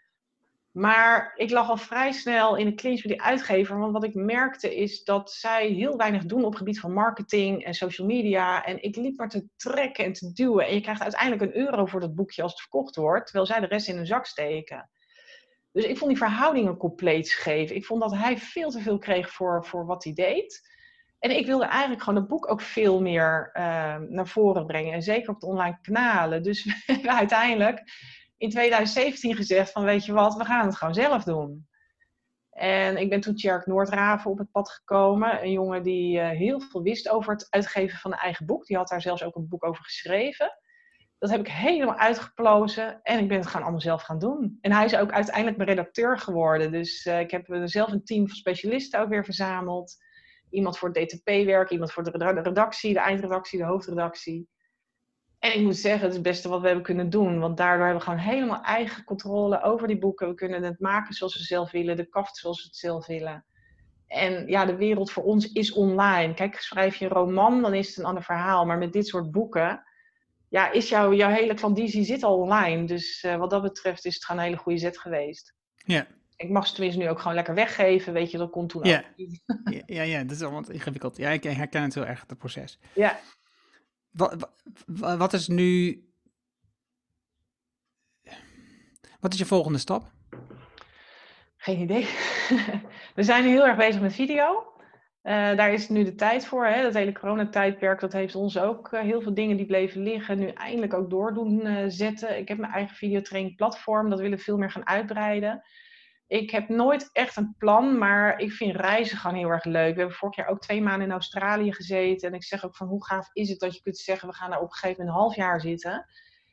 Maar 0.71 1.33
ik 1.37 1.51
lag 1.51 1.69
al 1.69 1.77
vrij 1.77 2.13
snel 2.13 2.57
in 2.57 2.67
de 2.67 2.75
clinch 2.75 3.05
met 3.05 3.13
die 3.13 3.23
uitgever. 3.23 3.79
Want 3.79 3.93
wat 3.93 4.05
ik 4.05 4.15
merkte 4.15 4.77
is 4.77 5.05
dat 5.05 5.33
zij 5.33 5.69
heel 5.69 5.97
weinig 5.97 6.25
doen 6.25 6.45
op 6.45 6.51
het 6.51 6.59
gebied 6.59 6.81
van 6.81 6.93
marketing 6.93 7.65
en 7.65 7.75
social 7.75 8.07
media. 8.07 8.65
En 8.65 8.83
ik 8.83 8.97
liep 8.97 9.17
maar 9.17 9.29
te 9.29 9.47
trekken 9.57 10.05
en 10.05 10.13
te 10.13 10.33
duwen. 10.33 10.67
En 10.67 10.75
je 10.75 10.81
krijgt 10.81 11.03
uiteindelijk 11.03 11.43
een 11.43 11.57
euro 11.57 11.87
voor 11.87 12.01
dat 12.01 12.15
boekje 12.15 12.43
als 12.43 12.53
het 12.53 12.61
verkocht 12.61 12.97
wordt. 12.97 13.25
Terwijl 13.25 13.47
zij 13.47 13.61
de 13.61 13.67
rest 13.67 13.89
in 13.89 13.97
hun 13.97 14.07
zak 14.07 14.27
steken. 14.27 14.91
Dus 15.73 15.85
ik 15.85 15.99
vond 15.99 16.11
die 16.11 16.21
verhoudingen 16.21 16.77
compleet 16.77 17.29
scheef. 17.29 17.71
Ik 17.71 17.85
vond 17.85 18.01
dat 18.01 18.15
hij 18.15 18.39
veel 18.39 18.71
te 18.71 18.81
veel 18.81 18.99
kreeg 18.99 19.31
voor, 19.31 19.65
voor 19.67 19.87
wat 19.87 20.05
hij 20.05 20.13
deed. 20.13 20.69
En 21.19 21.37
ik 21.37 21.47
wilde 21.47 21.65
eigenlijk 21.65 22.03
gewoon 22.03 22.19
het 22.19 22.29
boek 22.29 22.51
ook 22.51 22.61
veel 22.61 23.01
meer 23.01 23.51
uh, 23.53 23.63
naar 23.97 24.27
voren 24.27 24.67
brengen. 24.67 24.93
En 24.93 25.03
zeker 25.03 25.31
op 25.31 25.41
de 25.41 25.47
online 25.47 25.79
kanalen. 25.83 26.43
Dus 26.43 26.85
uiteindelijk 27.05 27.83
in 28.41 28.51
2017 28.51 29.37
gezegd 29.37 29.73
van 29.73 29.85
weet 29.85 30.05
je 30.05 30.13
wat, 30.13 30.35
we 30.35 30.45
gaan 30.45 30.67
het 30.67 30.77
gewoon 30.77 30.95
zelf 30.95 31.25
doen. 31.25 31.69
En 32.51 32.97
ik 32.97 33.09
ben 33.09 33.21
toen 33.21 33.35
Tjerk 33.35 33.67
Noordraven 33.67 34.31
op 34.31 34.39
het 34.39 34.51
pad 34.51 34.71
gekomen. 34.71 35.43
Een 35.43 35.51
jongen 35.51 35.83
die 35.83 36.19
uh, 36.19 36.29
heel 36.29 36.61
veel 36.61 36.83
wist 36.83 37.09
over 37.09 37.33
het 37.33 37.47
uitgeven 37.51 37.99
van 37.99 38.13
een 38.13 38.19
eigen 38.19 38.47
boek. 38.47 38.67
Die 38.67 38.77
had 38.77 38.89
daar 38.89 39.01
zelfs 39.01 39.23
ook 39.23 39.37
een 39.37 39.49
boek 39.49 39.65
over 39.65 39.85
geschreven. 39.85 40.59
Dat 41.19 41.31
heb 41.31 41.41
ik 41.41 41.49
helemaal 41.49 41.97
uitgeplozen 41.97 43.01
en 43.03 43.19
ik 43.19 43.29
ben 43.29 43.39
het 43.39 43.47
gewoon 43.47 43.63
allemaal 43.63 43.81
zelf 43.81 44.03
gaan 44.03 44.19
doen. 44.19 44.59
En 44.61 44.73
hij 44.73 44.85
is 44.85 44.97
ook 44.97 45.11
uiteindelijk 45.11 45.57
mijn 45.57 45.69
redacteur 45.69 46.19
geworden. 46.19 46.73
Dus 46.73 47.07
uh, 47.07 47.21
ik 47.21 47.31
heb 47.31 47.47
zelf 47.65 47.93
een 47.93 48.05
team 48.05 48.27
van 48.27 48.37
specialisten 48.37 49.01
ook 49.01 49.09
weer 49.09 49.25
verzameld. 49.25 49.97
Iemand 50.51 50.79
voor 50.79 50.91
het 50.93 51.09
DTP-werk, 51.09 51.71
iemand 51.71 51.93
voor 51.93 52.03
de 52.03 52.41
redactie, 52.43 52.93
de 52.93 52.99
eindredactie, 52.99 53.59
de 53.59 53.65
hoofdredactie. 53.65 54.49
En 55.41 55.55
ik 55.55 55.61
moet 55.63 55.77
zeggen, 55.77 56.01
het 56.01 56.11
is 56.11 56.15
het 56.15 56.27
beste 56.27 56.49
wat 56.49 56.61
we 56.61 56.67
hebben 56.67 56.85
kunnen 56.85 57.11
doen. 57.11 57.39
Want 57.39 57.57
daardoor 57.57 57.87
hebben 57.87 58.05
we 58.05 58.11
gewoon 58.11 58.25
helemaal 58.35 58.63
eigen 58.63 59.05
controle 59.05 59.63
over 59.63 59.89
die 59.89 59.99
boeken. 59.99 60.29
We 60.29 60.35
kunnen 60.35 60.63
het 60.63 60.81
maken 60.81 61.15
zoals 61.15 61.37
we 61.37 61.43
zelf 61.43 61.71
willen, 61.71 61.97
de 61.97 62.09
kaft 62.09 62.37
zoals 62.37 62.61
we 62.63 62.67
het 62.67 62.77
zelf 62.77 63.07
willen. 63.07 63.45
En 64.07 64.47
ja, 64.47 64.65
de 64.65 64.77
wereld 64.77 65.11
voor 65.11 65.23
ons 65.23 65.53
is 65.53 65.73
online. 65.73 66.35
Kijk, 66.35 66.57
schrijf 66.61 66.97
je 66.97 67.05
een 67.05 67.11
roman, 67.11 67.63
dan 67.63 67.75
is 67.75 67.89
het 67.89 67.99
een 67.99 68.05
ander 68.05 68.23
verhaal. 68.23 68.67
Maar 68.67 68.79
met 68.79 68.93
dit 68.93 69.07
soort 69.07 69.31
boeken, 69.31 69.83
ja, 70.49 70.71
is 70.71 70.89
jouw, 70.89 71.13
jouw 71.13 71.31
hele 71.31 71.55
klandizie 71.55 72.05
zit 72.05 72.23
al 72.23 72.39
online. 72.39 72.87
Dus 72.87 73.25
uh, 73.27 73.37
wat 73.37 73.51
dat 73.51 73.63
betreft 73.63 74.05
is 74.05 74.15
het 74.15 74.25
gewoon 74.25 74.41
een 74.41 74.47
hele 74.47 74.61
goede 74.61 74.79
zet 74.79 74.99
geweest. 74.99 75.55
Ja, 75.77 76.07
ik 76.37 76.51
mag 76.51 76.67
ze 76.67 76.75
tenminste 76.75 77.01
nu 77.01 77.09
ook 77.09 77.19
gewoon 77.19 77.35
lekker 77.35 77.55
weggeven, 77.55 78.13
weet 78.13 78.31
je, 78.31 78.39
dat 78.39 78.51
komt 78.51 78.69
toen 78.69 78.85
Ja. 78.85 78.99
ook. 78.99 79.29
Ja, 79.73 79.83
ja, 79.87 80.03
ja, 80.03 80.23
dat 80.23 80.37
is 80.37 80.43
allemaal 80.43 80.71
ingewikkeld. 80.71 81.17
Ja, 81.17 81.31
ik 81.31 81.43
herken 81.43 81.83
het 81.83 81.95
heel 81.95 82.07
erg, 82.07 82.25
het 82.27 82.39
proces. 82.39 82.79
Ja, 82.95 83.19
Wat, 84.11 84.51
wat, 85.19 85.33
is 85.33 85.49
nu... 85.49 86.05
Wat 89.21 89.33
is 89.33 89.39
je 89.39 89.47
volgende 89.47 89.79
stap? 89.79 90.13
geen 91.61 91.81
idee. 91.81 92.09
We 93.17 93.23
zijn 93.23 93.45
nu 93.45 93.49
heel 93.51 93.67
erg 93.67 93.77
bezig 93.77 94.01
met 94.01 94.15
video. 94.15 94.65
Eh, 95.23 95.57
daar 95.57 95.73
is 95.73 95.89
nu 95.89 96.05
de 96.05 96.15
tijd 96.15 96.47
voor. 96.47 96.67
Hè? 96.67 96.83
Dat 96.83 96.95
hele 96.95 97.13
coronatijdperk, 97.13 98.01
dat 98.01 98.13
heeft 98.13 98.35
ons 98.35 98.59
ook 98.59 98.93
eh, 98.93 99.01
heel 99.01 99.21
veel 99.21 99.35
dingen 99.35 99.57
die 99.57 99.67
bleven 99.67 100.03
liggen, 100.03 100.39
nu 100.39 100.49
eindelijk 100.49 100.95
ook 100.95 101.11
door 101.11 101.35
doen 101.35 101.61
eh, 101.67 101.85
zetten. 101.89 102.39
Ik 102.39 102.49
heb 102.49 102.59
mijn 102.59 102.73
eigen 102.73 102.97
videotraining 102.97 103.57
platform, 103.57 104.11
dat 104.11 104.21
willen 104.21 104.39
we 104.39 104.45
veel 104.45 104.57
meer 104.57 104.71
gaan 104.71 104.87
uitbreiden. 104.87 105.63
Ik 106.31 106.51
heb 106.51 106.69
nooit 106.69 107.11
echt 107.13 107.37
een 107.37 107.55
plan, 107.59 107.99
maar 107.99 108.39
ik 108.39 108.53
vind 108.53 108.77
reizen 108.77 109.19
gewoon 109.19 109.37
heel 109.37 109.49
erg 109.49 109.65
leuk. 109.65 109.93
We 109.93 109.99
hebben 109.99 110.17
vorig 110.17 110.37
jaar 110.37 110.49
ook 110.49 110.61
twee 110.61 110.83
maanden 110.83 111.07
in 111.07 111.13
Australië 111.13 111.73
gezeten. 111.73 112.29
En 112.29 112.35
ik 112.35 112.45
zeg 112.45 112.65
ook 112.65 112.77
van 112.77 112.87
hoe 112.87 113.05
gaaf 113.05 113.31
is 113.33 113.49
het 113.49 113.59
dat 113.59 113.75
je 113.75 113.83
kunt 113.83 113.99
zeggen, 113.99 114.29
we 114.29 114.35
gaan 114.35 114.51
daar 114.51 114.61
op 114.61 114.65
een 114.65 114.73
gegeven 114.73 114.97
moment 114.97 115.17
een 115.17 115.23
half 115.23 115.37
jaar 115.37 115.61
zitten. 115.61 116.07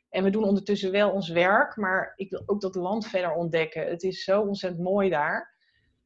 En 0.10 0.24
we 0.24 0.30
doen 0.30 0.44
ondertussen 0.44 0.92
wel 0.92 1.12
ons 1.12 1.30
werk, 1.30 1.76
maar 1.76 2.14
ik 2.16 2.30
wil 2.30 2.44
ook 2.46 2.62
dat 2.62 2.76
land 2.76 3.08
verder 3.08 3.32
ontdekken. 3.32 3.88
Het 3.88 4.04
is 4.04 4.24
zo 4.24 4.42
ontzettend 4.42 4.84
mooi 4.84 5.10
daar. 5.10 5.56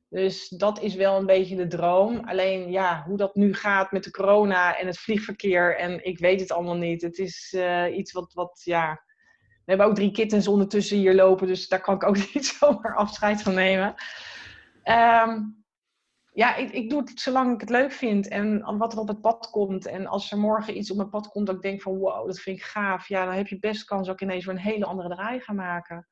Dus 0.10 0.50
dat 0.50 0.82
is 0.82 0.96
wel 0.96 1.18
een 1.18 1.26
beetje 1.26 1.56
de 1.56 1.68
droom. 1.68 2.20
Alleen 2.26 2.72
ja, 2.72 3.04
hoe 3.08 3.18
dat 3.18 3.36
nu 3.36 3.54
gaat 3.54 3.92
met 3.92 4.04
de 4.04 4.12
corona 4.12 4.78
en 4.78 4.88
het 4.88 5.00
vliegverkeer. 5.00 5.78
En 5.78 6.06
ik 6.06 6.20
weet 6.20 6.40
het 6.40 6.52
allemaal 6.52 6.78
niet. 6.78 7.02
Het 7.02 7.18
is 7.18 7.54
eh, 7.58 7.98
iets 7.98 8.12
wat, 8.12 8.34
wat, 8.34 8.62
ja. 8.64 9.02
We 9.72 9.78
hebben 9.78 9.86
ook 9.86 9.96
drie 9.96 10.12
kittens 10.12 10.48
ondertussen 10.48 10.98
hier 10.98 11.16
lopen. 11.16 11.48
Dus 11.48 11.68
daar 11.68 11.82
kan 11.82 11.96
ik 11.96 12.04
ook 12.04 12.16
niet 12.34 12.46
zomaar 12.46 12.96
afscheid 12.96 13.42
van 13.42 13.54
nemen. 13.54 13.94
Ehm, 14.84 15.40
ja, 16.34 16.56
ik, 16.56 16.72
ik 16.72 16.90
doe 16.90 17.00
het 17.00 17.20
zolang 17.20 17.54
ik 17.54 17.62
het 17.62 17.70
leuk 17.70 17.92
vind. 17.92 18.28
En 18.28 18.78
wat 18.78 18.94
er 18.94 19.00
op 19.00 19.08
het 19.08 19.22
pad 19.22 19.50
komt. 19.50 19.86
En 19.86 20.08
als 20.08 20.32
er 20.32 20.38
morgen 20.38 20.78
iets 20.78 20.92
op 20.92 20.98
mijn 20.98 21.10
pad 21.10 21.28
komt 21.28 21.46
dat 21.46 21.56
ik 21.56 21.62
denk 21.62 21.82
van 21.82 21.98
wow, 21.98 22.28
dat 22.28 22.40
vind 22.40 22.58
ik 22.58 22.64
gaaf. 22.64 23.08
Ja, 23.08 23.26
dan 23.26 23.34
heb 23.34 23.48
je 23.48 23.60
best 23.60 23.84
kans 23.84 24.08
ik 24.08 24.22
ineens 24.22 24.46
weer 24.46 24.56
een 24.56 24.62
hele 24.62 24.86
andere 24.86 25.10
draai 25.10 25.40
ga 25.40 25.54
maken 25.54 26.08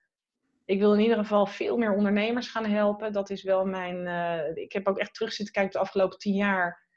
ik 0.69 0.79
wil 0.79 0.93
in 0.93 0.99
ieder 0.99 1.17
geval 1.17 1.45
veel 1.45 1.77
meer 1.77 1.93
ondernemers 1.93 2.49
gaan 2.49 2.65
helpen. 2.65 3.13
Dat 3.13 3.29
is 3.29 3.43
wel 3.43 3.65
mijn. 3.65 4.07
eh, 4.07 4.63
ik 4.63 4.73
heb 4.73 4.87
ook 4.87 4.97
echt 4.97 5.13
terug 5.13 5.33
zitten 5.33 5.53
kijken 5.53 5.71
de 5.71 5.79
afgelopen 5.79 6.17
tien 6.17 6.35
jaar. 6.35 6.87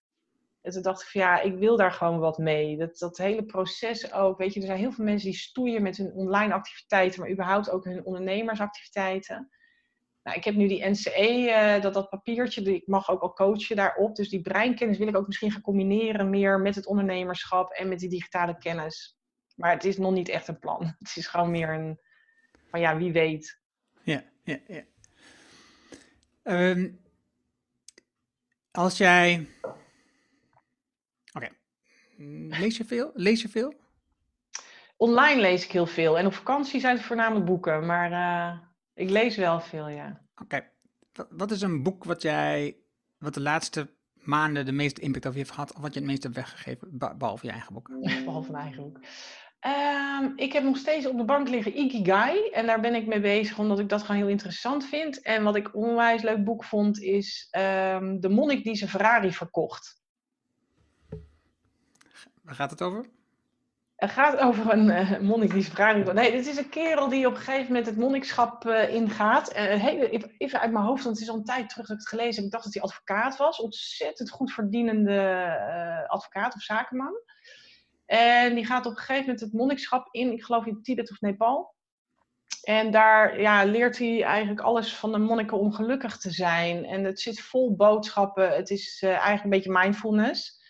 En 0.63 0.73
toen 0.73 0.83
dacht 0.83 1.03
ik 1.03 1.09
van 1.09 1.21
ja, 1.21 1.41
ik 1.41 1.55
wil 1.55 1.77
daar 1.77 1.93
gewoon 1.93 2.19
wat 2.19 2.39
mee. 2.39 2.77
Dat, 2.77 2.99
dat 2.99 3.17
hele 3.17 3.45
proces 3.45 4.13
ook. 4.13 4.39
Weet 4.39 4.55
je, 4.55 4.61
er 4.61 4.67
zijn 4.67 4.79
heel 4.79 4.93
veel 4.93 5.05
mensen 5.05 5.31
die 5.31 5.39
stoeien 5.39 5.83
met 5.83 5.97
hun 5.97 6.13
online 6.13 6.55
activiteiten, 6.55 7.21
maar 7.21 7.31
überhaupt 7.31 7.71
ook 7.71 7.85
hun 7.85 8.05
ondernemersactiviteiten. 8.05 9.51
Nou, 10.23 10.37
ik 10.37 10.45
heb 10.45 10.55
nu 10.55 10.69
die 10.69 10.89
NCE, 10.89 11.51
eh, 11.51 11.83
dat, 11.83 11.95
dat 11.95 12.09
papiertje, 12.09 12.63
die, 12.63 12.75
ik 12.75 12.87
mag 12.87 13.11
ook 13.11 13.23
al 13.23 13.33
coachen 13.33 13.77
daarop. 13.77 14.17
Dus 14.17 14.29
die 14.29 14.41
breinkennis 14.41 14.99
wil 14.99 15.09
ik 15.09 15.17
ook 15.17 15.27
misschien 15.27 15.53
gaan 15.53 15.61
combineren 15.61 16.31
meer 16.31 16.61
met 16.61 16.75
het 16.75 16.87
ondernemerschap 16.87 17.73
en 17.73 17.89
met 17.89 17.99
die 17.99 18.09
digitale 18.09 18.59
kennis. 18.59 19.17
Maar 19.57 19.71
het 19.71 19.85
is 19.85 19.99
nog 19.99 20.13
niet 20.13 20.29
echt 20.29 20.49
een 20.49 20.59
plan. 20.59 20.95
Het 20.99 21.17
is 21.17 21.27
gewoon 21.27 21.51
meer 21.51 21.69
een, 21.69 22.01
van 22.71 22.81
ja, 22.81 22.97
wie 22.97 23.13
weet. 23.13 23.61
Ja, 24.03 24.25
ja, 24.45 24.59
ja. 24.67 24.83
Ehm, 26.43 26.91
als 28.71 28.99
jij... 28.99 29.47
Mm, 32.23 32.49
Lees 32.49 32.77
je 32.77 32.85
veel? 32.85 33.11
Lees 33.15 33.43
je 33.43 33.49
veel? 33.49 33.75
Online 34.97 35.41
lees 35.41 35.65
ik 35.65 35.73
heel 35.73 35.87
veel. 35.87 36.19
En 36.19 36.27
op 36.27 36.35
vakantie 36.35 36.81
zijn 36.81 36.97
het 36.97 37.05
voornamelijk 37.05 37.47
boeken. 37.47 37.87
Maar 37.87 38.13
eh, 38.13 38.59
ik 38.95 39.11
lees 39.11 39.37
wel 39.37 39.61
veel, 39.61 39.89
ja. 39.89 40.21
Oké. 40.43 40.69
Wa- 41.13 41.27
Wat 41.31 41.51
is 41.51 41.63
een 41.63 41.83
boek 41.83 42.05
wat 42.05 42.23
jij... 42.23 42.77
Wat 43.19 43.35
de 43.35 43.41
laatste 43.41 43.91
maanden 44.15 44.65
de 44.67 44.73
meeste 44.73 45.01
impact 45.01 45.27
over 45.27 45.39
je 45.39 45.45
heeft 45.45 45.55
gehad... 45.55 45.75
of 45.75 45.81
wat 45.81 45.93
je 45.95 45.99
het 46.01 46.09
meest 46.09 46.23
hebt 46.23 46.35
weggegeven, 46.35 46.89
be- 46.99 47.15
behalve 47.19 47.47
je 47.47 47.53
eigen 47.53 47.73
boek? 47.75 47.89
Behalve 48.25 48.51
mijn 48.51 48.65
eigen 48.65 48.83
boek. 48.83 49.01
Ehm, 49.61 50.31
ik 50.37 50.53
heb 50.53 50.63
nog 50.63 50.77
steeds 50.77 51.07
op 51.07 51.17
de 51.17 51.25
bank 51.25 51.49
liggen 51.49 51.79
Ikigai. 51.79 52.49
En 52.51 52.67
daar 52.67 52.81
ben 52.81 52.95
ik 52.95 53.07
mee 53.07 53.21
bezig, 53.21 53.59
omdat 53.59 53.79
ik 53.79 53.89
dat 53.89 54.03
gewoon 54.03 54.21
heel 54.21 54.31
interessant 54.31 54.85
vind. 54.87 55.21
En 55.23 55.43
wat 55.43 55.57
ik 55.57 55.75
onwijs 55.77 56.23
leuk 56.23 56.45
boek 56.45 56.65
vond, 56.65 57.01
is 57.01 57.49
ehm, 57.51 58.21
De 58.21 58.29
monnik 58.29 58.65
die 58.65 58.75
zijn 58.75 58.91
Ferrari 58.91 59.33
verkocht. 59.33 60.02
Waar 62.43 62.55
gaat 62.55 62.71
het 62.71 62.83
over? 62.83 63.07
Het 63.97 64.11
gaat 64.11 64.39
over 64.39 64.73
een 64.73 64.91
eh, 64.91 65.19
monnik 65.19 65.51
die 65.51 65.65
verkocht. 65.65 66.13
Nee, 66.13 66.31
dit 66.31 66.47
is 66.47 66.57
een 66.57 66.69
kerel 66.69 67.09
die 67.09 67.27
op 67.27 67.35
een 67.35 67.41
gegeven 67.41 67.67
moment 67.67 67.87
het 67.87 67.97
monnikschap 67.97 68.67
eh, 68.67 68.95
ingaat. 68.95 69.53
Hele, 69.55 70.33
even 70.39 70.61
uit 70.61 70.73
mijn 70.73 70.85
hoofd, 70.85 71.05
want 71.05 71.17
het 71.17 71.25
is 71.25 71.33
al 71.33 71.39
een 71.39 71.45
tijd 71.45 71.69
terug 71.69 71.87
dat 71.87 71.97
ik 71.97 72.03
het 72.03 72.09
gelezen 72.09 72.35
heb. 72.35 72.45
Ik 72.45 72.51
dacht 72.51 72.65
dat 72.65 72.75
hij 72.75 72.83
advocaat 72.83 73.37
was. 73.37 73.61
Ontzettend 73.61 74.31
goed 74.31 74.53
verdienende 74.53 76.07
advocaat 76.07 76.55
of 76.55 76.63
zakenman. 76.63 77.15
En 78.07 78.55
die 78.55 78.67
gaat 78.67 78.87
op 78.87 78.93
een 78.93 78.99
gegeven 78.99 79.21
moment 79.21 79.41
het 79.41 79.53
monnikschap 79.53 80.09
in, 80.11 80.33
ik 80.33 80.45
geloof 80.45 80.67
in 80.67 80.83
Tibet 80.83 81.11
of 81.11 81.21
Nepal. 81.21 81.75
En 82.63 82.91
daar 82.91 83.41
ja, 83.41 83.65
leert 83.65 83.99
hij 83.99 84.23
eigenlijk 84.23 84.61
alles 84.61 84.95
van 84.97 85.13
de 85.13 85.19
monniken 85.19 85.59
om 85.59 85.73
gelukkig 85.73 86.19
te 86.19 86.31
zijn. 86.31 86.85
En 86.85 87.05
het 87.05 87.21
zit 87.21 87.41
vol 87.41 87.77
boodschappen. 87.77 88.57
Het 88.57 88.71
is 88.71 89.03
eigenlijk 89.03 89.45
een 89.45 89.51
beetje 89.51 89.79
mindfulness. 89.79 90.61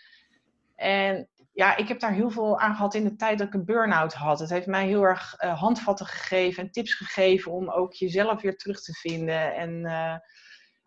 En 0.77 1.29
ja, 1.53 1.77
ik 1.77 1.89
heb 1.89 2.01
daar 2.01 2.13
heel 2.13 2.31
veel 2.31 2.59
aan 2.59 2.75
gehad 2.75 2.95
in 2.95 3.05
de 3.05 3.17
tijd 3.17 3.39
dat 3.39 3.47
ik 3.47 3.55
een 3.55 3.65
burn-out 3.65 4.15
had. 4.15 4.39
Het 4.39 4.51
heeft 4.51 4.67
mij 4.67 4.87
heel 4.87 5.03
erg 5.03 5.35
eh, 5.35 5.61
handvatten 5.61 6.07
gegeven 6.07 6.63
en 6.63 6.71
tips 6.71 6.95
gegeven 6.95 7.53
om 7.53 7.71
ook 7.71 7.93
jezelf 7.93 8.43
weer 8.43 8.57
terug 8.57 8.83
te 8.83 8.93
vinden. 8.93 9.55
En 9.55 9.85
eh, 9.85 10.17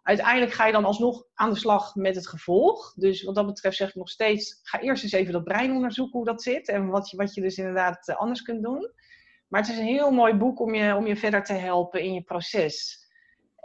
uiteindelijk 0.02 0.54
ga 0.54 0.66
je 0.66 0.72
dan 0.72 0.86
alsnog 0.86 1.26
aan 1.34 1.50
de 1.50 1.60
slag 1.60 1.96
met 1.96 2.16
het 2.16 2.28
gevolg. 2.28 2.94
Dus 2.94 3.24
wat 3.24 3.36
dat 3.36 3.46
betreft 3.46 3.78
zeg 3.78 3.90
ik 3.90 3.96
nog 3.96 4.10
steeds, 4.10 4.60
ga 4.62 4.80
eerst 4.80 5.04
eens 5.04 5.12
even 5.12 5.34
dat 5.34 5.44
brein 5.44 5.72
onderzoeken 5.72 6.18
hoe 6.18 6.28
dat 6.28 6.44
zit. 6.44 6.68
En 6.68 6.88
wat 6.88 7.10
je, 7.10 7.18
wat 7.18 7.34
je 7.34 7.42
dus 7.42 7.58
inderdaad 7.58 8.08
eh, 8.08 8.16
anders 8.16 8.42
kunt 8.42 8.64
doen. 8.64 8.92
Maar 9.48 9.62
het 9.62 9.70
is 9.70 9.78
een 9.78 9.86
heel 9.86 10.12
mooi 10.12 10.34
boek 10.34 10.60
om 10.60 10.76
je, 10.76 10.96
om 10.96 11.08
je 11.08 11.16
verder 11.16 11.44
te 11.44 11.54
helpen 11.54 12.02
in 12.02 12.14
je 12.14 12.22
proces. 12.22 13.05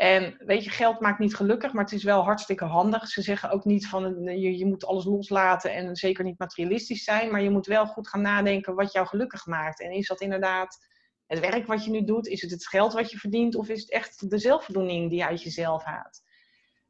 En 0.01 0.37
weet 0.39 0.65
je, 0.65 0.71
geld 0.71 1.01
maakt 1.01 1.19
niet 1.19 1.35
gelukkig, 1.35 1.73
maar 1.73 1.85
het 1.85 1.93
is 1.93 2.03
wel 2.03 2.23
hartstikke 2.23 2.65
handig. 2.65 3.09
Ze 3.09 3.23
zeggen 3.23 3.51
ook 3.51 3.65
niet 3.65 3.89
van 3.89 4.27
eh, 4.27 4.43
je, 4.43 4.59
je 4.59 4.67
moet 4.67 4.85
alles 4.85 5.05
loslaten 5.05 5.75
en 5.75 5.97
zeker 5.97 6.25
niet 6.25 6.39
materialistisch 6.39 7.05
zijn. 7.05 7.31
Maar 7.31 7.43
je 7.43 7.51
moet 7.51 7.67
wel 7.67 7.87
goed 7.87 8.09
gaan 8.09 8.21
nadenken 8.21 8.75
wat 8.75 8.93
jou 8.93 9.07
gelukkig 9.07 9.47
maakt. 9.47 9.81
En 9.81 9.91
is 9.91 10.07
dat 10.07 10.21
inderdaad 10.21 10.79
het 11.27 11.41
werk 11.41 11.67
wat 11.67 11.85
je 11.85 11.91
nu 11.91 12.05
doet? 12.05 12.27
Is 12.27 12.43
het 12.43 12.51
het 12.51 12.67
geld 12.67 12.93
wat 12.93 13.11
je 13.11 13.19
verdient? 13.19 13.55
Of 13.55 13.69
is 13.69 13.81
het 13.81 13.91
echt 13.91 14.31
de 14.31 14.39
zelfvoldoening 14.39 15.09
die 15.09 15.19
je 15.19 15.27
uit 15.27 15.43
jezelf 15.43 15.85
haalt? 15.85 16.23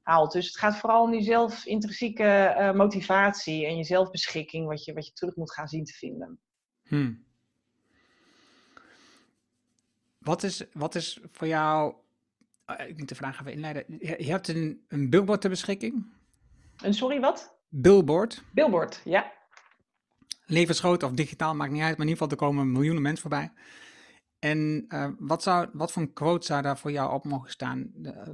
haalt. 0.02 0.32
Dus 0.32 0.46
het 0.46 0.56
gaat 0.56 0.76
vooral 0.76 1.02
om 1.02 1.10
die 1.10 1.22
zelfintrinsieke 1.22 2.24
eh, 2.24 2.72
motivatie 2.72 3.66
en 3.66 3.76
je 3.76 3.84
zelfbeschikking, 3.84 4.66
wat 4.66 4.84
je, 4.84 4.92
wat 4.92 5.06
je 5.06 5.12
terug 5.12 5.36
moet 5.36 5.52
gaan 5.52 5.68
zien 5.68 5.84
te 5.84 5.92
vinden. 5.92 6.40
Hmm. 6.82 7.24
Wat, 10.18 10.42
is, 10.42 10.64
wat 10.72 10.94
is 10.94 11.20
voor 11.30 11.46
jou... 11.46 11.94
eh, 12.76 12.88
ik 12.88 12.98
moet 12.98 13.08
de 13.08 13.14
vraag 13.14 13.40
even 13.40 13.52
inleiden. 13.52 13.84
Je, 13.98 14.30
hebt 14.30 14.48
een, 14.48 14.84
een 14.88 15.10
billboard 15.10 15.40
ter 15.40 15.50
beschikking. 15.50 16.06
En 16.82 16.94
sorry, 16.94 17.20
wat? 17.20 17.58
Billboard. 17.68 18.42
Billboard, 18.52 19.00
ja. 19.04 19.32
Levensgroot 20.46 21.02
of 21.02 21.12
digitaal, 21.12 21.54
maakt 21.54 21.72
niet 21.72 21.82
uit. 21.82 21.96
Maar 21.96 22.06
in 22.06 22.12
ieder 22.12 22.22
geval, 22.22 22.38
er 22.38 22.44
komen 22.44 22.72
miljoenen 22.72 23.02
mensen 23.02 23.20
voorbij. 23.20 23.52
En 24.38 24.84
eh, 24.88 25.08
wat, 25.18 25.42
zou, 25.42 25.68
wat 25.72 25.92
voor 25.92 26.02
een 26.02 26.12
quote 26.12 26.46
zou 26.46 26.62
daar 26.62 26.78
voor 26.78 26.92
jou 26.92 27.12
op 27.12 27.24
mogen 27.24 27.50
staan 27.50 27.90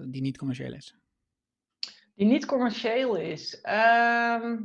die 0.08 0.22
niet 0.22 0.38
commercieel 0.38 0.72
is? 0.72 0.96
Die 2.14 2.26
niet 2.26 2.46
commercieel 2.46 3.16
is. 3.16 3.60
Ehm, 3.60 4.56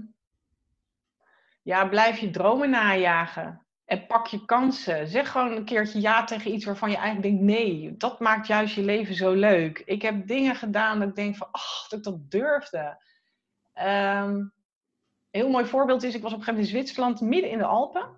ja, 1.62 1.88
blijf 1.88 2.18
je 2.18 2.30
dromen 2.30 2.70
najagen. 2.70 3.66
En 3.92 4.06
pak 4.08 4.28
je 4.28 4.46
kansen. 4.46 5.08
Zeg 5.08 5.32
gewoon 5.32 5.52
een 5.52 5.66
keertje 5.66 6.02
ja 6.02 6.24
tegen 6.24 6.54
iets 6.54 6.66
waarvan 6.66 6.90
je 6.90 6.96
eigenlijk 6.96 7.26
denkt: 7.26 7.44
nee, 7.44 7.98
dat 7.98 8.20
maakt 8.20 8.48
juist 8.48 8.76
je 8.76 8.84
leven 8.84 9.16
zo 9.16 9.34
leuk. 9.34 9.82
Ik 9.86 10.02
heb 10.02 10.28
dingen 10.28 10.56
gedaan 10.56 11.00
dat 11.00 11.08
ik 11.10 11.16
denk 11.16 11.36
van, 11.36 11.48
ach, 11.52 11.88
dat 11.88 12.00
ik 12.00 12.06
dat 12.06 12.32
durfde. 12.32 13.04
Ehm, 13.74 14.36
een 14.36 14.52
heel 15.32 15.50
mooi 15.50 15.66
voorbeeld 15.66 16.04
is, 16.04 16.16
ik 16.16 16.22
was 16.22 16.34
op 16.34 16.38
een 16.38 16.44
gegeven 16.44 16.62
moment 16.64 16.74
in 16.74 16.80
Zwitserland, 16.80 17.22
midden 17.22 17.50
in 17.50 17.58
de 17.58 17.66
Alpen. 17.66 18.10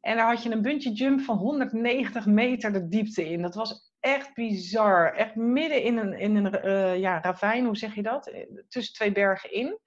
En 0.00 0.16
daar 0.16 0.26
had 0.26 0.42
je 0.42 0.50
een 0.50 0.62
bungee 0.62 0.92
jump 0.92 1.20
van 1.20 1.36
190 1.36 2.26
meter 2.26 2.72
de 2.72 2.88
diepte 2.88 3.30
in. 3.30 3.42
Dat 3.42 3.54
was 3.54 3.92
echt 4.00 4.34
bizar. 4.34 5.12
Echt 5.12 5.34
midden 5.34 5.82
in 5.82 5.96
een, 5.96 6.12
in 6.18 6.36
een 6.36 6.60
eh, 6.60 6.98
ja, 6.98 7.20
ravijn, 7.20 7.64
hoe 7.64 7.76
zeg 7.76 7.94
je 7.94 8.02
dat? 8.02 8.26
Eh, 8.26 8.46
Tussen 8.68 8.94
twee 8.94 9.12
bergen 9.12 9.52
in. 9.52 9.78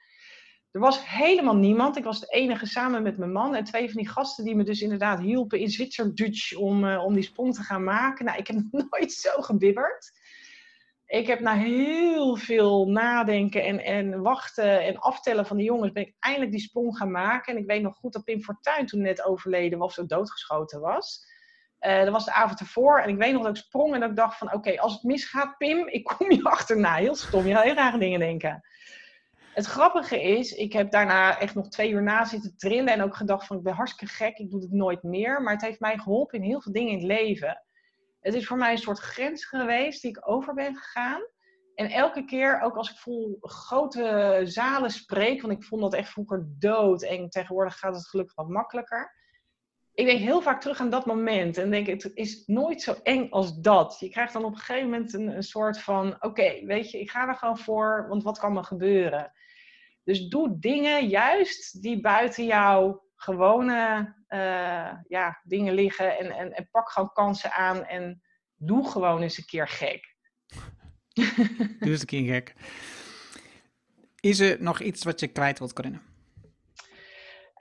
Er 0.71 0.79
was 0.79 1.09
helemaal 1.09 1.55
niemand. 1.55 1.97
Ik 1.97 2.03
was 2.03 2.19
de 2.19 2.27
enige 2.27 2.65
samen 2.65 3.03
met 3.03 3.17
mijn 3.17 3.31
man 3.31 3.55
en 3.55 3.63
twee 3.63 3.87
van 3.91 4.01
die 4.01 4.09
gasten 4.09 4.43
die 4.43 4.55
me 4.55 4.63
dus 4.63 4.81
inderdaad 4.81 5.19
hielpen 5.19 5.59
in 5.59 5.69
Zwitser-Dutch 5.69 6.55
om, 6.55 6.85
eh, 6.85 7.03
om 7.03 7.13
die 7.13 7.23
sprong 7.23 7.55
te 7.55 7.61
gaan 7.61 7.83
maken. 7.83 8.25
Nou, 8.25 8.37
ik 8.37 8.47
heb 8.47 8.57
nooit 8.89 9.11
zo 9.11 9.41
gebibberd. 9.41 10.11
Ik 11.05 11.27
heb 11.27 11.39
na 11.39 11.53
heel 11.53 12.35
veel 12.35 12.87
nadenken 12.87 13.63
en, 13.63 13.83
en 13.83 14.21
wachten 14.21 14.83
en 14.83 14.99
aftellen 14.99 15.45
van 15.45 15.57
de 15.57 15.63
jongens, 15.63 15.91
ben 15.91 16.03
ik 16.03 16.15
eindelijk 16.19 16.51
die 16.51 16.61
sprong 16.61 16.97
gaan 16.97 17.11
maken. 17.11 17.53
En 17.53 17.61
ik 17.61 17.67
weet 17.67 17.81
nog 17.81 17.95
goed 17.95 18.13
dat 18.13 18.23
Pim 18.23 18.41
Fortuyn 18.41 18.85
toen 18.85 19.01
net 19.01 19.23
overleden 19.23 19.79
was 19.79 19.99
of 19.99 20.05
doodgeschoten 20.05 20.79
was. 20.79 21.25
Uh, 21.79 22.03
dat 22.03 22.11
was 22.11 22.25
de 22.25 22.33
avond 22.33 22.59
ervoor 22.59 22.99
en 22.99 23.09
ik 23.09 23.17
weet 23.17 23.33
nog 23.33 23.43
dat 23.43 23.57
ik 23.57 23.63
sprong 23.63 23.93
en 23.93 23.99
dat 23.99 24.09
ik 24.09 24.15
dacht 24.15 24.37
van 24.37 24.53
oké, 24.53 24.79
als 24.79 24.93
het 24.93 25.03
misgaat, 25.03 25.57
Pim, 25.57 25.87
ik 25.87 26.03
kom 26.03 26.31
je 26.31 26.43
achterna. 26.57 26.95
Heel 26.95 27.15
stom, 27.15 27.45
je 27.45 27.53
gaat 27.53 27.63
heel 27.63 27.73
rare 27.73 27.97
dingen 27.97 28.19
denken. 28.19 28.63
Het 29.57 29.65
grappige 29.65 30.21
is, 30.21 30.51
ik 30.51 30.73
heb 30.73 30.91
daarna 30.91 31.39
echt 31.39 31.55
nog 31.55 31.69
twee 31.69 31.91
uur 31.91 32.03
na 32.03 32.25
zitten 32.25 32.57
trillen 32.57 32.93
en 32.93 33.01
ook 33.01 33.15
gedacht 33.15 33.47
van 33.47 33.57
ik 33.57 33.63
ben 33.63 33.73
hartstikke 33.73 34.13
gek, 34.13 34.37
ik 34.37 34.49
doe 34.49 34.61
het 34.61 34.71
nooit 34.71 35.03
meer. 35.03 35.41
Maar 35.41 35.53
het 35.53 35.61
heeft 35.61 35.79
mij 35.79 35.97
geholpen 35.97 36.39
in 36.39 36.45
heel 36.45 36.61
veel 36.61 36.71
dingen 36.71 36.91
in 36.91 36.97
het 36.97 37.07
leven. 37.07 37.63
Het 38.19 38.33
is 38.33 38.47
voor 38.47 38.57
mij 38.57 38.71
een 38.71 38.77
soort 38.77 38.99
grens 38.99 39.45
geweest 39.45 40.01
die 40.01 40.09
ik 40.09 40.29
over 40.29 40.53
ben 40.53 40.75
gegaan. 40.75 41.21
En 41.75 41.89
elke 41.89 42.25
keer, 42.25 42.61
ook 42.61 42.75
als 42.75 42.91
ik 42.91 42.97
voel 42.97 43.37
grote 43.41 44.41
zalen 44.43 44.91
spreek, 44.91 45.41
want 45.41 45.53
ik 45.53 45.63
vond 45.63 45.81
dat 45.81 45.93
echt 45.93 46.09
vroeger 46.09 46.47
dood 46.59 47.03
en 47.03 47.29
tegenwoordig 47.29 47.79
gaat 47.79 47.95
het 47.95 48.07
gelukkig 48.07 48.35
wat 48.35 48.49
makkelijker. 48.49 49.13
Ik 49.93 50.05
denk 50.05 50.19
heel 50.19 50.41
vaak 50.41 50.61
terug 50.61 50.79
aan 50.79 50.89
dat 50.89 51.05
moment 51.05 51.57
en 51.57 51.71
denk 51.71 51.87
het 51.87 52.11
is 52.13 52.43
nooit 52.45 52.81
zo 52.81 52.95
eng 53.03 53.29
als 53.29 53.59
dat. 53.59 53.97
Je 53.99 54.09
krijgt 54.09 54.33
dan 54.33 54.45
op 54.45 54.51
een 54.51 54.57
gegeven 54.57 54.89
moment 54.89 55.13
een, 55.13 55.43
soort 55.43 55.79
van, 55.79 56.15
oké, 56.19 56.65
weet 56.65 56.91
je, 56.91 56.99
ik 56.99 57.11
ga 57.11 57.27
er 57.27 57.35
gewoon 57.35 57.57
voor, 57.57 58.05
want 58.09 58.23
wat 58.23 58.39
kan 58.39 58.53
me 58.53 58.63
gebeuren? 58.63 59.31
Dus 60.07 60.27
doe 60.27 60.59
dingen 60.59 61.07
juist 61.07 61.81
die 61.81 62.01
buiten 62.01 62.45
jouw 62.45 63.03
gewone 63.15 64.15
uh, 64.29 64.93
ja, 65.07 65.41
dingen 65.43 65.73
liggen 65.73 66.17
en, 66.17 66.31
en, 66.31 66.53
en 66.53 66.69
pak 66.71 66.89
gewoon 66.89 67.11
kansen 67.13 67.51
aan 67.51 67.83
en 67.85 68.21
doe 68.55 68.89
gewoon 68.89 69.21
eens 69.21 69.37
een 69.37 69.45
keer 69.45 69.67
gek. 69.67 70.15
Doe 71.79 71.89
eens 71.89 71.99
een 71.99 72.05
keer 72.05 72.33
gek. 72.33 72.55
Is 74.19 74.39
er 74.39 74.57
nog 74.59 74.81
iets 74.81 75.03
wat 75.03 75.19
je 75.19 75.27
kwijt 75.27 75.59
wilt, 75.59 75.73
Corinne? 75.73 75.99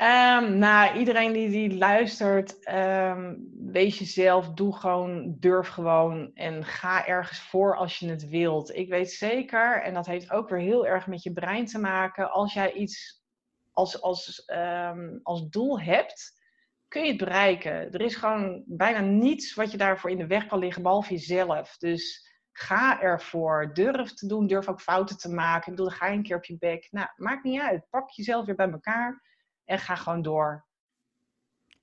Um, 0.02 0.58
nou, 0.58 0.98
iedereen 0.98 1.32
die, 1.32 1.48
die 1.48 1.76
luistert, 1.76 2.68
um, 2.68 3.48
wees 3.72 3.98
jezelf, 3.98 4.50
doe 4.50 4.76
gewoon, 4.76 5.36
durf 5.38 5.68
gewoon 5.68 6.30
en 6.34 6.64
ga 6.64 7.06
ergens 7.06 7.40
voor 7.40 7.76
als 7.76 7.98
je 7.98 8.08
het 8.08 8.28
wilt. 8.28 8.74
Ik 8.74 8.88
weet 8.88 9.10
zeker, 9.10 9.82
en 9.82 9.94
dat 9.94 10.06
heeft 10.06 10.30
ook 10.30 10.48
weer 10.48 10.58
heel 10.58 10.86
erg 10.86 11.06
met 11.06 11.22
je 11.22 11.32
brein 11.32 11.66
te 11.66 11.78
maken, 11.78 12.30
als 12.30 12.52
jij 12.52 12.72
iets 12.72 13.24
als, 13.72 14.02
als, 14.02 14.42
um, 14.46 15.20
als 15.22 15.48
doel 15.48 15.80
hebt, 15.80 16.40
kun 16.88 17.02
je 17.02 17.08
het 17.08 17.18
bereiken. 17.18 17.92
Er 17.92 18.00
is 18.00 18.16
gewoon 18.16 18.62
bijna 18.66 19.00
niets 19.00 19.54
wat 19.54 19.70
je 19.70 19.76
daarvoor 19.76 20.10
in 20.10 20.18
de 20.18 20.26
weg 20.26 20.46
kan 20.46 20.58
liggen, 20.58 20.82
behalve 20.82 21.12
jezelf. 21.12 21.76
Dus 21.76 22.30
ga 22.52 23.00
ervoor. 23.00 23.74
Durf 23.74 24.12
te 24.12 24.26
doen, 24.26 24.46
durf 24.46 24.68
ook 24.68 24.80
fouten 24.80 25.18
te 25.18 25.32
maken. 25.32 25.70
Ik 25.72 25.76
bedoel, 25.76 25.92
ga 25.92 26.10
een 26.10 26.22
keer 26.22 26.36
op 26.36 26.44
je 26.44 26.56
bek. 26.58 26.88
Nou, 26.90 27.08
maakt 27.16 27.44
niet 27.44 27.60
uit. 27.60 27.86
Pak 27.90 28.10
jezelf 28.10 28.46
weer 28.46 28.54
bij 28.54 28.70
elkaar 28.70 29.22
en 29.66 29.78
ga 29.78 29.96
gewoon 29.96 30.22
door. 30.22 30.64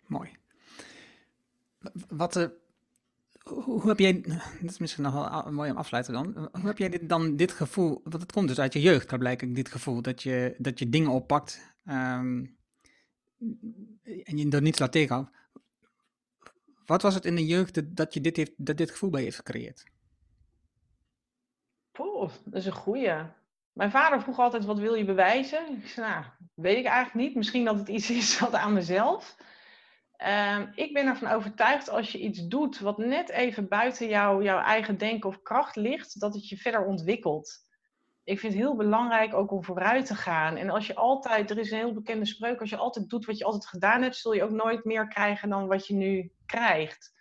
Mooi. 0.06 0.32
Wat, 2.08 2.36
uh, 2.36 2.48
hoe, 3.44 3.88
heb 3.88 4.00
jij, 4.00 4.22
dat 4.62 4.72
is 4.72 4.78
misschien 4.78 5.04
nog 5.04 5.14
wel 5.14 5.52
mooi 5.52 5.72
om 5.72 5.78
afsluiten 5.78 6.14
dan. 6.14 6.50
Hoe 6.52 6.68
heb 6.68 6.78
jij 6.78 6.90
dit, 6.90 7.10
dan 7.10 7.36
dit 7.36 7.52
gevoel, 7.52 8.02
want 8.04 8.22
het 8.22 8.32
komt 8.32 8.48
dus 8.48 8.60
uit 8.60 8.74
je 8.74 8.82
jeugd, 8.82 9.18
blijken, 9.18 9.54
dit 9.54 9.70
gevoel, 9.70 10.02
dat 10.02 10.24
je, 10.24 10.56
dat 10.58 10.80
je 10.80 10.90
dingen 10.90 11.12
oppakt 11.12 11.76
um, 11.86 12.58
en 14.24 14.38
je 14.38 14.50
er 14.50 14.62
niets 14.62 14.80
laat 14.80 14.92
tegenhouden. 14.92 15.34
Wat 16.86 17.02
was 17.02 17.14
het 17.14 17.26
in 17.26 17.36
de 17.36 17.46
jeugd 17.46 17.96
dat, 17.96 18.14
je 18.14 18.22
dit, 18.22 18.36
heeft, 18.36 18.52
dat 18.58 18.78
dit 18.78 18.92
gevoel 18.92 19.10
bij 19.10 19.20
je 19.20 19.26
heeft 19.26 19.38
gecreëerd? 19.38 19.92
Poeh, 21.92 22.32
dat 22.46 22.54
is 22.54 22.66
een 22.66 22.72
goeie. 22.72 23.26
Mijn 23.74 23.92
vader 23.92 24.22
vroeg 24.22 24.40
altijd, 24.40 24.66
wat 24.66 24.80
wil 24.80 24.94
je 24.94 25.06
bewijzen? 25.06 25.78
Ik 25.82 25.88
zei, 25.88 26.10
nou, 26.10 26.26
weet 26.54 26.78
ik 26.78 26.86
eigenlijk 26.86 27.28
niet. 27.28 27.36
Misschien 27.36 27.66
dat 27.66 27.80
het 27.80 27.88
iets 27.88 28.10
is 28.22 28.40
wat 28.40 28.54
aan 28.54 28.74
mezelf. 28.74 29.36
Um, 30.58 30.72
ik 30.76 30.94
ben 30.94 31.08
ervan 31.08 31.32
overtuigd 31.32 31.90
als 31.90 32.12
je 32.12 32.20
iets 32.20 32.48
doet 32.48 32.80
wat 32.80 32.98
net 32.98 33.30
even 33.30 33.68
buiten 33.68 34.08
jou, 34.08 34.44
jouw 34.44 34.62
eigen 34.62 34.98
denken 34.98 35.30
of 35.30 35.42
kracht 35.42 35.76
ligt, 35.76 36.20
dat 36.20 36.34
het 36.34 36.50
je 36.50 36.58
verder 36.58 36.86
ontwikkelt. 36.86 37.62
Ik 38.24 38.40
vind 38.40 38.54
het 38.54 38.62
heel 38.62 38.76
belangrijk 38.76 39.34
ook 39.34 39.52
om 39.52 39.64
vooruit 39.64 40.06
te 40.06 40.16
gaan. 40.16 40.56
En 40.56 40.70
als 40.70 40.88
je 40.88 40.96
altijd, 40.96 41.50
er 41.50 41.58
is 41.58 41.72
een 41.72 41.78
heel 41.78 41.94
bekende 41.94 42.26
spreuk, 42.26 42.60
als 42.60 42.70
je 42.70 42.78
altijd 42.78 43.10
doet 43.10 43.26
wat 43.26 43.38
je 43.38 43.46
altijd 43.46 43.66
gedaan 43.66 44.02
hebt, 44.02 44.16
zul 44.16 44.34
je 44.34 44.44
ook 44.44 44.52
nooit 44.52 44.84
meer 44.84 45.08
krijgen 45.08 45.50
dan 45.50 45.68
wat 45.68 45.88
je 45.88 45.94
nu 45.94 46.32
krijgt. 46.46 47.13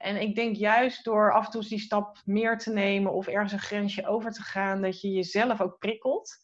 En 0.00 0.20
ik 0.20 0.34
denk 0.34 0.56
juist 0.56 1.04
door 1.04 1.32
af 1.32 1.44
en 1.44 1.50
toe 1.50 1.68
die 1.68 1.78
stap 1.78 2.18
meer 2.24 2.58
te 2.58 2.72
nemen 2.72 3.12
of 3.12 3.26
ergens 3.26 3.52
een 3.52 3.58
grensje 3.58 4.06
over 4.06 4.32
te 4.32 4.42
gaan, 4.42 4.82
dat 4.82 5.00
je 5.00 5.10
jezelf 5.10 5.60
ook 5.60 5.78
prikkelt 5.78 6.36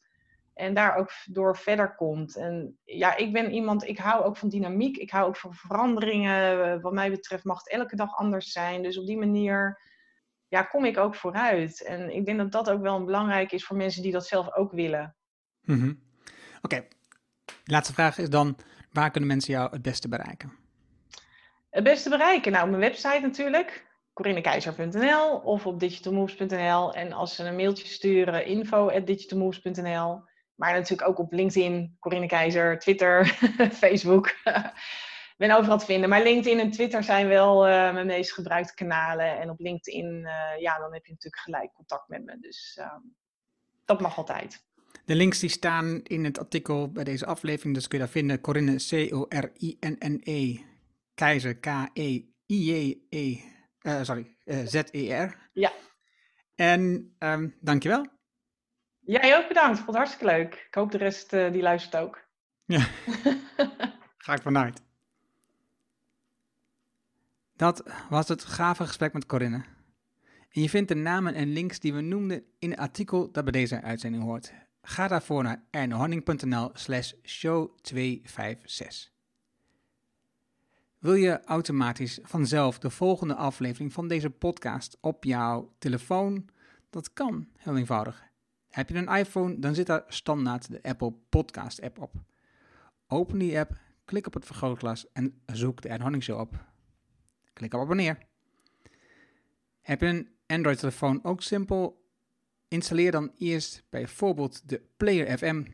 en 0.54 0.74
daar 0.74 0.96
ook 0.96 1.10
door 1.24 1.56
verder 1.56 1.94
komt. 1.94 2.36
En 2.36 2.78
ja, 2.84 3.16
ik 3.16 3.32
ben 3.32 3.52
iemand, 3.52 3.84
ik 3.84 3.98
hou 3.98 4.24
ook 4.24 4.36
van 4.36 4.48
dynamiek, 4.48 4.96
ik 4.96 5.10
hou 5.10 5.26
ook 5.26 5.36
van 5.36 5.54
veranderingen. 5.54 6.80
Wat 6.80 6.92
mij 6.92 7.10
betreft 7.10 7.44
mag 7.44 7.58
het 7.58 7.70
elke 7.70 7.96
dag 7.96 8.16
anders 8.16 8.52
zijn. 8.52 8.82
Dus 8.82 8.98
op 8.98 9.06
die 9.06 9.18
manier 9.18 9.80
ja, 10.48 10.62
kom 10.62 10.84
ik 10.84 10.98
ook 10.98 11.14
vooruit. 11.14 11.84
En 11.84 12.14
ik 12.14 12.24
denk 12.24 12.38
dat 12.38 12.52
dat 12.52 12.70
ook 12.70 12.82
wel 12.82 13.04
belangrijk 13.04 13.52
is 13.52 13.64
voor 13.64 13.76
mensen 13.76 14.02
die 14.02 14.12
dat 14.12 14.26
zelf 14.26 14.54
ook 14.54 14.72
willen. 14.72 15.16
Mm 15.60 16.04
Oké, 16.62 16.86
laatste 17.64 17.94
vraag 17.94 18.18
is 18.18 18.30
dan, 18.30 18.56
waar 18.92 19.10
kunnen 19.10 19.28
mensen 19.28 19.52
jou 19.52 19.70
het 19.70 19.82
beste 19.82 20.08
bereiken? 20.08 20.65
Het 21.76 21.84
beste 21.84 22.08
bereiken? 22.08 22.52
Nou, 22.52 22.68
mijn 22.68 22.80
website 22.80 23.20
natuurlijk, 23.20 23.86
corinnekeizer.nl 24.12 25.36
of 25.36 25.66
op 25.66 25.80
digitalmoves.nl. 25.80 26.94
En 26.94 27.12
als 27.12 27.34
ze 27.34 27.44
een 27.44 27.56
mailtje 27.56 27.86
sturen, 27.86 28.46
info.digitalmoves.nl. 28.46 30.22
Maar 30.54 30.72
natuurlijk 30.72 31.08
ook 31.08 31.18
op 31.18 31.32
LinkedIn, 31.32 31.96
Corinne 32.00 32.26
Keizer, 32.26 32.78
Twitter, 32.78 33.26
Facebook. 33.82 34.34
ben 35.36 35.50
overal 35.50 35.78
te 35.78 35.84
vinden. 35.84 36.08
Maar 36.08 36.22
LinkedIn 36.22 36.60
en 36.60 36.70
Twitter 36.70 37.02
zijn 37.02 37.28
wel 37.28 37.68
uh, 37.68 37.92
mijn 37.92 38.06
meest 38.06 38.32
gebruikte 38.32 38.74
kanalen. 38.74 39.38
En 39.40 39.50
op 39.50 39.60
LinkedIn, 39.60 40.14
uh, 40.14 40.60
ja, 40.60 40.78
dan 40.78 40.92
heb 40.92 41.06
je 41.06 41.12
natuurlijk 41.12 41.42
gelijk 41.42 41.72
contact 41.72 42.08
met 42.08 42.24
me. 42.24 42.38
Dus 42.40 42.78
uh, 42.80 42.94
dat 43.84 44.00
mag 44.00 44.16
altijd. 44.16 44.64
De 45.04 45.14
links 45.14 45.38
die 45.38 45.50
staan 45.50 46.00
in 46.02 46.24
het 46.24 46.38
artikel 46.38 46.92
bij 46.92 47.04
deze 47.04 47.26
aflevering, 47.26 47.74
dus 47.74 47.88
kun 47.88 47.98
je 47.98 48.04
daar 48.04 48.12
vinden. 48.12 48.40
Corinne, 48.40 48.76
C-O-R-I-N-N-E 48.76 50.74
Keizer, 51.16 51.56
K-E-I-J-E, 51.56 53.40
uh, 53.82 54.02
sorry, 54.02 54.36
uh, 54.44 54.66
Z-E-R. 54.66 55.50
Ja. 55.52 55.72
En 56.54 57.14
um, 57.18 57.56
dankjewel. 57.60 58.06
Jij 59.00 59.36
ook 59.36 59.48
bedankt, 59.48 59.76
vond 59.76 59.86
het 59.88 59.96
hartstikke 59.96 60.26
leuk. 60.26 60.54
Ik 60.68 60.74
hoop 60.74 60.90
de 60.90 60.98
rest 60.98 61.32
uh, 61.32 61.52
die 61.52 61.62
luistert 61.62 62.02
ook. 62.02 62.24
Ja, 62.64 62.86
ga 64.24 64.34
ik 64.34 64.42
vanuit. 64.42 64.82
Dat 67.56 67.82
was 68.08 68.28
het 68.28 68.44
gave 68.44 68.86
gesprek 68.86 69.12
met 69.12 69.26
Corinne. 69.26 69.64
En 70.50 70.62
je 70.62 70.68
vindt 70.68 70.88
de 70.88 70.94
namen 70.94 71.34
en 71.34 71.52
links 71.52 71.78
die 71.78 71.94
we 71.94 72.00
noemden 72.00 72.44
in 72.58 72.70
het 72.70 72.78
artikel 72.78 73.32
dat 73.32 73.44
bij 73.44 73.52
deze 73.52 73.82
uitzending 73.82 74.22
hoort. 74.22 74.52
Ga 74.82 75.08
daarvoor 75.08 75.42
naar 75.42 75.64
ernehanning.nl 75.70 76.70
slash 76.72 77.12
show 77.22 77.78
256. 77.80 79.15
Wil 80.98 81.14
je 81.14 81.44
automatisch 81.44 82.18
vanzelf 82.22 82.78
de 82.78 82.90
volgende 82.90 83.34
aflevering 83.34 83.92
van 83.92 84.08
deze 84.08 84.30
podcast 84.30 84.98
op 85.00 85.24
jouw 85.24 85.74
telefoon? 85.78 86.48
Dat 86.90 87.12
kan, 87.12 87.48
heel 87.56 87.76
eenvoudig. 87.76 88.24
Heb 88.68 88.88
je 88.88 88.94
een 88.94 89.16
iPhone, 89.16 89.58
dan 89.58 89.74
zit 89.74 89.86
daar 89.86 90.04
standaard 90.08 90.70
de 90.70 90.82
Apple 90.82 91.12
Podcast 91.28 91.82
app 91.82 91.98
op. 91.98 92.14
Open 93.06 93.38
die 93.38 93.58
app, 93.58 93.78
klik 94.04 94.26
op 94.26 94.34
het 94.34 94.46
vergrootglas 94.46 95.12
en 95.12 95.42
zoek 95.46 95.82
de 95.82 95.88
Ed 95.88 96.22
Show 96.22 96.40
op. 96.40 96.64
Klik 97.52 97.74
op 97.74 97.80
abonneer. 97.80 98.18
Heb 99.80 100.00
je 100.00 100.06
een 100.06 100.28
Android-telefoon 100.46 101.24
ook 101.24 101.42
simpel? 101.42 102.10
Installeer 102.68 103.10
dan 103.10 103.32
eerst 103.38 103.84
bijvoorbeeld 103.90 104.68
de 104.68 104.82
Player 104.96 105.38
FM 105.38 105.64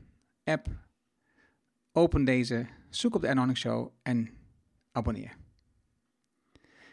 app. 0.44 0.66
Open 1.92 2.24
deze, 2.24 2.66
zoek 2.90 3.14
op 3.14 3.20
de 3.20 3.26
Ed 3.26 3.56
Show 3.56 3.92
en 4.02 4.41
abonneer. 4.92 5.36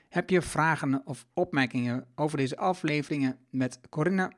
Heb 0.09 0.29
je 0.29 0.41
vragen 0.41 1.05
of 1.05 1.25
opmerkingen 1.33 2.07
over 2.15 2.37
deze 2.37 2.57
afleveringen 2.57 3.39
met 3.49 3.79
Corinna 3.89 4.31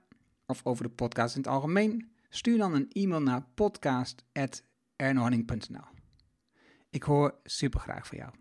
of 0.45 0.66
over 0.66 0.84
de 0.84 0.89
podcast 0.89 1.36
in 1.36 1.41
het 1.41 1.49
algemeen? 1.49 2.12
Stuur 2.30 2.57
dan 2.57 2.74
een 2.74 2.91
e-mail 2.91 3.22
naar 3.22 3.45
podcast.ernohanning.nl. 3.53 5.86
Ik 6.89 7.03
hoor 7.03 7.36
super 7.43 7.80
graag 7.80 8.07
van 8.07 8.18
jou. 8.18 8.32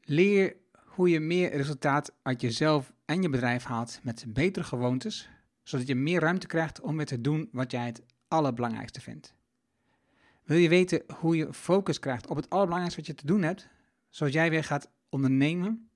Leer 0.00 0.56
hoe 0.84 1.08
je 1.08 1.20
meer 1.20 1.50
resultaat 1.50 2.14
uit 2.22 2.40
jezelf 2.40 2.92
en 3.04 3.22
je 3.22 3.28
bedrijf 3.28 3.64
haalt 3.64 4.00
met 4.02 4.24
betere 4.28 4.64
gewoontes, 4.64 5.30
zodat 5.62 5.86
je 5.86 5.94
meer 5.94 6.20
ruimte 6.20 6.46
krijgt 6.46 6.80
om 6.80 6.96
weer 6.96 7.06
te 7.06 7.20
doen 7.20 7.48
wat 7.52 7.70
jij 7.70 7.86
het 7.86 8.02
allerbelangrijkste 8.28 9.00
vindt. 9.00 9.36
Wil 10.48 10.58
je 10.58 10.68
weten 10.68 11.02
hoe 11.14 11.36
je 11.36 11.52
focus 11.52 11.98
krijgt 11.98 12.26
op 12.26 12.36
het 12.36 12.50
allerbelangrijkste 12.50 13.00
wat 13.00 13.10
je 13.10 13.22
te 13.22 13.26
doen 13.26 13.42
hebt, 13.42 13.68
zodat 14.08 14.34
jij 14.34 14.50
weer 14.50 14.64
gaat 14.64 14.90
ondernemen? 15.08 15.90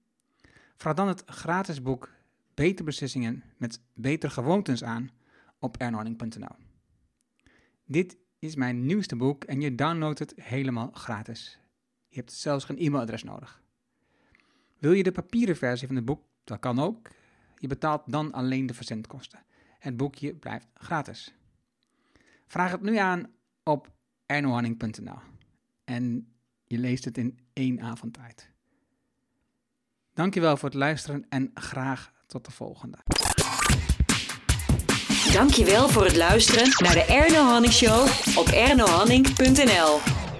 Vraag 0.76 0.94
dan 0.94 1.08
het 1.08 1.22
gratis 1.26 1.82
boek 1.82 2.10
Beter 2.54 2.84
Beslissingen 2.84 3.42
met 3.56 3.80
Betere 3.94 4.32
Gewoontes 4.32 4.84
aan 4.84 5.10
op 5.58 5.76
ernorning.nl. 5.76 6.56
Dit 7.84 8.16
is 8.38 8.54
mijn 8.54 8.86
nieuwste 8.86 9.16
boek 9.16 9.44
en 9.44 9.60
je 9.60 9.74
downloadt 9.74 10.18
het 10.18 10.34
helemaal 10.36 10.90
gratis. 10.92 11.58
Je 12.08 12.16
hebt 12.16 12.32
zelfs 12.32 12.64
geen 12.64 12.78
e-mailadres 12.78 13.22
nodig. 13.22 13.62
Wil 14.78 14.92
je 14.92 15.02
de 15.02 15.12
papieren 15.12 15.56
versie 15.56 15.86
van 15.86 15.96
het 15.96 16.04
boek? 16.04 16.24
Dat 16.44 16.58
kan 16.58 16.78
ook. 16.78 17.08
Je 17.58 17.66
betaalt 17.66 18.02
dan 18.06 18.32
alleen 18.32 18.66
de 18.66 18.74
verzendkosten. 18.74 19.44
Het 19.78 19.96
boekje 19.96 20.34
blijft 20.34 20.66
gratis. 20.74 21.34
Vraag 22.46 22.70
het 22.70 22.82
nu 22.82 22.96
aan 22.96 23.30
op 23.62 23.90
ernohanning.nl 24.34 25.18
en 25.84 26.32
je 26.64 26.78
leest 26.78 27.04
het 27.04 27.18
in 27.18 27.38
één 27.52 27.80
avond 27.80 28.12
tijd. 28.12 28.50
Dankjewel 30.14 30.56
voor 30.56 30.68
het 30.68 30.78
luisteren 30.78 31.26
en 31.28 31.50
graag 31.54 32.12
tot 32.26 32.44
de 32.44 32.50
volgende. 32.50 32.98
Dankjewel 35.32 35.88
voor 35.88 36.04
het 36.04 36.16
luisteren 36.16 36.68
naar 36.78 36.94
de 36.94 37.04
Erno 37.04 37.42
Hanning 37.44 37.72
Show 37.72 38.08
op 38.38 38.46
ernohanning.nl. 38.46 40.31